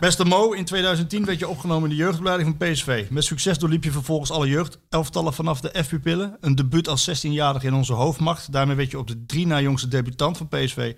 Beste 0.00 0.24
Mo, 0.24 0.52
in 0.52 0.64
2010 0.64 1.24
werd 1.24 1.38
je 1.38 1.48
opgenomen 1.48 1.90
in 1.90 1.96
de 1.96 2.02
jeugdopleiding 2.02 2.54
van 2.58 2.68
PSV. 2.68 3.04
Met 3.10 3.24
succes 3.24 3.58
doorliep 3.58 3.84
je 3.84 3.90
vervolgens 3.90 4.30
alle 4.30 4.48
jeugdelftallen 4.48 5.34
vanaf 5.34 5.60
de 5.60 5.82
F-pupillen. 5.82 6.36
Een 6.40 6.54
debuut 6.54 6.88
als 6.88 7.10
16-jarige 7.10 7.66
in 7.66 7.74
onze 7.74 7.92
hoofdmacht. 7.92 8.52
Daarmee 8.52 8.76
werd 8.76 8.90
je 8.90 8.98
op 8.98 9.06
de 9.06 9.26
drie 9.26 9.46
na 9.46 9.60
jongste 9.60 9.88
debutant 9.88 10.36
van 10.36 10.48
PSV. 10.48 10.94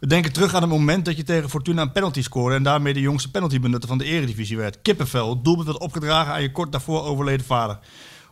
We 0.00 0.06
denken 0.06 0.32
terug 0.32 0.54
aan 0.54 0.62
het 0.62 0.70
moment 0.70 1.04
dat 1.04 1.16
je 1.16 1.22
tegen 1.22 1.50
Fortuna 1.50 1.82
een 1.82 1.92
penalty 1.92 2.22
scoorde... 2.22 2.56
en 2.56 2.62
daarmee 2.62 2.92
de 2.92 3.00
jongste 3.00 3.30
penaltybenutter 3.30 3.88
van 3.88 3.98
de 3.98 4.04
eredivisie 4.04 4.56
werd. 4.56 4.82
Kippenvel, 4.82 5.30
het 5.30 5.44
doelpunt 5.44 5.66
werd 5.66 5.78
opgedragen 5.78 6.32
aan 6.32 6.42
je 6.42 6.52
kort 6.52 6.72
daarvoor 6.72 7.04
overleden 7.04 7.46
vader. 7.46 7.78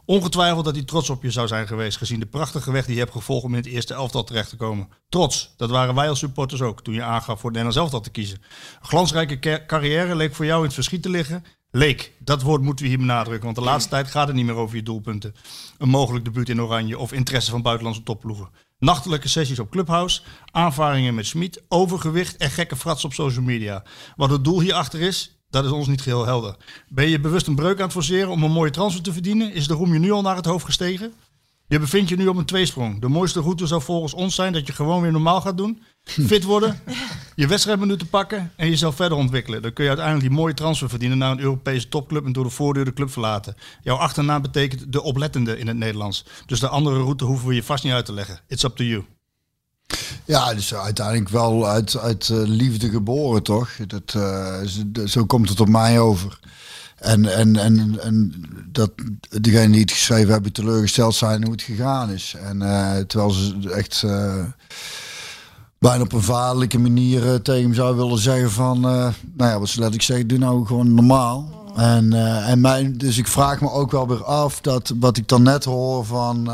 Ongetwijfeld 0.07 0.65
dat 0.65 0.75
hij 0.75 0.85
trots 0.85 1.11
op 1.11 1.23
je 1.23 1.31
zou 1.31 1.47
zijn 1.47 1.67
geweest, 1.67 1.97
gezien 1.97 2.21
de 2.21 2.27
prachtige 2.27 2.71
weg 2.71 2.85
die 2.85 2.95
je 2.95 3.01
hebt 3.01 3.13
gevolgd 3.13 3.45
om 3.45 3.51
in 3.51 3.57
het 3.57 3.67
eerste 3.67 3.95
elftal 3.95 4.25
terecht 4.25 4.49
te 4.49 4.57
komen. 4.57 4.89
Trots, 5.09 5.55
dat 5.57 5.71
waren 5.71 5.95
wij 5.95 6.09
als 6.09 6.19
supporters 6.19 6.63
ook, 6.63 6.83
toen 6.83 6.95
je 6.95 7.03
aangaf 7.03 7.41
voor 7.41 7.51
het 7.51 7.59
Nederlands 7.59 7.77
elftal 7.77 8.01
te 8.01 8.11
kiezen. 8.11 8.43
Glansrijke 8.81 9.39
car- 9.39 9.67
carrière 9.67 10.17
leek 10.17 10.35
voor 10.35 10.45
jou 10.45 10.59
in 10.59 10.65
het 10.65 10.75
verschiet 10.75 11.03
te 11.03 11.11
liggen. 11.11 11.45
Leek, 11.71 12.13
dat 12.19 12.43
woord 12.43 12.63
moeten 12.63 12.85
we 12.85 12.91
hier 12.91 12.99
benadrukken, 13.01 13.45
want 13.45 13.57
de 13.57 13.63
laatste 13.63 13.91
tijd 13.91 14.07
gaat 14.07 14.27
het 14.27 14.37
niet 14.37 14.47
meer 14.47 14.55
over 14.55 14.77
je 14.77 14.83
doelpunten. 14.83 15.35
Een 15.79 15.89
mogelijk 15.89 16.25
debuut 16.25 16.49
in 16.49 16.63
Oranje 16.63 16.99
of 16.99 17.13
interesse 17.13 17.51
van 17.51 17.63
buitenlandse 17.63 18.03
topploegen. 18.03 18.49
Nachtelijke 18.79 19.29
sessies 19.29 19.59
op 19.59 19.71
Clubhouse, 19.71 20.23
aanvaringen 20.51 21.15
met 21.15 21.27
Smit, 21.27 21.63
overgewicht 21.69 22.37
en 22.37 22.51
gekke 22.51 22.77
frats 22.77 23.05
op 23.05 23.13
social 23.13 23.45
media. 23.45 23.85
Wat 24.17 24.31
het 24.31 24.45
doel 24.45 24.61
hierachter 24.61 25.01
is, 25.01 25.36
dat 25.63 25.73
is 25.73 25.79
ons 25.79 25.87
niet 25.87 26.01
geheel 26.01 26.27
helder. 26.27 26.57
Ben 26.89 27.09
je 27.09 27.21
bewust 27.21 27.47
een 27.47 27.55
breuk 27.55 27.77
aan 27.77 27.85
het 27.85 27.93
forceren 27.93 28.31
om 28.31 28.43
een 28.43 28.51
mooie 28.51 28.71
transfer 28.71 29.03
te 29.03 29.13
verdienen? 29.13 29.53
Is 29.53 29.67
de 29.67 29.75
roem 29.75 29.93
je 29.93 29.99
nu 29.99 30.11
al 30.11 30.23
naar 30.23 30.37
het 30.37 30.47
hoofd 30.47 30.65
gestegen? 30.65 31.13
Je 31.69 31.79
bevindt 31.79 32.09
je 32.09 32.17
nu 32.17 32.27
op 32.27 32.37
een 32.37 32.45
tweesprong. 32.45 33.01
De 33.01 33.09
mooiste 33.09 33.41
route 33.41 33.67
zou 33.67 33.83
volgens 33.83 34.15
ons 34.15 34.35
zijn 34.35 34.53
dat 34.53 34.67
je 34.67 34.73
gewoon 34.73 35.03
weer 35.03 35.13
normaal 35.13 35.41
gaat 35.41 35.57
doen. 35.57 35.83
Fit 36.27 36.45
worden, 36.45 36.81
je 37.35 37.47
wedstrijdminuten 37.47 38.09
pakken 38.09 38.53
en 38.57 38.69
jezelf 38.69 38.97
verder 38.97 39.19
ontwikkelen. 39.19 39.63
Dan 39.63 39.73
kun 39.73 39.85
je 39.85 39.91
uiteindelijk 39.91 40.29
die 40.29 40.39
mooie 40.39 40.55
transfer 40.55 40.89
verdienen 40.89 41.19
naar 41.19 41.31
een 41.31 41.41
Europese 41.41 41.89
topclub 41.89 42.25
en 42.25 42.33
door 42.33 42.45
de 42.45 42.51
voordeur 42.51 42.85
de 42.85 42.93
club 42.93 43.11
verlaten. 43.11 43.57
Jouw 43.83 43.97
achternaam 43.97 44.43
betekent 44.43 44.93
de 44.93 45.03
oplettende 45.03 45.59
in 45.59 45.67
het 45.67 45.77
Nederlands. 45.77 46.25
Dus 46.47 46.61
de 46.61 46.69
andere 46.69 46.97
route 46.97 47.25
hoeven 47.25 47.49
we 47.49 47.55
je 47.55 47.63
vast 47.63 47.85
niet 47.85 47.93
uit 47.93 48.07
te 48.07 48.13
leggen. 48.13 48.41
It's 48.49 48.63
up 48.63 48.77
to 48.77 48.85
you. 48.85 49.05
Ja, 50.25 50.55
dus 50.55 50.75
uiteindelijk 50.75 51.29
wel 51.29 51.67
uit, 51.69 51.99
uit 51.99 52.29
eh, 52.29 52.37
liefde 52.45 52.89
geboren, 52.91 53.43
toch? 53.43 53.71
Dat, 53.87 54.15
eh, 54.15 55.07
zo- 55.07 55.25
komt 55.27 55.49
het 55.49 55.61
op 55.61 55.69
mij 55.69 56.01
over. 56.01 56.39
En, 56.97 57.35
en, 57.37 57.57
en, 57.57 58.01
en 58.01 58.43
dat 58.73 58.91
degene 59.41 59.71
die 59.73 59.81
het 59.81 59.93
geschreven 59.93 60.33
hebben 60.33 60.53
teleurgesteld 60.53 61.15
zijn 61.15 61.43
hoe 61.43 61.53
het 61.53 61.63
gegaan 61.63 62.11
is. 62.11 62.35
En 62.43 62.63
eh, 62.63 63.01
terwijl 63.01 63.31
ze 63.31 63.71
echt 63.71 64.05
bijna 65.79 66.03
op 66.03 66.13
een 66.13 66.23
vaderlijke 66.23 66.79
manier 66.79 67.43
tegen 67.43 67.63
hem 67.63 67.75
zou 67.75 67.97
willen 67.97 68.19
zeggen 68.19 68.51
van... 68.51 68.81
nou 68.81 69.13
ja, 69.37 69.59
wat 69.59 69.69
ze 69.69 69.75
letterlijk 69.79 70.03
zeggen, 70.03 70.27
doe 70.29 70.39
nou 70.39 70.67
gewoon 70.67 70.95
normaal. 70.95 71.65
En, 71.77 72.13
en 72.45 72.61
mijn, 72.61 72.99
dus 72.99 73.19
ik 73.19 73.29
vraag 73.29 73.61
me 73.61 73.71
ook 73.71 73.91
wel 73.91 74.09
weer 74.09 74.25
af 74.25 74.61
dat 74.61 74.93
wat 74.99 75.17
ik 75.17 75.29
dan 75.29 75.43
net 75.43 75.65
hoor 75.65 76.05
van... 76.05 76.51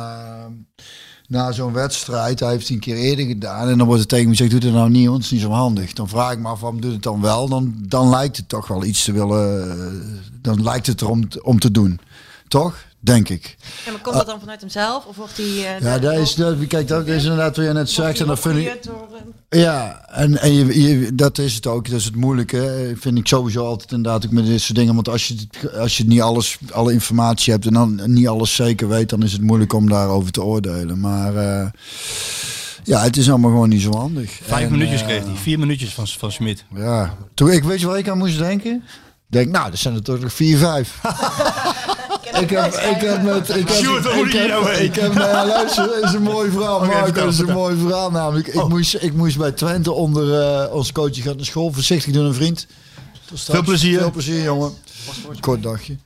na 1.28 1.52
zo'n 1.52 1.72
wedstrijd, 1.72 2.40
hij 2.40 2.50
heeft 2.50 2.62
het 2.62 2.70
een 2.70 2.80
keer 2.80 2.96
eerder 2.96 3.26
gedaan 3.26 3.68
en 3.68 3.78
dan 3.78 3.86
wordt 3.86 4.00
het 4.00 4.08
tegen 4.08 4.24
me 4.24 4.30
gezegd, 4.30 4.50
doe 4.50 4.60
het 4.60 4.72
nou 4.72 4.90
niet, 4.90 5.08
want 5.08 5.22
is 5.22 5.30
niet 5.30 5.40
zo 5.40 5.50
handig. 5.50 5.92
Dan 5.92 6.08
vraag 6.08 6.32
ik 6.32 6.38
me 6.38 6.48
af, 6.48 6.60
waarom 6.60 6.80
doet 6.80 6.92
het 6.92 7.02
dan 7.02 7.20
wel? 7.20 7.48
Dan, 7.48 7.74
dan 7.78 8.08
lijkt 8.08 8.36
het 8.36 8.48
toch 8.48 8.68
wel 8.68 8.84
iets 8.84 9.04
te 9.04 9.12
willen, 9.12 9.70
eh, 9.70 9.86
dan 10.40 10.62
lijkt 10.62 10.86
het 10.86 11.00
erom, 11.00 11.28
om 11.42 11.58
te 11.58 11.70
doen. 11.70 12.00
Toch? 12.48 12.84
Denk 13.04 13.28
ik. 13.28 13.56
Ja, 13.84 13.90
maar 13.92 14.00
komt 14.00 14.16
dat 14.16 14.26
dan 14.26 14.40
vanuit 14.40 14.60
hemzelf? 14.60 15.04
Of 15.04 15.16
wordt 15.16 15.36
hij... 15.36 15.46
eh, 15.46 15.80
Ja, 15.80 15.98
dat 15.98 16.12
is, 16.18 16.34
dat, 16.34 16.66
kijk, 16.66 16.88
dat 16.88 17.06
is 17.06 17.22
inderdaad 17.22 17.56
wat 17.56 17.66
je 17.66 17.72
net 17.72 17.90
zegt. 17.90 18.20
En 18.20 18.26
dat 18.26 18.38
vind 18.40 18.56
ik, 18.56 18.84
eh, 19.48 19.60
ja, 19.62 20.04
en, 20.08 20.40
en 20.40 20.52
je, 20.54 20.82
je, 20.82 21.14
dat 21.14 21.38
is 21.38 21.54
het 21.54 21.66
ook. 21.66 21.90
Dat 21.90 21.98
is 21.98 22.04
het 22.04 22.16
moeilijke. 22.16 22.92
Vind 22.98 23.18
ik 23.18 23.26
sowieso 23.26 23.64
altijd 23.66 23.92
inderdaad 23.92 24.24
ook 24.26 24.30
met 24.30 24.46
dit 24.46 24.60
soort 24.60 24.78
dingen. 24.78 24.94
Want 24.94 25.08
als 25.08 25.28
je, 25.28 25.36
als 25.78 25.96
je 25.96 26.04
niet 26.04 26.20
alles, 26.20 26.58
alle 26.72 26.92
informatie 26.92 27.52
hebt 27.52 27.66
en 27.66 27.72
dan 27.72 28.00
niet 28.12 28.28
alles 28.28 28.54
zeker 28.54 28.88
weet, 28.88 29.08
dan 29.08 29.22
is 29.22 29.32
het 29.32 29.42
moeilijk 29.42 29.72
om 29.72 29.88
daarover 29.88 30.32
te 30.32 30.42
oordelen. 30.42 31.00
Maar 31.00 31.36
eh, 31.36 31.66
ja, 32.84 33.02
het 33.02 33.16
is 33.16 33.28
allemaal 33.30 33.50
gewoon 33.50 33.68
niet 33.68 33.82
zo 33.82 33.96
handig. 33.96 34.30
Vijf 34.42 34.64
En, 34.64 34.70
minuutjes 34.70 35.02
kreeg 35.02 35.24
hij. 35.24 35.34
Vier 35.34 35.58
minuutjes 35.58 35.94
van, 35.94 36.06
van 36.08 36.32
Smit. 36.32 36.64
Ja. 36.74 37.16
Toen, 37.34 37.50
ik 37.50 37.64
weet 37.64 37.80
je 37.80 37.86
waar 37.86 37.98
ik 37.98 38.08
aan 38.08 38.18
moest 38.18 38.38
denken? 38.38 38.74
Ik 38.74 39.38
Denk, 39.38 39.50
nou, 39.50 39.70
dat 39.70 39.78
zijn 39.78 39.94
er 39.94 40.02
toch 40.02 40.20
nog 40.20 40.32
vier, 40.32 40.58
vijf. 40.58 40.98
ik 42.40 42.50
heb, 42.50 42.74
ik 42.74 43.00
heb 43.00 43.22
met, 43.22 43.48
ik 43.48 43.68
heb, 43.68 43.76
Sjoerd, 43.76 44.04
hoe 44.04 44.14
moet 44.14 44.26
ik 44.26 44.32
je 44.32 44.38
heb, 44.38 44.48
nou 44.48 44.70
ik 44.70 44.94
heb, 44.94 45.14
nou, 45.14 45.48
luister, 45.48 45.86
dat 45.86 46.02
is 46.04 46.12
een 46.12 46.22
mooi 46.22 46.50
verhaal, 46.50 46.84
Marco, 46.84 47.26
is 47.26 47.38
een 47.38 47.52
mooi 47.52 47.76
verhaal 47.76 48.10
namelijk. 48.10 48.46
Ik, 48.46 48.68
moest, 48.68 48.94
ik 48.94 49.14
moest 49.14 49.38
bij 49.38 49.52
Twente 49.52 49.92
onder, 49.92 50.40
eh 50.40 50.74
onze 50.74 50.92
coach 50.92 51.10
die 51.10 51.22
gaat 51.22 51.36
naar 51.36 51.44
school, 51.44 51.72
voorzichtig 51.72 52.12
doen 52.12 52.24
een 52.24 52.34
vriend. 52.34 52.66
Veel 53.34 53.62
plezier. 53.62 53.98
Veel 53.98 54.10
plezier, 54.10 54.42
jongen. 54.42 54.72
Kort 55.40 55.62
dagje. 55.62 55.96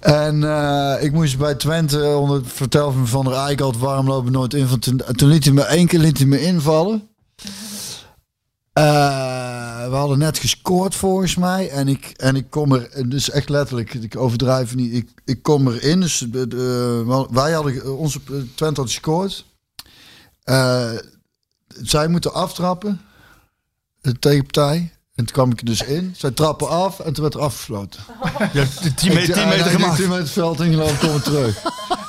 En 0.00 0.44
eh, 0.44 1.02
ik 1.04 1.12
moest 1.12 1.38
bij 1.38 1.54
Twente 1.54 2.06
onder 2.06 2.36
het 2.36 2.52
vertel 2.52 2.92
van 2.92 3.06
Van 3.06 3.24
der 3.24 3.34
altijd 3.34 3.78
waarom 3.78 4.06
lopen 4.06 4.32
nooit 4.32 4.54
in. 4.54 4.66
Van 4.66 4.78
toen, 4.78 5.02
toen 5.12 5.28
liet 5.28 5.44
hij 5.44 5.52
me 5.52 5.62
één 5.62 5.86
keer 5.86 5.98
liet 5.98 6.18
hij 6.18 6.26
me 6.26 6.40
invallen. 6.40 7.08
Eh, 8.72 9.57
we 9.90 9.96
hadden 9.96 10.18
net 10.18 10.38
gescoord 10.38 10.94
volgens 10.94 11.36
mij. 11.36 11.70
En 11.70 11.88
ik, 11.88 12.06
en 12.16 12.36
ik 12.36 12.50
kom 12.50 12.72
er, 12.72 13.08
dus 13.08 13.30
echt 13.30 13.48
letterlijk, 13.48 13.94
ik 13.94 14.16
overdrijf 14.16 14.74
niet. 14.74 14.94
Ik, 14.94 15.08
ik 15.24 15.42
kom 15.42 15.68
erin. 15.68 16.00
Dus 16.00 16.18
de- 16.30 17.02
wel, 17.06 17.28
wij 17.32 17.52
hadden, 17.52 17.96
onze 17.96 18.20
Twente 18.54 18.80
had 18.80 18.90
gescoord. 18.90 19.44
Eh, 20.42 20.90
zij 21.82 22.08
moeten 22.08 22.32
aftrappen. 22.34 23.00
De 24.00 24.18
tegenpartij. 24.18 24.92
En 25.14 25.24
toen 25.24 25.34
kwam 25.34 25.50
ik 25.50 25.58
er 25.58 25.64
dus 25.64 25.82
in. 25.82 26.14
Zij 26.16 26.30
trappen 26.30 26.68
af 26.68 27.00
en 27.00 27.12
toen 27.12 27.22
werd 27.22 27.34
er 27.34 27.40
afgesloten. 27.40 28.00
Ja, 28.52 28.64
10 28.96 29.14
meter, 29.14 29.34
10 29.34 29.48
meter 29.48 29.70
gemaakt. 29.70 29.96
10 29.96 30.04
meter 30.08 30.22
het 30.22 30.30
veld 30.30 30.60
ingelopen, 30.60 30.98
komen 30.98 31.22
terug. 31.22 31.62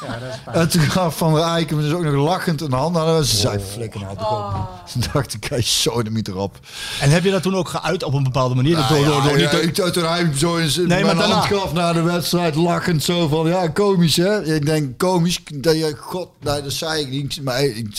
Ja, 0.10 0.20
dat 0.20 0.30
is 0.34 0.40
pijn. 0.46 0.58
En 0.58 0.70
toen 0.70 0.82
gaf 0.82 1.18
Van 1.18 1.34
der 1.34 1.44
Eiken 1.44 1.76
me 1.78 1.82
dus 1.84 1.94
ook 1.94 2.04
nog 2.04 2.14
lachend 2.14 2.62
een 2.62 2.72
hand 2.72 2.98
aan. 2.98 3.24
Ze 3.24 3.36
zei, 3.36 3.60
flikker 3.60 4.00
nou 4.00 4.18
toch 4.18 4.32
op. 4.32 4.70
Toen 4.92 5.04
dacht 5.14 5.34
ik, 5.34 5.44
hij 5.44 5.62
zo 5.62 6.04
de 6.04 6.10
meter 6.10 6.36
op. 6.36 6.60
En 7.02 7.10
heb 7.10 7.24
je 7.24 7.32
dat 7.32 7.42
toen 7.42 7.56
ook 7.56 7.70
geuit 7.70 8.04
op 8.04 8.14
een 8.14 8.24
bepaalde 8.24 8.56
manier? 8.56 8.78
Ja, 8.78 8.88
door, 8.88 9.06
door, 9.06 9.16
ja, 9.16 9.52
door, 9.52 9.62
niet 9.66 9.78
ik, 9.78 9.94
toen 9.94 10.06
hij 10.06 10.32
zo 10.36 10.56
in 10.56 10.70
zijn 10.70 10.88
Nee, 10.88 11.04
maar 11.04 11.16
mijn 11.16 11.30
hand 11.30 11.50
daarna. 11.50 11.62
gaf 11.62 11.74
na 11.74 11.94
de 11.94 12.02
wedstrijd, 12.02 12.56
lachend 12.56 13.04
zo 13.04 13.28
van, 13.28 13.48
ja, 13.48 13.68
komisch 13.68 14.16
hè. 14.16 14.56
Ik 14.56 14.66
denk, 14.66 14.98
komisch, 14.98 15.40
dat 15.54 15.76
je, 15.76 15.96
god, 16.00 16.30
nee, 16.40 16.62
dat 16.62 16.72
zei 16.72 17.02
ik 17.02 17.10
niet. 17.10 17.44
Maar 17.44 17.64
ik, 17.64 17.98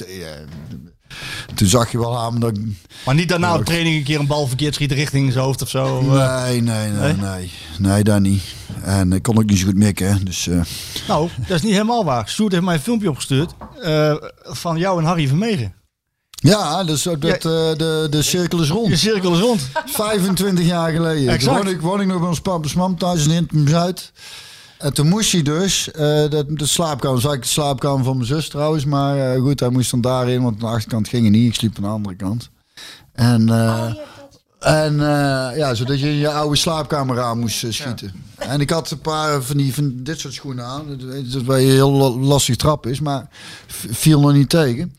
toen 1.55 1.69
zag 1.69 1.93
je 1.93 1.99
wel 1.99 2.19
aan 2.19 2.41
dat 2.41 2.59
maar 3.05 3.15
niet 3.15 3.29
daarna 3.29 3.55
op 3.55 3.65
training 3.65 3.97
een 3.97 4.03
keer 4.05 4.19
een 4.21 4.27
bal 4.27 4.47
verkeerd 4.47 4.75
schieten 4.75 4.97
richting 4.97 5.33
zijn 5.33 5.45
hoofd 5.45 5.63
of 5.63 5.69
zo. 5.69 5.99
eh. 6.17 6.43
Nee, 6.43 6.61
nee, 6.61 6.89
nee, 6.91 7.13
Nee? 7.13 7.51
nee. 7.79 8.03
Daar 8.05 8.21
niet. 8.21 8.43
En 8.83 9.13
ik 9.13 9.23
kon 9.23 9.39
ook 9.39 9.45
niet 9.47 9.59
zo 9.59 9.65
goed 9.67 9.75
mikken, 9.77 10.25
dus... 10.25 10.47
eh, 10.47 10.61
Nou, 11.09 11.29
dat 11.47 11.57
is 11.57 11.63
niet 11.63 11.73
helemaal 11.73 12.05
waar. 12.05 12.29
Sjoerd 12.29 12.53
heeft 12.53 12.65
mij 12.65 12.75
een 12.75 12.81
filmpje 12.81 13.09
opgestuurd 13.11 13.51
eh, 13.83 14.15
van 14.43 14.77
jou 14.79 14.99
en 15.01 15.05
Harry 15.05 15.27
Vermegen. 15.29 15.75
ja, 16.31 16.85
dus 16.85 17.03
dat, 17.03 17.21
de, 17.43 18.07
de 18.11 18.23
cirkel 18.23 18.61
is 18.63 18.69
rond. 18.69 18.99
cirkel 18.99 19.33
is 19.33 19.41
rond. 19.41 19.61
25 19.87 20.67
jaar 20.67 20.93
geleden. 20.93 21.33
Exact. 21.33 21.57
Woonde 21.57 21.71
ik, 21.71 21.81
woonde 21.81 22.03
ik 22.03 22.09
nog 22.09 22.19
bij 22.19 22.29
ons 22.29 22.41
papa's 22.41 22.75
mam 22.75 22.99
thuis 22.99 23.25
in 23.25 23.31
Hintum 23.31 23.69
Zuid. 23.69 24.13
En 24.81 24.93
toen 24.95 25.09
moest 25.09 25.33
hij 25.33 25.43
dus, 25.43 25.91
eh, 25.91 25.99
de, 26.01 26.45
de 26.49 26.67
slaapkamer, 26.67 27.21
zag 27.21 27.33
ik 27.35 27.43
de 27.43 27.49
slaapkamer 27.49 28.05
van 28.05 28.15
mijn 28.17 28.29
zus 28.29 28.49
trouwens. 28.49 28.85
Maar 28.85 29.33
eh, 29.35 29.41
goed, 29.41 29.61
hij 29.61 29.69
moest 29.69 29.91
dan 29.91 30.01
daarin, 30.01 30.43
want 30.43 30.55
aan 30.55 30.69
de 30.69 30.75
achterkant 30.75 31.09
ging 31.09 31.23
hij 31.23 31.31
niet. 31.31 31.49
Ik 31.49 31.55
sliep 31.55 31.77
aan 31.77 31.83
de 31.83 31.89
andere 31.89 32.17
kant. 32.17 32.51
En, 33.13 33.49
eh, 33.49 33.95
en 34.61 35.01
eh, 35.01 35.57
ja, 35.57 35.75
zodat 35.75 36.01
je 36.01 36.07
in 36.09 36.17
je 36.17 36.31
oude 36.31 36.57
slaapkamer 36.57 37.21
aan 37.21 37.39
moest 37.39 37.65
eh, 37.65 37.71
schieten. 37.73 38.13
En 38.37 38.61
ik 38.61 38.71
had 38.71 38.91
een 38.91 39.01
paar 39.01 39.43
van, 39.43 39.57
die, 39.57 39.75
van 39.75 39.93
dit 39.97 40.19
soort 40.21 40.35
schoenen 40.35 40.65
aan. 40.65 40.85
Dat- 41.33 41.45
bij 41.45 41.65
je 41.65 41.73
heel 41.73 41.91
la- 41.93 42.27
lastig 42.27 42.57
trap 42.57 42.87
is, 42.87 43.01
maar 43.01 43.29
viel 43.91 44.21
nog 44.21 44.33
niet 44.33 44.49
tegen. 44.49 44.95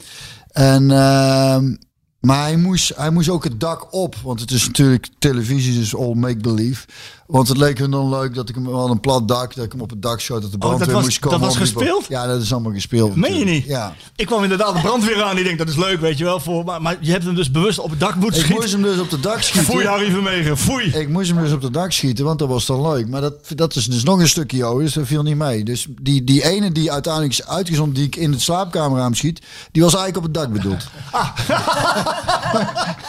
En, 0.52 0.92
ehm, 0.92 1.76
maar 2.20 2.42
hij 2.42 2.58
moest, 2.58 2.92
hij 2.96 3.10
moest 3.10 3.30
ook 3.30 3.44
het 3.44 3.60
dak 3.60 3.94
op. 3.94 4.16
Want 4.24 4.40
het 4.40 4.52
is 4.52 4.66
natuurlijk 4.68 5.08
televisie, 5.20 5.80
dus 5.80 5.96
all 5.96 6.14
make-believe. 6.14 6.86
Want 7.32 7.48
het 7.48 7.58
leek 7.58 7.78
hun 7.78 7.92
dan 7.92 8.10
leuk 8.10 8.36
dat 8.36 8.50
ik 8.50 8.56
hem 8.56 8.68
wel 8.68 8.90
een 8.90 9.00
plat 9.00 9.28
dak, 9.28 9.56
dat 9.56 9.66
ik 9.66 9.72
hem 9.72 9.82
op 9.82 9.90
het 9.90 10.02
dak 10.02 10.20
schoot, 10.20 10.42
dat 10.42 10.52
de 10.52 10.58
Oh, 10.58 10.62
dat 10.62 10.70
brandweer 10.70 10.96
was- 10.96 11.04
moest 11.04 11.20
komen. 11.20 11.40
dat 11.40 11.48
was 11.48 11.58
gespeeld? 11.58 12.06
Ja, 12.10 12.28
dat 12.28 12.42
is 12.42 12.52
allemaal 12.54 12.72
gespeeld. 12.72 13.16
Meen 13.16 13.38
je 13.38 13.46
niet? 13.46 13.66
Ja. 13.66 13.94
Ik 14.16 14.26
kwam 14.26 14.44
inderdaad 14.44 14.74
de 14.74 14.80
brandweer 14.82 15.24
aan. 15.24 15.36
Die 15.36 15.44
denkt 15.44 15.60
dat 15.60 15.68
is 15.70 15.76
leuk, 15.76 16.00
weet 16.00 16.18
je 16.18 16.24
wel. 16.24 16.40
Voor, 16.40 16.64
maar, 16.64 16.82
maar 16.82 16.98
je 17.00 17.12
hebt 17.12 17.24
hem 17.24 17.36
dus 17.36 17.52
bewust 17.52 17.80
op 17.80 17.90
het 17.90 18.00
dak 18.00 18.16
moeten 18.16 18.40
Ik 18.40 18.46
schieten. 18.46 18.56
moest 18.56 18.72
hem 18.72 18.82
dus 18.82 19.00
op 19.00 19.12
het 19.12 19.24
dak 19.24 19.42
schieten. 19.42 19.64
Foei 19.74 19.86
Harry 19.86 20.12
Vermegen, 20.12 20.58
foei. 20.58 20.86
Ik 20.86 21.10
moest 21.10 21.30
hem 21.30 21.42
dus 21.42 21.52
op 21.52 21.62
het 21.62 21.74
dak 21.74 21.92
schieten, 21.92 22.26
want 22.26 22.40
dat 22.40 22.48
was 22.48 22.66
dan 22.66 22.82
leuk. 22.82 23.08
Maar 23.08 23.22
dat, 23.22 23.34
dat 23.56 23.76
is 23.76 23.86
dus 23.86 24.04
nog 24.04 24.20
een 24.20 24.28
stukje 24.30 24.58
joh, 24.58 24.80
dus 24.80 24.94
dat 24.94 25.08
viel 25.08 25.24
niet 25.24 25.38
mee. 25.38 25.64
Dus 25.64 25.86
die, 26.02 26.24
die 26.24 26.44
ene 26.46 26.72
die 26.72 26.92
uiteindelijk 26.92 27.34
is 27.34 27.48
uitgezonden, 27.48 27.94
die 27.96 28.06
ik 28.06 28.16
in 28.16 28.32
het 28.32 28.42
slaapkamerraam 28.42 29.14
schiet, 29.16 29.42
die 29.72 29.82
was 29.84 29.94
eigenlijk 29.96 30.26
op 30.26 30.34
het 30.34 30.44
dak 30.44 30.54
bedoeld. 30.54 30.88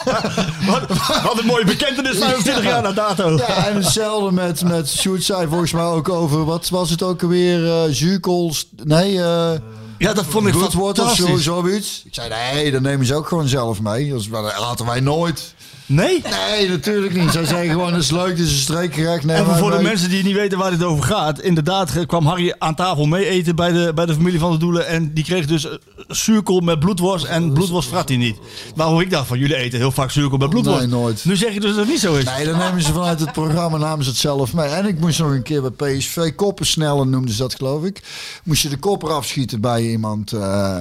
Wat, 0.67 0.87
wat 1.23 1.39
een 1.39 1.45
mooie 1.45 1.65
bekentenis 1.65 2.17
25 2.17 2.63
jaar 2.63 2.81
na 2.81 2.91
dato. 2.91 3.35
Ja, 3.37 3.67
en 3.67 3.83
hetzelfde 4.13 4.41
met, 4.41 4.63
met 4.63 4.89
Sjoerd 4.89 5.23
zei 5.23 5.47
volgens 5.47 5.71
mij 5.71 5.83
ook 5.83 6.09
over, 6.09 6.45
wat 6.45 6.69
was 6.69 6.89
het 6.89 7.03
ook 7.03 7.23
alweer, 7.23 7.87
Zuurkools, 7.93 8.67
nee, 8.83 9.21
eh 9.21 9.51
Ja, 9.97 10.13
dat 10.13 10.25
vond 10.25 10.47
ik 10.47 10.53
Goodwood 10.53 10.99
of 10.99 11.15
zo, 11.15 11.23
fantastisch. 11.23 11.43
zoiets. 11.43 12.01
Ik 12.05 12.13
zei, 12.13 12.29
nee, 12.29 12.71
dat 12.71 12.81
nemen 12.81 13.05
ze 13.05 13.15
ook 13.15 13.27
gewoon 13.27 13.47
zelf 13.47 13.81
mee. 13.81 14.09
Dat 14.09 14.27
laten 14.59 14.85
wij 14.85 14.99
nooit. 14.99 15.53
Nee? 15.85 16.21
Nee, 16.49 16.69
natuurlijk 16.69 17.13
niet. 17.13 17.31
Zij 17.31 17.45
zeggen 17.45 17.69
gewoon, 17.69 17.93
het 17.93 18.03
is 18.03 18.11
leuk, 18.11 18.27
het 18.29 18.39
is 18.39 18.51
een 18.51 18.57
streekgerecht. 18.57 19.23
Nee, 19.23 19.35
En 19.35 19.45
voor 19.45 19.69
de 19.69 19.75
wij- 19.75 19.85
mensen 19.85 20.09
die 20.09 20.23
niet 20.23 20.35
weten 20.35 20.57
waar 20.57 20.71
dit 20.71 20.83
over 20.83 21.03
gaat. 21.03 21.39
Inderdaad 21.41 22.05
kwam 22.05 22.25
Harry 22.25 22.55
aan 22.59 22.75
tafel 22.75 23.05
mee 23.05 23.25
eten 23.25 23.55
bij 23.55 23.71
de, 23.71 23.91
bij 23.95 24.05
de 24.05 24.13
familie 24.13 24.39
van 24.39 24.51
de 24.51 24.57
Doelen. 24.57 24.87
En 24.87 25.13
die 25.13 25.23
kreeg 25.23 25.45
dus 25.45 25.65
eh, 25.65 25.71
zuurkool 26.07 26.59
met 26.59 26.79
bloedworst. 26.79 27.25
En 27.25 27.53
bloedworst 27.53 27.89
vrat 27.89 28.07
hij 28.07 28.17
niet. 28.17 28.37
Waarom 28.75 28.99
ik 28.99 29.09
dacht 29.09 29.27
van 29.27 29.39
jullie 29.39 29.55
eten 29.55 29.79
heel 29.79 29.91
vaak 29.91 30.11
zuurkool 30.11 30.37
met 30.37 30.49
bloedworst. 30.49 30.79
Nee, 30.79 30.87
nooit. 30.87 31.25
Nu 31.25 31.35
zeg 31.35 31.53
je 31.53 31.59
dus 31.59 31.69
dat 31.69 31.79
het 31.79 31.87
niet 31.89 31.99
zo 31.99 32.13
is. 32.15 32.23
Nee, 32.23 32.45
dan 32.45 32.57
nemen 32.57 32.81
ze 32.81 32.93
vanuit 32.93 33.19
het 33.19 33.31
programma 33.31 33.77
namen 33.77 34.03
ze 34.03 34.09
het 34.09 34.19
zelf 34.19 34.53
mee. 34.53 34.67
En 34.67 34.85
ik 34.85 34.99
moest 34.99 35.19
nog 35.19 35.31
een 35.31 35.43
keer 35.43 35.71
bij 35.71 35.95
PSV 35.97 36.35
koppen 36.35 36.65
snellen 36.65 37.09
noemden 37.09 37.31
ze 37.35 37.41
dat 37.41 37.55
geloof 37.55 37.83
ik. 37.83 38.01
Moest 38.43 38.61
je 38.61 38.69
de 38.69 38.77
kop 38.77 39.03
eraf 39.03 39.25
schieten 39.25 39.61
bij 39.61 39.81
iemand. 39.89 40.31
eh 40.31 40.75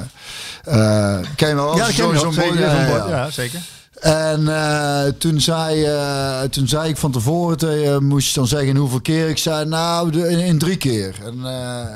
eh 0.64 1.18
ken 1.36 1.48
je 1.48 1.54
wel? 1.54 1.76
ja, 1.76 1.90
Zo'n- 1.92 2.14
ja, 2.14 2.20
boy- 2.30 2.58
ja. 2.58 3.08
ja, 3.08 3.30
zeker. 3.30 3.60
En 4.02 4.48
eh, 4.48 5.04
toen, 5.18 5.40
zei, 5.40 5.84
eh, 5.84 6.40
toen 6.42 6.68
zei 6.68 6.88
ik 6.88 6.96
van 6.96 7.10
tevoren, 7.12 7.58
te- 7.58 7.82
eh, 7.84 7.98
moest 7.98 8.28
je 8.28 8.34
dan 8.34 8.48
zeggen 8.48 8.76
hoeveel 8.76 9.00
keer. 9.00 9.28
Ik 9.28 9.38
zei, 9.38 9.64
nou, 9.66 10.18
in, 10.28 10.38
in 10.38 10.58
drie 10.58 10.76
keer. 10.76 11.14
En, 11.24 11.34
eh, 11.34 11.94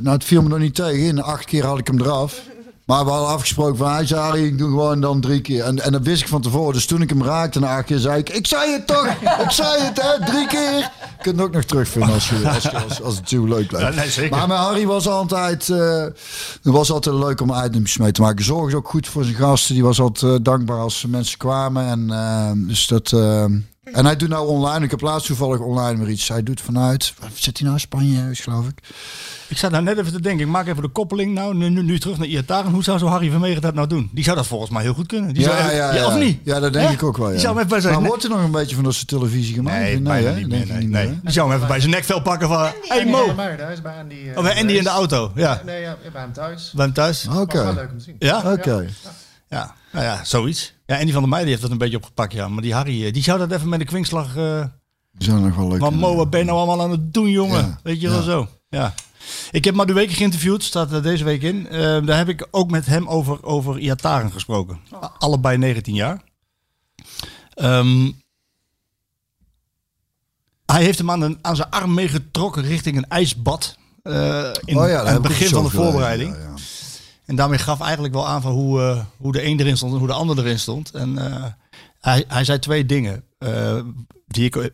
nou, 0.00 0.08
het 0.16 0.24
viel 0.24 0.42
me 0.42 0.48
nog 0.48 0.58
niet 0.58 0.74
tegen. 0.74 0.98
In 1.06 1.22
acht 1.22 1.44
keer 1.44 1.64
had 1.66 1.78
ik 1.78 1.86
hem 1.86 2.00
eraf. 2.00 2.40
Maar 2.90 3.04
we 3.04 3.10
hadden 3.10 3.28
afgesproken 3.28 3.76
van, 3.76 3.92
hij 3.92 4.06
zei, 4.06 4.20
Harry, 4.20 4.44
ik 4.44 4.58
doe 4.58 4.68
gewoon 4.68 5.00
dan 5.00 5.20
drie 5.20 5.40
keer. 5.40 5.64
En, 5.64 5.80
en 5.80 5.92
dat 5.92 6.02
wist 6.02 6.22
ik 6.22 6.28
van 6.28 6.42
tevoren. 6.42 6.72
Dus 6.72 6.86
toen 6.86 7.02
ik 7.02 7.08
hem 7.08 7.22
raakte 7.22 7.60
na 7.60 7.76
acht 7.76 7.84
keer, 7.84 7.98
zei 7.98 8.18
ik, 8.18 8.28
ik 8.28 8.46
zei 8.46 8.72
het 8.72 8.86
toch? 8.86 9.06
ik 9.44 9.50
zei 9.50 9.82
het, 9.82 10.02
hè? 10.02 10.24
Drie 10.24 10.46
keer. 10.46 10.78
Je 10.78 10.86
kunt 11.22 11.36
het 11.36 11.46
ook 11.46 11.52
nog 11.52 11.64
terugvinden 11.64 12.14
als, 12.14 12.28
je, 12.28 12.48
als, 12.54 12.74
als, 12.74 13.02
als 13.02 13.16
het 13.16 13.28
zo 13.28 13.44
leuk 13.44 13.66
blijft. 13.66 13.94
Ja, 13.94 14.00
nee, 14.00 14.10
zeker. 14.10 14.36
Maar 14.36 14.48
met 14.48 14.56
Harry 14.56 14.86
was 14.86 15.08
altijd, 15.08 15.66
het 15.66 16.14
was 16.62 16.92
altijd 16.92 17.14
leuk 17.14 17.40
om 17.40 17.52
items 17.64 17.98
mee 17.98 18.12
te 18.12 18.20
maken. 18.20 18.44
Zorgde 18.44 18.76
ook 18.76 18.88
goed 18.88 19.08
voor 19.08 19.24
zijn 19.24 19.36
gasten. 19.36 19.74
Die 19.74 19.84
was 19.84 20.00
altijd 20.00 20.32
eh, 20.32 20.38
dankbaar 20.42 20.78
als 20.78 21.04
mensen 21.08 21.38
kwamen. 21.38 21.86
En, 21.86 22.10
eh, 22.10 22.50
dus 22.68 22.86
dat, 22.86 23.10
en 23.92 24.04
hij 24.04 24.16
doet 24.16 24.28
nou 24.28 24.48
online. 24.48 24.84
Ik 24.84 24.90
heb 24.90 25.00
laatst 25.00 25.26
toevallig 25.26 25.58
online 25.60 25.98
weer 25.98 26.08
iets. 26.08 26.28
Hij 26.28 26.42
doet 26.42 26.60
vanuit, 26.60 27.14
waar 27.20 27.30
zit 27.34 27.58
hij 27.58 27.66
nou? 27.66 27.80
Spanje, 27.80 28.18
ergens, 28.20 28.40
geloof 28.40 28.66
ik. 28.68 28.78
Ik 29.48 29.56
zat 29.58 29.70
nou 29.70 29.82
net 29.84 29.98
even 29.98 30.12
te 30.12 30.20
denken. 30.20 30.46
Ik 30.46 30.52
maak 30.52 30.66
even 30.66 30.82
de 30.82 30.88
koppeling. 30.88 31.34
Nou, 31.34 31.54
nu, 31.56 31.68
nu, 31.68 31.82
nu 31.82 31.98
terug 31.98 32.18
naar 32.18 32.26
Iataren. 32.26 32.70
Hoe 32.70 32.82
zou 32.82 32.98
zo 32.98 33.06
Harry 33.06 33.30
Vermegen 33.30 33.62
dat 33.62 33.74
nou 33.74 33.86
doen? 33.86 34.10
Die 34.12 34.24
zou 34.24 34.36
dat 34.36 34.46
volgens 34.46 34.70
mij 34.70 34.82
heel 34.82 34.94
goed 34.94 35.06
kunnen. 35.06 35.34
Die 35.34 35.42
zou 35.42 35.56
even- 35.58 36.06
Of 36.06 36.18
niet? 36.18 36.40
Ja, 36.44 36.60
dat 36.60 36.72
denk 36.72 36.84
Ja? 36.88 36.92
ik 36.94 37.02
ook 37.02 37.16
wel. 37.16 37.26
Ja. 37.26 37.32
Die 37.32 37.40
zou 37.40 37.52
hem 37.52 37.58
even 37.64 37.70
bij 37.70 37.80
zijn 37.80 37.92
maar 37.92 38.02
nek- 38.02 38.10
wordt 38.10 38.24
er 38.24 38.30
nog 38.30 38.42
een 38.42 38.50
beetje 38.50 38.74
van 38.74 38.84
dat 38.84 38.94
ze 38.94 39.04
televisie 39.04 39.54
gemaakt? 39.54 39.78
Nee, 39.78 40.00
Nee, 40.00 40.34
niet 40.34 40.48
nee. 40.90 41.06
hè? 41.06 41.14
Die 41.22 41.32
zou 41.32 41.46
hem 41.48 41.56
even 41.56 41.68
bij 41.68 41.80
zijn 41.80 41.90
nekvel 41.92 42.22
pakken 42.22 42.48
van... 42.48 42.58
Hey 42.88 43.04
Nee, 43.04 43.12
Mo! 43.12 43.34
mij 43.34 43.56
thuis, 43.56 43.82
bij 43.82 43.94
Andy. 44.00 44.14
eh, 44.30 44.36
Oh, 44.38 44.42
bij 44.42 44.60
Andy 44.60 44.72
in 44.72 44.82
de 44.82 44.88
auto. 44.88 45.32
Ja. 45.34 45.62
Nee, 45.66 45.80
ja, 45.80 45.96
bij 46.12 46.20
hem 46.20 46.32
thuis. 46.32 46.72
Bij 46.74 46.84
hem 46.84 46.94
thuis. 46.94 47.26
Oké. 47.36 47.72
Leuk 47.74 47.90
om 47.92 47.98
te 47.98 48.04
zien. 48.04 48.16
Ja? 48.18 48.52
Oké. 48.52 48.86
Ja, 49.50 49.74
nou 49.92 50.04
ja, 50.04 50.24
zoiets. 50.24 50.74
Ja, 50.86 50.98
Andy 50.98 51.12
van 51.12 51.20
der 51.20 51.30
Meijden 51.30 51.48
heeft 51.50 51.62
dat 51.62 51.70
een 51.70 51.78
beetje 51.78 51.96
opgepakt, 51.96 52.32
ja. 52.32 52.48
Maar 52.48 52.62
die 52.62 52.74
Harry, 52.74 53.06
eh, 53.06 53.12
die 53.12 53.22
zou 53.22 53.38
dat 53.38 53.52
even 53.52 53.68
met 53.68 53.78
de 53.78 53.84
kwinkslag... 53.84 54.36
eh 54.36 54.64
Die 55.12 55.28
zijn 55.30 55.42
nog 55.42 55.56
wel 55.56 55.68
leuk. 55.68 55.80
maar 55.80 55.92
Mo, 55.92 56.14
wat 56.16 56.30
ben 56.30 56.40
je 56.40 56.46
nou 56.46 56.58
allemaal 56.58 56.82
aan 56.82 56.90
het 56.90 57.12
doen, 57.14 57.30
jongen? 57.30 57.58
Ja, 57.66 57.80
Weet 57.82 58.00
je 58.00 58.08
wel 58.08 58.16
ja. 58.18 58.22
zo. 58.24 58.48
Ja. 58.68 58.94
Ik 59.50 59.64
heb 59.64 59.74
Madueke 59.74 60.14
geïnterviewd, 60.14 60.62
staat 60.62 60.92
er 60.92 61.02
deze 61.02 61.24
week 61.24 61.42
in. 61.42 61.68
Eh, 61.68 61.80
daar 62.06 62.16
heb 62.16 62.28
ik 62.28 62.48
ook 62.50 62.70
met 62.70 62.86
hem 62.86 63.08
over, 63.08 63.44
over 63.44 63.78
Iataren 63.78 64.32
gesproken. 64.32 64.78
A- 64.94 65.12
Allebei 65.18 65.58
19 65.58 65.94
jaar. 65.94 66.22
Ehm, 67.54 68.10
hij 70.66 70.82
heeft 70.84 70.98
hem 70.98 71.10
aan, 71.10 71.20
een, 71.20 71.38
aan 71.42 71.56
zijn 71.56 71.70
arm 71.70 71.94
meegetrokken 71.94 72.62
richting 72.62 72.96
een 72.96 73.08
ijsbad. 73.08 73.76
eh, 74.02 74.50
in 74.64 74.78
Oh 74.78 74.88
ja, 74.88 75.04
het 75.06 75.22
begin 75.22 75.48
van 75.48 75.64
de 75.64 75.70
voorbereiding. 75.70 76.34
ja, 76.34 76.40
ja. 76.42 76.48
En 77.30 77.36
daarmee 77.36 77.58
gaf 77.58 77.80
eigenlijk 77.80 78.14
wel 78.14 78.28
aan 78.28 78.42
van 78.42 78.52
hoe, 78.52 78.80
eh, 78.80 79.00
hoe 79.16 79.32
de 79.32 79.44
een 79.44 79.60
erin 79.60 79.76
stond 79.76 79.92
en 79.92 79.98
hoe 79.98 80.06
de 80.06 80.12
ander 80.12 80.38
erin 80.38 80.58
stond. 80.58 80.90
En 80.90 81.18
eh, 81.32 81.44
hij, 82.00 82.24
hij 82.28 82.44
zei 82.44 82.58
twee 82.58 82.86
dingen 82.86 83.24
eh, 83.38 83.80
die 84.26 84.44
ik 84.44 84.70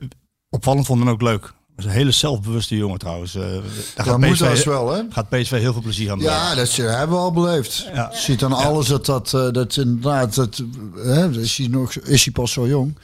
opvallend 0.51 0.87
vond 0.87 1.01
en 1.01 1.09
ook 1.09 1.23
leuk. 1.23 1.41
Dat 1.43 1.85
is 1.85 1.85
een 1.85 1.91
hele 1.99 2.11
zelfbewuste 2.11 2.77
jongen 2.77 2.99
trouwens. 2.99 3.33
Daar 3.33 3.51
Dat 3.97 4.07
gaat 4.07 4.21
PSV, 4.21 4.65
wel, 4.65 4.93
hè? 4.93 5.03
gaat 5.11 5.29
PSV 5.29 5.51
heel 5.51 5.73
veel 5.73 5.83
plezier 5.83 6.11
aan. 6.11 6.19
Ja, 6.21 6.55
dat 6.55 6.67
is- 6.67 6.77
hebben 6.77 7.17
we 7.17 7.23
al 7.23 7.33
beleefd. 7.33 7.89
Ja. 7.95 8.09
Je 8.13 8.19
ziet 8.19 8.45
aan 8.45 8.53
alles 8.53 8.87
dat 8.87 9.07
dat, 9.07 9.31
dat 9.31 9.77
inderdaad, 9.77 10.35
dat, 10.35 10.63
hè, 10.95 11.31
is, 11.41 11.57
hij 11.57 11.67
nog, 11.69 11.95
is 11.95 12.25
hij 12.25 12.33
pas 12.33 12.53
zo 12.53 12.67
jong. 12.69 12.99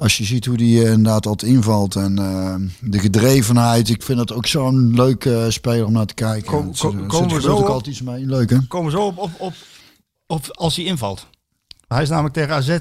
Als 0.00 0.16
je 0.18 0.24
ziet 0.24 0.44
hoe 0.46 0.56
die 0.56 0.82
eh, 0.84 0.90
inderdaad 0.92 1.26
altijd 1.26 1.52
invalt 1.52 1.96
en 1.96 2.18
eh, 2.18 2.54
de 2.90 2.98
gedrevenheid. 2.98 3.88
Ik 3.88 4.02
vind 4.02 4.18
het 4.18 4.32
ook 4.32 4.46
zo'n 4.46 4.94
leuke 4.94 5.42
eh, 5.44 5.50
speler 5.50 5.86
om 5.86 5.92
naar 5.92 6.06
te 6.06 6.14
kijken. 6.14 6.44
Kom- 6.52 6.68
Het 6.68 6.78
kom- 6.78 6.98
zit- 6.98 7.06
komen 7.06 7.34
we 7.34 7.40
zo 7.40 7.52
ook 7.52 7.58
op? 7.60 7.66
altijd 7.66 7.86
iets 7.86 8.02
mee. 8.02 8.26
Leuk, 8.26 8.50
hè? 8.50 8.58
komen 8.68 8.90
zo 8.92 9.00
op, 9.06 9.18
op, 9.18 9.30
op, 9.38 9.54
op 10.26 10.46
als 10.56 10.76
hij 10.76 10.84
invalt. 10.84 11.26
Hij 11.88 12.02
is 12.02 12.08
namelijk 12.08 12.34
tegen 12.34 12.54
AZ, 12.54 12.78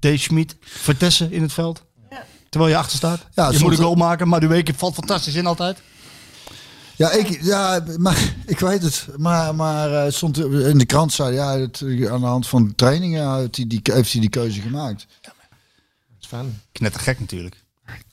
D. 0.00 0.06
Schmid, 0.14 0.56
Vertessen 0.60 1.32
in 1.32 1.42
het 1.42 1.52
veld. 1.52 1.82
Terwijl 2.48 2.72
je 2.72 2.78
achter 2.78 2.96
staat. 2.96 3.26
Ja, 3.34 3.44
je 3.46 3.50
soms- 3.52 3.62
moet 3.62 3.72
een 3.78 3.84
goal 3.84 3.94
maken, 3.94 4.28
maar 4.28 4.40
die 4.40 4.48
week 4.48 4.70
valt 4.76 4.94
fantastisch 4.94 5.34
in 5.34 5.46
altijd. 5.46 5.78
Ja, 6.96 7.10
ik, 7.10 7.42
ja 7.42 7.84
maar, 7.96 8.34
ik 8.46 8.58
weet 8.58 8.82
het. 8.82 9.06
Maar, 9.16 9.54
maar 9.54 9.92
eh, 9.92 10.02
het 10.04 10.14
stond 10.14 10.38
in 10.38 10.78
de 10.78 10.86
krant, 10.86 11.12
zei 11.12 11.34
ja, 11.34 11.58
het, 11.58 11.82
aan 12.10 12.20
de 12.20 12.26
hand 12.26 12.46
van 12.46 12.74
trainingen 12.74 13.36
heeft 13.36 13.56
hij 13.56 13.66
die, 13.66 13.80
heeft 13.82 14.12
hij 14.12 14.20
die 14.20 14.30
keuze 14.30 14.60
gemaakt. 14.60 15.06
Fijn. 16.28 16.60
Knettergek 16.72 17.20
natuurlijk. 17.20 17.64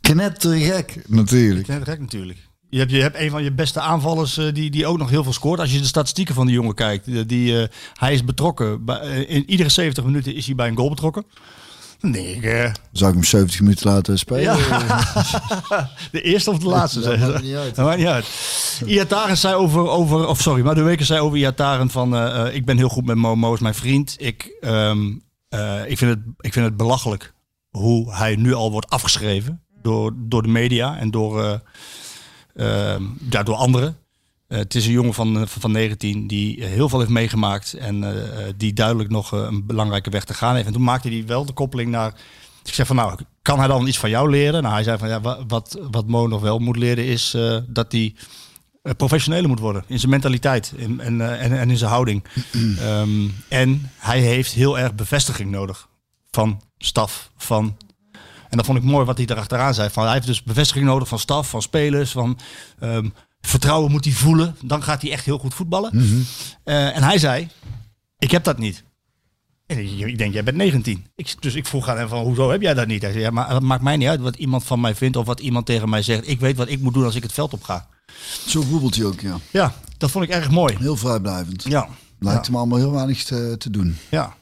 Knettergek, 0.01 1.01
natuurlijk. 1.07 1.65
Knettergek 1.65 1.99
natuurlijk. 1.99 2.39
Je 2.69 2.79
hebt, 2.79 2.91
je 2.91 3.01
hebt 3.01 3.17
een 3.17 3.29
van 3.29 3.43
je 3.43 3.51
beste 3.51 3.79
aanvallers 3.79 4.37
eh, 4.37 4.53
die, 4.53 4.71
die 4.71 4.85
ook 4.85 4.97
nog 4.97 5.09
heel 5.09 5.23
veel 5.23 5.33
scoort. 5.33 5.59
Als 5.59 5.71
je 5.71 5.79
de 5.79 5.85
statistieken 5.85 6.35
van 6.35 6.45
die 6.45 6.55
jongen 6.55 6.75
kijkt. 6.75 7.05
Die, 7.05 7.25
die, 7.25 7.61
eh, 7.61 7.67
hij 7.93 8.13
is 8.13 8.23
betrokken. 8.23 8.85
Bij, 8.85 8.99
eh, 8.99 9.35
in 9.35 9.49
iedere 9.49 9.69
70 9.69 10.03
minuten 10.03 10.35
is 10.35 10.45
hij 10.45 10.55
bij 10.55 10.67
een 10.67 10.75
goal 10.75 10.89
betrokken. 10.89 11.25
Denk 12.11 12.27
ik, 12.27 12.43
eh, 12.43 12.71
Zou 12.91 13.09
ik 13.09 13.15
hem 13.15 13.23
70 13.23 13.59
minuten 13.59 13.89
laten 13.91 14.19
spelen? 14.19 14.57
Ja. 14.57 15.09
de 16.11 16.21
eerste 16.21 16.51
of 16.51 16.57
de 16.57 16.67
laatste? 16.67 16.99
Dat 16.99 17.17
maakt 17.19 17.43
niet 17.43 17.55
uit. 17.55 17.75
Dat 17.75 17.85
maakt 17.85 17.97
niet 17.97 18.07
uit. 18.07 18.25
Iataren 18.85 19.37
zei 19.37 19.55
over, 19.55 19.89
over 19.89 20.27
of 20.27 20.41
sorry, 20.41 20.63
maar 20.63 20.75
de 20.75 20.81
weken 20.81 21.05
zei 21.05 21.19
over 21.19 21.37
Iataren 21.37 21.89
van, 21.89 22.15
eh, 22.15 22.47
eh, 22.47 22.55
ik 22.55 22.65
ben 22.65 22.77
heel 22.77 22.89
goed 22.89 23.05
met 23.05 23.15
Mo, 23.15 23.35
Mo 23.35 23.53
is 23.53 23.59
mijn 23.59 23.75
vriend. 23.75 24.15
Ik, 24.17 24.57
ehm, 24.61 25.13
eh, 25.49 25.89
ik, 25.89 25.97
vind 25.97 26.11
het, 26.11 26.19
ik 26.39 26.53
vind 26.53 26.65
het 26.65 26.77
belachelijk 26.77 27.33
hoe 27.75 28.13
hij 28.13 28.35
nu 28.35 28.53
al 28.53 28.71
wordt 28.71 28.89
afgeschreven 28.89 29.61
door, 29.81 30.13
door 30.17 30.41
de 30.41 30.47
media 30.47 30.97
en 30.97 31.11
door, 31.11 31.61
ehm, 32.55 33.03
ja, 33.29 33.43
door 33.43 33.55
anderen. 33.55 33.97
Eh, 34.47 34.57
het 34.57 34.75
is 34.75 34.85
een 34.85 34.91
jongen 34.91 35.13
van, 35.13 35.33
van 35.47 35.61
van 35.61 35.71
19 35.71 36.27
die 36.27 36.63
heel 36.63 36.89
veel 36.89 36.99
heeft 36.99 37.11
meegemaakt 37.11 37.73
en 37.73 38.03
die 38.57 38.73
duidelijk 38.73 39.09
nog 39.09 39.31
een 39.31 39.65
belangrijke 39.65 40.09
weg 40.09 40.23
te 40.23 40.33
gaan 40.33 40.55
heeft. 40.55 40.67
En 40.67 40.73
toen 40.73 40.83
maakte 40.83 41.09
hij 41.09 41.25
wel 41.25 41.45
de 41.45 41.53
koppeling 41.53 41.91
naar. 41.91 42.13
Ik 42.63 42.73
zeg 42.73 42.87
van 42.87 42.95
nou, 42.95 43.19
kan 43.41 43.59
hij 43.59 43.67
dan 43.67 43.87
iets 43.87 43.97
van 43.99 44.09
jou 44.09 44.29
leren? 44.29 44.61
Nou, 44.61 44.73
hij 44.73 44.83
zei 44.83 44.97
van 44.97 45.07
ja, 45.07 45.21
wa- 45.21 45.45
wat, 45.47 45.79
wat 45.91 46.07
Mo 46.07 46.27
nog 46.27 46.41
wel 46.41 46.59
moet 46.59 46.77
leren 46.77 47.05
is 47.05 47.37
dat 47.67 47.91
hij 47.91 48.15
professioneler 48.97 49.49
moet 49.49 49.59
worden 49.59 49.83
in 49.87 49.99
zijn 49.99 50.11
mentaliteit 50.11 50.73
en, 50.77 50.99
en, 50.99 51.21
en 51.59 51.69
in 51.69 51.77
zijn 51.77 51.91
houding. 51.91 52.23
Ehm, 52.79 53.27
en 53.49 53.91
hij 53.97 54.19
heeft 54.19 54.51
heel 54.51 54.79
erg 54.79 54.95
bevestiging 54.95 55.51
nodig 55.51 55.87
van 56.31 56.61
staf, 56.85 57.31
van 57.37 57.77
en 58.49 58.57
dat 58.57 58.65
vond 58.65 58.77
ik 58.77 58.91
mooi 58.91 59.05
wat 59.05 59.17
hij 59.17 59.25
erachteraan 59.27 59.73
zei. 59.73 59.89
Van, 59.89 60.03
hij 60.03 60.13
heeft 60.13 60.25
dus 60.25 60.43
bevestiging 60.43 60.85
nodig 60.85 61.07
van 61.07 61.19
staf, 61.19 61.49
van 61.49 61.61
spelers, 61.61 62.11
van 62.11 62.39
ehm, 62.79 63.09
vertrouwen 63.41 63.91
moet 63.91 64.05
hij 64.05 64.13
voelen. 64.13 64.55
Dan 64.61 64.83
gaat 64.83 65.01
hij 65.01 65.11
echt 65.11 65.25
heel 65.25 65.37
goed 65.37 65.53
voetballen. 65.53 66.25
Eh, 66.63 66.95
en 66.95 67.03
hij 67.03 67.17
zei, 67.17 67.47
ik 68.17 68.31
heb 68.31 68.43
dat 68.43 68.57
niet. 68.57 68.83
En 69.65 70.07
ik, 70.07 70.17
denk, 70.17 70.33
jij 70.33 70.43
bent 70.43 70.57
19. 70.57 71.05
Ik, 71.15 71.35
dus 71.39 71.55
ik 71.55 71.67
vroeg 71.67 71.89
aan 71.89 71.97
hem 71.97 72.07
van, 72.07 72.23
hoezo 72.23 72.51
heb 72.51 72.61
jij 72.61 72.73
dat 72.73 72.87
niet? 72.87 73.01
Hij 73.01 73.11
zei, 73.11 73.23
ja, 73.23 73.29
maar 73.29 73.49
dat 73.49 73.61
maakt 73.61 73.83
mij 73.83 73.97
niet 73.97 74.07
uit 74.07 74.19
wat 74.19 74.35
iemand 74.35 74.63
van 74.63 74.81
mij 74.81 74.95
vindt 74.95 75.17
of 75.17 75.25
wat 75.25 75.39
iemand 75.39 75.65
tegen 75.65 75.89
mij 75.89 76.01
zegt. 76.01 76.27
Ik 76.27 76.39
weet 76.39 76.57
wat 76.57 76.69
ik 76.69 76.81
moet 76.81 76.93
doen 76.93 77.05
als 77.05 77.15
ik 77.15 77.23
het 77.23 77.33
veld 77.33 77.53
op 77.53 77.63
ga. 77.63 77.87
Zo 78.47 78.61
voetbalt 78.61 78.95
hij 78.95 79.05
ook, 79.05 79.19
ja. 79.19 79.37
Ja, 79.51 79.73
dat 79.97 80.11
vond 80.11 80.23
ik 80.23 80.29
erg 80.29 80.51
mooi. 80.51 80.75
Heel 80.79 80.95
vrijblijvend. 80.95 81.63
Ja, 81.63 81.87
Lijkt 82.19 82.45
ja. 82.45 82.51
hem 82.51 82.55
allemaal 82.59 82.77
heel 82.77 82.91
weinig 82.91 83.23
te, 83.23 83.55
te 83.57 83.69
doen. 83.69 83.97
ja. 84.09 84.35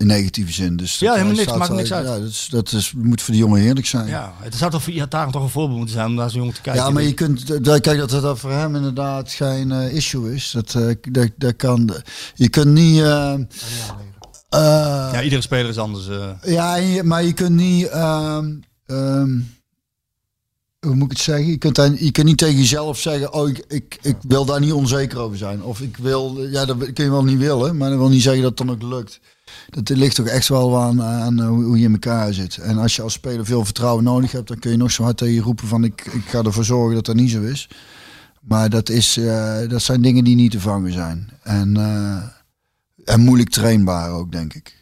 In 0.00 0.06
negatieve 0.06 0.52
zin. 0.52 0.76
Dus 0.76 0.98
Ja, 0.98 1.12
helemaal 1.12 1.34
hij 1.34 1.44
niks, 1.44 1.56
maakt 1.58 1.72
niks 1.72 1.92
uit. 1.92 2.06
Ja, 2.06 2.18
dat, 2.18 2.28
is, 2.28 2.48
dat 2.50 2.72
is, 2.72 2.92
moet 2.96 3.22
voor 3.22 3.34
de 3.34 3.40
jongen 3.40 3.60
heerlijk 3.60 3.86
zijn. 3.86 4.06
ja. 4.06 4.32
Het 4.38 4.54
zou 4.54 4.70
toch 4.70 4.82
voor 4.82 4.92
Iataren 4.92 5.32
toch 5.32 5.42
een 5.42 5.48
voorbeeld 5.48 5.76
moeten 5.78 5.94
zijn 5.96 6.06
om 6.06 6.14
naar 6.14 6.30
zo'n 6.30 6.38
jongen 6.40 6.54
te 6.54 6.60
kijken. 6.60 6.82
Ja, 6.82 6.90
maar 6.90 7.02
je 7.02 7.12
kunt, 7.14 7.64
dat- 7.64 7.80
kijk 7.80 7.98
dat 7.98 8.10
dat 8.10 8.38
voor 8.38 8.50
hem 8.52 8.76
inderdaad 8.76 9.32
geen 9.32 9.72
eh, 9.72 9.94
issue 9.94 10.34
is. 10.34 10.50
Dat, 10.50 10.74
eh, 10.74 10.94
dat, 11.10 11.28
dat 11.36 11.56
kan, 11.56 11.90
je 12.34 12.48
kunt 12.48 12.66
niet. 12.72 13.00
eh, 13.00 13.32
eh, 13.32 15.08
Ja, 15.12 15.22
iedere 15.22 15.42
speler 15.42 15.68
is 15.68 15.78
anders. 15.78 16.08
eh. 16.08 16.30
ja, 16.42 16.74
je- 16.76 17.02
maar 17.02 17.22
je 17.24 17.32
kunt 17.32 17.56
niet. 17.56 17.86
ehm, 17.88 18.54
ehm, 18.86 19.38
hoe 20.80 20.94
moet 20.94 21.04
ik 21.10 21.16
het 21.16 21.20
zeggen? 21.26 21.46
Je 21.46 21.56
kunt, 21.58 21.74
daar, 21.74 21.92
je 22.02 22.10
kunt 22.10 22.26
niet 22.26 22.38
tegen 22.38 22.56
jezelf 22.58 22.98
zeggen: 22.98 23.32
Oh, 23.32 23.48
ik, 23.48 23.64
ik, 23.68 23.98
ik 24.02 24.16
wil 24.28 24.44
daar 24.44 24.60
niet 24.60 24.72
onzeker 24.72 25.18
over 25.18 25.36
zijn. 25.38 25.62
Of 25.62 25.80
ik 25.80 25.96
wil. 25.96 26.42
Ja, 26.46 26.64
dat 26.64 26.92
kun 26.92 27.04
je 27.04 27.10
wel 27.10 27.24
niet 27.24 27.38
willen, 27.38 27.76
maar 27.76 27.90
dat 27.90 27.98
wil 27.98 28.08
niet 28.08 28.22
zeggen 28.22 28.42
dat 28.42 28.58
het 28.58 28.66
dan 28.66 28.76
ook 28.76 28.82
lukt. 28.82 29.20
Dat 29.70 29.88
ligt 29.88 30.14
toch 30.14 30.26
echt 30.26 30.48
wel 30.48 30.80
aan, 30.80 31.02
aan 31.02 31.40
eh, 31.40 31.48
hoe 31.48 31.78
je 31.78 31.84
in 31.84 31.92
elkaar 31.92 32.32
zit. 32.32 32.56
En 32.56 32.78
als 32.78 32.96
je 32.96 33.02
als 33.02 33.12
speler 33.12 33.46
veel 33.46 33.64
vertrouwen 33.64 34.04
nodig 34.04 34.32
hebt, 34.32 34.48
dan 34.48 34.58
kun 34.58 34.70
je 34.70 34.76
nog 34.76 34.90
zo 34.90 35.02
hard 35.02 35.16
tegen 35.16 35.34
je 35.34 35.40
roepen: 35.40 35.68
van 35.68 35.84
ik, 35.84 36.04
ik 36.12 36.24
ga 36.28 36.42
ervoor 36.42 36.64
zorgen 36.64 36.94
dat 36.94 37.06
dat 37.06 37.16
niet 37.16 37.30
zo 37.30 37.42
is. 37.42 37.68
Maar 38.40 38.70
dat, 38.70 38.88
is, 38.88 39.16
eh, 39.16 39.68
dat 39.68 39.82
zijn 39.82 40.02
dingen 40.02 40.24
die 40.24 40.36
niet 40.36 40.50
te 40.50 40.60
vangen 40.60 40.92
zijn. 40.92 41.30
En, 41.42 41.76
eh, 41.76 42.22
en 43.04 43.20
moeilijk 43.20 43.50
trainbaar 43.50 44.10
ook, 44.10 44.32
denk 44.32 44.54
ik. 44.54 44.79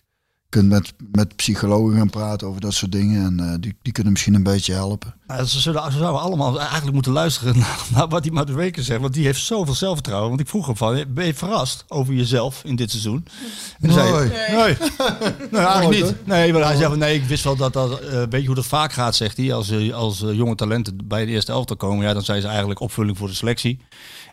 Kunt 0.49 0.69
met, 0.69 0.93
met 1.13 1.37
psychologen 1.37 1.97
gaan 1.97 2.11
praten 2.11 2.47
over 2.47 2.61
dat 2.61 2.75
soort 2.75 2.93
dingen. 2.93 3.25
En 3.25 3.41
eh, 3.41 3.55
die, 3.61 3.77
die 3.83 3.93
kunnen 3.93 4.13
misschien 4.13 4.35
een 4.35 4.43
beetje 4.43 4.73
helpen. 4.73 5.15
Ze, 5.29 5.61
zullen, 5.61 5.93
ze 5.93 5.99
zouden 5.99 6.21
allemaal 6.21 6.59
eigenlijk 6.61 6.93
moeten 6.93 7.13
luisteren 7.13 7.59
naar, 7.59 7.81
naar 7.95 8.09
wat 8.09 8.23
die 8.23 8.33
Madueke 8.33 8.83
zegt. 8.83 9.01
Want 9.01 9.15
die 9.15 9.25
heeft 9.25 9.41
zoveel 9.41 9.75
zelfvertrouwen. 9.75 10.29
Want 10.29 10.41
ik 10.41 10.49
vroeg 10.49 10.67
hem 10.67 10.77
van, 10.77 11.05
ben 11.09 11.27
je 11.27 11.35
verrast 11.35 11.85
over 11.89 12.15
jezelf 12.15 12.65
in 12.65 12.77
dit 12.77 12.91
seizoen? 12.91 13.27
En 13.81 13.93
zei 13.93 14.13
Nee. 14.13 14.29
nee. 14.29 14.77
nee, 15.51 15.61
eigenlijk 15.61 16.05
niet. 16.05 16.27
Nee, 16.27 16.53
maar 16.53 16.63
hij 16.63 16.77
zei 16.77 16.89
van, 16.89 16.99
nee, 16.99 17.15
ik 17.15 17.25
wist 17.25 17.45
wel 17.45 17.57
dat 17.57 17.73
dat, 17.73 18.01
eh, 18.01 18.23
weet 18.31 18.41
je 18.41 18.47
hoe 18.47 18.57
dat 18.57 18.67
vaak 18.67 18.93
gaat, 18.93 19.17
zegt 19.17 19.37
hij. 19.37 19.53
Als, 19.53 19.71
eh, 19.71 19.95
als 19.95 20.25
jonge 20.33 20.55
talenten 20.55 20.97
bij 21.05 21.25
de 21.25 21.31
eerste 21.31 21.53
elftal 21.53 21.77
komen, 21.77 22.07
ja, 22.07 22.13
dan 22.13 22.25
zijn 22.25 22.41
ze 22.41 22.49
eigenlijk 22.49 22.81
opvulling 22.81 23.19
voor 23.19 23.29
de 23.29 23.35
selectie. 23.35 23.81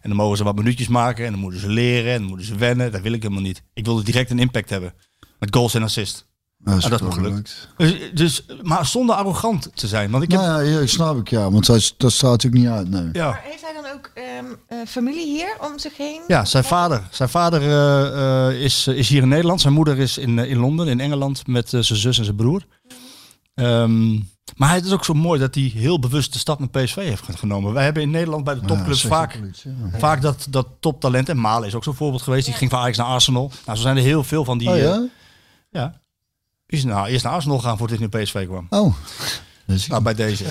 En 0.01 0.09
dan 0.09 0.19
mogen 0.19 0.37
ze 0.37 0.43
wat 0.43 0.55
minuutjes 0.55 0.87
maken 0.87 1.25
en 1.25 1.31
dan 1.31 1.39
moeten 1.39 1.59
ze 1.59 1.69
leren 1.69 2.13
en 2.13 2.19
dan 2.19 2.27
moeten 2.27 2.47
ze 2.47 2.55
wennen. 2.55 2.91
Dat 2.91 3.01
wil 3.01 3.13
ik 3.13 3.21
helemaal 3.21 3.43
niet. 3.43 3.63
Ik 3.73 3.85
wilde 3.85 4.03
direct 4.03 4.31
een 4.31 4.39
impact 4.39 4.69
hebben. 4.69 4.93
Met 5.45 5.55
goals 5.55 5.73
en 5.73 5.83
assist. 5.83 6.25
Dat 6.57 6.77
is, 6.77 6.83
Ah, 6.83 6.89
dat 6.89 7.01
is 7.01 7.13
gelukt. 7.13 7.69
Dus, 7.77 8.11
dus, 8.13 8.45
maar 8.61 8.85
zonder 8.85 9.15
arrogant 9.15 9.69
te 9.73 9.87
zijn. 9.87 10.11
Want 10.11 10.23
ik 10.23 10.31
heb, 10.31 10.41
Nou 10.41 10.63
ja, 10.63 10.79
ja, 10.79 10.87
snap 10.87 11.17
ik 11.17 11.29
ja, 11.29 11.51
want 11.51 11.65
dat, 11.65 11.93
dat 11.97 12.11
staat 12.11 12.31
natuurlijk 12.31 12.63
niet 12.63 12.71
uit. 12.71 12.89
Nee. 12.89 13.09
ja. 13.11 13.29
Maar 13.29 13.41
heeft 13.43 13.61
hij 13.61 13.73
dan 13.73 13.91
ook 13.91 14.11
ehm, 14.13 14.45
eh, 14.67 14.77
familie 14.87 15.25
hier 15.25 15.57
om 15.61 15.79
zich 15.79 15.97
heen? 15.97 16.21
Ja, 16.27 16.45
zijn 16.45 16.63
vader. 16.63 17.03
Zijn 17.11 17.29
vader 17.29 17.61
eh, 17.61 18.47
eh, 18.47 18.61
is, 18.61 18.87
is 18.87 19.09
hier 19.09 19.21
in 19.21 19.27
Nederland. 19.27 19.61
Zijn 19.61 19.73
moeder 19.73 19.99
is 19.99 20.17
in, 20.17 20.39
in 20.39 20.57
Londen, 20.57 20.87
in 20.87 20.99
Engeland, 20.99 21.47
met 21.47 21.69
zijn 21.69 21.83
zus 21.83 22.17
en 22.17 22.23
zijn 22.23 22.35
broer. 22.35 22.65
Ehm, 23.55 24.13
maar 24.55 24.73
het 24.73 24.85
is 24.85 24.91
ook 24.91 25.05
zo 25.05 25.13
mooi 25.13 25.39
dat 25.39 25.55
hij 25.55 25.63
heel 25.75 25.99
bewust 25.99 26.33
de 26.33 26.39
stap 26.39 26.59
naar 26.59 26.69
PSV 26.69 26.95
heeft 26.95 27.23
genomen. 27.35 27.73
Wij 27.73 27.83
hebben 27.83 28.03
in 28.03 28.09
Nederland 28.09 28.43
bij 28.43 28.53
de 28.53 28.61
topclubs 28.65 29.01
vaak, 29.01 29.39
ja. 29.63 29.99
vaak 29.99 30.21
dat, 30.21 30.47
dat 30.49 30.67
toptalent. 30.79 31.29
En 31.29 31.39
Malen 31.39 31.67
is 31.67 31.75
ook 31.75 31.83
zo'n 31.83 31.95
voorbeeld 31.95 32.21
geweest. 32.21 32.45
Die 32.45 32.53
ging 32.55 32.71
van 32.71 32.79
Ajax 32.79 32.97
naar 32.97 33.07
Arsenal. 33.07 33.51
Nou, 33.65 33.77
zo 33.77 33.83
zijn 33.83 33.97
er 33.97 34.03
heel 34.03 34.23
veel 34.23 34.43
van 34.43 34.57
die... 34.57 34.69
Oh 34.69 35.09
ja? 35.75 36.01
is 36.67 36.83
nou, 36.83 37.07
eerst 37.07 37.23
naar 37.23 37.33
Arsenal 37.33 37.59
gaan 37.59 37.77
voordat 37.77 37.99
hij 37.99 38.07
naar 38.11 38.21
PSV 38.23 38.45
kwam. 38.45 38.67
Oh. 38.69 38.95
Nou, 39.87 40.01
bij 40.03 40.13
deze. 40.13 40.43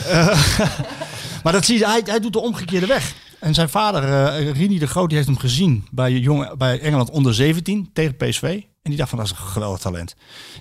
maar 1.43 1.53
dat 1.53 1.64
zie 1.64 1.79
je, 1.79 1.87
hij, 1.87 2.03
hij 2.05 2.20
doet 2.20 2.33
de 2.33 2.41
omgekeerde 2.41 2.87
weg. 2.87 3.14
En 3.41 3.55
zijn 3.55 3.68
vader, 3.68 4.05
eh 4.05 4.51
Rini 4.53 4.79
de 4.79 4.87
Groot, 4.87 5.09
die 5.09 5.16
heeft 5.16 5.29
hem 5.29 5.39
gezien 5.39 5.87
bij, 5.91 6.12
jong, 6.12 6.57
bij 6.57 6.81
Engeland 6.81 7.11
onder 7.11 7.35
17 7.35 7.91
tegen 7.93 8.16
PSV. 8.16 8.43
En 8.83 8.91
die 8.91 8.97
dacht 8.97 9.09
van, 9.09 9.18
dat 9.18 9.27
is 9.27 9.33
een 9.33 9.45
geweldig 9.47 9.81
talent. 9.81 10.14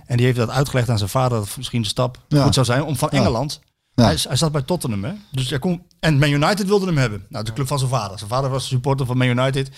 En 0.05 0.17
die 0.17 0.25
heeft 0.25 0.37
dat 0.37 0.49
uitgelegd 0.49 0.89
aan 0.89 0.97
zijn 0.97 1.09
vader, 1.09 1.37
dat 1.37 1.57
misschien 1.57 1.81
de 1.81 1.87
stap 1.87 2.17
Ja. 2.27 2.43
goed 2.43 2.53
zou 2.53 2.65
zijn 2.65 2.83
om 2.83 2.95
van 2.95 3.09
Ja. 3.11 3.17
Engeland... 3.17 3.61
Ja. 3.95 4.03
Hij, 4.03 4.17
hij 4.27 4.35
zat 4.35 4.51
bij 4.51 4.61
Tottenham, 4.61 5.03
hè? 5.03 5.13
Dus 5.31 5.49
hij 5.49 5.59
kon, 5.59 5.83
en 5.99 6.19
Man 6.19 6.29
United 6.29 6.67
wilde 6.67 6.85
hem 6.85 6.97
hebben. 6.97 7.25
Nou, 7.29 7.45
de 7.45 7.53
club 7.53 7.67
van 7.67 7.77
zijn 7.77 7.89
vader. 7.89 8.17
Zijn 8.17 8.29
vader 8.29 8.49
was 8.49 8.67
supporter 8.67 9.05
van 9.05 9.17
Man 9.17 9.27
United. 9.27 9.69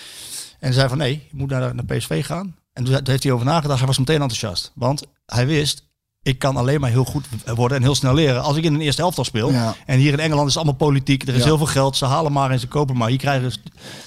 En 0.59 0.73
zei 0.73 0.89
van, 0.89 0.97
nee, 0.97 1.11
je 1.11 1.38
moet 1.38 1.49
naar, 1.49 1.75
naar 1.75 1.86
PSV 1.86 2.25
gaan. 2.25 2.55
En 2.76 2.84
toen 2.84 2.99
heeft 3.03 3.23
hij 3.23 3.32
over 3.32 3.45
nagedacht. 3.45 3.78
Hij 3.78 3.88
was 3.88 3.97
meteen 3.97 4.21
enthousiast. 4.21 4.71
Want 4.76 5.03
hij 5.26 5.47
wist, 5.47 5.84
ik 6.23 6.39
kan 6.39 6.55
alleen 6.57 6.80
maar 6.80 6.89
heel 6.89 7.03
goed 7.05 7.26
worden 7.55 7.78
en 7.78 7.84
heel 7.84 7.95
snel 7.95 8.13
leren 8.13 8.41
als 8.43 8.57
ik 8.57 8.63
in 8.63 8.73
een 8.73 8.82
eerste 8.82 9.01
elftal 9.01 9.23
speel. 9.23 9.51
Ja. 9.51 9.76
En 9.86 9.97
hier 9.99 10.13
in 10.13 10.19
Engeland 10.19 10.47
is 10.47 10.53
het 10.53 10.63
allemaal 10.63 10.88
politiek. 10.88 11.21
Er 11.28 11.34
is 11.34 11.39
Ja. 11.39 11.45
heel 11.45 11.57
veel 11.57 11.65
geld. 11.65 11.97
Ze 11.97 12.05
halen 12.05 12.32
maar 12.32 12.51
en 12.51 12.59
ze 12.59 12.67
kopen 12.67 12.97
maar. 12.97 13.09
Hier 13.09 13.17
krijgen 13.17 13.51
ze 13.51 13.57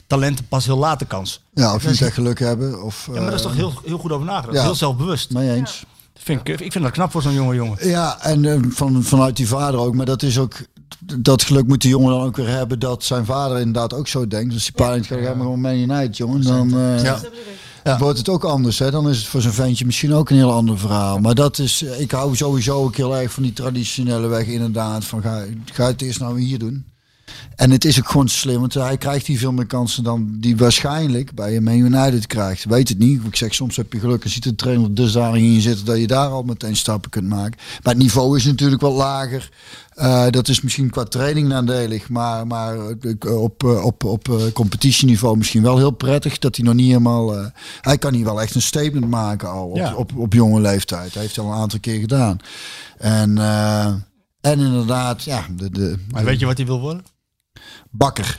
talenten 0.07 0.47
pas 0.49 0.65
heel 0.65 0.79
laat 0.79 0.99
de 0.99 1.05
kans. 1.07 1.43
Ja, 1.55 1.75
of 1.75 1.87
niet 1.87 2.01
echt 2.03 2.15
geluk 2.15 2.39
hebben. 2.39 2.83
Of, 2.83 3.07
Ja, 3.07 3.13
maar 3.13 3.25
dat 3.25 3.35
is 3.35 3.43
toch 3.43 3.55
heel, 3.55 3.73
heel 3.85 3.99
goed 3.99 4.13
over 4.13 4.27
nagedacht. 4.27 4.57
ja. 4.57 4.63
Heel 4.63 4.75
zelfbewust. 4.75 5.31
Mee 5.33 5.53
eens. 5.55 5.85
Vind 6.15 6.49
ik, 6.49 6.61
ik 6.61 6.73
vind 6.73 6.85
dat 6.85 6.93
knap 6.93 7.11
voor 7.11 7.23
zo'n 7.23 7.33
jonge 7.33 7.55
jongen. 7.55 7.89
Ja, 7.89 8.21
en 8.23 8.45
eh, 8.45 8.59
van, 8.69 9.03
vanuit 9.03 9.37
die 9.37 9.49
vader 9.49 9.81
ook. 9.81 9.95
Maar 9.95 10.07
dat 10.07 10.23
is 10.23 10.39
ook. 10.39 10.55
Dat 11.19 11.43
geluk 11.43 11.67
moet 11.67 11.81
die 11.81 11.91
jongen 11.91 12.11
dan 12.11 12.23
ook 12.23 12.37
weer 12.37 12.49
hebben 12.49 12.79
dat 12.79 13.05
zijn 13.05 13.25
vader 13.25 13.59
inderdaad 13.59 13.95
ook 13.95 14.09
zo 14.09 14.27
denkt. 14.27 14.53
Dus 14.53 14.63
die 14.65 14.73
pa 14.73 14.91
denkt, 14.91 15.07
ga 15.07 15.15
maar 15.17 15.35
gewoon 15.35 15.61
Man 15.61 15.75
United, 15.75 16.17
jongen. 16.17 16.43
Dan 16.43 16.79
eh, 16.79 17.03
Ja. 17.03 17.21
Ja. 17.85 17.99
wordt 17.99 18.19
het 18.19 18.29
ook 18.29 18.45
anders. 18.45 18.79
Hè? 18.79 18.91
Dan 18.91 19.09
is 19.09 19.19
het 19.19 19.27
voor 19.27 19.41
zijn 19.41 19.55
ventje 19.55 19.87
misschien 19.87 20.15
ook 20.15 20.31
een 20.31 20.37
heel 20.37 20.53
ander 20.53 20.79
verhaal. 20.79 21.19
Maar 21.19 21.35
dat 21.35 21.59
is, 21.59 21.83
eh, 21.83 22.01
ik 22.01 22.11
hou 22.11 22.37
sowieso 22.37 22.85
ook 22.85 22.97
heel 22.97 23.17
erg 23.17 23.33
van 23.33 23.43
die 23.43 23.53
traditionele 23.53 24.27
weg 24.27 24.47
inderdaad. 24.47 25.05
Van 25.05 25.23
ga, 25.23 25.45
ga 25.73 25.87
het 25.87 26.03
eerst 26.03 26.21
nou 26.21 26.41
hier 26.41 26.59
doen. 26.59 26.85
En 27.57 27.71
het 27.71 27.85
is 27.85 27.99
ook 27.99 28.09
gewoon 28.09 28.29
slim, 28.29 28.61
want 28.61 28.75
hij 28.75 28.97
krijgt 28.97 29.27
hier 29.27 29.39
veel 29.39 29.53
meer 29.53 29.67
kansen 29.67 30.05
dan 30.05 30.37
die 30.41 30.57
waarschijnlijk 30.57 31.35
bij 31.35 31.57
een 31.57 31.63
Man 31.63 31.79
United 31.79 32.27
krijgt. 32.27 32.65
Weet 32.65 32.89
het 32.89 32.99
niet. 32.99 33.25
Ik 33.25 33.37
zeg, 33.37 33.55
soms 33.55 33.77
heb 33.77 33.93
je 33.93 34.01
geluk 34.01 34.25
en 34.25 34.31
ziet 34.31 34.43
de 34.43 34.55
trainer 34.55 34.95
dusdanig 34.95 35.41
in 35.41 35.53
je 35.53 35.61
zitten 35.61 35.85
dat 35.85 35.99
je 35.99 36.07
daar 36.07 36.29
al 36.29 36.43
meteen 36.43 36.77
stappen 36.77 37.11
kunt 37.11 37.29
maken. 37.29 37.59
Maar 37.83 37.93
het 37.95 38.03
niveau 38.03 38.37
is 38.37 38.45
natuurlijk 38.45 38.81
wat 38.81 38.93
lager. 38.93 39.51
Eh, 39.99 40.27
dat 40.31 40.49
is 40.49 40.61
misschien 40.61 40.91
qua 40.91 41.05
training 41.05 41.49
nadelig, 41.49 42.09
maar, 42.09 42.47
maar 42.47 42.77
eh, 43.21 43.41
op, 43.43 43.65
eh, 43.65 43.85
op, 43.85 44.05
op 44.05 44.29
eh, 44.29 44.53
competitieniveau 44.53 45.37
misschien 45.37 45.63
wel 45.63 45.77
heel 45.77 45.91
prettig. 45.91 46.39
Dat 46.39 46.57
hij 46.57 46.65
nog 46.65 46.75
niet 46.75 46.87
helemaal... 46.87 47.37
eh, 47.39 47.47
hij 47.81 47.99
kan 47.99 48.15
hier 48.15 48.25
wel 48.25 48.41
echt 48.43 48.55
een 48.55 48.63
statement 48.63 49.09
maken 49.09 49.51
al 49.51 49.67
op, 49.69 49.77
Ja. 49.77 49.95
op, 49.95 50.17
op 50.17 50.33
jonge 50.33 50.61
leeftijd. 50.61 51.13
Hij 51.13 51.23
heeft 51.23 51.37
het 51.37 51.45
al 51.45 51.53
een 51.53 51.59
aantal 51.59 51.81
keer 51.81 52.01
gedaan. 52.01 52.39
En, 52.99 53.39
eh, 53.39 53.87
en 54.41 54.59
inderdaad, 54.59 55.23
ja, 55.25 55.47
de, 55.57 55.71
de, 55.71 55.99
Maar 56.11 56.25
weet 56.25 56.41
je 56.41 56.47
wat 56.47 56.57
hij 56.57 56.67
wil 56.67 56.81
worden? 56.81 57.05
bakker. 57.91 58.37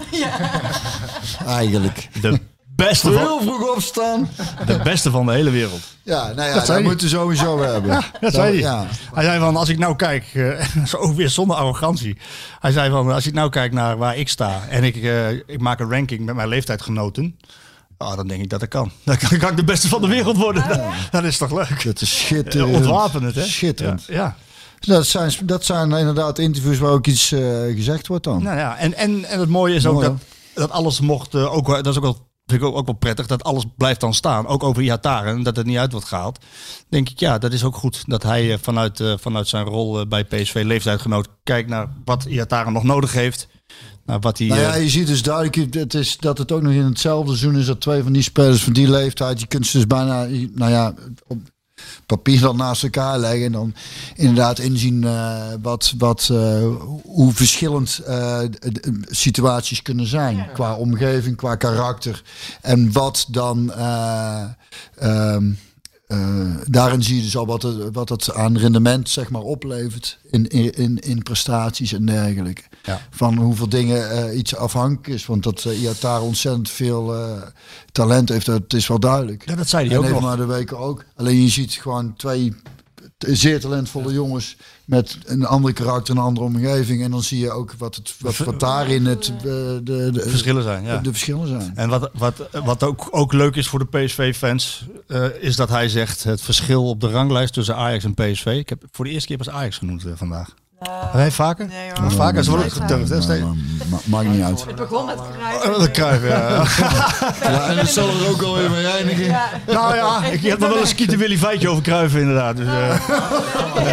Eigenlijk. 1.45 2.09
De 2.21 2.39
beste, 2.87 3.11
van, 3.11 3.21
Heel 3.21 3.41
vroeg 3.41 3.75
opstaan. 3.75 4.29
de 4.65 4.79
beste 4.83 5.11
van 5.11 5.25
de 5.25 5.31
hele 5.31 5.49
wereld. 5.49 5.81
Ja, 6.03 6.31
nou 6.35 6.49
ja, 6.49 6.65
Dat 6.65 6.81
moeten 6.81 7.07
we 7.07 7.13
sowieso 7.13 7.61
hebben. 7.61 8.03
Dat 8.19 8.33
zei 8.33 8.47
hij. 8.47 8.59
Ja. 8.59 8.85
Hij 9.13 9.23
zei 9.23 9.39
van, 9.39 9.55
als 9.55 9.69
ik 9.69 9.77
nou 9.77 9.95
kijk, 9.95 10.25
eh, 10.33 10.65
zo 10.85 10.97
ook 10.97 11.15
weer 11.15 11.29
zonder 11.29 11.57
arrogantie. 11.57 12.17
Hij 12.59 12.71
zei 12.71 12.89
van, 12.89 13.11
als 13.11 13.27
ik 13.27 13.33
nou 13.33 13.49
kijk 13.49 13.73
naar 13.73 13.97
waar 13.97 14.17
ik 14.17 14.29
sta 14.29 14.61
en 14.69 14.83
ik, 14.83 14.95
eh, 14.95 15.29
ik 15.31 15.59
maak 15.59 15.79
een 15.79 15.91
ranking 15.91 16.25
met 16.25 16.35
mijn 16.35 16.47
leeftijdgenoten. 16.47 17.39
Ah, 17.97 18.15
dan 18.15 18.27
denk 18.27 18.41
ik 18.41 18.49
dat 18.49 18.61
ik 18.61 18.69
kan. 18.69 18.91
Dan 19.03 19.17
kan, 19.17 19.49
ik 19.49 19.55
de 19.55 19.63
beste 19.63 19.87
van 19.87 20.01
de 20.01 20.07
wereld 20.07 20.37
worden. 20.37 20.63
Dat 21.11 21.23
is 21.23 21.37
toch 21.37 21.51
leuk? 21.51 21.83
Dat 21.83 22.01
is 22.01 22.13
Uh, 22.13 22.25
schitterend. 22.25 22.75
ontwapenend, 22.75 23.35
hè? 23.35 23.43
Schitterend. 23.43 24.03
Ja, 24.07 24.13
ja. 24.13 24.35
Dat, 24.79 25.05
zijn, 25.05 25.31
dat 25.43 25.65
zijn 25.65 25.91
inderdaad 25.91 26.39
interviews 26.39 26.77
waar 26.77 26.91
ook 26.91 27.07
iets 27.07 27.31
eh, 27.31 27.39
gezegd 27.75 28.07
wordt 28.07 28.23
dan. 28.23 28.43
Nou 28.43 28.57
ja, 28.57 28.77
en, 28.77 28.93
en, 28.93 29.25
en 29.25 29.39
het 29.39 29.49
mooie 29.49 29.75
is 29.75 29.85
ook 29.85 30.01
dat, 30.01 30.13
dat 30.53 30.71
alles 30.71 30.99
mocht, 30.99 31.33
eh, 31.33 31.53
ook, 31.53 31.67
dat 31.67 31.87
is 31.87 31.97
ook 31.97 32.03
wel, 32.03 32.27
vind 32.49 32.61
ik 32.61 32.67
ook, 32.67 32.75
ook 32.75 32.85
wel 32.85 32.95
prettig, 32.95 33.27
dat 33.27 33.43
alles 33.43 33.63
blijft 33.77 33.99
dan 33.99 34.13
staan. 34.13 34.47
Ook 34.47 34.63
over 34.63 34.83
Iataren, 34.83 35.35
en 35.35 35.43
dat 35.43 35.55
het 35.55 35.65
niet 35.65 35.77
uit 35.77 35.91
wordt 35.91 36.07
gehaald. 36.07 36.39
Denk 36.89 37.09
ik, 37.09 37.19
ja, 37.19 37.37
dat 37.37 37.53
is 37.53 37.63
ook 37.63 37.75
goed. 37.75 38.03
Dat 38.05 38.23
hij 38.23 38.51
eh, 38.51 38.57
vanuit, 38.61 38.99
eh, 38.99 39.13
vanuit 39.19 39.47
zijn 39.47 39.65
rol 39.65 39.99
eh, 39.99 40.07
bij 40.07 40.23
PSV 40.23 40.61
leeftijdgenoot 40.65 41.27
kijkt 41.43 41.69
naar 41.69 41.87
wat 42.05 42.25
Iataren 42.25 42.73
nog 42.73 42.83
nodig 42.83 43.13
heeft. 43.13 43.47
Naar 44.05 44.19
wat 44.19 44.37
hij... 44.37 44.47
Nou 44.47 44.59
ja, 44.59 44.75
je 44.75 44.89
ziet 44.89 45.07
dus 45.07 45.21
duidelijk 45.21 45.75
het 45.75 45.93
is 45.93 46.17
dat 46.17 46.37
het 46.37 46.51
ook 46.51 46.61
nog 46.61 46.73
in 46.73 46.85
hetzelfde 46.85 47.35
seizoen 47.35 47.59
is 47.59 47.65
dat 47.65 47.81
twee 47.81 48.03
van 48.03 48.13
die 48.13 48.21
spelers 48.21 48.63
van 48.63 48.73
die 48.73 48.89
leeftijd, 48.89 49.39
je 49.39 49.47
kunt 49.47 49.67
ze 49.67 49.77
dus 49.77 49.87
bijna, 49.87 50.27
nou 50.53 50.71
ja, 50.71 50.93
op 51.27 51.37
papier 52.05 52.39
dan 52.39 52.57
naast 52.57 52.83
elkaar 52.83 53.19
leggen 53.19 53.45
en 53.45 53.51
dan 53.51 53.73
inderdaad 54.15 54.59
inzien 54.59 55.03
eh, 55.03 55.43
wat, 55.61 55.93
wat, 55.97 56.29
eh, 56.31 56.67
hoe 57.03 57.33
verschillend 57.33 57.97
eh, 57.97 58.39
situaties 59.09 59.81
kunnen 59.81 60.07
zijn 60.07 60.47
qua 60.53 60.75
omgeving, 60.75 61.35
qua 61.35 61.55
karakter 61.55 62.23
en 62.61 62.91
wat 62.91 63.27
dan 63.31 63.73
eh, 63.73 64.43
ehm, 64.95 65.51
eh, 66.07 66.55
daarin 66.67 67.03
zie 67.03 67.15
je 67.15 67.21
dus 67.21 67.37
al 67.37 67.45
wat 67.45 67.61
het, 67.61 67.93
wat 67.93 68.09
het 68.09 68.33
aan 68.33 68.57
rendement 68.57 69.09
zeg 69.09 69.29
maar 69.29 69.41
oplevert 69.41 70.19
in, 70.29 70.47
in, 70.47 70.97
in 70.99 71.23
prestaties 71.23 71.93
en 71.93 72.05
dergelijke. 72.05 72.61
Ja. 72.83 73.01
Van 73.09 73.37
hoeveel 73.37 73.69
dingen 73.69 74.09
eh, 74.09 74.37
iets 74.37 74.55
afhankelijk 74.55 75.07
is. 75.07 75.25
Want 75.25 75.43
dat 75.43 75.63
uh, 75.67 75.81
Iatare 75.81 76.21
ontzettend 76.21 76.69
veel 76.69 77.15
eh, 77.15 77.41
talent 77.91 78.29
heeft, 78.29 78.45
dat 78.45 78.73
is 78.73 78.87
wel 78.87 78.99
duidelijk. 78.99 79.47
ja, 79.49 79.55
dat 79.55 79.69
zei 79.69 79.87
hij 79.87 79.95
en 79.95 80.03
ook 80.03 80.09
nog. 80.09 80.21
maar 80.21 80.37
de 80.37 80.45
weken 80.45 80.77
ook. 80.77 81.03
Alleen 81.15 81.41
je 81.41 81.49
ziet 81.49 81.73
gewoon 81.73 82.15
twee 82.15 82.55
zeer 83.17 83.59
talentvolle 83.59 84.13
jongens 84.13 84.57
met 84.85 85.17
een 85.25 85.45
andere 85.45 85.73
karakter, 85.73 86.15
een 86.15 86.21
andere 86.21 86.45
omgeving. 86.45 87.03
En 87.03 87.11
dan 87.11 87.23
zie 87.23 87.39
je 87.39 87.51
ook 87.51 87.73
wat, 87.77 87.95
het, 87.95 88.15
wat, 88.19 88.37
wat 88.37 88.59
daarin 88.59 89.05
het, 89.05 89.33
eh, 89.37 89.43
de, 89.43 89.81
de, 89.83 90.09
de, 90.11 90.29
Verschillen 90.29 90.63
zijn, 90.63 90.83
ja. 90.83 90.97
de 90.97 91.11
verschillen 91.11 91.47
zijn. 91.47 91.71
En 91.75 91.89
wat, 91.89 92.09
wat, 92.13 92.49
wat 92.63 92.83
ook, 92.83 93.07
ook 93.11 93.33
leuk 93.33 93.55
is 93.55 93.67
voor 93.67 93.79
de 93.79 93.97
PSV-fans, 93.97 94.85
eh, 95.07 95.25
is 95.39 95.55
dat 95.55 95.69
hij 95.69 95.89
zegt 95.89 96.23
het 96.23 96.41
verschil 96.41 96.89
op 96.89 97.01
de 97.01 97.09
ranglijst 97.09 97.53
tussen 97.53 97.75
Ajax 97.75 98.03
en 98.03 98.13
PSV. 98.13 98.45
Ik 98.45 98.69
heb 98.69 98.83
voor 98.91 99.05
de 99.05 99.11
eerste 99.11 99.27
keer 99.27 99.37
pas 99.37 99.49
Ajax 99.49 99.77
genoemd 99.77 100.05
eh, 100.05 100.11
vandaag. 100.15 100.53
Hij 101.11 101.31
vaker? 101.31 101.67
Nee, 101.67 101.91
Maar 102.01 102.11
vaker, 102.11 102.43
ze 102.43 102.49
worden 102.49 102.69
Nooit 102.77 102.91
geturfd. 103.07 103.27
hè, 103.27 103.39
maakt 104.05 104.27
niet 104.27 104.43
uit. 104.43 104.65
Het 104.65 104.75
begon 104.75 105.05
met 105.05 105.15
kruis. 105.37 105.63
Oh, 105.75 105.79
dat 105.79 105.91
kruif, 105.91 106.27
ja. 106.29 106.63
Ja, 107.51 107.67
en 107.67 107.75
dat 107.75 107.87
zal 107.87 108.07
er 108.07 108.29
ook 108.29 108.41
alweer 108.41 108.69
mee 108.71 108.87
eindigen. 108.87 109.23
Ja. 109.25 109.49
nou 109.67 109.95
ja, 109.95 110.23
ik 110.25 110.41
heb 110.43 110.59
nog 110.59 110.69
wel 110.69 110.81
een 110.81 110.87
Skeeter 110.87 111.17
Willy 111.17 111.37
feitje 111.37 111.69
over 111.69 111.83
kruiven 111.83 112.19
inderdaad. 112.19 112.57
Dus, 112.57 112.67
eh, 112.67 112.89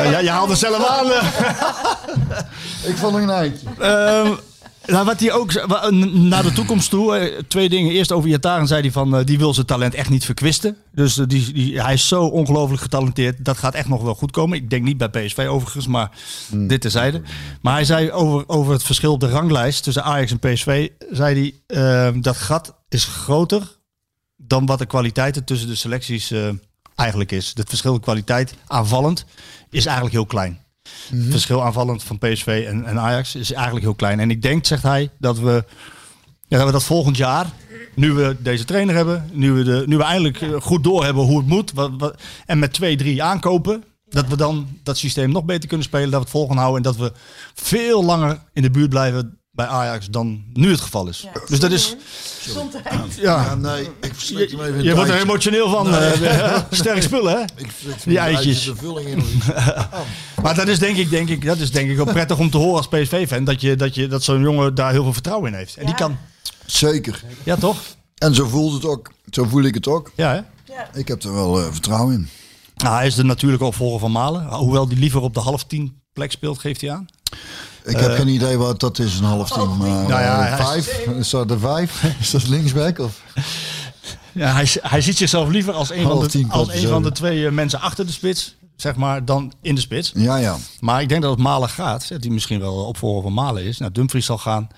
eh, 0.04 0.10
ja, 0.10 0.18
je 0.18 0.30
haalt 0.30 0.50
er 0.50 0.56
zelf 0.56 0.86
aan. 0.88 1.10
eh. 1.10 1.22
Ik 2.82 2.96
vond 2.96 3.14
het 3.14 3.22
een 3.22 3.30
eindje. 3.30 3.66
Ehm, 3.78 4.32
nou, 4.86 5.04
wat 5.04 5.20
hij 5.20 5.32
ook 5.32 5.66
naar 6.12 6.42
de 6.42 6.52
toekomst 6.52 6.90
toe, 6.90 7.16
eh, 7.16 7.42
twee 7.48 7.68
dingen. 7.68 7.92
Eerst 7.92 8.12
over 8.12 8.28
Jataren 8.28 8.66
zei 8.66 8.80
hij 8.80 8.90
van, 8.90 9.16
eh, 9.16 9.24
die 9.24 9.38
wil 9.38 9.54
zijn 9.54 9.66
talent 9.66 9.94
echt 9.94 10.10
niet 10.10 10.24
verkwisten. 10.24 10.76
Dus 10.92 11.18
eh, 11.18 11.26
die, 11.26 11.52
die, 11.52 11.82
hij 11.82 11.92
is 11.92 12.08
zo 12.08 12.24
ongelooflijk 12.24 12.82
getalenteerd. 12.82 13.44
Dat 13.44 13.58
gaat 13.58 13.74
echt 13.74 13.88
nog 13.88 14.02
wel 14.02 14.14
goed 14.14 14.30
komen. 14.30 14.58
Ik 14.58 14.70
denk 14.70 14.84
niet 14.84 14.96
bij 14.96 15.08
PSV 15.08 15.46
overigens, 15.48 15.86
maar 15.86 16.10
dit 16.50 16.80
terzijde. 16.80 17.22
Maar 17.60 17.74
hij 17.74 17.84
zei 17.84 18.10
over, 18.10 18.44
over 18.48 18.72
het 18.72 18.82
verschil 18.82 19.12
op 19.12 19.20
de 19.20 19.28
ranglijst 19.28 19.82
tussen 19.82 20.04
Ajax 20.04 20.30
en 20.30 20.38
PSV, 20.38 20.88
zei 21.10 21.54
hij, 21.66 22.12
dat 22.20 22.36
gat 22.36 22.74
is 22.88 23.04
groter 23.04 23.76
dan 24.36 24.66
wat 24.66 24.78
de 24.78 24.86
kwaliteiten 24.86 25.44
tussen 25.44 25.68
de 25.68 25.74
selecties 25.74 26.32
eigenlijk 26.94 27.32
is. 27.32 27.52
Het 27.54 27.68
verschil 27.68 27.94
in 27.94 28.00
kwaliteit 28.00 28.54
aanvallend 28.66 29.24
is 29.70 29.84
eigenlijk 29.84 30.14
heel 30.14 30.26
klein. 30.26 30.65
Het 31.10 31.30
verschil 31.30 31.64
aanvallend 31.64 32.02
van 32.02 32.18
PSV 32.18 32.64
en, 32.68 32.84
en 32.84 32.98
Ajax 32.98 33.34
is 33.34 33.52
eigenlijk 33.52 33.84
heel 33.84 33.94
klein. 33.94 34.20
En 34.20 34.30
ik 34.30 34.42
denk, 34.42 34.66
zegt 34.66 34.82
hij, 34.82 35.10
dat 35.18 35.38
we, 35.38 35.64
ja, 36.48 36.56
dat 36.56 36.66
we 36.66 36.72
dat 36.72 36.84
volgend 36.84 37.16
jaar, 37.16 37.46
nu 37.94 38.12
we 38.12 38.36
deze 38.38 38.64
trainer 38.64 38.94
hebben, 38.94 39.30
nu 39.32 39.52
we, 39.52 39.62
de, 39.62 39.82
nu 39.86 39.96
we 39.96 40.02
eindelijk 40.02 40.40
eh, 40.40 40.60
goed 40.60 40.84
doorhebben 40.84 41.24
hoe 41.24 41.38
het 41.38 41.46
moet, 41.46 41.72
wat, 41.72 41.90
wat, 41.98 42.22
en 42.46 42.58
met 42.58 42.72
twee, 42.72 42.96
drie 42.96 43.22
aankopen, 43.22 43.84
dat 44.08 44.28
we 44.28 44.36
dan 44.36 44.68
dat 44.82 44.98
systeem 44.98 45.30
nog 45.30 45.44
beter 45.44 45.68
kunnen 45.68 45.86
spelen, 45.86 46.10
dat 46.10 46.18
we 46.18 46.24
het 46.24 46.36
vol 46.36 46.46
gaan 46.46 46.56
houden 46.56 46.76
en 46.76 46.82
dat 46.82 46.96
we 46.96 47.12
veel 47.54 48.04
langer 48.04 48.38
in 48.52 48.62
de 48.62 48.70
buurt 48.70 48.90
blijven 48.90 49.38
bij 49.56 49.66
Ajax 49.66 50.06
dan 50.10 50.44
nu 50.52 50.70
het 50.70 50.80
geval 50.80 51.08
is. 51.08 51.26
dus 51.48 51.60
dat 51.60 51.70
is, 51.70 51.96
ja, 52.44 52.62
Ja, 53.20 53.54
nee, 53.54 53.82
ik 54.00 54.14
verslik 54.14 54.50
hem 54.50 54.60
even 54.60 54.74
in 54.74 54.82
je 54.84 54.94
wordt 54.94 55.10
er 55.10 55.20
emotioneel 55.20 55.70
van. 55.70 55.90
Nee. 55.90 56.10
eh, 56.28 56.62
sterk 56.70 57.02
spullen, 57.02 57.32
hè? 57.32 57.42
Ik 57.56 57.68
Die 58.04 58.18
eitjes. 58.18 58.46
eitje, 58.56 58.70
De 58.70 58.76
vulling 58.76 59.08
in. 59.08 59.24
Maar 60.42 60.54
dat 60.54 60.68
is 60.68 60.78
denk 60.78 60.96
ik, 60.96 61.10
denk 61.10 61.28
ik, 61.28 61.44
dat 61.44 61.58
is 61.58 61.70
denk 61.70 61.90
ik 61.90 62.00
ook 62.00 62.12
prettig 62.12 62.38
om 62.38 62.50
te 62.50 62.56
horen 62.56 62.76
als 62.76 62.88
PSV-fan. 62.88 63.44
Dat, 63.44 63.60
je, 63.60 63.76
dat, 63.76 63.94
je, 63.94 64.06
dat 64.06 64.22
zo'n 64.22 64.40
jongen 64.40 64.74
daar 64.74 64.90
heel 64.92 65.02
veel 65.02 65.12
vertrouwen 65.12 65.52
in 65.52 65.58
heeft. 65.58 65.76
En 65.76 65.80
die 65.86 65.94
Ja. 65.94 66.00
kan, 66.00 66.16
Zeker. 66.66 67.22
ja 67.42 67.56
toch? 67.56 67.76
En 68.18 68.34
zo 68.34 68.46
voelt 68.48 68.72
het 68.72 68.84
ook. 68.84 69.10
Zo 69.30 69.44
voel 69.44 69.62
ik 69.62 69.74
het 69.74 69.86
ook. 69.86 70.10
Ja, 70.14 70.28
hè? 70.32 70.40
Ja. 70.74 70.88
Ik 70.94 71.08
heb 71.08 71.22
er 71.22 71.32
wel 71.34 71.60
eh, 71.60 71.66
vertrouwen 71.70 72.14
in. 72.14 72.28
Nou, 72.76 72.96
hij 72.96 73.06
is 73.06 73.14
de 73.14 73.24
natuurlijke 73.24 73.64
opvolger 73.64 74.00
van 74.00 74.12
Malen. 74.12 74.42
Hoewel 74.46 74.88
die 74.88 74.98
liever 74.98 75.20
op 75.20 75.34
de 75.34 75.40
half 75.40 75.64
tien 75.64 76.00
plek 76.12 76.30
speelt, 76.30 76.58
geeft 76.58 76.80
hij 76.80 76.90
aan. 76.90 77.06
Ik 77.84 77.96
heb 77.96 78.12
geen 78.12 78.28
idee 78.28 78.56
wat 78.56 78.80
dat 78.80 78.98
is, 78.98 79.18
een 79.18 79.24
half 79.24 79.50
team. 79.50 79.76
Maar, 79.76 79.88
Nou 79.88 80.08
ja, 80.08 80.48
eh, 80.48 80.66
vijf? 80.66 80.98
Is 81.18 81.30
dat 81.30 81.48
de 81.48 81.58
vijf? 81.58 82.02
Is 82.20 82.30
dat 82.30 82.48
linksback? 82.48 82.98
Of? 82.98 83.20
Ja, 84.32 84.52
hij, 84.52 84.68
hij 84.82 85.00
ziet 85.00 85.16
zichzelf 85.16 85.48
liever 85.48 85.72
als 85.72 85.90
een, 85.90 86.02
van 86.02 86.20
de, 86.20 86.26
tien, 86.26 86.50
als 86.50 86.72
een 86.72 86.88
van 86.88 87.02
de 87.02 87.12
twee 87.12 87.46
eh, 87.46 87.52
mensen 87.52 87.80
achter 87.80 88.06
de 88.06 88.12
spits, 88.12 88.56
zeg 88.76 88.96
maar, 88.96 89.24
dan 89.24 89.52
in 89.60 89.74
de 89.74 89.80
spits. 89.80 90.12
Ja, 90.14 90.36
ja. 90.36 90.56
Maar 90.80 91.02
ik 91.02 91.08
denk 91.08 91.22
dat 91.22 91.30
het 91.30 91.40
Malen 91.40 91.68
gaat. 91.68 92.08
Hij 92.08 92.30
misschien 92.30 92.60
wel 92.60 92.74
opvolger 92.74 93.22
van 93.22 93.32
Malen 93.32 93.64
is. 93.64 93.78
Nou, 93.78 93.92
Dumfries 93.92 94.26
zal 94.26 94.38
gaan. 94.38 94.68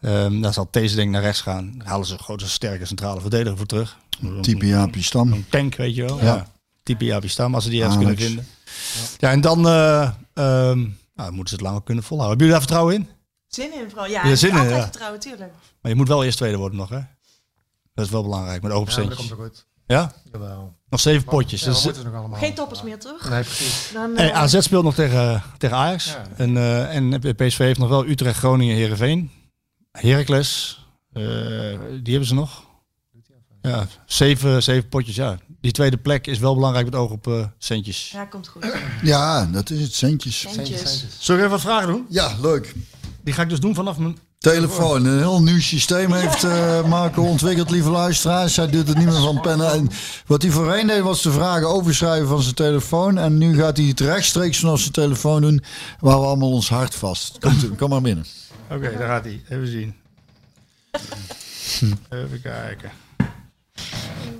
Ehm 0.00 0.40
dan 0.40 0.52
zal 0.52 0.68
Deze 0.70 0.94
denk 0.94 1.06
ik 1.06 1.12
naar 1.12 1.22
rechts 1.22 1.40
gaan. 1.40 1.74
Dan 1.76 1.86
halen 1.86 2.06
ze 2.06 2.12
een 2.12 2.18
grote, 2.18 2.48
sterke 2.48 2.84
centrale 2.84 3.20
verdediger 3.20 3.56
voor 3.56 3.66
terug. 3.66 3.96
Type 4.40 4.66
Jaapie 4.66 5.02
Stam. 5.02 5.32
Een 5.32 5.46
tank, 5.48 5.76
weet 5.76 5.94
je 5.94 6.04
wel. 6.04 6.18
Ja. 6.18 6.24
Ja. 6.24 6.46
Type 6.82 7.28
Stam, 7.28 7.54
als 7.54 7.64
ze 7.64 7.70
die 7.70 7.80
ergens 7.80 7.98
kunnen 7.98 8.16
vinden. 8.16 8.46
Ja, 9.18 9.30
en 9.30 9.40
dan 9.40 9.68
eh, 9.68 10.10
ehm, 10.34 10.86
nou, 11.14 11.26
dan 11.28 11.34
moeten 11.34 11.48
ze 11.48 11.54
het 11.54 11.64
langer 11.64 11.82
kunnen 11.82 12.04
volhouden. 12.04 12.38
Hebben 12.38 12.56
jullie 12.56 12.68
daar 12.68 12.86
vertrouwen 12.88 12.94
in? 12.94 13.20
Zin 13.46 13.80
in 13.80 13.90
vooral. 13.90 14.06
Ja, 14.08 14.26
Ja, 14.26 14.34
zin 14.34 14.50
in, 14.50 14.56
altijd 14.56 14.76
ja. 14.76 14.82
vertrouwen, 14.82 15.20
tuurlijk. 15.20 15.52
Maar 15.80 15.90
je 15.90 15.96
moet 15.96 16.08
wel 16.08 16.24
eerst 16.24 16.36
tweede 16.36 16.56
worden 16.56 16.78
nog, 16.78 16.88
hè? 16.88 17.00
Dat 17.94 18.04
is 18.04 18.10
wel 18.10 18.22
belangrijk, 18.22 18.62
met 18.62 18.72
ogen 18.72 18.82
op 18.82 18.88
Ja, 18.90 18.96
maar 18.98 19.08
dat 19.08 19.18
komt 19.18 19.32
ook 19.32 19.38
goed. 19.38 19.66
Ja? 19.86 20.12
Jawel. 20.32 20.76
Nog 20.88 21.00
zeven 21.00 21.24
potjes. 21.24 21.60
Ja, 21.60 21.66
Dus, 21.70 21.84
moeten 21.84 22.04
nog 22.04 22.14
allemaal. 22.14 22.38
Geen 22.38 22.54
toppers 22.54 22.82
meer 22.82 22.98
terug. 22.98 23.30
Nee, 23.30 23.42
precies. 23.42 23.90
Dan, 23.92 24.16
Hey, 24.16 24.30
eh, 24.30 24.36
AZ 24.38 24.60
speelt 24.60 24.84
nog 24.84 24.94
tegen, 24.94 25.42
tegen 25.58 25.76
Ajax. 25.76 26.06
Ja. 26.06 26.26
En, 26.36 26.56
eh, 26.56 26.94
en 26.96 27.20
PSV 27.36 27.58
heeft 27.58 27.78
nog 27.78 27.88
wel 27.88 28.06
Utrecht, 28.06 28.38
Groningen, 28.38 28.76
Heerenveen. 28.76 29.30
Heracles, 29.90 30.80
eh, 31.12 31.22
die 32.02 32.10
hebben 32.10 32.26
ze 32.26 32.34
nog. 32.34 32.64
Ja, 33.60 33.86
zeven, 34.06 34.62
zeven 34.62 34.88
potjes, 34.88 35.14
ja. 35.14 35.38
Die 35.62 35.72
tweede 35.72 35.96
plek 35.96 36.26
is 36.26 36.38
wel 36.38 36.54
belangrijk 36.54 36.84
met 36.84 36.94
oog 36.94 37.10
op 37.10 37.26
eh, 37.26 37.44
centjes. 37.58 38.10
ja, 38.10 38.24
komt 38.24 38.48
goed. 38.48 38.66
Ja, 39.02 39.46
dat 39.46 39.70
is 39.70 39.80
het. 39.80 39.94
Centjes. 39.94 40.40
Centjes. 40.40 41.04
Zullen 41.18 41.40
we 41.40 41.46
even 41.46 41.50
wat 41.50 41.60
vragen 41.60 41.88
doen? 41.88 42.06
Ja, 42.08 42.36
leuk. 42.40 42.74
Die 43.24 43.34
ga 43.34 43.42
ik 43.42 43.48
dus 43.48 43.60
doen 43.60 43.74
vanaf 43.74 43.98
mijn... 43.98 44.18
Telefoon, 44.38 45.04
een 45.04 45.18
heel 45.18 45.42
nieuw 45.42 45.60
systeem 45.60 46.12
heeft 46.12 46.44
eh, 46.44 46.84
Marco 46.84 47.22
ontwikkeld, 47.22 47.70
lieve 47.70 47.90
luisteraars. 47.90 48.56
Hij 48.56 48.70
doet 48.70 48.88
het 48.88 48.96
niet 48.96 49.06
meer 49.06 49.20
van 49.20 49.40
pennen. 49.40 49.72
En 49.72 49.90
wat 50.26 50.42
hij 50.42 50.50
voorheen 50.50 50.86
deed 50.86 51.02
was 51.02 51.22
de 51.22 51.32
vragen 51.32 51.68
overschrijven 51.68 52.28
van 52.28 52.42
zijn 52.42 52.54
telefoon. 52.54 53.18
En 53.18 53.38
nu 53.38 53.56
gaat 53.56 53.76
hij 53.76 53.86
het 53.86 54.00
rechtstreeks 54.00 54.58
vanaf 54.58 54.80
zijn 54.80 54.92
telefoon 54.92 55.40
doen, 55.40 55.62
waar 56.00 56.18
we 56.20 56.26
allemaal 56.26 56.52
ons 56.52 56.68
hart 56.68 56.94
vast. 56.94 57.38
Komt, 57.38 57.76
kom 57.76 57.90
maar 57.90 58.00
binnen. 58.00 58.24
Oké, 58.70 58.96
daar 58.98 59.08
gaat 59.08 59.24
hij. 59.24 59.42
Even 59.48 59.66
zien. 59.66 59.94
Even 62.22 62.40
kijken. 62.42 62.90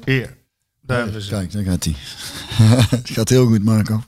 Hier. 0.05 0.41
Daar 0.83 0.97
hebben 0.97 1.15
we 1.15 1.23
ze. 1.23 1.29
Kijk, 1.31 1.53
daar 1.53 1.63
gaat 1.63 1.85
hij. 1.85 1.95
het 2.99 3.11
gaat 3.11 3.29
heel 3.29 3.47
goed, 3.47 3.65
Marco. 3.65 4.03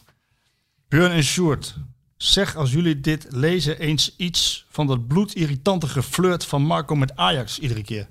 Björn 0.89 1.11
en 1.13 1.23
Sjoerd. 1.25 1.75
Zeg 2.17 2.57
als 2.57 2.73
jullie 2.73 3.01
dit 3.01 3.27
lezen 3.29 3.79
eens 3.79 4.15
iets 4.17 4.67
van 4.71 4.87
dat 4.87 5.07
bloedirritante 5.07 5.87
geflirt 5.89 6.45
van 6.45 6.63
Marco 6.63 6.95
met 6.97 7.17
Ajax 7.17 7.59
iedere 7.59 7.83
keer. 7.83 8.09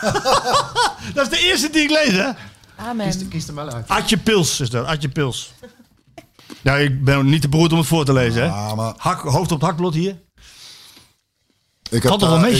dat 1.14 1.30
is 1.32 1.38
de 1.38 1.44
eerste 1.46 1.70
die 1.70 1.82
ik 1.82 1.90
lees, 1.90 2.12
hè? 2.12 2.30
Amen. 2.76 3.28
Kies 3.28 3.48
er 3.48 3.54
maar 3.54 3.72
uit. 3.72 3.88
Adje 3.88 4.16
Pils 4.16 4.60
is 4.60 4.70
dat, 4.70 4.86
Adje 4.86 5.08
Pils. 5.08 5.52
Ja, 6.62 6.76
ik 6.76 7.04
ben 7.04 7.26
niet 7.26 7.40
te 7.40 7.48
beroerd 7.48 7.72
om 7.72 7.78
het 7.78 7.86
voor 7.86 8.04
te 8.04 8.12
lezen, 8.12 8.42
hè? 8.42 8.48
Ah, 8.48 8.76
maar 8.76 8.94
Hak, 8.96 9.20
hoofd 9.20 9.52
op 9.52 9.60
het 9.60 9.68
hakblad 9.68 9.94
hier. 9.94 10.10
ik 10.10 10.22
heb 11.90 12.02
Valt 12.02 12.20
toch 12.20 12.28
wel 12.28 12.38
daar- 12.40 12.50
mee, 12.50 12.56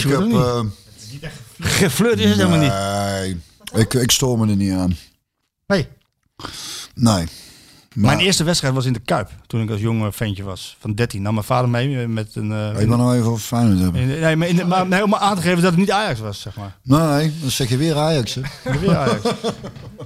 ik 1.11 1.21
eh, 1.21 1.29
Geflirt 1.59 2.19
is 2.19 2.29
het 2.29 2.37
helemaal 2.37 2.59
niet. 2.59 2.71
Nee, 3.71 3.81
ik, 3.81 3.93
ik 3.93 4.11
stoor 4.11 4.39
me 4.39 4.47
er 4.49 4.55
niet 4.55 4.71
aan. 4.73 4.97
Nee. 5.69 5.87
Nee. 6.95 7.27
Maar, 7.99 8.11
Mijn 8.15 8.25
eerste 8.25 8.43
wedstrijd 8.43 8.73
was 8.73 8.85
in 8.85 8.93
de 8.93 8.99
Kuip, 8.99 9.29
toen 9.47 9.61
ik 9.61 9.69
als 9.69 9.79
jong 9.79 10.15
ventje 10.15 10.43
was. 10.43 10.77
Van 10.79 10.93
13. 10.93 11.21
Nam 11.21 11.33
mijn 11.33 11.45
vader 11.45 11.69
mee 11.69 12.07
met 12.07 12.35
een... 12.35 12.51
eh, 12.51 12.81
ik 12.81 12.87
wil 12.87 12.97
nou 12.97 13.15
even 13.17 13.29
over 13.29 13.43
Feyenoord 13.43 13.79
hebben. 13.79 14.01
in- 14.01 14.07
nee, 14.19 14.35
maar, 14.35 14.47
in 14.47 14.67
maar, 14.67 14.87
nee, 14.87 15.03
om 15.03 15.15
aan 15.15 15.35
te 15.35 15.41
geven 15.41 15.61
dat 15.61 15.71
het 15.71 15.79
niet 15.79 15.91
Ajax 15.91 16.19
was, 16.19 16.41
zeg 16.41 16.55
maar. 16.55 16.75
Nee, 16.83 17.33
dan 17.41 17.49
zeg 17.51 17.69
je 17.69 17.77
weer 17.77 17.95
Ajax. 17.97 18.35
Hè? 18.35 18.41
Weer 18.79 18.97
Ajax. 18.97 19.21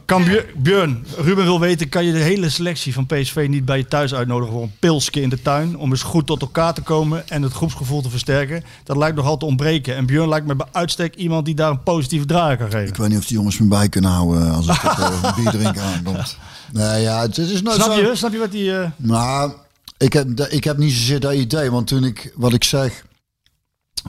Kan 0.06 0.24
Björn, 0.58 1.06
Ruben 1.18 1.44
wil 1.44 1.60
weten, 1.60 1.90
kan 1.90 2.06
je 2.06 2.12
de 2.12 2.18
hele 2.18 2.50
selectie 2.50 2.94
van 2.94 3.06
PSV 3.06 3.46
niet 3.50 3.66
bij 3.66 3.78
je 3.78 3.86
thuis 3.88 4.14
uitnodigen 4.14 4.54
voor 4.54 4.64
een 4.64 4.76
pilsje 4.80 5.22
in 5.22 5.30
de 5.30 5.42
tuin? 5.42 5.78
Om 5.78 5.92
eens 5.92 6.04
goed 6.04 6.26
tot 6.26 6.42
elkaar 6.42 6.74
te 6.74 6.82
komen 6.82 7.30
en 7.30 7.42
het 7.42 7.54
groepsgevoel 7.54 8.02
te 8.02 8.10
versterken. 8.10 8.64
Dat 8.84 8.98
lijkt 8.98 9.16
nogal 9.16 9.38
te 9.38 9.46
ontbreken. 9.46 9.96
En 9.96 10.06
Björn 10.06 10.30
lijkt 10.30 10.48
me 10.48 10.56
bij 10.56 10.68
uitstek 10.72 11.16
iemand 11.16 11.46
die 11.46 11.56
daar 11.56 11.70
een 11.70 11.84
positieve 11.84 12.26
draai 12.26 12.58
kan 12.58 12.66
Ik 12.66 12.72
geven. 12.72 13.00
weet 13.02 13.10
niet 13.10 13.18
of 13.18 13.26
die 13.26 13.38
jongens 13.38 13.58
me 13.60 13.68
bij 13.68 13.90
kunnen 13.90 14.12
houden 14.12 14.52
als 14.52 14.68
het 14.68 14.84
op 14.84 14.98
eh, 15.24 15.36
bier 15.36 15.52
drinken 15.52 15.82
aankomt. 15.82 16.38
Nee, 16.74 17.02
ja, 17.02 17.22
het 17.22 17.38
is 17.38 17.62
nou 17.62 17.76
Snap 17.76 17.92
zo. 17.94 18.02
je? 18.02 18.16
Snap 18.16 18.32
je 18.32 18.38
wat 18.40 18.52
die... 18.52 18.78
eh, 18.78 18.90
Nou, 18.98 19.52
ik 19.98 20.14
heb, 20.14 20.40
ik 20.40 20.64
heb 20.64 20.78
niet 20.78 20.92
zozeer 20.94 21.20
dat 21.20 21.34
idee. 21.34 21.72
Want 21.72 21.88
toen 21.88 22.04
ik, 22.04 22.32
wat 22.36 22.54
ik 22.54 22.64
zeg, 22.64 23.04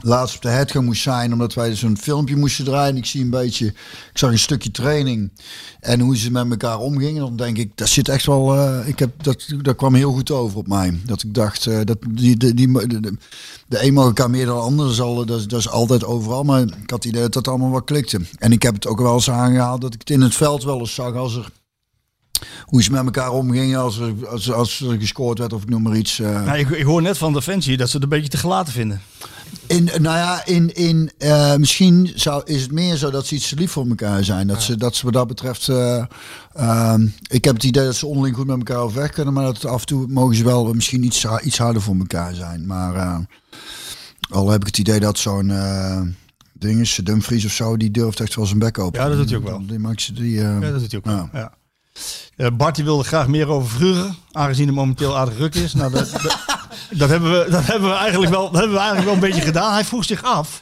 laatst 0.01 0.35
op 0.35 0.41
de 0.41 0.49
headgang 0.49 0.85
moest 0.85 1.01
zijn, 1.01 1.33
omdat 1.33 1.53
wij 1.53 1.75
zo'n 1.75 1.97
filmpje 1.97 2.35
moesten 2.35 2.65
draaien. 2.65 2.97
Ik 2.97 3.05
zie 3.05 3.21
een 3.23 3.29
beetje, 3.29 3.65
ik 3.65 4.09
zag 4.17 4.31
een 4.31 4.39
stukje 4.39 4.71
training 4.71 5.31
en 5.79 5.99
hoe 5.99 6.17
ze 6.17 6.31
met 6.31 6.49
elkaar 6.49 6.79
omgingen. 6.79 7.21
Dan 7.21 7.35
denk 7.35 7.57
ik, 7.57 7.71
dat 7.77 7.87
zit 7.87 8.09
echt 8.09 8.25
wel, 8.25 8.55
eh, 8.55 8.87
ik 8.87 8.99
heb, 8.99 9.23
dat, 9.23 9.45
dat 9.61 9.75
kwam 9.75 9.93
heel 9.93 10.11
goed 10.11 10.31
over 10.31 10.57
op 10.57 10.67
mij. 10.67 10.99
Dat 11.05 11.23
ik 11.23 11.33
dacht, 11.33 11.65
eh, 11.67 11.79
dat 11.83 11.97
die, 12.09 12.37
die, 12.37 12.53
die, 12.53 12.87
de, 12.87 12.99
de, 12.99 13.17
de 13.67 13.83
een 13.85 13.93
mag 13.93 14.05
elkaar 14.05 14.29
meer 14.29 14.45
dan 14.45 14.55
de 14.55 14.61
ander, 14.61 14.95
dat 14.95 15.27
dat, 15.27 15.39
is, 15.39 15.47
dat 15.47 15.59
is 15.59 15.69
altijd 15.69 16.03
overal. 16.05 16.43
Maar 16.43 16.61
ik 16.61 16.69
had 16.89 17.03
het 17.03 17.05
idee 17.05 17.21
dat 17.21 17.33
dat 17.33 17.47
allemaal 17.47 17.71
wel 17.71 17.83
klikte. 17.83 18.19
En 18.39 18.51
ik 18.51 18.61
heb 18.61 18.73
het 18.73 18.87
ook 18.87 18.99
wel 19.01 19.13
eens 19.13 19.29
aangehaald 19.29 19.81
dat 19.81 19.93
ik 19.93 19.99
het 19.99 20.09
in 20.09 20.21
het 20.21 20.35
veld 20.35 20.63
wel 20.63 20.79
eens 20.79 20.93
zag 20.93 21.13
als 21.13 21.35
er 21.35 21.49
hoe 22.65 22.83
ze 22.83 22.91
met 22.91 23.03
elkaar 23.05 23.31
omgingen 23.31 23.79
als 23.79 23.97
er, 23.99 24.27
als, 24.27 24.51
als 24.51 24.79
er 24.81 24.99
gescoord 24.99 25.37
werd 25.39 25.53
of 25.53 25.61
ik 25.61 25.69
noem 25.69 25.81
maar 25.81 25.95
iets. 25.97 26.19
eh. 26.19 26.45
nou, 26.45 26.57
ik, 26.57 26.69
ik 26.69 26.83
hoor 26.85 27.01
net 27.01 27.17
van 27.17 27.33
Defensie 27.33 27.77
dat 27.77 27.87
ze 27.89 27.93
het 27.95 28.03
een 28.03 28.09
beetje 28.09 28.29
te 28.29 28.37
gelaten 28.37 28.73
vinden. 28.73 29.01
In, 29.67 29.83
nou 29.83 30.17
ja, 30.17 30.45
in, 30.45 30.75
in, 30.75 31.11
eh, 31.17 31.55
misschien 31.55 32.11
zou, 32.15 32.41
is 32.45 32.61
het 32.61 32.71
meer 32.71 32.95
zo 32.95 33.11
dat 33.11 33.25
ze 33.25 33.35
iets 33.35 33.51
lief 33.51 33.71
voor 33.71 33.87
elkaar 33.87 34.23
zijn. 34.23 34.47
Dat, 34.47 34.61
ze, 34.63 34.77
dat 34.77 34.95
ze 34.95 35.03
wat 35.05 35.13
dat 35.13 35.27
betreft... 35.27 35.67
eh, 35.69 36.03
ehm, 36.53 37.07
ik 37.29 37.43
heb 37.45 37.53
het 37.55 37.63
idee 37.63 37.85
dat 37.85 37.95
ze 37.95 38.05
onderling 38.05 38.35
goed 38.35 38.45
met 38.47 38.57
elkaar 38.57 38.77
overweg 38.77 39.09
kunnen. 39.11 39.33
Maar 39.33 39.43
dat 39.45 39.65
af 39.65 39.79
en 39.79 39.85
toe 39.87 40.07
mogen 40.07 40.35
ze 40.35 40.43
wel 40.43 40.73
misschien 40.73 41.03
iets, 41.03 41.25
iets 41.43 41.57
harder 41.57 41.81
voor 41.81 41.95
elkaar 41.95 42.33
zijn. 42.33 42.65
Maar 42.65 43.25
al 44.29 44.49
heb 44.49 44.61
ik 44.61 44.67
het 44.67 44.77
idee 44.77 44.99
dat 44.99 45.17
zo'n... 45.17 45.53
ding 46.53 46.79
is, 46.79 46.99
Dumfries 47.03 47.45
of 47.45 47.51
zo, 47.51 47.77
die 47.77 47.91
durft 47.91 48.19
echt 48.19 48.35
wel 48.35 48.45
zijn 48.45 48.59
bek 48.59 48.79
open. 48.79 49.01
Ja, 49.01 49.07
dat 49.07 49.17
doet 49.17 49.29
hij 49.29 49.37
ook 49.37 49.43
wel. 49.43 49.65
Die 49.67 49.79
maakt 49.79 50.01
ze 50.01 50.13
die... 50.13 50.37
eh, 50.41 50.43
Ja, 50.61 50.71
dat 50.71 50.79
doet 50.79 50.91
hij 50.91 50.99
ook 50.99 51.05
wel. 51.05 51.29
ja. 51.33 51.53
Eh, 52.35 52.47
Bart 52.53 52.75
die 52.75 52.83
wilde 52.83 53.03
graag 53.03 53.27
meer 53.27 53.47
over 53.47 53.69
Vrugge, 53.69 54.13
aangezien 54.31 54.65
hij 54.65 54.75
momenteel 54.75 55.17
aardig 55.17 55.37
ruk 55.37 55.55
is. 55.55 55.73
Nou, 55.73 55.91
dat, 55.91 56.11
dat, 56.11 56.37
dat 56.91 57.09
hebben 57.09 57.31
we, 57.31 57.51
dat 57.51 57.65
hebben 57.65 57.89
we 57.89 57.95
eigenlijk 57.95 58.31
wel, 58.31 58.43
dat 58.51 58.59
hebben 58.59 58.71
we 58.71 58.77
eigenlijk 58.77 59.05
wel 59.05 59.13
een 59.13 59.29
beetje 59.29 59.41
gedaan. 59.41 59.73
Hij 59.73 59.85
vroeg 59.85 60.05
zich 60.05 60.23
af, 60.23 60.61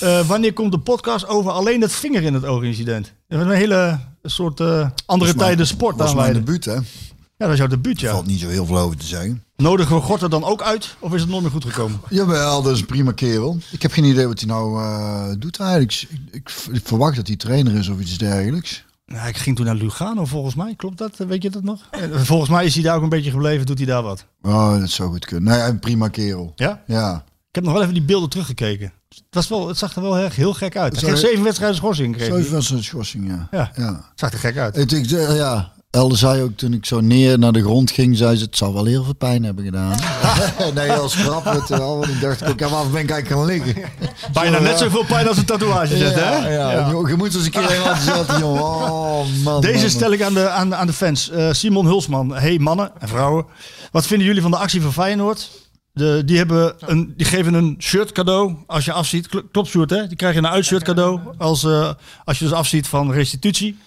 eh, 0.00 0.26
wanneer 0.26 0.52
komt 0.52 0.72
de 0.72 0.78
podcast 0.78 1.28
over 1.28 1.50
alleen 1.50 1.80
het 1.80 1.92
vinger 1.92 2.22
in 2.22 2.34
het 2.34 2.44
oog 2.44 2.62
incident? 2.62 3.12
Dat 3.28 3.40
een 3.40 3.50
hele 3.50 3.98
soort 4.22 4.60
eh, 4.60 4.88
andere 5.06 5.34
tijden 5.34 5.66
sport 5.66 5.96
was 5.96 6.14
mijn 6.14 6.32
debuut, 6.32 6.64
hè? 6.64 6.74
Ja, 6.74 7.48
dat 7.48 7.50
is 7.50 7.58
jouw 7.58 7.66
debuut, 7.66 7.98
Er 7.98 8.04
ja. 8.04 8.12
valt 8.12 8.26
niet 8.26 8.40
zo 8.40 8.48
heel 8.48 8.66
veel 8.66 8.78
over 8.78 8.96
te 8.96 9.06
zeggen. 9.06 9.44
Nodigen 9.56 9.96
we 9.96 10.02
Gort 10.02 10.22
er 10.22 10.30
dan 10.30 10.44
ook 10.44 10.62
uit? 10.62 10.96
Of 10.98 11.14
is 11.14 11.20
het 11.20 11.30
nooit 11.30 11.42
meer 11.42 11.50
goed 11.50 11.64
gekomen? 11.64 12.00
Jawel, 12.08 12.62
dat 12.62 12.72
is 12.72 12.80
een 12.80 12.86
prima 12.86 13.12
kerel. 13.12 13.58
Ik 13.70 13.82
heb 13.82 13.92
geen 13.92 14.04
idee 14.04 14.26
wat 14.26 14.40
hij 14.40 14.48
nou 14.48 15.38
doet 15.38 15.58
eigenlijk. 15.60 15.92
Ik, 15.92 16.08
ik, 16.30 16.50
ik 16.72 16.80
verwacht 16.84 17.16
dat 17.16 17.26
hij 17.26 17.36
trainer 17.36 17.74
is 17.74 17.88
of 17.88 18.00
iets 18.00 18.18
dergelijks. 18.18 18.84
Nou, 19.12 19.28
ik 19.28 19.36
ging 19.36 19.56
toen 19.56 19.66
naar 19.66 19.74
Lugano, 19.74 20.24
volgens 20.24 20.54
mij. 20.54 20.74
Klopt 20.76 20.98
dat? 20.98 21.16
Weet 21.16 21.42
je 21.42 21.50
dat 21.50 21.62
nog? 21.62 21.88
Eh, 21.90 22.00
Volgens 22.12 22.50
mij 22.50 22.64
is 22.64 22.74
hij 22.74 22.82
daar 22.82 22.96
ook 22.96 23.02
een 23.02 23.08
beetje 23.08 23.30
gebleven. 23.30 23.66
Doet 23.66 23.78
hij 23.78 23.86
daar 23.86 24.02
wat? 24.02 24.26
Oh, 24.42 24.78
dat 24.80 24.90
zou 24.90 25.10
goed 25.10 25.24
kunnen. 25.24 25.52
Nee, 25.52 25.68
een 25.68 25.78
prima 25.78 26.08
kerel. 26.08 26.52
Ja? 26.56 26.82
Ja. 26.86 27.24
Ik 27.48 27.54
heb 27.54 27.64
nog 27.64 27.72
wel 27.72 27.82
even 27.82 27.94
die 27.94 28.02
beelden 28.02 28.28
teruggekeken. 28.28 28.92
Het, 29.08 29.22
was 29.30 29.48
wel, 29.48 29.68
het 29.68 29.78
zag 29.78 29.96
er 29.96 30.02
wel 30.02 30.16
heel, 30.16 30.28
heel 30.28 30.54
gek 30.54 30.76
uit. 30.76 30.92
Hij 30.92 31.02
kreeg 31.02 31.18
zeven 31.18 31.42
wedstrijden 31.44 31.76
schorsing. 31.76 32.16
Kreeg 32.16 32.50
was 32.50 32.70
een 32.70 32.84
schorsing, 32.84 33.28
ja. 33.28 33.48
Ja. 33.50 33.70
ja. 33.76 33.92
Het 33.92 34.20
zag 34.20 34.32
er 34.32 34.38
gek 34.38 34.56
uit. 34.56 34.76
Het, 34.76 34.92
ik, 34.92 35.10
eh, 35.10 35.36
ja. 35.36 35.72
Elde 35.92 36.16
zei 36.16 36.42
ook 36.42 36.56
toen 36.56 36.72
ik 36.72 36.86
zo 36.86 37.00
neer 37.00 37.38
naar 37.38 37.52
de 37.52 37.62
grond 37.62 37.90
ging, 37.90 38.16
zei 38.16 38.36
ze, 38.36 38.44
het 38.44 38.56
zal 38.56 38.74
wel 38.74 38.84
heel 38.84 39.04
veel 39.04 39.14
pijn 39.14 39.44
hebben 39.44 39.64
gedaan. 39.64 39.98
nee, 40.74 40.92
als 40.92 41.14
grap. 41.14 41.44
Het, 41.44 41.80
al, 41.80 42.04
ik 42.04 42.20
dacht 42.20 42.40
ik 42.40 42.48
ook, 42.48 42.58
ja, 42.58 42.68
waar 42.68 42.90
ben 42.90 43.00
ik 43.02 43.10
eigenlijk 43.10 43.28
gaan 43.28 43.44
liggen? 43.44 43.90
Bijna 44.32 44.58
net 44.58 44.78
zoveel 44.78 45.04
pijn 45.04 45.28
als 45.28 45.36
een 45.36 45.44
tatoeage 45.44 45.96
zet, 45.96 46.14
hè? 46.14 46.36
Ja, 46.36 46.70
ja. 46.72 46.88
Je, 46.88 47.06
je 47.06 47.16
moet 47.16 47.34
eens 47.34 47.44
een 47.44 47.50
keer 47.50 47.68
helemaal 47.70 47.96
zetten, 48.16 48.38
jongen. 48.38 48.62
Oh, 48.62 49.26
man. 49.44 49.60
Deze 49.60 49.80
man, 49.80 49.90
stel 49.90 50.12
ik 50.12 50.22
aan 50.22 50.34
de, 50.34 50.48
aan, 50.48 50.74
aan 50.74 50.86
de 50.86 50.92
fans. 50.92 51.30
Eh, 51.30 51.52
Simon 51.52 51.86
Hulsman. 51.86 52.34
Hey 52.34 52.58
mannen 52.58 52.90
en 52.98 53.08
vrouwen. 53.08 53.44
Wat 53.90 54.06
vinden 54.06 54.26
jullie 54.26 54.42
van 54.42 54.50
de 54.50 54.56
actie 54.56 54.82
van 54.82 54.92
Feyenoord? 54.92 55.50
De, 55.94 56.22
die, 56.24 56.36
hebben 56.36 56.74
een, 56.78 57.14
die 57.16 57.26
geven 57.26 57.54
een 57.54 57.76
shirt 57.80 58.12
cadeau 58.12 58.54
als 58.66 58.84
je 58.84 58.92
afziet. 58.92 59.28
Kl- 59.28 59.38
Klopt, 59.52 59.68
Sjoerd, 59.68 59.90
hè? 59.90 60.06
Die 60.06 60.16
krijg 60.16 60.32
je 60.34 60.38
een 60.40 60.46
uitshirt 60.48 60.82
cadeau 60.82 61.20
als, 61.38 61.64
eh, 61.64 61.90
als 62.24 62.38
je 62.38 62.44
dus 62.44 62.54
afziet 62.54 62.86
van 62.88 63.12
restitutie. 63.12 63.78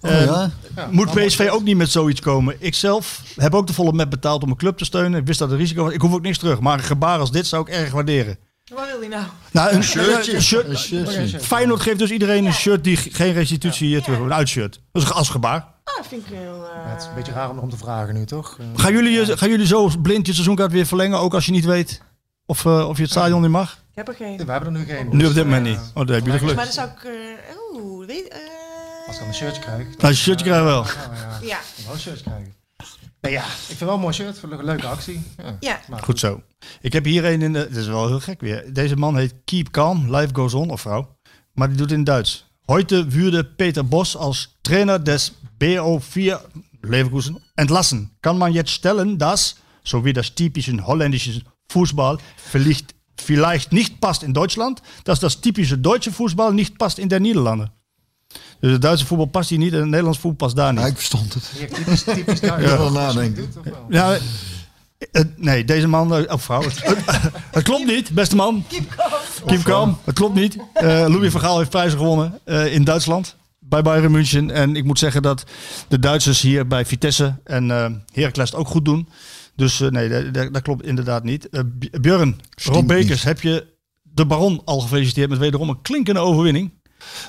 Oh, 0.00 0.10
Eh, 0.10 0.24
ja? 0.24 0.50
Moet 0.90 1.10
PSV 1.14 1.48
ook 1.52 1.62
niet 1.62 1.76
met 1.76 1.90
zoiets 1.90 2.20
komen? 2.20 2.56
Ik 2.58 2.74
zelf 2.74 3.22
heb 3.36 3.54
ook 3.54 3.66
de 3.66 3.72
volle 3.72 3.92
met 3.92 4.08
betaald 4.08 4.42
om 4.42 4.50
een 4.50 4.56
club 4.56 4.76
te 4.78 4.84
steunen. 4.84 5.20
Ik 5.20 5.26
wist 5.26 5.38
dat 5.38 5.50
het 5.50 5.58
risico 5.58 5.84
was. 5.84 5.92
Ik 5.92 6.00
hoef 6.00 6.12
ook 6.12 6.22
niks 6.22 6.38
terug. 6.38 6.60
Maar 6.60 6.78
een 6.78 6.84
gebaar 6.84 7.18
als 7.18 7.30
dit 7.32 7.46
zou 7.46 7.62
ik 7.62 7.68
erg 7.74 7.90
waarderen. 7.92 8.38
Wat 8.74 8.86
wil 8.90 8.98
hij 9.00 9.08
nou? 9.08 9.24
Nou, 9.52 9.70
een, 9.72 9.82
shirtje. 9.82 10.34
een 10.34 10.42
shirt. 10.42 10.68
Een 10.68 10.76
shirtje. 10.76 11.40
Feyenoord 11.40 11.80
geeft 11.80 11.98
dus 11.98 12.10
iedereen 12.10 12.46
een 12.46 12.52
shirt 12.54 12.84
die 12.84 12.96
ge- 12.96 13.10
geen 13.12 13.32
restitutie 13.32 13.96
eh, 13.96 14.02
terug. 14.02 14.18
Een 14.18 14.32
uitshirt. 14.34 14.80
Dat 14.92 15.02
is 15.02 15.10
als 15.12 15.28
gebaar. 15.28 15.66
Ah, 15.88 15.96
dat 15.96 16.06
vind 16.06 16.22
ik 16.26 16.32
heel... 16.36 16.64
eh, 16.64 16.84
Ja, 16.84 16.90
het 16.90 17.00
is 17.02 17.06
een 17.08 17.14
beetje 17.14 17.32
raar 17.32 17.50
om 17.50 17.56
erom 17.56 17.70
te 17.70 17.76
vragen 17.76 18.14
nu, 18.14 18.26
toch? 18.26 18.56
Eh, 18.58 18.66
Gaan 18.76 18.92
jullie, 18.92 19.12
je- 19.12 19.36
gaan 19.36 19.48
jullie 19.50 19.66
zo 19.66 19.90
blind 20.02 20.26
je 20.26 20.32
seizoenkaart 20.32 20.72
weer 20.72 20.86
verlengen? 20.86 21.18
Ook 21.18 21.34
als 21.34 21.46
je 21.46 21.52
niet 21.52 21.64
weet 21.64 22.02
of, 22.46 22.64
eh, 22.64 22.88
of 22.88 22.96
je 22.96 23.02
het 23.02 23.10
stadion 23.10 23.42
niet 23.42 23.50
mag? 23.50 23.72
Ik 23.72 23.78
heb 23.94 24.08
er 24.08 24.14
geen. 24.14 24.36
we 24.46 24.52
hebben 24.52 24.74
er 24.74 24.78
nu 24.80 24.84
geen. 24.86 25.04
Nu 25.04 25.12
op 25.12 25.18
dit 25.18 25.34
dus, 25.34 25.44
moment 25.44 25.66
eh, 25.66 25.72
niet. 25.72 25.80
Oh, 25.94 26.06
daar 26.06 26.16
heb 26.16 26.24
je 26.26 26.32
de 26.32 26.38
geluk. 26.38 26.54
Maar 26.56 26.64
dan 26.64 26.72
zou 26.74 26.88
ik... 26.88 27.04
eh 27.04 27.82
Oeh, 27.82 28.06
weet... 28.06 28.28
eh, 28.28 28.38
Als 29.06 29.14
ik 29.14 29.20
dan 29.20 29.28
een 29.28 29.34
shirtje 29.34 29.62
krijg. 29.62 29.78
Nou, 29.86 29.96
een 29.98 30.14
shirtje 30.14 30.44
krijg 30.46 30.60
je 30.60 30.64
wel. 30.66 30.84
Ja, 30.84 31.38
Ja. 31.42 31.58
ik 31.76 31.84
wel 31.84 31.94
een 31.94 32.00
shirtje 32.00 32.24
krijgen. 32.24 32.56
Nee, 33.20 33.32
ja, 33.32 33.44
ik 33.44 33.48
vind 33.66 33.78
wel 33.80 33.94
een 33.94 34.00
mooi 34.00 34.14
shirt. 34.14 34.42
Een 34.42 34.64
leuke 34.64 34.86
actie. 34.86 35.22
Ja. 35.36 35.56
Ja. 35.60 35.80
Maar 35.88 36.02
Goed 36.02 36.18
zo. 36.18 36.42
Ik 36.80 36.92
heb 36.92 37.04
hier 37.04 37.24
een 37.24 37.42
in 37.42 37.52
de... 37.52 37.66
Dit 37.68 37.76
is 37.76 37.86
wel 37.86 38.06
heel 38.06 38.20
gek 38.20 38.40
weer. 38.40 38.72
Deze 38.72 38.96
man 38.96 39.16
heet 39.16 39.34
Keep 39.44 39.70
Calm, 39.70 40.16
Life 40.16 40.34
Goes 40.34 40.54
On, 40.54 40.70
of 40.70 40.80
vrouw. 40.80 41.16
Maar 41.52 41.68
die 41.68 41.76
doet 41.76 41.88
het 41.90 41.98
in 41.98 42.04
Duits. 42.04 42.47
Heute 42.68 43.12
würde 43.14 43.44
Peter 43.44 43.82
Bos 43.82 44.14
als 44.14 44.50
Trainer 44.62 44.98
des 44.98 45.32
BO4 45.58 46.38
Leverkusen 46.82 47.38
entlassen. 47.56 48.10
Kann 48.20 48.36
man 48.36 48.52
jetzt 48.52 48.70
stellen, 48.70 49.18
dass, 49.18 49.56
so 49.84 50.04
wie 50.04 50.12
das 50.12 50.34
typische 50.34 50.86
holländische 50.86 51.40
Fußball 51.70 52.18
vielleicht, 52.36 52.94
vielleicht 53.16 53.72
nicht 53.72 54.00
passt 54.00 54.22
in 54.22 54.34
Deutschland, 54.34 54.82
dass 55.04 55.18
das 55.18 55.40
typische 55.40 55.78
deutsche 55.78 56.12
Fußball 56.12 56.52
nicht 56.52 56.76
passt 56.76 56.98
in 56.98 57.08
der 57.08 57.20
Niederlanden. 57.20 57.70
Dus 58.60 58.72
het 58.72 58.82
Duitse 58.82 59.06
voetbal 59.06 59.26
past 59.26 59.50
hier 59.50 59.58
niet 59.58 59.72
en 59.72 59.78
het 59.78 59.88
Nederlands 59.88 60.18
voetbal 60.18 60.46
past 60.46 60.56
daar 60.56 60.72
niet. 60.72 60.82
Ja, 60.82 60.86
ik 60.86 60.96
verstond 60.96 61.34
het. 61.34 61.44
hier 61.46 61.72
typisch, 61.72 62.02
typisch 62.02 62.40
Duits. 62.40 62.70
Ja, 62.70 62.88
nadenken. 62.88 63.48
Ja, 63.88 64.18
eh, 64.98 65.22
nee, 65.36 65.64
deze 65.64 65.88
man, 65.88 66.14
eh, 66.16 66.32
of 66.32 66.42
vrouw. 66.42 66.62
Het, 66.68 66.82
het 67.50 67.62
klopt 67.64 67.86
niet, 67.86 68.10
beste 68.10 68.36
man. 68.36 68.64
Keep 69.46 69.62
calm. 69.62 69.98
Het 70.04 70.14
klopt 70.14 70.34
niet. 70.34 70.56
Eh, 70.72 70.84
Louis 71.08 71.32
van 71.32 71.40
Gaal 71.40 71.58
heeft 71.58 71.70
prijzen 71.70 71.98
gewonnen 71.98 72.38
eh, 72.44 72.74
in 72.74 72.84
Duitsland. 72.84 73.36
Bij 73.58 73.82
Bayern 73.82 74.10
München. 74.10 74.50
En 74.50 74.76
ik 74.76 74.84
moet 74.84 74.98
zeggen 74.98 75.22
dat 75.22 75.44
de 75.88 75.98
Duitsers 75.98 76.40
hier 76.40 76.66
bij 76.66 76.84
Vitesse 76.86 77.34
en 77.44 77.70
eh 77.70 77.86
Heracles 78.12 78.54
ook 78.54 78.68
goed 78.68 78.84
doen. 78.84 79.08
Dus 79.56 79.80
eh, 79.80 79.88
nee, 79.88 80.30
dat, 80.30 80.52
dat- 80.52 80.62
klopt 80.62 80.86
inderdaad 80.86 81.24
niet. 81.24 81.48
Eh, 81.48 81.60
Björn, 82.00 82.40
Rob 82.64 82.86
Bekers, 82.86 83.08
niet. 83.08 83.22
heb 83.22 83.40
je 83.40 83.66
de 84.02 84.26
Baron 84.26 84.62
al 84.64 84.80
gefeliciteerd 84.80 85.28
met 85.30 85.38
wederom 85.38 85.68
een 85.68 85.82
klinkende 85.82 86.20
overwinning? 86.20 86.70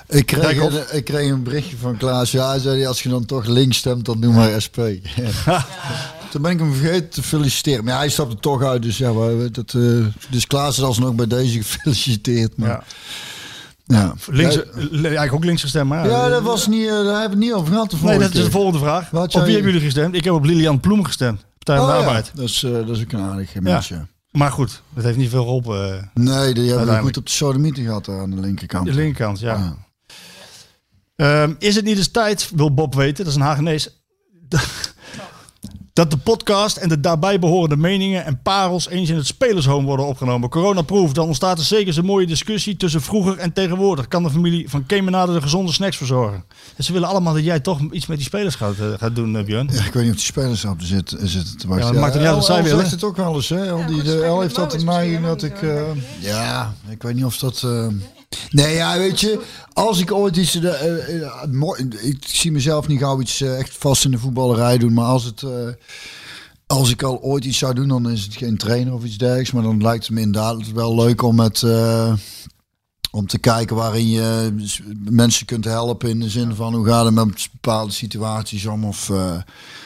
Ik 0.07 0.25
kreeg, 0.25 0.57
een, 0.57 0.97
ik 0.97 1.05
kreeg 1.05 1.29
een 1.31 1.43
berichtje 1.43 1.77
van 1.77 1.97
Klaas. 1.97 2.31
Ja, 2.31 2.49
hij 2.49 2.59
zei, 2.59 2.85
als 2.85 3.03
je 3.03 3.09
dan 3.09 3.25
toch 3.25 3.45
links 3.45 3.77
stemt, 3.77 4.05
dan 4.05 4.19
doe 4.21 4.33
maar 4.33 4.61
SP. 4.65 4.77
Toen 6.31 6.41
ben 6.41 6.51
ik 6.51 6.59
hem 6.59 6.73
vergeten 6.73 7.09
te 7.09 7.23
feliciteren. 7.23 7.83
Maar 7.83 7.93
ja, 7.93 7.99
hij 7.99 8.09
stapte 8.09 8.35
toch 8.39 8.63
uit. 8.63 8.81
Dus 8.81 8.97
ja, 8.97 9.11
dat, 9.51 9.73
eh, 9.73 10.05
dus 10.29 10.47
Klaas 10.47 10.77
is 10.77 10.83
alsnog 10.83 11.13
bij 11.15 11.27
deze 11.27 11.57
gefeliciteerd. 11.63 12.57
Maar, 12.57 12.69
Ja. 12.69 12.83
ja. 13.85 14.13
Links, 14.27 14.55
Ja, 14.55 14.61
eigenlijk 14.91 15.33
ook 15.33 15.43
links 15.43 15.61
gestemd, 15.61 15.89
maar 15.89 16.07
ja, 16.09 16.29
dat 16.29 16.41
was 16.43 16.67
niet, 16.67 16.87
eh, 16.87 16.91
daar 16.91 17.03
hebben 17.03 17.15
we 17.15 17.29
het 17.29 17.37
niet 17.37 17.53
over 17.53 17.67
gehad. 17.73 18.01
Nee, 18.01 18.19
dat 18.19 18.33
is 18.33 18.43
de 18.43 18.51
volgende 18.51 18.79
vraag. 18.79 19.09
Wat 19.09 19.25
Op 19.27 19.31
wie 19.33 19.41
je- 19.45 19.51
hebben 19.51 19.71
jullie 19.71 19.85
gestemd? 19.85 20.15
Ik 20.15 20.23
heb 20.23 20.33
op 20.33 20.43
Lilian 20.45 20.79
Ploem 20.79 21.03
gestemd. 21.03 21.41
Partij 21.57 21.77
van 21.77 21.85
Oh, 21.85 21.91
de 21.91 21.99
ja, 22.01 22.05
Arbeid. 22.07 22.31
dat, 22.33 22.49
is, 22.49 22.63
eh, 22.63 22.71
dat 22.71 22.89
is 22.89 23.01
ook 23.01 23.11
een 23.11 23.19
aardig 23.19 23.53
mens, 23.59 23.87
ja. 23.87 24.07
Maar 24.31 24.51
goed, 24.51 24.81
dat 24.93 25.03
heeft 25.03 25.17
niet 25.17 25.29
veel 25.29 25.43
geholpen. 25.43 25.97
eh, 25.97 26.03
Nee, 26.13 26.53
die 26.53 26.69
hebben 26.69 26.87
we 26.95 27.01
goed 27.01 27.17
op 27.17 27.25
de 27.25 27.31
sodomieten 27.31 27.83
gehad 27.83 28.07
aan 28.09 28.29
de 28.29 28.39
linkerkant. 28.39 28.85
De 28.85 28.93
linkerkant, 28.93 29.39
ja. 29.39 29.55
Ja. 29.55 29.75
Ehm, 31.15 31.53
is 31.59 31.75
het 31.75 31.85
niet 31.85 31.97
eens 31.97 32.11
tijd, 32.11 32.49
wil 32.55 32.73
Bob 32.73 32.95
weten, 32.95 33.17
dat 33.23 33.27
is 33.27 33.35
een 33.35 33.45
Hagenees, 33.45 33.89
dat 35.99 36.11
de 36.11 36.17
podcast 36.17 36.77
en 36.77 36.89
de 36.89 36.99
daarbij 36.99 37.39
behorende 37.39 37.77
meningen 37.77 38.25
en 38.25 38.41
parels 38.41 38.89
eens 38.89 39.09
in 39.09 39.15
het 39.15 39.25
spelershome 39.25 39.85
worden 39.85 40.05
opgenomen? 40.05 40.49
Coronaproof, 40.49 41.13
dan 41.13 41.25
ontstaat 41.25 41.57
er 41.57 41.63
zeker 41.63 41.97
een 41.97 42.05
mooie 42.05 42.27
discussie 42.27 42.77
tussen 42.77 43.01
vroeger 43.01 43.37
en 43.37 43.53
tegenwoordig. 43.53 44.07
Kan 44.07 44.23
de 44.23 44.29
familie 44.29 44.69
van 44.69 44.85
Kemenade 44.85 45.33
de 45.33 45.41
gezonde 45.41 45.71
snacks 45.71 45.97
verzorgen? 45.97 46.43
En 46.75 46.83
ze 46.83 46.93
willen 46.93 47.07
allemaal 47.07 47.33
dat 47.33 47.43
jij 47.43 47.59
toch 47.59 47.79
iets 47.91 48.05
met 48.05 48.17
die 48.17 48.25
spelers 48.25 48.55
gaat, 48.55 48.73
eh, 48.79 48.87
gaat 48.97 49.15
doen, 49.15 49.37
eh, 49.37 49.43
Björn. 49.43 49.69
Ja, 49.71 49.85
ik 49.85 49.93
weet 49.93 50.03
niet 50.03 50.11
of 50.11 50.17
die 50.17 50.25
spelers 50.25 50.65
op 50.65 50.81
zitten, 50.81 51.27
zitten 51.27 51.57
te 51.57 51.67
wachten. 51.67 51.85
Ja, 51.85 51.91
dat 51.91 52.01
maakt 52.01 52.13
er 52.13 52.19
niet 52.19 52.29
uit 52.29 52.37
wat 52.37 52.45
zij 52.45 52.63
willen. 52.63 52.79
zegt 52.79 52.91
het 52.91 53.03
ook 53.03 53.17
wel 53.17 53.35
eens, 53.35 53.49
hè? 53.49 53.65
El, 53.65 53.85
die, 53.85 54.03
de, 54.03 54.23
El 54.23 54.41
heeft 54.41 54.57
altijd 54.57 54.85
misschien 54.85 55.21
mij 55.21 55.29
dat 55.29 55.43
ik... 55.43 55.61
eh, 55.61 55.81
ja, 56.19 56.73
ik 56.89 57.03
weet 57.03 57.15
niet 57.15 57.25
of 57.25 57.37
dat... 57.37 57.67
nee, 58.49 58.75
ja, 58.75 58.97
weet 58.97 59.19
je, 59.19 59.41
als 59.73 59.99
ik 59.99 60.11
ooit 60.11 60.35
iets... 60.35 60.55
eh, 60.55 61.23
eh, 61.23 61.79
ik 62.01 62.23
zie 62.27 62.51
mezelf 62.51 62.87
niet 62.87 62.99
gauw 62.99 63.21
iets 63.21 63.41
eh, 63.41 63.59
echt 63.59 63.77
vast 63.77 64.05
in 64.05 64.11
de 64.11 64.17
voetballerij 64.17 64.77
doen, 64.77 64.93
maar 64.93 65.05
als 65.05 65.23
het... 65.23 65.43
als 66.67 66.89
ik 66.89 67.03
al 67.03 67.21
ooit 67.21 67.45
iets 67.45 67.57
zou 67.57 67.73
doen, 67.73 67.87
dan 67.87 68.09
is 68.09 68.23
het 68.23 68.35
geen 68.35 68.57
trainer 68.57 68.93
of 68.93 69.03
iets 69.03 69.17
dergelijks. 69.17 69.51
Maar 69.51 69.63
dan 69.63 69.81
lijkt 69.81 70.05
het 70.05 70.15
me 70.15 70.21
inderdaad 70.21 70.71
wel 70.71 70.95
leuk 70.95 71.21
om 71.21 71.35
met... 71.35 71.63
om 73.11 73.27
te 73.27 73.39
kijken 73.39 73.75
waarin 73.75 74.09
je 74.09 74.53
mensen 75.09 75.45
kunt 75.45 75.65
helpen 75.65 76.09
in 76.09 76.19
de 76.19 76.29
zin 76.29 76.55
van 76.55 76.75
hoe 76.75 76.85
gaat 76.85 77.05
het 77.05 77.13
met 77.13 77.49
bepaalde 77.51 77.93
situaties 77.93 78.65
om. 78.65 78.85
Of 78.85 79.11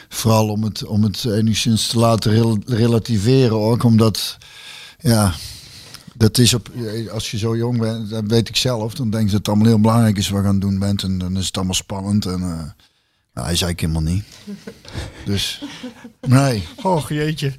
vooral 0.08 0.48
om 0.48 0.62
het, 0.62 0.86
om 0.86 1.02
het 1.02 1.24
enigszins 1.24 1.86
te 1.86 1.98
laten 1.98 2.32
rel- 2.32 2.62
relativeren 2.66 3.60
ook. 3.60 3.82
Omdat, 3.84 4.36
ja, 4.98 5.34
dat 6.16 6.38
is 6.38 6.54
op, 6.54 6.70
als 7.12 7.30
je 7.30 7.38
zo 7.38 7.56
jong 7.56 7.78
bent, 7.78 8.10
dat 8.10 8.24
weet 8.26 8.48
ik 8.48 8.56
zelf. 8.56 8.94
Dan 8.94 9.10
denk 9.10 9.24
je 9.24 9.30
dat 9.30 9.38
het 9.38 9.48
allemaal 9.48 9.66
heel 9.66 9.80
belangrijk 9.80 10.16
is 10.16 10.28
wat 10.28 10.40
je 10.42 10.46
aan 10.46 10.52
het 10.52 10.62
doen 10.62 10.78
bent. 10.78 11.02
En 11.02 11.18
dan 11.18 11.36
is 11.36 11.46
het 11.46 11.56
allemaal 11.56 11.74
spannend. 11.74 12.26
En 12.26 12.40
uh, 12.40 12.62
nou, 13.34 13.46
hij 13.46 13.56
zei 13.56 13.70
ik 13.70 13.80
helemaal 13.80 14.02
niet. 14.02 14.24
Dus, 15.24 15.62
nee. 16.20 16.66
Och 16.82 17.08
jeetje. 17.08 17.52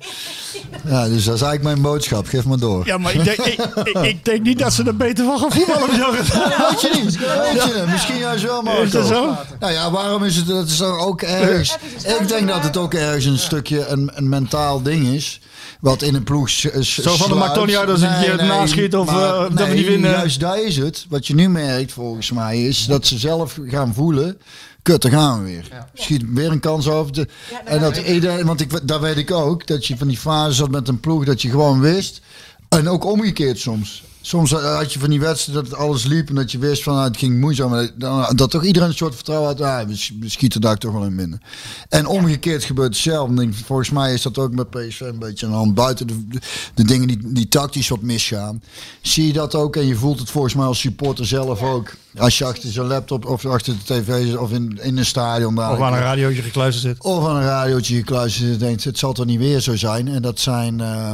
Ja, 0.86 1.08
dus 1.08 1.24
dat 1.24 1.36
is 1.36 1.42
eigenlijk 1.42 1.64
mijn 1.64 1.82
boodschap. 1.82 2.28
Geef 2.28 2.46
maar 2.46 2.58
door. 2.58 2.86
Ja, 2.86 2.98
maar 2.98 3.14
ik 3.14 3.24
denk, 3.24 3.38
ik, 3.38 3.60
ik, 3.84 3.98
ik 4.04 4.26
denk 4.26 4.42
niet 4.42 4.60
dat 4.60 4.74
ze 4.74 4.84
er 4.84 4.96
beter 4.96 5.26
van 5.26 5.40
gaan 5.40 5.52
voetballen. 5.52 5.90
Björn. 5.90 6.12
weet 6.70 6.82
je 6.82 7.02
niet. 7.04 7.18
Weet 7.18 7.64
je 7.64 7.74
niet. 7.80 7.92
Misschien 7.92 8.18
juist 8.18 8.44
wel, 8.44 8.62
maar. 8.62 8.82
Is 8.82 8.92
dat 8.92 9.08
zo? 9.08 9.36
Nou 9.60 9.74
ja, 9.74 9.92
waarom 9.92 10.24
is 10.24 10.36
het? 10.36 10.48
Dat 10.48 10.68
is 10.68 10.78
toch 10.78 11.00
ook 11.00 11.22
ergens. 11.22 11.78
Ik 12.20 12.28
denk 12.28 12.48
dat 12.48 12.64
het 12.64 12.78
ook 12.78 12.94
ergens 12.94 13.26
een 13.26 13.40
stukje 13.40 13.86
een, 13.86 14.12
een 14.14 14.30
mentaal 14.30 14.82
ding 14.82 15.08
is. 15.08 15.40
Wat 15.80 16.02
in 16.02 16.16
een 16.16 16.24
ploeg. 16.24 16.50
Zo 16.50 17.16
van, 17.16 17.38
maakt 17.38 17.54
toch 17.54 17.66
niet 17.66 17.76
uit 17.76 17.90
als 17.90 18.02
ik 18.02 18.10
je 18.10 18.32
het 18.32 18.42
naschiet 18.42 18.96
of, 18.96 19.12
maar- 19.12 19.34
eh, 19.34 19.40
dat 19.40 19.50
we 19.52 19.64
nee, 19.64 19.76
niet 19.76 19.88
winnen. 19.88 20.12
Juist 20.12 20.40
daar 20.40 20.62
is 20.62 20.78
het. 20.78 21.06
Wat 21.10 21.28
je 21.28 21.36
nu 21.36 21.50
merkt 21.50 21.92
volgens 21.92 22.32
mij 22.32 22.64
is 22.64 22.86
dat 22.86 23.06
ze 23.08 23.18
zelf 23.18 23.60
gaan 23.66 23.94
voelen. 23.94 24.38
Kut, 24.82 25.02
daar 25.02 25.12
gaan 25.12 25.44
we 25.44 25.46
weer. 25.50 25.68
Schiet 25.94 26.24
weer 26.34 26.52
een 26.52 26.60
kans 26.60 26.88
over. 26.88 27.14
De, 27.14 27.28
en 27.66 27.80
dat 27.80 27.98
iedereen, 27.98 28.46
want 28.46 28.62
ik, 28.62 28.88
daar 28.88 29.02
weet 29.02 29.18
ik 29.18 29.32
ook 29.32 29.68
dat 29.68 29.86
je 29.86 29.98
van 29.98 30.08
die 30.08 30.18
fase 30.18 30.54
zat 30.54 30.70
met 30.72 30.88
een 30.88 31.00
ploeg 31.00 31.26
dat 31.26 31.42
je 31.42 31.50
gewoon 31.50 31.80
wist. 31.80 32.22
En 32.70 32.90
ook 32.90 33.06
omgekeerd 33.06 33.60
soms. 33.60 34.04
Soms 34.28 34.52
had 34.52 34.94
je 34.94 35.00
van 35.00 35.10
die 35.10 35.20
wedstrijden 35.20 35.64
dat 35.70 35.80
alles 35.80 36.04
liep 36.06 36.30
en 36.30 36.36
dat 36.36 36.52
je 36.52 36.58
wist 36.58 36.84
van 36.84 36.94
nou, 36.94 37.08
het 37.08 37.18
ging 37.18 37.40
moeizaam. 37.40 37.70
maar 37.70 37.90
Dan, 37.98 38.26
dat 38.36 38.52
toch 38.52 38.64
iedereen 38.64 38.88
een 38.90 38.96
soort 38.96 39.16
vertrouwen 39.16 39.48
had. 39.48 39.62
Ah, 39.62 39.88
we, 39.88 39.96
sch- 39.98 40.12
we 40.20 40.30
schieten 40.30 40.62
daar 40.62 40.78
toch 40.78 40.92
wel 40.94 41.04
in 41.04 41.16
binnen. 41.16 41.42
En 41.90 42.06
omgekeerd 42.08 42.64
gebeurt 42.64 42.94
hetzelfde. 42.94 43.50
Volgens 43.66 43.90
mij 43.90 44.14
is 44.14 44.22
dat 44.22 44.38
ook 44.38 44.52
met 44.54 44.70
PSV 44.70 45.00
een 45.02 45.20
beetje 45.20 45.46
aan 45.46 45.52
de 45.52 45.58
hand. 45.58 45.74
Buiten 45.76 46.08
de, 46.08 46.28
de, 46.28 46.40
de 46.74 46.84
dingen 46.84 47.08
die, 47.08 47.20
die 47.24 47.48
tactisch 47.48 47.88
wat 47.90 48.02
misgaan. 48.02 48.62
Zie 49.02 49.28
je 49.28 49.34
dat 49.34 49.56
ook 49.56 49.76
en 49.76 49.86
je 49.86 49.96
voelt 49.96 50.20
het 50.20 50.30
volgens 50.32 50.54
mij 50.54 50.66
als 50.66 50.80
supporter 50.80 51.26
zelf 51.26 51.62
ook. 51.62 51.94
Als 52.18 52.38
je 52.38 52.46
achter 52.46 52.72
zo'n 52.72 52.88
laptop 52.88 53.26
of 53.26 53.46
achter 53.46 53.74
de 53.74 53.94
tv 53.94 54.26
zit 54.26 54.38
of 54.38 54.52
in, 54.52 54.80
in 54.82 54.98
een 54.98 55.06
stadion. 55.06 55.56
Daar 55.56 55.72
Of 55.72 55.80
aan 55.82 55.94
een 55.94 56.00
radiootje 56.00 56.42
gekluisterd 56.42 56.94
zit. 56.96 57.04
of 57.04 57.28
aan 57.28 57.36
een 57.36 57.42
radiootje 57.44 57.96
gekluisterd 57.96 58.50
zit. 58.50 58.60
Denkt, 58.60 58.84
het 58.84 58.98
zal 58.98 59.14
toch 59.14 59.26
niet 59.26 59.40
weer 59.40 59.60
zo 59.60 59.76
zijn. 59.76 60.08
En 60.08 60.22
dat 60.22 60.40
zijn, 60.40 60.80
eh, 60.82 61.14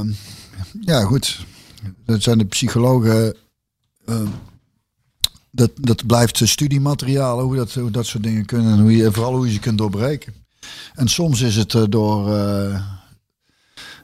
ja 0.82 1.02
goed, 1.02 1.40
dat 2.06 2.22
zijn 2.22 2.38
de 2.38 2.45
psychologen. 2.45 3.36
eh, 4.06 4.16
dat, 5.53 5.72
dat 5.76 6.06
blijft 6.06 6.41
studiemateriaal, 6.44 7.41
hoe 7.41 7.56
dat, 7.56 7.74
hoe 7.74 7.91
dat 7.91 8.06
soort 8.06 8.24
dingen 8.24 8.45
kunnen. 8.45 8.72
En 8.74 8.80
hoe 8.80 8.95
je, 8.95 9.12
vooral 9.12 9.36
hoe 9.36 9.45
je 9.48 9.53
ze 9.53 9.60
kunt 9.60 9.78
doorbreken. 9.78 10.34
En 10.94 11.08
soms 11.08 11.41
is 11.41 11.56
het 11.56 11.74
eh, 11.74 11.84
door, 11.90 12.36
eh, 12.38 12.82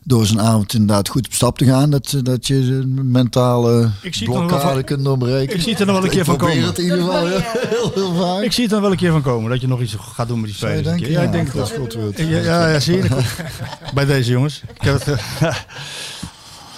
door 0.04 0.26
zo'n 0.26 0.42
avond 0.42 0.74
inderdaad 0.74 1.10
goed 1.10 1.26
op 1.26 1.34
stap 1.34 1.58
te 1.58 1.66
gaan, 1.66 1.90
dat, 1.90 2.14
eh, 2.14 2.24
dat 2.24 2.48
je 2.48 2.66
de 2.66 2.88
mentale 3.04 3.92
Ik 4.02 4.14
zie 4.14 4.28
het 4.28 4.36
nog 4.36 4.38
wel 4.38 4.48
blokkade 4.48 4.74
van- 4.74 4.84
kunt 4.84 5.04
doorbreken. 5.04 5.56
Ik 5.56 5.62
zie 5.62 5.72
het 5.72 5.80
er 5.80 5.86
nog 5.86 5.96
wel 5.96 6.04
een 6.04 6.10
keer 6.10 6.20
Ik 6.20 6.26
van 6.26 6.38
probeer 6.38 6.56
komen. 6.56 6.70
het 6.70 6.78
in 6.78 6.84
ieder 6.84 7.00
geval 7.00 7.26
heel, 7.28 7.40
heel, 7.70 7.92
heel 7.94 8.14
vaak. 8.16 8.44
Ik 8.44 8.52
zie 8.52 8.64
het 8.64 8.74
er 8.74 8.82
wel 8.82 8.92
een 8.92 8.98
keer 8.98 9.12
van 9.12 9.22
komen 9.22 9.50
dat 9.50 9.62
je 9.62 9.68
nog 9.68 9.82
iets 9.82 9.96
gaat 10.00 10.28
doen 10.28 10.38
met 10.40 10.50
die 10.50 10.58
spelers. 10.58 10.88
een. 10.88 11.00
Ja, 11.00 11.08
Ja, 11.08 11.22
ik 11.22 11.32
denk 11.32 11.54
dat. 11.54 11.74
Ja, 12.18 12.68
ja, 12.70 12.80
zie 12.80 12.96
je. 12.96 13.08
Bij 13.94 14.06
deze 14.06 14.32
jongens. 14.32 14.62
Ik 14.76 14.82
heb 14.82 15.06
het, 15.06 15.20
eh, 15.40 15.56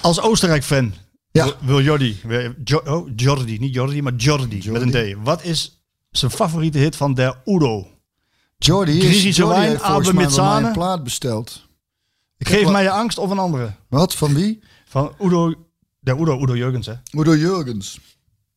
Als 0.02 0.22
Oostenrijk-fan 0.22 0.94
Ja. 1.32 1.54
wil- 1.62 1.82
Jordi, 1.82 2.22
Jo- 2.64 2.82
oh, 2.86 3.10
Jordi, 3.16 3.58
niet 3.60 3.74
Jordi, 3.74 4.02
maar 4.02 4.14
Jordi, 4.16 4.72
met 4.72 4.82
een 4.96 5.16
D. 5.16 5.24
Wat 5.24 5.44
is 5.44 5.84
zijn 6.12 6.32
favoriete 6.32 6.78
hit 6.78 6.96
van 6.96 7.14
Der 7.14 7.42
Udo? 7.46 7.88
Jordi, 8.58 9.00
is, 9.00 9.36
Jordi 9.36 9.60
heeft 9.60 9.82
volgens 9.82 10.08
Abe 10.10 10.42
mij 10.42 10.64
een 10.64 10.72
plaat 10.72 11.04
besteld. 11.04 11.68
Geef 12.38 12.62
wel- 12.64 12.72
mij 12.72 12.84
je 12.84 12.92
angst 12.92 13.18
of 13.18 13.30
een 13.30 13.40
andere. 13.40 13.74
Wat, 13.90 14.16
van 14.16 14.34
wie? 14.34 14.60
Van 14.86 15.14
Udo, 15.22 15.54
Der 16.00 16.20
Udo, 16.22 16.42
Udo 16.42 16.56
Jurgens, 16.56 16.86
hè. 16.86 16.94
Udo 17.12 17.36
Jurgens. 17.36 18.00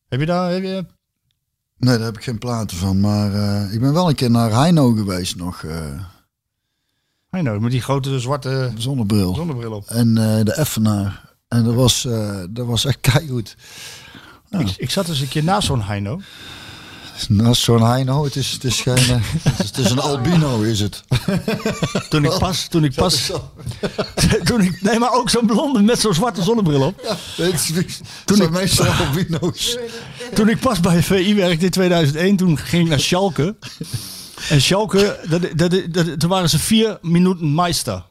Heb 0.09 0.19
je 0.19 0.25
daar, 0.25 0.51
heb 0.51 0.63
je... 0.63 0.85
Nee, 1.77 1.97
daar 1.97 2.05
heb 2.05 2.17
ik 2.17 2.23
geen 2.23 2.37
platen 2.37 2.77
van. 2.77 2.99
Maar 2.99 3.33
eh, 3.33 3.73
ik 3.73 3.79
ben 3.79 3.93
wel 3.93 4.09
een 4.09 4.15
keer 4.15 4.31
naar 4.31 4.51
Heino 4.51 4.91
geweest 4.91 5.35
nog. 5.35 5.63
I 7.37 7.39
know, 7.39 7.59
met 7.59 7.71
die 7.71 7.81
grote 7.81 8.19
zwarte 8.19 8.71
zonnebril. 8.77 9.35
zonnebril 9.35 9.71
op. 9.71 9.87
En 9.87 10.17
eh, 10.17 10.45
de 10.45 10.53
Effenaar. 10.53 11.32
En 11.53 11.63
dat 11.63 11.73
was, 11.73 12.05
eh, 12.05 12.39
dat 12.49 12.65
was 12.65 12.85
echt 12.85 12.97
keigoed. 13.11 13.55
Ik, 14.59 14.67
ik 14.77 14.89
zat 14.89 15.07
eens 15.07 15.19
een 15.19 15.27
keer 15.27 15.43
naast 15.43 15.67
zo'n 15.67 15.81
Heino. 15.83 16.21
Naast 17.27 17.61
zo'n 17.61 17.85
Heino, 17.85 18.23
het 18.23 18.35
is, 18.35 18.51
het 18.51 18.63
is 18.63 18.81
geen... 18.81 18.95
eh, 18.97 19.15
het, 19.43 19.59
is, 19.59 19.65
het 19.67 19.77
is 19.77 19.91
een 19.91 19.99
albino, 19.99 20.61
is 20.61 20.79
het. 20.79 21.03
Toen 22.09 22.23
ik 22.25 22.37
pas, 22.39 22.67
toen 22.67 22.83
ik 22.83 22.93
pas, 22.95 23.31
toen 24.43 24.61
ik, 24.61 24.81
nee, 24.81 24.99
maar 24.99 25.13
ook 25.13 25.29
zo'n 25.29 25.45
blonde 25.45 25.81
met 25.81 25.99
zo'n 25.99 26.13
zwarte 26.13 26.43
zonnebril 26.43 26.81
op. 26.81 27.17
Het 27.35 27.53
is, 27.53 27.99
Toen 28.25 28.41
ik- 28.41 28.49
meestal 28.49 28.85
albino's. 28.85 29.77
Toen 30.33 30.49
ik 30.49 30.59
pas 30.59 30.79
bij 30.79 31.03
VI 31.03 31.35
werkte 31.35 31.65
in 31.65 31.71
2001, 31.71 32.35
toen 32.35 32.57
ging 32.57 32.83
ik 32.83 32.89
naar 32.89 32.99
Schalke. 32.99 33.55
En 34.49 34.61
Schalke, 34.61 35.19
dat, 35.29 35.41
dat, 35.55 35.71
dat, 35.91 36.19
toen 36.19 36.29
waren 36.29 36.49
ze 36.49 36.59
vier 36.59 36.97
minuten 37.01 37.53
meister. 37.55 38.03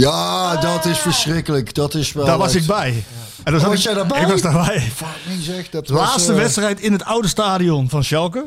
Ja, 0.00 0.56
dat 0.56 0.84
is 0.86 0.98
verschrikkelijk. 0.98 1.74
Dat 1.74 1.94
is 1.94 2.12
wel 2.12 2.24
Daar 2.24 2.38
was 2.38 2.54
ik 2.54 2.66
bij. 2.66 3.04
En 3.44 3.52
dan 3.52 3.54
Oh, 3.54 3.60
zat 3.60 3.68
was 3.68 3.78
ik, 3.78 3.84
jij 3.84 3.94
daarbij? 3.94 4.20
Ik 4.20 4.26
was 4.26 4.40
daarbij. 4.42 4.80
Fuck, 4.80 5.06
nee 5.28 5.40
zeg, 5.42 5.70
dat 5.70 5.86
De 5.86 5.92
was, 5.92 6.08
laatste 6.08 6.32
eh, 6.32 6.38
wedstrijd 6.38 6.80
in 6.80 6.92
het 6.92 7.04
oude 7.04 7.28
stadion 7.28 7.88
van 7.88 8.04
Schalke. 8.04 8.46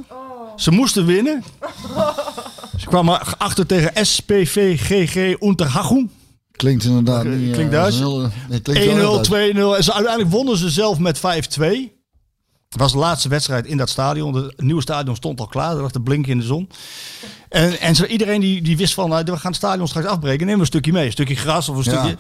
Ze 0.55 0.71
moesten 0.71 1.05
winnen. 1.05 1.43
Ze 2.77 2.85
kwamen 2.87 3.19
achter 3.37 3.65
tegen 3.65 4.05
SPV 4.05 4.79
GG 4.79 5.41
Unterhaching. 5.41 6.09
Klinkt 6.51 6.83
inderdaad 6.83 7.23
niet... 7.23 7.47
eh, 7.47 7.53
Klinkt 7.53 7.75
als 7.75 7.81
Duits. 7.83 7.99
een 7.99 8.05
hele- 8.07 8.21
nee, 8.21 8.31
het 8.49 8.61
klinkt 8.61 8.95
wel 8.95 9.17
1-0, 9.17 9.21
2-0. 9.21 9.29
Duits. 9.29 9.77
En 9.77 9.83
ze, 9.83 9.93
uiteindelijk 9.93 10.33
wonnen 10.35 10.57
ze 10.57 10.69
zelf 10.69 10.97
met 10.99 11.17
5-2. 11.17 11.21
Het 12.73 12.81
was 12.81 12.91
de 12.91 12.97
laatste 12.97 13.29
wedstrijd 13.29 13.65
in 13.65 13.77
dat 13.77 13.89
stadion. 13.89 14.35
Het 14.35 14.61
nieuwe 14.61 14.81
stadion 14.81 15.15
stond 15.15 15.39
al 15.39 15.47
klaar. 15.47 15.75
Er 15.75 15.81
lag 15.81 15.91
te 15.91 15.99
blinken 15.99 16.31
in 16.31 16.37
de 16.37 16.43
zon. 16.45 16.69
En, 17.49 17.79
en 17.79 17.95
zo, 17.95 18.05
iedereen 18.05 18.41
die, 18.41 18.61
die 18.61 18.77
wist 18.77 18.93
van, 18.93 19.09
nou, 19.09 19.23
we 19.23 19.31
gaan 19.31 19.51
het 19.51 19.55
stadion 19.55 19.87
straks 19.87 20.07
afbreken. 20.07 20.45
Neem 20.45 20.59
een 20.59 20.65
stukje 20.65 20.91
mee. 20.91 21.05
Een 21.05 21.11
stukje 21.11 21.35
gras 21.35 21.69
of 21.69 21.75
een 21.85 21.93
Ja. 21.93 21.99
stukje... 21.99 22.17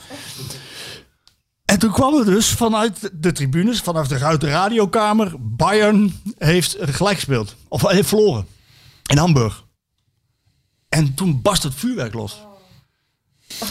En 1.65 1.79
toen 1.79 1.91
kwam 1.91 2.19
er 2.19 2.25
dus 2.25 2.47
vanuit 2.47 3.11
de 3.13 3.31
tribunes, 3.31 3.79
vanaf 3.79 4.07
de, 4.07 4.23
uit 4.23 4.41
de 4.41 4.49
radiokamer... 4.49 5.33
Bayern 5.39 6.21
heeft 6.37 6.77
gelijk 6.79 7.15
gespeeld. 7.15 7.55
Of 7.67 7.87
heeft 7.87 8.07
verloren. 8.07 8.47
In 9.05 9.17
Hamburg. 9.17 9.63
En 10.89 11.13
toen 11.13 11.41
barst 11.41 11.63
het 11.63 11.75
vuurwerk 11.75 12.13
los. 12.13 12.37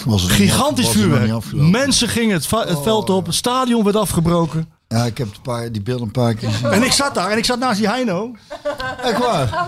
Was 0.05 0.23
het 0.23 0.31
Gigantisch 0.31 0.89
vuurwerk. 0.89 1.53
Mensen 1.53 2.09
gingen 2.09 2.35
het, 2.35 2.51
het 2.51 2.83
veld 2.83 3.11
op. 3.11 3.27
Het 3.27 3.35
stadion 3.35 3.85
werd 3.85 3.97
afgebroken. 3.97 4.73
Ja, 4.93 5.05
ik 5.05 5.19
heb 5.19 5.27
een 5.27 5.43
paar, 5.43 5.73
die 5.73 5.83
beelden 5.83 6.07
een 6.07 6.13
paar 6.13 6.35
keer 6.35 6.49
gezien. 6.51 6.71
En 6.71 6.83
ik 6.83 6.93
zat 6.93 7.15
daar 7.15 7.31
en 7.31 7.39
ik 7.39 7.45
zat 7.45 7.59
naast 7.59 7.79
die 7.79 7.89
Heino. 7.89 8.35
Echt 9.03 9.19
waar? 9.19 9.67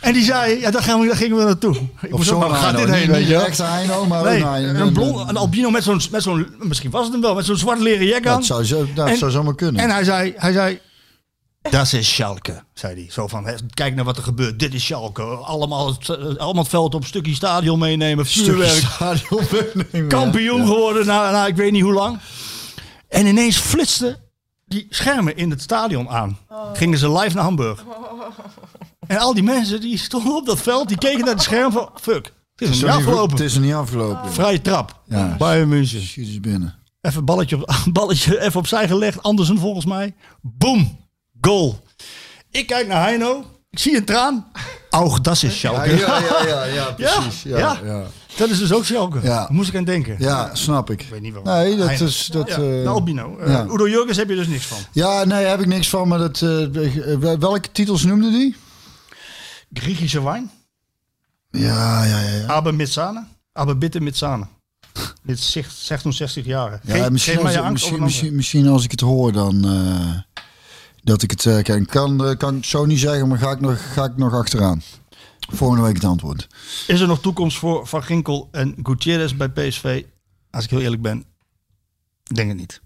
En 0.00 0.12
die 0.12 0.24
zei, 0.24 0.60
ja, 0.60 0.70
daar, 0.70 0.82
gaan 0.82 1.00
we, 1.00 1.06
daar 1.06 1.16
gingen 1.16 1.36
we 1.36 1.44
naartoe. 1.44 1.76
Ik 2.00 2.14
Of 2.14 2.24
zo'n 2.24 2.38
maar 2.38 2.48
waar 2.48 2.58
gaat 2.58 2.76
dit 2.76 2.88
heen, 2.90 2.98
Niet- 3.00 3.06
weet 3.08 3.18
niet 3.18 3.26
je 3.26 3.32
de 3.32 3.38
wel? 3.38 3.46
echte 3.46 3.62
Heino, 3.62 4.06
maar 4.06 4.22
Nee, 4.24 4.40
een 4.40 4.46
Heino. 4.48 4.80
een, 4.86 4.92
blond, 4.92 5.28
een 5.28 5.36
albino 5.36 5.70
met 5.70 5.82
zo'n, 5.82 6.00
met 6.10 6.22
zo'n, 6.22 6.46
misschien 6.58 6.90
was 6.90 7.02
het 7.04 7.12
hem 7.12 7.20
wel, 7.22 7.34
met 7.34 7.44
zo'n 7.44 7.56
zwart 7.56 7.80
leren 7.80 8.06
jack 8.06 8.26
aan. 8.26 8.34
Dat 8.36 8.44
zou, 8.44 8.64
zo, 8.64 8.86
dat 8.94 9.08
En- 9.08 9.16
zou 9.18 9.30
zomaar 9.30 9.54
kunnen. 9.54 9.82
En 9.82 9.90
hij 9.90 10.04
zei, 10.04 10.32
hij 10.36 10.52
zei, 10.52 10.80
dat 11.70 11.92
is 11.92 12.14
Schalke, 12.14 12.62
zei 12.74 12.94
hij. 12.94 13.06
Zo 13.10 13.26
van, 13.26 13.46
kijk 13.74 13.94
naar 13.94 14.04
wat 14.04 14.16
er 14.16 14.22
gebeurt. 14.22 14.58
Dit 14.58 14.74
is 14.74 14.84
Schalke. 14.84 15.22
Allemaal, 15.22 15.86
het- 15.86 16.08
eh, 16.08 16.16
allemaal 16.36 16.62
het 16.62 16.68
veld 16.68 16.94
op, 16.94 17.00
een 17.00 17.06
stukje 17.06 17.34
stadion 17.34 17.78
meenemen, 17.78 18.26
vuurwerk. 18.26 18.70
stadion 18.94 19.42
meenemen, 19.52 19.86
ja. 19.92 20.06
Kampioen 20.06 20.66
geworden 20.66 21.06
na, 21.06 21.30
na 21.30 21.46
ik 21.46 21.56
weet 21.56 21.72
niet 21.72 21.82
hoe 21.82 21.92
lang. 21.92 22.18
En 23.08 23.26
ineens 23.26 23.56
flitsten 23.56 24.16
die 24.66 24.86
schermen 24.90 25.36
in 25.36 25.50
het 25.50 25.62
stadion 25.62 26.08
aan. 26.08 26.38
Gingen 26.72 26.98
ze 26.98 27.12
live 27.12 27.34
naar 27.34 27.44
Hamburg. 27.44 27.84
En 29.06 29.18
al 29.18 29.34
die 29.34 29.42
mensen 29.42 29.80
die 29.80 29.98
stonden 29.98 30.36
op 30.36 30.46
dat 30.46 30.60
veld, 30.60 30.88
die 30.88 30.98
keken 30.98 31.24
naar 31.24 31.34
het 31.34 31.42
scherm 31.42 31.72
van, 31.72 31.90
fuck, 32.00 32.32
het 32.56 32.68
is 32.68 32.68
Het 32.68 32.76
is 32.76 32.82
niet 32.82 32.90
afgelopen. 32.90 33.36
Het 33.36 33.46
is 33.46 33.58
niet 33.58 33.74
afgelopen. 33.74 34.32
Vrije 34.32 34.60
trap. 34.60 35.02
Ja. 35.04 35.36
Bayern 35.36 35.68
München. 35.68 36.00
Schiet 36.00 36.26
eens 36.26 36.40
binnen. 36.40 36.74
Even 37.00 37.24
balletje, 37.24 37.56
op, 37.56 37.76
balletje 37.92 38.40
even 38.40 38.60
opzij 38.60 38.88
gelegd. 38.88 39.22
Andersen 39.22 39.58
volgens 39.58 39.84
mij. 39.84 40.14
Boom. 40.40 40.98
Goal. 41.40 41.78
Ik 42.50 42.66
kijk 42.66 42.86
naar 42.86 43.02
Heino. 43.02 43.44
Ik 43.76 43.82
zie 43.82 43.96
een 43.96 44.04
traan. 44.04 44.46
Auch, 44.90 45.20
dat 45.20 45.42
is 45.42 45.58
Schalke. 45.58 45.96
Ja, 45.96 46.18
ja, 46.18 46.42
ja, 46.46 46.64
ja, 46.64 46.64
ja, 46.78 46.92
precies. 46.92 47.42
Ja, 47.42 47.58
ja. 47.58 47.78
ja. 47.84 48.02
Dat 48.36 48.48
is 48.48 48.58
dus 48.58 48.72
ook 48.72 48.84
Schalke. 48.84 49.20
Ja. 49.22 49.28
Daar 49.28 49.52
moest 49.52 49.68
ik 49.68 49.76
aan 49.76 49.84
denken. 49.84 50.16
Ja, 50.18 50.54
snap 50.54 50.90
ik. 50.90 51.02
Ik 51.02 51.08
weet 51.08 51.20
niet 51.20 51.34
waarom. 51.34 51.52
Nee, 51.52 51.76
dat 51.76 52.00
is... 52.00 52.26
Dat, 52.26 52.48
Ja, 52.48 52.54
eh, 52.54 52.58
de 52.58 52.88
albino. 52.88 53.38
Eh, 53.38 53.52
ja. 53.52 53.64
Udo 53.64 53.88
Jurgens 53.88 54.16
heb 54.16 54.28
je 54.28 54.34
dus 54.34 54.46
niks 54.46 54.66
van. 54.66 54.78
ja, 54.92 55.24
nee, 55.24 55.44
heb 55.44 55.60
ik 55.60 55.66
niks 55.66 55.88
van. 55.88 56.08
Maar 56.08 56.18
dat, 56.18 56.42
eh, 56.42 57.36
welke 57.38 57.72
titels 57.72 58.04
noemde 58.04 58.30
die? 58.30 58.56
Griechische 59.72 60.22
wijn. 60.22 60.50
Ja, 61.50 62.04
ja, 62.04 62.20
ja. 62.20 62.34
ja. 62.34 62.46
Abe 62.46 62.72
Mitsane. 62.72 63.26
Abe 63.52 63.76
Bitte 63.76 64.00
Mitsane. 64.00 64.46
Dit 65.22 65.40
zegt 65.40 65.76
66 65.76 66.44
jaar. 66.44 66.80
Ja, 66.82 67.08
misschien, 67.08 67.38
als, 67.38 67.70
misschien, 67.70 68.02
misschien, 68.02 68.34
misschien 68.36 68.68
als 68.68 68.84
ik 68.84 68.90
het 68.90 69.00
hoor, 69.00 69.32
dan 69.32 69.64
eh, 69.64 70.25
dat 71.06 71.22
ik 71.22 71.30
het 71.30 71.46
eh, 71.46 71.62
ken. 71.62 71.86
Kan, 71.86 72.34
kan 72.38 72.56
ik 72.56 72.64
zo 72.64 72.84
niet 72.84 72.98
zeggen, 72.98 73.28
maar 73.28 73.38
ga 73.38 73.50
ik 73.50 73.60
nog, 73.60 73.92
ga 73.92 74.04
ik 74.04 74.16
nog 74.16 74.32
achteraan. 74.32 74.82
Volgende 75.48 75.82
week 75.82 75.94
het 75.94 76.04
antwoord. 76.04 76.46
Is 76.86 77.00
er 77.00 77.06
nog 77.06 77.20
toekomst 77.20 77.58
voor 77.58 77.86
Van 77.86 78.02
Ginkel 78.02 78.48
en 78.52 78.74
Gutierrez 78.82 79.32
bij 79.36 79.48
PSV? 79.48 80.04
Als 80.50 80.64
ik 80.64 80.70
heel 80.70 80.80
eerlijk 80.80 81.02
ben, 81.02 81.24
denk 82.22 82.48
het 82.48 82.58
niet. 82.58 82.80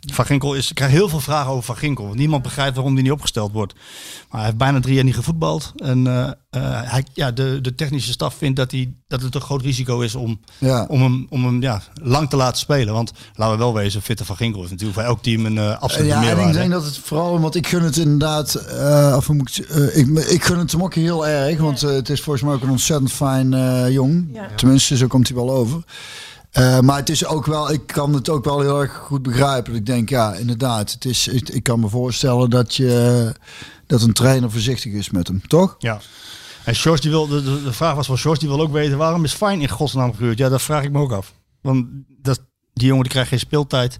Van 0.00 0.24
Ginkel 0.26 0.54
is, 0.54 0.68
ik 0.68 0.74
krijg 0.74 0.90
heel 0.92 1.08
veel 1.08 1.20
vragen 1.20 1.50
over 1.50 1.64
Van 1.64 1.76
Ginkel. 1.76 2.04
Want 2.04 2.16
niemand 2.16 2.42
begrijpt 2.42 2.74
waarom 2.74 2.94
die 2.94 3.02
niet 3.02 3.12
opgesteld 3.12 3.52
wordt. 3.52 3.74
Maar 3.74 3.82
hij 4.30 4.44
heeft 4.44 4.56
bijna 4.56 4.80
drie 4.80 4.94
jaar 4.94 5.04
niet 5.04 5.14
gevoetbald. 5.14 5.72
En 5.76 6.06
eh, 6.06 6.24
eh, 6.50 6.90
hij, 6.90 7.04
ja, 7.12 7.30
de, 7.30 7.58
de 7.60 7.74
technische 7.74 8.12
staf 8.12 8.34
vindt 8.34 8.56
dat, 8.56 8.70
hij, 8.70 8.92
dat 9.08 9.22
het 9.22 9.34
een 9.34 9.40
groot 9.40 9.62
risico 9.62 10.00
is 10.00 10.14
om, 10.14 10.40
Ja. 10.58 10.84
om 10.88 11.02
hem, 11.02 11.26
om 11.30 11.44
hem 11.44 11.62
ja, 11.62 11.82
lang 12.02 12.30
te 12.30 12.36
laten 12.36 12.58
spelen. 12.58 12.94
Want 12.94 13.12
laten 13.34 13.56
we 13.56 13.62
wel 13.62 13.74
wezen, 13.74 14.02
fitte 14.02 14.24
Van 14.24 14.36
Ginkel 14.36 14.64
is 14.64 14.70
natuurlijk 14.70 14.98
voor 14.98 15.08
elk 15.08 15.22
team 15.22 15.46
een 15.46 15.58
eh 15.58 15.80
absolute 15.80 16.08
ja, 16.08 16.14
en 16.14 16.20
meerwaarde. 16.26 16.50
ik 16.50 16.56
denk 16.56 16.70
dat 16.70 16.84
het 16.84 16.98
vooral, 16.98 17.40
want 17.40 17.54
ik 17.54 17.66
gun 17.66 17.82
het 17.82 17.96
inderdaad, 17.96 18.54
eh, 18.54 19.14
of 19.16 19.28
moet 19.28 19.58
ik, 19.58 19.66
ik, 19.94 20.18
ik 20.18 20.44
gun 20.44 20.58
het 20.58 20.72
hem 20.72 20.82
ook 20.82 20.94
heel 20.94 21.26
erg, 21.26 21.58
want 21.58 21.80
het 21.80 22.08
is 22.08 22.20
volgens 22.20 22.44
mij 22.44 22.54
ook 22.54 22.62
een 22.62 22.70
ontzettend 22.70 23.12
fijn 23.12 23.50
jong. 23.92 24.28
Ja. 24.32 24.48
Tenminste, 24.56 24.96
zo 24.96 25.06
komt 25.06 25.28
hij 25.28 25.36
wel 25.36 25.50
over. 25.50 25.82
Eh, 26.58 26.80
maar 26.80 26.96
het 26.96 27.08
is 27.08 27.26
ook 27.26 27.46
wel, 27.46 27.72
ik 27.72 27.86
kan 27.86 28.14
het 28.14 28.28
ook 28.28 28.44
wel 28.44 28.60
heel 28.60 28.80
erg 28.80 28.92
goed 28.92 29.22
begrijpen. 29.22 29.74
Ik 29.74 29.86
denk, 29.86 30.08
ja, 30.08 30.34
inderdaad, 30.34 30.92
het 30.92 31.04
is, 31.04 31.28
ik, 31.28 31.62
kan 31.62 31.80
me 31.80 31.88
voorstellen 31.88 32.50
dat 32.50 32.74
je 32.74 33.32
dat 33.86 34.02
een 34.02 34.12
trainer 34.12 34.50
voorzichtig 34.50 34.92
is 34.92 35.10
met 35.10 35.28
hem, 35.28 35.46
toch? 35.46 35.74
Ja. 35.78 36.00
En 36.64 36.74
George 36.74 37.00
die 37.00 37.10
wil, 37.10 37.26
de, 37.26 37.72
vraag 37.72 37.94
was 37.94 38.06
van 38.06 38.18
George, 38.18 38.40
die 38.40 38.48
wil 38.48 38.60
ook 38.60 38.72
weten 38.72 38.98
waarom 38.98 39.24
is 39.24 39.32
Fijn 39.32 39.60
in 39.60 39.68
godsnaam 39.68 40.14
gehuurd? 40.14 40.38
Ja, 40.38 40.48
dat 40.48 40.62
vraag 40.62 40.84
ik 40.84 40.92
me 40.92 41.00
ook 41.00 41.12
af. 41.12 41.34
Want 41.60 41.86
dat, 42.22 42.40
die 42.72 42.86
jongen 42.86 43.02
die 43.02 43.12
krijgt 43.12 43.30
geen 43.30 43.38
speeltijd. 43.38 43.98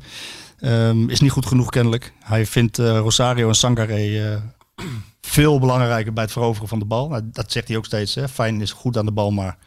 Ehm, 0.58 1.08
is 1.08 1.20
niet 1.20 1.30
goed 1.30 1.46
genoeg 1.46 1.70
kennelijk. 1.70 2.12
Hij 2.20 2.46
vindt 2.46 2.78
eh, 2.78 2.98
Rosario 2.98 3.48
en 3.48 3.54
Sangaré 3.54 4.32
eh, 4.32 4.42
veel 5.20 5.58
belangrijker 5.58 6.12
bij 6.12 6.24
het 6.24 6.32
veroveren 6.32 6.68
van 6.68 6.78
de 6.78 6.84
bal. 6.84 7.08
Nou, 7.08 7.22
dat 7.32 7.52
zegt 7.52 7.68
hij 7.68 7.76
ook 7.76 7.86
steeds. 7.86 8.16
Fijn 8.32 8.60
is 8.60 8.72
goed 8.72 8.96
aan 8.96 9.06
de 9.06 9.12
bal, 9.12 9.30
maar 9.30 9.58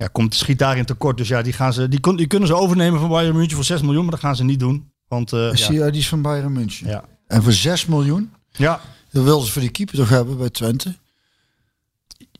ja, 0.00 0.06
komt, 0.06 0.34
schiet 0.34 0.58
daarin 0.58 0.84
tekort. 0.84 1.16
Dus 1.16 1.28
ja, 1.28 1.42
die, 1.42 1.52
gaan 1.52 1.72
ze, 1.72 1.88
die, 1.88 2.00
kon, 2.00 2.16
die 2.16 2.26
kunnen 2.26 2.48
ze 2.48 2.54
overnemen 2.54 3.00
van 3.00 3.08
Bayern 3.08 3.36
München 3.36 3.54
voor 3.54 3.64
6 3.64 3.82
miljoen, 3.82 4.02
maar 4.02 4.10
dat 4.10 4.20
gaan 4.20 4.36
ze 4.36 4.44
niet 4.44 4.60
doen. 4.60 4.92
Want 5.08 5.32
Is 5.32 5.60
ja. 5.60 5.68
die, 5.68 5.84
eh, 5.84 5.92
die 5.92 6.00
is 6.00 6.08
van 6.08 6.22
Bayern 6.22 6.52
München. 6.52 6.88
Ja. 6.88 7.04
En 7.26 7.42
voor 7.42 7.52
6 7.52 7.86
miljoen, 7.86 8.32
ja, 8.50 8.80
dat 9.10 9.24
wilden 9.24 9.46
ze 9.46 9.52
voor 9.52 9.62
die 9.62 9.70
keeper 9.70 9.96
toch 9.96 10.08
hebben 10.08 10.38
bij 10.38 10.50
Twente? 10.50 10.94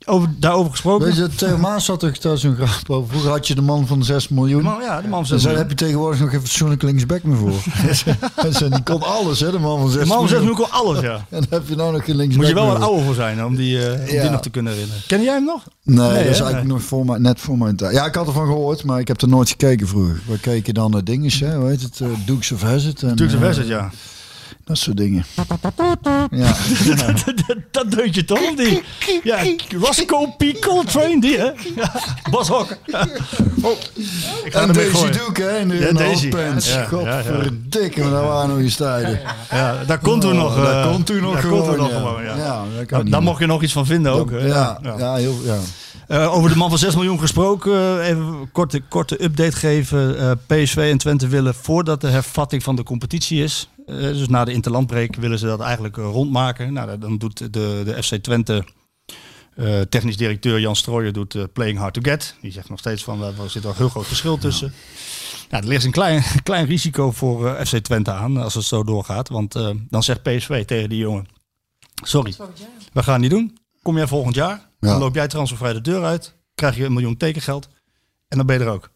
Over, 0.06 0.28
daarover 0.39 0.70
gesproken. 0.70 1.06
Weet 1.06 1.16
je, 1.16 1.28
Theo 1.28 1.59
Maas 1.59 1.86
had 1.86 2.01
toch 2.01 2.18
daar 2.18 2.39
zo'n 2.39 2.55
grap 2.55 2.90
over. 2.90 3.09
Vroeger 3.10 3.31
had 3.31 3.47
je 3.48 3.55
de 3.55 3.60
man 3.62 3.86
van 3.86 4.05
6 4.05 4.28
miljoen. 4.28 4.62
Man, 4.62 4.82
ja, 4.82 5.01
de 5.01 5.09
man 5.09 5.27
van 5.27 5.35
Dus 5.36 5.43
6 5.43 5.43
daar 5.43 5.51
miljoen. 5.52 5.68
heb 5.68 5.78
je 5.78 5.85
tegenwoordig 5.85 6.20
nog 6.20 6.31
geen 6.31 6.40
fatsoenlijk 6.40 6.82
linksback 6.82 7.22
meer 7.22 7.36
voor. 7.36 7.52
Hij 7.70 8.52
zei, 8.52 8.70
die 8.70 8.82
kon 8.82 9.02
alles, 9.02 9.40
hè, 9.40 9.51
de 9.51 9.59
man 9.59 9.78
van 9.81 9.90
6 9.90 10.01
De 10.02 10.06
man 10.06 10.18
van 10.18 10.28
6 10.28 10.39
miljoen. 10.39 10.56
miljoen 10.59 10.68
kon 10.70 10.86
alles, 10.86 11.01
ja. 11.02 11.14
En 11.36 11.40
dan 11.48 11.59
heb 11.60 11.68
je 11.68 11.77
nou 11.77 11.93
nog 11.93 12.05
geen 12.05 12.16
linksback 12.16 12.39
Moet 12.44 12.48
je 12.55 12.60
wel 12.60 12.66
wat 12.66 12.77
voor. 12.77 12.85
ouder 12.86 13.05
voor 13.05 13.14
zijn 13.14 13.44
om 13.44 13.56
die, 13.56 13.86
eh, 13.89 14.01
om 14.09 14.14
Ja. 14.14 14.20
die 14.22 14.31
nog 14.31 14.40
te 14.43 14.51
kunnen 14.51 14.72
herinneren. 14.72 15.02
Ken 15.06 15.22
jij 15.22 15.35
hem 15.35 15.44
nog? 15.44 15.64
Nee, 15.82 15.97
Nee, 15.97 16.09
dat 16.24 16.32
is 16.32 16.39
eigenlijk 16.40 16.66
nog 16.66 16.82
voor 16.82 17.05
mij, 17.05 17.18
net 17.18 17.40
voor 17.40 17.59
mijn 17.59 17.77
tijd. 17.77 17.94
Ja, 17.94 18.06
ik 18.06 18.14
had 18.14 18.27
ervan 18.27 18.47
gehoord, 18.47 18.85
maar 18.85 19.01
ik 19.01 19.09
heb 19.09 19.20
er 19.22 19.28
nooit 19.28 19.48
gekeken 19.48 19.89
vroeger. 19.89 20.20
We 20.27 20.39
keken 20.39 20.74
dan 20.74 20.90
naar 20.90 21.05
dingen, 21.05 21.31
hè, 21.39 21.56
hoe 21.56 21.68
heet 21.68 21.82
het? 21.82 22.01
eh, 22.01 22.06
Dukes 22.27 22.52
of 22.52 22.62
Hazzard. 22.62 23.02
En, 23.02 23.16
Dukes 23.16 23.35
of 23.35 23.40
eh, 23.40 23.47
Hazzard, 23.47 23.68
ja. 23.68 23.90
Dat 24.64 24.78
soort 24.78 24.96
dingen. 24.96 25.24
Ja. 26.30 26.54
dat, 27.46 27.56
dat 27.70 27.90
deed 27.90 28.14
je 28.14 28.24
toch? 28.24 28.54
Die, 28.56 28.82
ja, 29.22 29.38
Roscoe 29.80 30.34
P. 30.36 30.60
Coltrane, 30.60 31.20
die 31.20 31.36
hè? 31.38 31.50
Ja, 31.76 31.92
Bas 32.30 32.48
Hok. 32.48 32.76
Ja. 32.86 33.08
Oh, 33.62 33.70
ik 34.44 34.52
ga 34.52 34.60
En 34.60 34.72
Daisy. 34.72 35.10
Duke, 35.10 35.42
hè, 35.42 35.58
in 35.58 35.68
de, 35.68 35.76
Ja, 35.76 35.92
Daisy. 35.92 36.28
Ja, 36.28 36.38
ja, 36.40 36.54
ja. 36.62 36.82
Godverdikke, 36.84 38.00
maar 38.00 38.10
dat 38.10 38.24
waren 38.24 38.48
nog 38.48 38.58
eens 38.58 38.76
tijden. 38.76 39.20
Ja, 39.50 39.84
daar 39.86 39.98
kon 39.98 40.20
toen 40.20 40.32
Oh, 40.32 40.38
nog. 40.38 40.54
daar 40.64 40.84
eh, 40.84 40.90
kon 40.92 41.02
toen 41.02 41.20
nog 41.20 41.32
daar 41.32 41.42
gewoon, 41.42 41.64
toen 41.64 41.76
nog 41.76 41.90
ja. 41.90 41.96
gewoon, 41.96 42.24
ja. 42.24 42.64
Ja, 42.88 43.02
daar 43.02 43.22
mocht 43.22 43.40
je 43.40 43.46
nog 43.46 43.62
iets 43.62 43.72
van 43.72 43.86
vinden 43.86 44.12
ook. 44.12 44.30
hè? 44.30 44.46
Ja, 44.46 44.78
ja, 44.98 45.14
heel, 45.14 45.34
ja. 45.44 45.58
Eh, 46.08 46.34
over 46.34 46.50
de 46.50 46.56
man 46.56 46.68
van 46.68 46.78
6 46.78 46.94
miljoen 46.94 47.18
gesproken. 47.20 47.72
eh, 48.00 48.08
even 48.08 48.22
een 48.22 48.48
korte, 48.52 48.80
korte 48.88 49.24
update 49.24 49.56
geven. 49.56 50.18
Eh, 50.18 50.30
PSV 50.46 50.76
en 50.90 50.98
Twente 50.98 51.28
willen 51.28 51.54
voordat 51.54 52.00
de 52.00 52.08
hervatting 52.08 52.62
van 52.62 52.76
de 52.76 52.82
competitie 52.82 53.42
is. 53.42 53.68
Eh, 53.90 53.96
dus 54.02 54.28
na 54.28 54.44
de 54.44 54.52
interlandbreek 54.52 55.16
willen 55.16 55.38
ze 55.38 55.46
dat 55.46 55.60
eigenlijk 55.60 55.96
eh, 55.96 56.04
rondmaken. 56.04 56.72
Nou, 56.72 56.98
dan 56.98 57.18
doet 57.18 57.38
de, 57.38 57.82
de 57.84 58.02
FC 58.02 58.14
Twente. 58.14 58.64
eh, 59.54 59.80
technisch 59.80 60.16
directeur 60.16 60.60
Jan 60.60 60.76
Strooijer 60.76 61.12
doet 61.12 61.52
playing 61.52 61.78
hard 61.78 61.94
to 61.94 62.00
get. 62.02 62.36
Die 62.40 62.52
zegt 62.52 62.68
nog 62.68 62.78
steeds 62.78 63.04
van, 63.04 63.22
eh, 63.22 63.38
er 63.38 63.50
zit 63.50 63.62
wel 63.62 63.72
een 63.72 63.78
heel 63.78 63.88
groot 63.88 64.06
verschil 64.06 64.38
tussen. 64.38 64.72
Nou, 65.50 65.62
er 65.62 65.68
ligt 65.68 65.84
een 65.84 65.90
klein, 65.90 66.22
klein 66.42 66.66
risico 66.66 67.10
voor 67.10 67.46
eh, 67.54 67.66
FC 67.66 67.76
Twente 67.76 68.10
aan 68.10 68.36
als 68.36 68.54
het 68.54 68.64
zo 68.64 68.84
doorgaat. 68.84 69.28
Want 69.28 69.54
eh, 69.54 69.70
dan 69.88 70.02
zegt 70.02 70.22
PSV 70.22 70.64
tegen 70.64 70.88
die 70.88 70.98
jongen, 70.98 71.26
sorry, 72.02 72.34
we 72.92 73.02
gaan 73.02 73.12
het 73.12 73.22
niet 73.22 73.30
doen. 73.30 73.58
Kom 73.82 73.96
jij 73.96 74.06
volgend 74.06 74.34
jaar, 74.34 74.68
dan 74.80 74.98
loop 74.98 75.14
jij 75.14 75.28
transfervrij 75.28 75.72
de 75.72 75.80
deur 75.80 76.04
uit. 76.04 76.34
Krijg 76.54 76.76
je 76.76 76.84
een 76.84 76.92
miljoen 76.92 77.16
tekengeld 77.16 77.68
en 78.28 78.36
dan 78.36 78.46
ben 78.46 78.58
je 78.58 78.64
er 78.64 78.70
ook. 78.70 78.90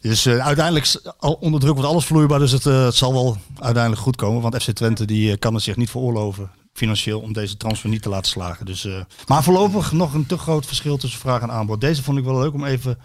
Dus 0.00 0.26
eh, 0.26 0.46
uiteindelijk 0.46 1.00
onder 1.40 1.60
druk 1.60 1.74
wordt 1.74 1.88
alles 1.88 2.04
vloeibaar. 2.04 2.38
Dus 2.38 2.52
het, 2.52 2.66
eh, 2.66 2.84
het 2.84 2.94
zal 2.94 3.12
wel 3.12 3.36
uiteindelijk 3.58 4.02
goed 4.02 4.16
komen. 4.16 4.42
Want 4.42 4.62
FC 4.62 4.70
Twente 4.70 5.04
die, 5.04 5.32
eh, 5.32 5.38
kan 5.38 5.54
het 5.54 5.62
zich 5.62 5.76
niet 5.76 5.90
veroorloven 5.90 6.50
financieel 6.72 7.20
om 7.20 7.32
deze 7.32 7.56
transfer 7.56 7.88
niet 7.88 8.02
te 8.02 8.08
laten 8.08 8.30
slagen. 8.30 8.66
Dus, 8.66 8.88
maar 9.26 9.42
voorlopig 9.42 9.92
nog 9.92 10.14
een 10.14 10.26
te 10.26 10.38
groot 10.38 10.66
verschil 10.66 10.96
tussen 10.96 11.20
vraag 11.20 11.42
en 11.42 11.50
aanbod. 11.50 11.80
Deze 11.80 12.02
vond 12.02 12.18
ik 12.18 12.24
wel 12.24 12.38
leuk 12.38 12.54
om 12.54 12.64
even... 12.64 12.98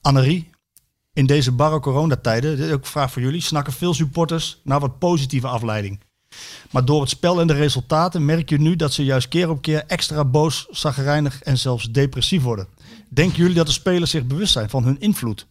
Annerie, 0.00 0.50
in 1.12 1.26
deze 1.26 1.52
barre 1.52 1.80
coronatijden, 1.80 2.72
ook 2.72 2.86
vraag 2.86 3.12
voor 3.12 3.22
jullie, 3.22 3.40
snakken 3.40 3.72
veel 3.72 3.94
supporters 3.94 4.60
naar 4.64 4.80
wat 4.80 4.98
positieve 4.98 5.46
afleiding. 5.46 6.00
Maar 6.70 6.84
door 6.84 7.00
het 7.00 7.10
spel 7.10 7.40
en 7.40 7.46
de 7.46 7.52
resultaten 7.52 8.24
merk 8.24 8.48
je 8.48 8.60
nu 8.60 8.76
dat 8.76 8.92
ze 8.92 9.04
juist 9.04 9.28
keer 9.28 9.50
op 9.50 9.62
keer 9.62 9.84
extra 9.86 10.24
boos, 10.24 10.66
zagrijnig 10.70 11.42
en 11.42 11.58
zelfs 11.58 11.90
depressief 11.90 12.42
worden. 12.42 12.68
Denken 13.08 13.38
jullie 13.38 13.54
dat 13.54 13.66
de 13.66 13.72
spelers 13.72 14.10
zich 14.10 14.26
bewust 14.26 14.52
zijn 14.52 14.70
van 14.70 14.84
hun 14.84 15.00
invloed 15.00 15.46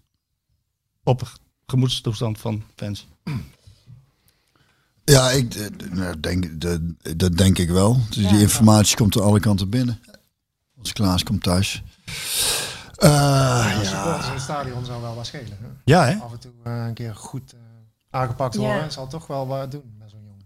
op 1.09 1.19
de 1.19 1.25
gemoedstoestand 1.67 2.37
van 2.39 2.63
fans? 2.75 3.07
Ja, 5.03 5.29
ik 5.29 5.55
eh, 5.55 5.65
nou, 5.91 6.19
denk, 6.19 6.61
dat, 6.61 6.79
dat 7.17 7.37
denk 7.37 7.57
ik 7.57 7.69
wel. 7.69 7.99
Dus 8.09 8.27
die 8.27 8.39
informatie 8.41 8.95
komt 8.95 9.17
aan 9.17 9.23
alle 9.23 9.39
kanten 9.39 9.69
binnen. 9.69 9.99
Als 10.79 10.93
Klaas 10.93 11.23
komt 11.23 11.43
thuis. 11.43 11.83
Eh, 12.95 13.09
Ja, 13.09 13.83
supporters 13.83 14.25
in 14.27 14.33
het 14.33 14.41
stadion 14.41 14.85
zou 14.85 15.01
wel 15.01 15.15
wat 15.15 15.25
schelen. 15.25 15.57
Hè? 15.61 15.67
Ja, 15.85 16.05
hè? 16.05 16.15
Af 16.15 16.31
en 16.31 16.39
toe 16.39 16.51
eh, 16.63 16.85
een 16.87 16.93
keer 16.93 17.15
goed 17.15 17.53
eh, 17.53 17.59
aangepakt 18.09 18.53
Ja. 18.53 18.59
worden, 18.59 18.91
zal 18.91 19.07
toch 19.07 19.27
wel 19.27 19.47
wat 19.47 19.71
doen 19.71 19.95
met 19.99 20.09
zo'n 20.09 20.19
jongen. 20.23 20.45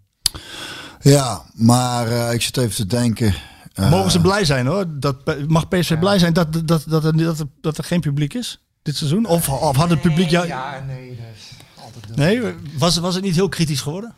ja, 1.02 1.42
maar 1.54 2.08
eh, 2.08 2.34
ik 2.34 2.42
zit 2.42 2.58
even 2.58 2.76
te 2.76 2.86
denken. 2.86 3.36
eh, 3.74 3.90
Mogen 3.92 4.12
ze 4.12 4.22
blij 4.22 4.46
zijn 4.46 4.66
hoor? 4.68 4.86
Dat, 5.00 5.48
mag 5.48 5.68
PSV 5.68 6.00
blij 6.00 6.20
zijn 6.20 6.34
dat, 6.34 6.54
dat, 6.54 6.68
dat, 6.68 6.84
dat, 6.88 7.18
dat, 7.18 7.40
er, 7.40 7.46
dat 7.62 7.78
er 7.78 7.84
geen 7.84 8.02
publiek 8.02 8.34
is 8.34 8.63
dit 8.84 8.96
seizoen? 8.96 9.26
Of, 9.26 9.50
of 9.50 9.76
had 9.76 9.90
het 9.90 10.02
publiek 10.02 10.30
jou... 10.30 10.48
Ja, 10.48 10.84
nee, 10.88 11.16
dat 11.16 11.26
is 11.36 11.50
altijd. 11.84 12.16
Nee, 12.16 12.56
was, 12.78 12.98
was 12.98 13.16
het 13.16 13.24
niet 13.24 13.36
heel 13.36 13.50
kritisch 13.50 13.82
geworden? 13.82 14.16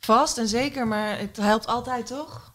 Vast 0.00 0.38
en 0.38 0.48
zeker, 0.48 0.86
maar 0.86 1.18
het 1.18 1.36
helpt 1.36 1.66
altijd 1.66 2.06
toch? 2.06 2.52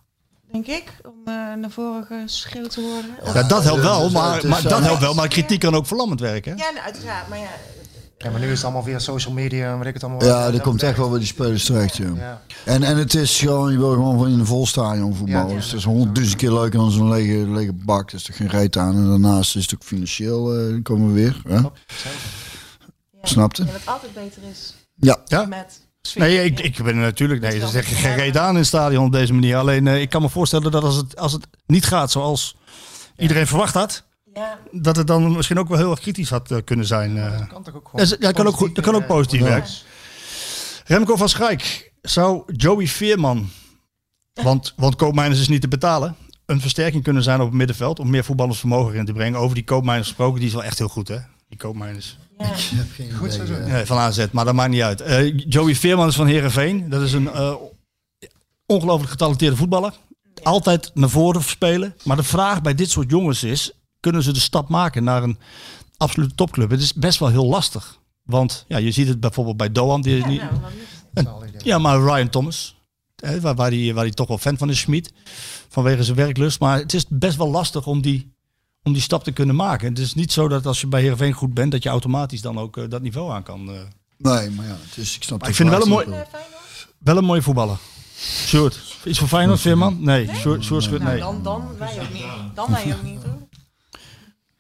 Denk 0.52 0.68
ik, 0.68 0.84
om 1.04 1.14
eh, 1.26 1.34
naar 1.34 1.70
voren 1.70 2.06
geschreeuwd 2.06 2.72
te 2.72 2.82
worden. 2.82 3.34
Ja, 3.34 3.44
dat 3.44 3.64
helpt 3.64 3.82
wel, 3.82 4.04
dus, 4.04 4.12
maar, 4.12 4.48
maar 4.48 4.62
dat 4.62 4.82
helpt 4.82 5.02
wel. 5.02 5.14
Maar 5.14 5.28
kritiek 5.28 5.60
kan 5.60 5.76
ook 5.76 5.88
verlammend 5.88 6.20
werken. 6.20 6.58
Hè? 6.58 6.64
Ja, 6.64 6.72
nou, 6.72 6.86
uiteraard, 6.86 7.28
maar 7.28 7.38
ja. 7.38 7.50
Ja, 8.24 8.30
maar 8.30 8.40
nu 8.40 8.46
is 8.46 8.56
het 8.56 8.64
allemaal 8.64 8.84
via 8.84 9.00
social 9.00 9.34
media 9.34 9.72
en 9.72 9.78
weet 9.78 9.88
ik 9.88 9.94
het 9.94 10.04
allemaal. 10.04 10.26
Ja, 10.26 10.52
dat 10.52 10.62
komt 10.62 10.84
echt 10.84 10.98
wel 10.98 11.10
bij 11.10 11.20
die 11.20 11.28
spelers 11.28 11.66
terecht. 11.66 11.96
Ja. 11.96 12.42
En, 12.66 12.84
en 12.84 12.98
het 12.98 13.14
is 13.14 13.40
gewoon, 13.40 13.72
je 13.72 13.78
wil 13.78 13.92
gewoon 13.92 14.18
van 14.18 14.28
in 14.28 14.40
een 14.40 14.46
vol 14.46 14.68
stadion 14.68 15.16
voetballen. 15.16 15.50
Ja, 15.50 15.56
dus 15.56 15.66
het 15.66 15.76
is 15.76 15.84
honderdduizend 15.84 16.38
keer 16.38 16.52
leuker 16.54 16.80
dan 16.80 16.92
zo'n 16.92 17.10
lege, 17.10 17.52
lege 17.52 17.74
bak. 17.74 18.10
Er 18.10 18.16
is 18.16 18.24
toch 18.24 18.36
geen 18.36 18.48
reet 18.48 18.78
aan. 18.78 18.96
En 18.96 19.08
daarnaast 19.08 19.56
is 19.56 19.62
het 19.62 19.74
ook 19.74 19.84
financieel, 19.84 20.58
eh, 20.58 20.84
komen 20.84 21.08
we 21.08 21.14
weer. 21.14 21.42
Hè? 21.48 21.56
ja. 21.56 21.72
Snapte? 23.22 23.66
Ja, 23.66 23.72
wat 23.72 23.86
altijd 23.86 24.14
beter 24.14 24.42
is. 24.52 24.74
Ja. 24.96 25.18
Ja? 25.26 25.46
Met. 25.46 25.88
Nee, 26.16 26.44
ik, 26.44 26.60
ik 26.60 26.84
ben 26.84 27.00
natuurlijk. 27.00 27.42
Nee, 27.42 27.62
er 27.62 27.68
zeg 27.68 27.90
je 27.90 27.96
geen 27.96 28.16
reet 28.16 28.38
aan 28.38 28.50
in 28.50 28.56
het 28.56 28.66
stadion 28.66 29.06
op 29.06 29.12
deze 29.12 29.34
manier. 29.34 29.58
Alleen 29.58 29.88
eh, 29.88 30.02
ik 30.02 30.10
kan 30.10 30.22
me 30.22 30.30
voorstellen 30.30 30.72
dat 30.72 30.84
als 30.84 30.96
het, 30.96 31.18
als 31.18 31.32
het 31.32 31.48
niet 31.66 31.86
gaat 31.86 32.12
zoals 32.12 32.56
iedereen 33.18 33.48
verwacht 33.48 33.74
had, 33.74 34.04
Ja, 34.40 34.60
dat 34.72 34.96
het 34.96 35.08
dan 35.08 35.32
misschien 35.32 35.60
ook 35.60 35.68
wel 35.68 35.78
heel 35.78 35.92
erg 35.92 36.00
kritisch 36.00 36.30
had 36.30 36.52
eh, 36.52 36.58
kunnen 36.66 36.86
zijn. 36.86 37.18
eh. 37.18 37.40
Dat 37.40 37.48
kan 37.48 37.64
toch 37.64 37.76
ook 37.76 37.90
Ja, 37.96 38.06
dat 38.20 38.34
kan 38.34 38.48
ook 38.48 38.56
goed- 38.56 38.76
dat 38.76 38.84
kan 38.84 38.96
ook 38.96 39.08
positief 39.08 39.42
eh, 39.42 39.48
werken. 39.48 39.72
Remco 40.86 41.16
van 41.16 41.30
Schaik, 41.30 41.92
zou 42.02 42.44
Joey 42.56 42.88
Veerman, 42.88 43.50
want, 44.44 44.74
want 44.76 44.96
Koopmijners 44.96 45.40
is 45.40 45.48
niet 45.48 45.62
te 45.62 45.68
betalen, 45.68 46.16
een 46.46 46.62
versterking 46.62 47.04
kunnen 47.04 47.24
zijn 47.24 47.40
op 47.40 47.48
het 47.48 47.56
middenveld 47.56 48.00
om 48.00 48.10
meer 48.10 48.24
voetballers 48.24 48.60
vermogen 48.60 48.96
in 48.96 49.06
te 49.06 49.14
brengen? 49.14 49.40
Over 49.40 49.56
die 49.56 49.64
Koopmijners 49.64 50.08
gesproken, 50.08 50.40
die 50.40 50.48
is 50.48 50.54
wel 50.54 50.64
echt 50.64 50.78
heel 50.78 50.88
goed 50.88 51.08
hè, 51.08 51.18
die 51.48 51.58
Koopmijners. 51.58 52.18
ja. 52.38 52.52
Goed 53.18 53.34
zo. 53.34 53.44
Nee, 53.68 53.86
van 53.86 53.98
AZ, 53.98 54.26
maar 54.32 54.46
dat 54.46 54.54
maakt 54.54 54.70
niet 54.72 54.82
uit. 54.82 55.02
Eh, 55.02 55.38
Joey 55.38 55.76
Veerman 55.76 56.08
is 56.08 56.16
van 56.16 56.28
Herenveen. 56.28 56.90
Dat 56.90 57.02
is 57.02 57.14
een 57.14 57.32
eh, 57.32 57.54
ongelooflijk 58.66 59.12
getalenteerde 59.12 59.56
voetballer. 59.56 59.94
Altijd 60.44 60.92
naar 60.94 61.10
voren 61.10 61.44
spelen. 61.44 61.96
Maar 62.04 62.16
de 62.18 62.24
vraag 62.24 62.62
bij 62.62 62.76
dit 62.76 62.90
soort 62.90 63.10
jongens 63.10 63.44
is: 63.44 63.72
kunnen 64.00 64.24
ze 64.24 64.32
de 64.34 64.40
stap 64.40 64.70
maken 64.70 65.04
naar 65.04 65.24
een 65.24 65.38
absolute 65.98 66.36
topclub? 66.36 66.70
Het 66.70 66.82
is 66.82 66.94
best 66.94 67.20
wel 67.20 67.30
heel 67.30 67.46
lastig. 67.46 68.00
Want 68.24 68.66
ja, 68.68 68.78
je 68.78 68.92
ziet 68.92 69.08
het 69.08 69.20
bijvoorbeeld 69.20 69.58
bij 69.58 69.72
Doan. 69.72 70.02
Die, 70.02 70.16
Ja, 70.18 70.50
nou. 71.14 71.24
Zal 71.26 71.46
idee. 71.46 71.62
ja, 71.64 71.78
maar 71.78 72.00
Ryan 72.02 72.30
Thomas. 72.30 72.78
Hè, 73.16 73.42
waar, 73.42 73.56
waar, 73.56 73.70
die, 73.70 73.94
waar 73.94 74.04
die 74.04 74.14
toch 74.14 74.28
wel 74.28 74.38
fan 74.38 74.58
van 74.58 74.70
is, 74.70 74.80
Schmid. 74.80 75.12
Vanwege 75.70 76.04
zijn 76.04 76.16
werklust. 76.18 76.60
Maar 76.60 76.78
het 76.80 76.94
is 76.94 77.06
best 77.10 77.38
wel 77.38 77.50
lastig 77.50 77.88
om 77.88 78.02
die, 78.02 78.34
om 78.84 78.94
die 78.94 79.02
stap 79.02 79.24
te 79.24 79.32
kunnen 79.32 79.56
maken. 79.56 79.90
Het 79.90 80.00
is 80.00 80.14
niet 80.14 80.32
zo 80.32 80.48
dat 80.48 80.66
als 80.66 80.82
je 80.82 80.88
bij 80.88 81.02
Heerenveen 81.02 81.34
goed 81.34 81.54
bent, 81.54 81.72
dat 81.72 81.84
je 81.84 81.90
automatisch 81.90 82.42
dan 82.42 82.58
ook 82.60 82.78
eh, 82.78 82.84
dat 82.90 83.02
niveau 83.02 83.32
aan 83.32 83.44
kan. 83.44 83.70
eh. 83.70 83.80
Nee, 84.18 84.50
maar 84.50 84.66
ja, 84.66 84.78
het 84.88 84.98
is, 84.98 85.16
ik 85.16 85.24
snap 85.24 85.40
de 85.44 85.50
ik 85.50 85.56
vind 85.56 85.70
het 85.70 85.78
wel 85.78 85.88
een 85.88 85.94
mooi- 85.94 86.06
niet. 86.06 86.16
Eh? 86.32 86.40
Wel 87.00 87.18
een 87.18 87.24
mooie 87.26 87.42
voetballer. 87.42 87.78
Sjoerd. 88.46 88.80
Iets 89.06 89.20
voor 89.20 89.28
Feyenoord, 89.28 89.60
Veerman? 89.60 89.98
Nee. 90.04 90.30
Sjoerd, 90.36 90.64
Sjoerd 90.64 90.90
Nou, 90.90 91.04
nee. 91.04 91.20
dan, 91.20 91.44
dan 91.44 91.64
wij 91.78 92.00
ook 92.02 92.14
niet. 92.14 92.24
Dan 92.56 92.72
wij 92.72 92.94
ook 92.96 93.04
niet, 93.04 93.24
hoor. 93.24 93.48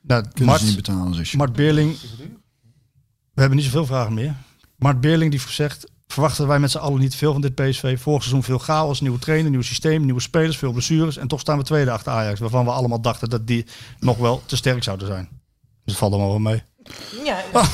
Nou, 0.09 0.25
Kunnen 0.33 0.59
ze 0.59 0.65
niet 0.65 0.73
Mart, 0.73 0.85
betalen, 0.85 1.13
zeg 1.13 1.31
je. 1.31 1.37
Mart 1.37 1.53
Beerling. 1.53 1.97
We 3.33 3.41
hebben 3.41 3.57
niet 3.57 3.65
zoveel 3.65 3.85
vragen 3.85 4.13
meer. 4.13 4.35
Mart 4.75 5.01
Beerling 5.01 5.31
die 5.31 5.41
zegt... 5.47 5.87
Verwachten 6.07 6.47
wij 6.47 6.59
met 6.59 6.71
z'n 6.71 6.77
allen 6.77 6.99
niet 6.99 7.15
veel 7.15 7.31
van 7.31 7.41
dit 7.41 7.55
PSV. 7.55 7.99
Vorig 7.99 8.21
seizoen 8.21 8.43
veel 8.43 8.57
chaos, 8.57 9.01
nieuwe 9.01 9.19
trainer, 9.19 9.51
nieuw 9.51 9.61
systeem, 9.61 10.05
nieuwe 10.05 10.21
spelers, 10.21 10.57
veel 10.57 10.71
blessures. 10.71 11.17
En 11.17 11.27
toch 11.27 11.39
staan 11.39 11.57
we 11.57 11.63
tweede 11.63 11.91
achter 11.91 12.11
Ajax. 12.11 12.39
Waarvan 12.39 12.65
we 12.65 12.71
allemaal 12.71 13.01
dachten 13.01 13.29
dat 13.29 13.47
die 13.47 13.65
nog 13.99 14.17
wel 14.17 14.41
te 14.45 14.55
sterk 14.55 14.83
zouden 14.83 15.07
zijn. 15.07 15.29
Dus 15.59 15.69
het 15.83 15.97
valt 15.97 16.11
allemaal 16.13 16.29
wel 16.29 16.39
mee. 16.39 16.63
Ja, 17.23 17.43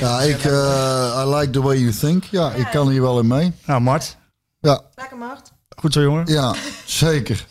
Ja, 0.00 0.20
ik, 0.20 0.44
eh, 0.44 1.24
I 1.26 1.34
like 1.34 1.50
the 1.50 1.62
way 1.62 1.76
you 1.78 1.92
think. 1.92 2.24
Ja, 2.24 2.52
ik 2.52 2.66
kan 2.66 2.88
hier 2.88 3.02
wel 3.02 3.18
in 3.18 3.26
mee. 3.26 3.52
Nou, 3.64 3.80
Mart. 3.80 4.16
Ja, 4.60 4.82
lekker 4.94 5.16
Mart. 5.18 5.52
Goed 5.76 5.92
zo, 5.92 6.02
jongen. 6.02 6.26
ja 6.26 6.54
zeker. 6.86 7.46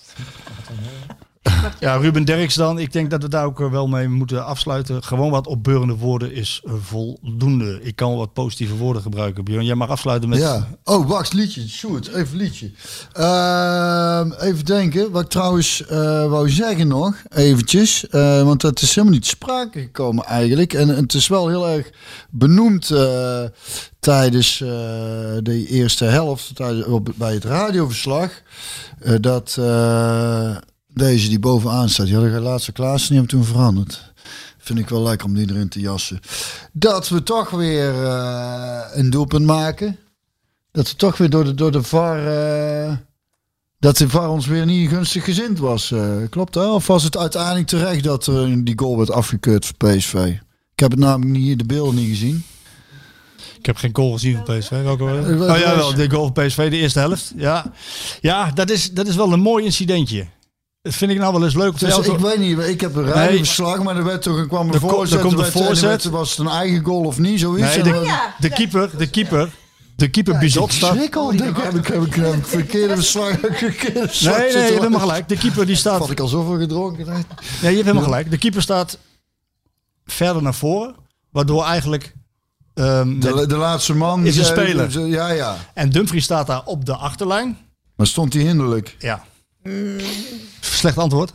Ja, 1.80 1.96
Ruben 1.96 2.26
Derks 2.26 2.56
dan. 2.56 2.80
Ik 2.80 2.94
denk 2.94 3.10
dat 3.10 3.22
we 3.22 3.30
daar 3.30 3.46
ook 3.46 3.62
eh, 3.62 3.72
wel 3.72 3.88
mee 3.88 4.08
moeten 4.08 4.46
afsluiten. 4.46 5.04
Gewoon 5.04 5.32
wat 5.32 5.48
opbeurende 5.48 5.96
woorden 5.96 6.34
is 6.34 6.62
eh, 6.66 6.74
voldoende. 6.82 7.80
Ik 7.82 7.96
kan 7.96 8.16
wat 8.16 8.34
positieve 8.34 8.76
woorden 8.76 9.02
gebruiken, 9.02 9.44
Björn. 9.44 9.66
Jij 9.66 9.76
mag 9.76 9.90
afsluiten 9.90 10.30
met... 10.30 10.40
Ja. 10.40 10.68
Oh, 10.84 11.08
wacht, 11.08 11.34
liedje. 11.34 11.70
Shoot, 11.70 12.08
even 12.08 12.38
liedje. 12.38 12.72
Ehm, 13.14 14.32
even 14.32 14.66
denken. 14.66 15.12
Wat 15.12 15.24
ik 15.24 15.30
trouwens 15.30 15.86
eh, 15.86 15.98
wou 16.30 16.50
zeggen 16.50 16.88
nog, 16.88 17.16
eventjes. 17.30 18.06
want 18.12 18.62
dat 18.62 18.82
is 18.82 18.90
helemaal 18.90 19.14
niet 19.14 19.24
te 19.24 19.30
sprake 19.30 19.80
gekomen 19.80 20.26
eigenlijk. 20.26 20.74
En, 20.74 20.88
het 20.88 21.14
is 21.14 21.28
wel 21.28 21.48
heel 21.48 21.68
erg 21.68 21.90
benoemd 22.30 22.92
tijdens 24.00 24.62
eh, 24.62 24.68
de 25.44 25.66
eerste 25.68 26.06
helft, 26.06 26.56
tijdens, 26.56 26.86
op, 26.86 27.10
bij 27.16 27.34
het 27.34 27.44
radioverslag. 27.44 28.32
dat... 29.20 29.58
Deze 30.98 31.30
die 31.30 31.40
bovenaan 31.40 31.90
staat. 31.90 32.06
Die 32.06 32.16
hadden 32.16 32.34
we 32.34 32.40
laatste 32.40 32.72
Klaassen, 32.72 33.10
die 33.10 33.18
hebben 33.18 33.38
toen 33.38 33.46
veranderd. 33.46 34.14
Vind 34.58 34.80
ik 34.80 34.90
wel 34.90 35.04
lekker 35.04 35.28
om 35.28 35.34
die 35.34 35.50
erin 35.50 35.70
te 35.70 35.80
jassen. 35.80 36.20
Dat 36.74 37.10
we 37.10 37.24
toch 37.24 37.50
weer 37.50 38.04
eh, 38.04 38.82
een 38.94 39.10
doelpunt 39.10 39.46
maken. 39.46 39.98
Dat 40.72 40.90
we 40.90 40.96
toch 40.96 41.18
weer 41.18 41.30
door 41.30 41.44
de, 41.44 41.54
door 41.54 41.72
de 41.72 41.84
VAR... 41.84 42.28
eh, 42.28 42.96
dat 43.80 43.98
de 43.98 44.10
VAR 44.10 44.30
ons 44.30 44.46
weer 44.48 44.66
niet 44.66 44.90
gunstig 44.90 45.24
gezind 45.24 45.60
was. 45.60 45.92
eh, 45.92 46.12
klopt 46.30 46.54
dat? 46.54 46.74
Of 46.74 46.88
was 46.88 47.04
het 47.04 47.18
uiteindelijk 47.18 47.68
terecht 47.68 48.04
dat 48.04 48.28
er 48.28 48.64
die 48.64 48.80
goal 48.80 48.98
werd 48.98 49.12
afgekeurd 49.12 49.66
voor 49.66 49.76
PSV? 49.90 50.14
Ik 50.74 50.80
heb 50.80 50.92
het 50.92 51.00
namelijk 51.00 51.40
niet, 51.40 51.60
de 51.60 51.66
beelden 51.66 51.96
niet 51.96 52.10
gezien. 52.10 52.44
Ik 53.60 53.66
heb 53.66 53.78
geen 53.78 53.96
goal 53.96 54.12
gezien 54.12 54.36
van 54.46 54.58
PSV. 54.58 54.70
Welke 54.70 55.04
Oh 55.04 55.58
ja, 55.58 55.76
wel. 55.76 55.94
De 55.96 56.10
goal 56.10 56.32
van 56.34 56.46
PSV, 56.46 56.70
de 56.70 56.78
eerste 56.78 57.00
helft. 57.00 57.34
Ja, 57.36 57.72
ja 58.22 58.52
dat, 58.52 58.70
is, 58.70 58.92
dat 58.94 59.08
is 59.08 59.16
wel 59.16 59.34
een 59.34 59.40
mooi 59.40 59.66
incidentje. 59.66 60.28
Dat 60.88 60.96
vind 60.96 61.12
ik 61.12 61.18
nou 61.18 61.34
wel 61.34 61.44
eens 61.44 61.56
leuk. 61.56 61.80
Dus 61.80 61.98
ik 61.98 62.18
weet 62.20 62.38
niet, 62.40 62.60
ik 62.60 62.82
heb 62.82 62.96
een 62.96 63.04
Nee. 63.04 63.14
rijverslag, 63.14 63.84
maar 63.84 63.96
er 63.98 64.04
werd 64.04 64.22
toch 64.22 64.38
er 64.38 64.48
kwam 64.48 64.68
een 64.68 64.74
er 64.74 64.80
voorzet. 64.80 65.22
komt 65.22 65.40
een 65.40 65.46
er 65.46 65.52
voorzet. 65.52 65.82
werd- 65.90 66.04
Was 66.04 66.30
het 66.30 66.40
een 66.40 66.48
eigen 66.48 66.84
goal 66.84 67.04
of 67.04 67.18
niet? 67.20 67.40
Zoiets. 67.40 67.76
Nee, 67.76 67.84
de, 67.84 68.02
ja. 68.06 68.36
de 68.40 68.50
keeper, 68.50 68.90
de 68.98 69.08
keeper, 69.10 69.50
de 69.96 70.10
keeper 70.10 70.38
Bizot 70.38 70.74
staat... 70.74 70.96
Schrik 70.96 71.16
al, 71.16 71.36
denk 71.38 71.58
ik. 71.58 71.64
Heb 71.64 71.74
ik, 71.74 71.88
heb 71.88 72.04
ik 72.06 72.16
een 72.18 72.44
verkeerde 72.46 72.90
een 72.90 72.96
verslag 72.96 73.42
Nee, 73.42 73.52
nee, 73.52 74.52
je 74.52 74.58
hebt 74.58 74.70
helemaal 74.78 75.00
gelijk. 75.00 75.28
De 75.30 75.38
keeper 75.38 75.66
die 75.66 75.76
staat... 75.86 76.00
Had 76.00 76.10
ik 76.10 76.20
al 76.20 76.28
zoveel 76.28 76.58
gedronken. 76.58 77.06
Nee. 77.06 77.16
Nee, 77.16 77.26
je 77.62 77.68
hebt 77.68 77.78
helemaal 77.86 78.04
gelijk. 78.04 78.30
De 78.32 78.38
keeper 78.38 78.62
staat 78.62 78.98
verder 80.06 80.42
naar 80.44 80.54
voren, 80.56 80.96
waardoor 81.32 81.64
eigenlijk... 81.66 82.14
ehm, 82.74 83.20
De, 83.20 83.48
de 83.48 83.56
laatste 83.58 83.94
man. 83.96 84.26
Is 84.26 84.38
een 84.38 84.46
speler. 84.46 85.00
Ja, 85.08 85.30
ja. 85.30 85.56
en 85.74 85.90
Dumfries 85.90 86.24
staat 86.24 86.48
daar 86.48 86.62
op 86.66 86.86
de 86.86 86.96
achterlijn. 86.96 87.58
Maar 87.96 88.08
stond 88.08 88.34
hij 88.34 88.42
hinderlijk? 88.44 88.96
Ja. 89.00 89.24
Slecht 90.60 90.98
antwoord. 90.98 91.34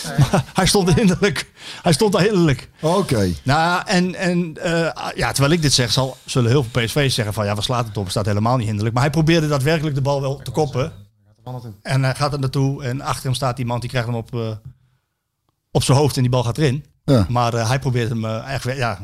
hij 0.54 0.66
stond 0.66 0.94
hinderlijk. 0.94 1.50
Hij 1.82 1.92
stond 1.92 2.12
daar 2.12 2.22
hinderlijk. 2.22 2.70
Oké. 2.80 3.32
Nou, 3.42 3.82
en, 3.86 4.14
en 4.14 4.56
eh, 4.62 5.10
ja, 5.14 5.32
terwijl 5.32 5.52
ik 5.54 5.62
dit 5.62 5.72
zeg, 5.72 5.92
zal, 5.92 6.16
zullen 6.24 6.50
heel 6.50 6.64
veel 6.70 6.84
PSV's 6.84 7.14
zeggen 7.14 7.34
van 7.34 7.44
ja, 7.44 7.54
we 7.54 7.62
slaat 7.62 7.86
het 7.86 7.96
op, 7.96 8.02
het 8.02 8.12
staat 8.12 8.26
helemaal 8.26 8.56
niet 8.56 8.64
hinderlijk. 8.66 8.94
Maar 8.94 9.02
hij 9.04 9.12
probeerde 9.12 9.48
daadwerkelijk 9.48 9.94
de 9.94 10.02
bal 10.02 10.20
wel 10.20 10.36
te 10.42 10.50
koppen. 10.50 10.92
En 11.82 12.02
hij 12.02 12.14
gaat 12.14 12.32
er 12.32 12.38
naartoe 12.38 12.82
en 12.82 13.00
achter 13.00 13.24
hem 13.24 13.34
staat 13.34 13.58
iemand, 13.58 13.80
die 13.80 13.90
krijgt 13.90 14.08
hem 14.08 14.16
op, 14.16 14.34
eh, 14.34 14.50
op 15.70 15.82
zijn 15.82 15.98
hoofd 15.98 16.16
en 16.16 16.22
die 16.22 16.30
bal 16.30 16.44
gaat 16.44 16.58
erin. 16.58 16.84
Ja. 17.04 17.26
Maar 17.28 17.54
eh, 17.54 17.68
hij 17.68 17.78
probeert 17.78 18.08
hem 18.08 18.24
echt, 18.24 18.64
weer- 18.64 18.76
ja. 18.76 18.98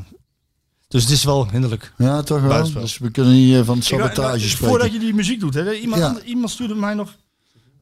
Dus 0.88 1.02
het 1.02 1.12
is 1.12 1.24
wel 1.24 1.48
hinderlijk. 1.50 1.92
Ja, 1.98 2.22
toch 2.22 2.40
wel. 2.40 2.48
Buitenspel. 2.48 2.80
Dus 2.82 2.98
we 2.98 3.10
kunnen 3.10 3.32
hier 3.32 3.64
van 3.64 3.76
Ik- 3.76 3.82
sabotage 3.82 4.38
spreken. 4.48 4.68
Voordat 4.68 4.92
je 4.92 4.98
die 4.98 5.14
muziek 5.14 5.40
doet, 5.40 5.54
hè, 5.54 5.72
iemand, 5.72 6.00
Ja. 6.00 6.16
iemand 6.24 6.50
stuurde 6.50 6.74
mij 6.74 6.94
nog. 6.94 7.16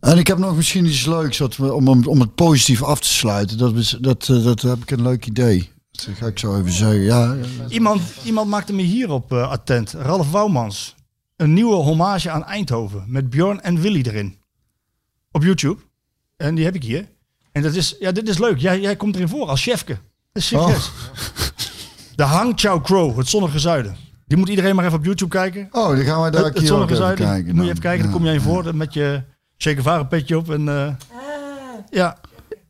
En 0.02 0.18
ik 0.18 0.26
heb 0.26 0.38
nog 0.38 0.56
misschien 0.56 0.86
iets 0.86 1.06
leuks 1.06 1.38
wat 1.38 1.56
we, 1.56 1.72
om, 1.72 1.88
om, 1.88 2.20
het 2.20 2.34
positief 2.34 2.82
af 2.82 3.00
te 3.00 3.08
sluiten. 3.08 3.58
Dat, 3.58 3.74
is, 3.74 3.96
dat, 4.00 4.28
eh, 4.28 4.44
dat 4.44 4.62
heb 4.62 4.78
ik 4.82 4.90
een 4.90 5.02
leuk 5.02 5.26
idee. 5.26 5.70
Dat 5.90 6.08
ga 6.14 6.26
ik 6.26 6.38
zo 6.38 6.58
even 6.58 6.72
zeggen. 6.72 7.00
Ja. 7.00 7.36
Iemand, 7.68 8.02
iemand 8.24 8.48
maakte 8.48 8.72
me 8.72 8.82
hierop 8.82 9.32
eh, 9.32 9.50
attent. 9.50 9.92
Ralf 9.92 10.30
Wouwmans. 10.30 10.94
Een 11.36 11.52
nieuwe 11.52 11.74
hommage 11.74 12.30
aan 12.30 12.44
Eindhoven. 12.44 13.04
Met 13.06 13.30
Bjorn 13.30 13.60
en 13.60 13.80
Willy 13.80 14.02
erin. 14.02 14.36
Op 15.30 15.42
YouTube. 15.42 15.80
En 16.36 16.54
die 16.54 16.64
heb 16.64 16.74
ik 16.74 16.82
hier. 16.82 17.08
En 17.52 17.62
dat 17.62 17.74
is, 17.74 17.96
ja, 18.00 18.12
dit 18.12 18.28
is 18.28 18.38
leuk. 18.38 18.58
Jij, 18.58 18.80
jij 18.80 18.96
komt 18.96 19.14
erin 19.14 19.28
voor 19.28 19.46
als 19.46 19.62
chefke. 19.62 19.92
Dat 20.32 20.42
is 20.42 20.46
serieus. 20.46 20.90
De 22.16 22.22
Hang 22.22 22.52
Chow 22.56 22.84
Crow, 22.84 23.18
het 23.18 23.28
zonnige 23.28 23.58
zuiden. 23.58 23.96
Die 24.26 24.38
moet 24.38 24.48
iedereen 24.48 24.74
maar 24.74 24.84
even 24.84 24.98
op 24.98 25.04
YouTube 25.04 25.30
kijken. 25.30 25.68
Oh, 25.70 25.88
dan 25.88 26.04
gaan 26.04 26.22
we 26.22 26.30
daar 26.30 26.44
het, 26.44 26.54
het 26.54 26.66
zonnige 26.66 26.96
zuiden. 26.96 27.26
kijken. 27.26 27.54
Moet 27.54 27.64
je 27.64 27.70
even 27.70 27.82
kijken, 27.82 28.02
dan 28.02 28.12
kom 28.12 28.24
jij 28.24 28.34
in 28.34 28.40
voor 28.40 28.76
met 28.76 28.94
je 28.94 29.22
Che 29.62 29.74
Guevara 29.74 30.02
petje 30.02 30.36
op. 30.36 30.50
En, 30.50 30.68
eh, 30.68 30.74
Ah. 30.84 30.94
ja, 31.90 32.16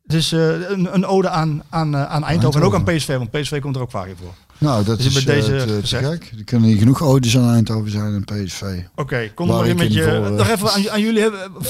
het 0.07 0.15
is 0.15 0.33
eh, 0.33 0.49
een, 0.71 0.95
een 0.95 1.07
ode 1.07 1.29
aan, 1.29 1.63
aan, 1.71 1.95
eh, 1.95 2.05
aan 2.05 2.25
Eindhoven. 2.25 2.61
En 2.61 2.67
ook 2.67 2.75
aan 2.75 2.85
PSV, 2.85 3.17
want 3.17 3.31
PSV 3.31 3.61
komt 3.61 3.77
er 3.77 3.83
ook 3.83 3.91
vaak 3.91 4.07
in 4.07 4.17
voor. 4.21 4.35
Nou, 4.59 4.85
dat 4.85 4.97
Dus 4.97 5.07
is 5.07 5.17
eh, 5.19 5.27
deze 5.27 5.57
te- 5.57 5.81
te, 5.81 5.97
gek. 5.97 6.33
Er 6.39 6.45
kunnen 6.45 6.69
hier 6.69 6.79
genoeg 6.79 7.03
odes 7.03 7.37
aan 7.37 7.53
Eindhoven 7.55 7.91
zijn 7.91 8.15
en 8.15 8.25
PSV. 8.25 8.63
Oké, 8.95 9.31
kom 9.35 9.47
er 9.47 9.53
Waar 9.53 9.61
maar 9.63 9.71
in 9.71 9.77
met 9.77 9.93
je. 9.93 10.03
voor, 10.03 10.31
nog 10.33 10.49
even 10.49 10.71
aan, 10.73 10.91
aan 10.91 11.01
jullie. 11.01 11.21
hebben- 11.23 11.53
Wat 11.53 11.63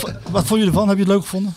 vonden 0.47 0.47
jullie 0.49 0.67
ervan? 0.67 0.89
Heb 0.89 0.97
je 0.97 1.03
het 1.03 1.13
leuk 1.13 1.23
gevonden? 1.23 1.55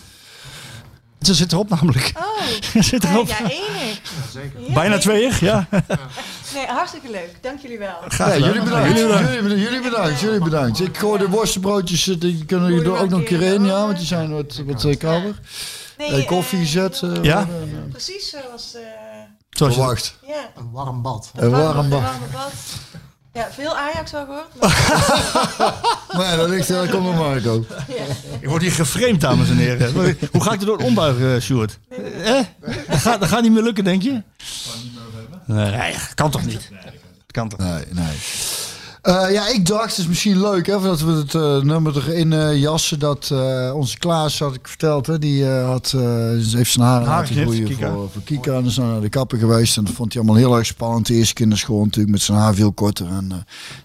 Ze 1.20 1.34
zit 1.34 1.52
erop 1.52 1.68
namelijk. 1.68 2.12
Oh, 2.16 2.82
zit 2.82 3.02
ja, 3.02 3.10
erop. 3.10 3.28
ja, 3.28 3.38
enig. 3.50 4.00
Ja, 4.66 4.74
Bijna 4.74 4.98
tweeër, 4.98 5.38
ja. 5.40 5.68
Nee, 6.56 6.66
hartstikke 6.66 7.10
leuk. 7.10 7.30
Dank 7.40 7.60
jullie 7.60 7.78
wel. 7.78 7.94
Graag 8.08 8.28
Ja, 8.38 8.46
jullie, 8.46 8.62
bedankt. 8.62 8.98
Jullie 8.98 9.16
Jullie, 9.16 9.42
bedankt. 9.42 9.60
Jullie 9.60 9.80
bedankt. 9.80 10.20
Jullie 10.20 10.40
bedankt. 10.40 10.80
Ik 10.80 10.96
gooi 10.98 11.18
de 11.18 11.28
worstenbroodjes, 11.28 12.04
die 12.04 12.44
kunnen 12.44 12.72
jullie 12.72 12.84
er 12.92 12.98
ook 12.98 13.08
nog 13.08 13.18
een 13.18 13.24
keer 13.24 13.42
in, 13.42 13.64
ja, 13.64 13.80
want 13.86 13.96
die 13.96 14.06
zijn 14.06 14.32
wat, 14.32 14.60
wat 14.66 14.84
eh, 14.84 14.96
kouder. 14.98 15.40
Nee, 15.98 16.24
koffie 16.24 16.58
gezet. 16.58 17.00
eh, 17.02 17.22
Ja? 17.22 17.46
worden 17.46 17.82
eh, 17.84 17.90
Precies 17.90 18.30
zoals... 18.30 18.74
eh 18.74 18.80
Zoals 19.50 19.74
je- 19.74 19.80
Verwacht. 19.80 20.18
ja, 20.26 20.50
Een 20.56 20.70
warm 20.72 21.02
bad. 21.02 21.30
Een 21.36 21.50
warm 21.50 21.88
bad. 21.88 22.02
Ja, 23.32 23.48
veel 23.52 23.76
Ajax 23.76 24.14
al 24.14 24.24
gehoord. 24.24 24.54
maar- 25.58 25.74
Maar 26.12 26.26
ja, 26.26 26.36
dat 26.36 26.48
ligt 26.48 26.90
komt 26.90 27.02
nog 27.04 27.14
Marco. 27.16 27.64
Ik 28.40 28.48
word 28.48 28.62
hier 28.62 28.72
geframed, 28.72 29.20
dames 29.20 29.48
en 29.48 29.56
heren. 29.56 29.92
Hoe 30.32 30.42
ga 30.42 30.52
ik 30.52 30.60
er 30.60 30.66
door 30.66 30.76
het 30.76 30.86
ombuigen, 30.86 31.42
Sjoerd? 31.42 31.78
Eh? 32.22 32.40
Dat 32.88 32.98
gaat, 32.98 33.20
dat 33.20 33.28
gaat 33.28 33.42
niet 33.42 33.52
meer 33.52 33.62
lukken, 33.62 33.84
denk 33.84 34.02
je? 34.02 34.22
Nee, 35.46 35.94
kan 36.14 36.30
toch 36.30 36.44
niet? 36.44 36.70
Kan 37.26 37.48
toch 37.48 37.58
niet? 37.58 37.68
Nee, 37.68 37.84
nee. 38.04 38.16
Eh, 39.06 39.32
ja, 39.32 39.48
ik 39.48 39.66
dacht, 39.66 39.88
het 39.88 39.98
is 39.98 40.06
misschien 40.06 40.40
leuk 40.40 40.66
hè, 40.66 40.80
dat 40.80 41.00
we 41.00 41.12
het 41.12 41.34
eh, 41.34 41.60
nummer 41.60 41.96
erin 41.96 42.32
eh, 42.32 42.60
jassen. 42.60 42.98
Dat 42.98 43.28
eh, 43.32 43.72
onze 43.74 43.98
Klaas, 43.98 44.38
had 44.38 44.54
ik 44.54 44.68
verteld, 44.68 45.06
hè, 45.06 45.18
die 45.18 45.48
eh, 45.48 45.66
had, 45.66 45.92
eh, 45.96 46.02
heeft 46.52 46.72
zijn 46.72 46.86
haren 46.86 47.06
Haar 47.08 47.20
laten 47.20 47.36
groeien 47.42 47.64
Kika. 47.64 47.92
voor, 47.92 48.10
voor 48.12 48.22
Kika. 48.22 48.52
En 48.52 48.64
is 48.64 48.76
naar 48.76 49.00
de 49.00 49.08
kapper 49.08 49.38
geweest. 49.38 49.76
En 49.76 49.84
dat 49.84 49.94
vond 49.94 50.12
hij 50.12 50.22
allemaal 50.22 50.40
heel 50.40 50.56
erg 50.56 50.66
spannend. 50.66 51.06
De 51.06 51.14
eerste 51.14 51.34
keer 51.34 51.44
in 51.44 51.50
de 51.50 51.56
school 51.56 51.84
natuurlijk 51.84 52.12
met 52.12 52.22
zijn 52.22 52.38
haar 52.38 52.54
veel 52.54 52.72
korter. 52.72 53.06
En 53.06 53.26
eh, 53.32 53.36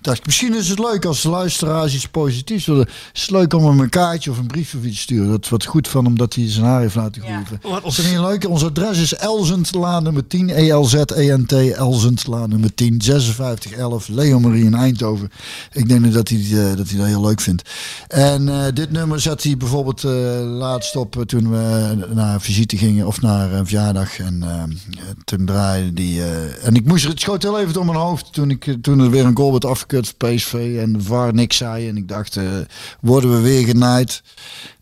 dacht 0.01 0.17
ik, 0.17 0.25
misschien 0.25 0.55
is 0.55 0.69
het 0.69 0.79
leuk 0.79 1.05
als 1.05 1.23
luisteraars 1.23 1.95
iets 1.95 2.07
positiefs 2.07 2.65
willen. 2.65 2.87
Is 3.13 3.21
het 3.21 3.31
leuk 3.31 3.53
om 3.53 3.65
hem 3.65 3.79
een 3.79 3.89
kaartje 3.89 4.31
of 4.31 4.37
een 4.37 4.47
brief 4.47 4.73
of 4.77 4.83
iets 4.83 4.95
te 4.97 5.01
sturen. 5.01 5.29
Dat 5.29 5.49
wordt 5.49 5.65
goed 5.65 5.87
van 5.87 6.05
hem 6.05 6.17
dat 6.17 6.33
hij 6.33 6.49
zijn 6.51 6.65
haar 6.65 6.81
heeft 6.81 6.95
laten 6.95 7.21
groeien. 7.21 7.45
Wat 7.61 7.85
Is 7.85 7.95
dat 7.95 8.05
niet 8.05 8.19
leuk? 8.19 8.49
Ons 8.49 8.63
adres 8.63 8.97
is 8.99 9.13
Elzendlaan 9.15 10.03
nummer 10.03 10.27
10, 10.27 10.49
E 10.49 10.69
E-L-Z-E-N-T, 10.69 11.51
Elzendlaan 11.51 12.49
nummer 12.49 12.73
10, 12.73 13.01
5611, 13.01 14.07
Leo 14.07 14.39
Marie 14.39 14.65
in 14.65 14.73
Eindhoven. 14.73 15.09
Ik 15.71 15.87
denk 15.87 16.13
dat 16.13 16.27
hij, 16.27 16.37
eh, 16.37 16.77
dat 16.77 16.89
hij 16.89 16.97
dat 16.97 17.07
heel 17.07 17.21
leuk 17.21 17.41
vindt. 17.41 17.69
En 18.07 18.49
eh, 18.49 18.73
dit 18.73 18.91
nummer 18.91 19.19
zet 19.19 19.43
hij 19.43 19.57
bijvoorbeeld 19.57 20.03
eh, 20.03 20.11
laatst 20.43 20.95
op 20.95 21.23
toen 21.25 21.51
we 21.51 21.95
naar 22.13 22.41
visite 22.41 22.77
gingen 22.77 23.07
of 23.07 23.21
naar 23.21 23.51
een 23.51 23.65
verjaardag. 23.65 24.19
En 24.19 24.43
toen 25.23 25.45
draaide 25.45 25.93
die. 25.93 26.23
en 26.63 26.75
ik 26.75 26.85
moest 26.85 27.07
het 27.07 27.19
schoot 27.19 27.43
heel 27.43 27.59
even 27.59 27.73
door 27.73 27.85
mijn 27.85 27.97
hoofd 27.97 28.33
toen, 28.33 28.49
ik, 28.49 28.75
toen 28.81 28.99
er 28.99 29.09
weer 29.09 29.25
een 29.25 29.37
goal 29.37 29.51
werd 29.51 29.65
afgekeurd 29.65 30.13
voor 30.17 30.29
PSV 30.29 30.77
en 30.81 31.03
VAR 31.03 31.33
niks 31.33 31.57
zei. 31.57 31.87
En 31.87 31.97
ik 31.97 32.07
dacht, 32.07 32.39
worden 33.01 33.31
we 33.31 33.39
weer 33.39 33.65
genaaid? 33.65 34.23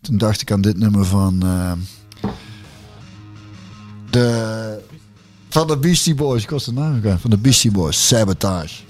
Toen 0.00 0.18
dacht 0.18 0.40
ik 0.40 0.52
aan 0.52 0.60
dit 0.60 0.78
nummer 0.78 1.04
van. 1.04 1.40
de, 4.10 4.78
van 5.48 5.66
de 5.66 5.78
Beastie 5.78 6.14
Boys. 6.14 6.42
Ik 6.42 6.50
was 6.50 6.64
de 6.64 6.72
naam 6.72 7.00
kwijt. 7.00 7.20
Van 7.20 7.30
de 7.30 7.38
Beastie 7.38 7.70
Boys. 7.70 8.06
Sabotage. 8.06 8.89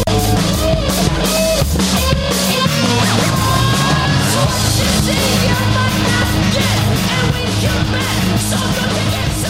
we 7.29 7.43
come 7.61 7.85
back, 7.91 8.39
so 8.39 8.57
good 8.57 8.89
to 8.89 9.03
get 9.11 9.40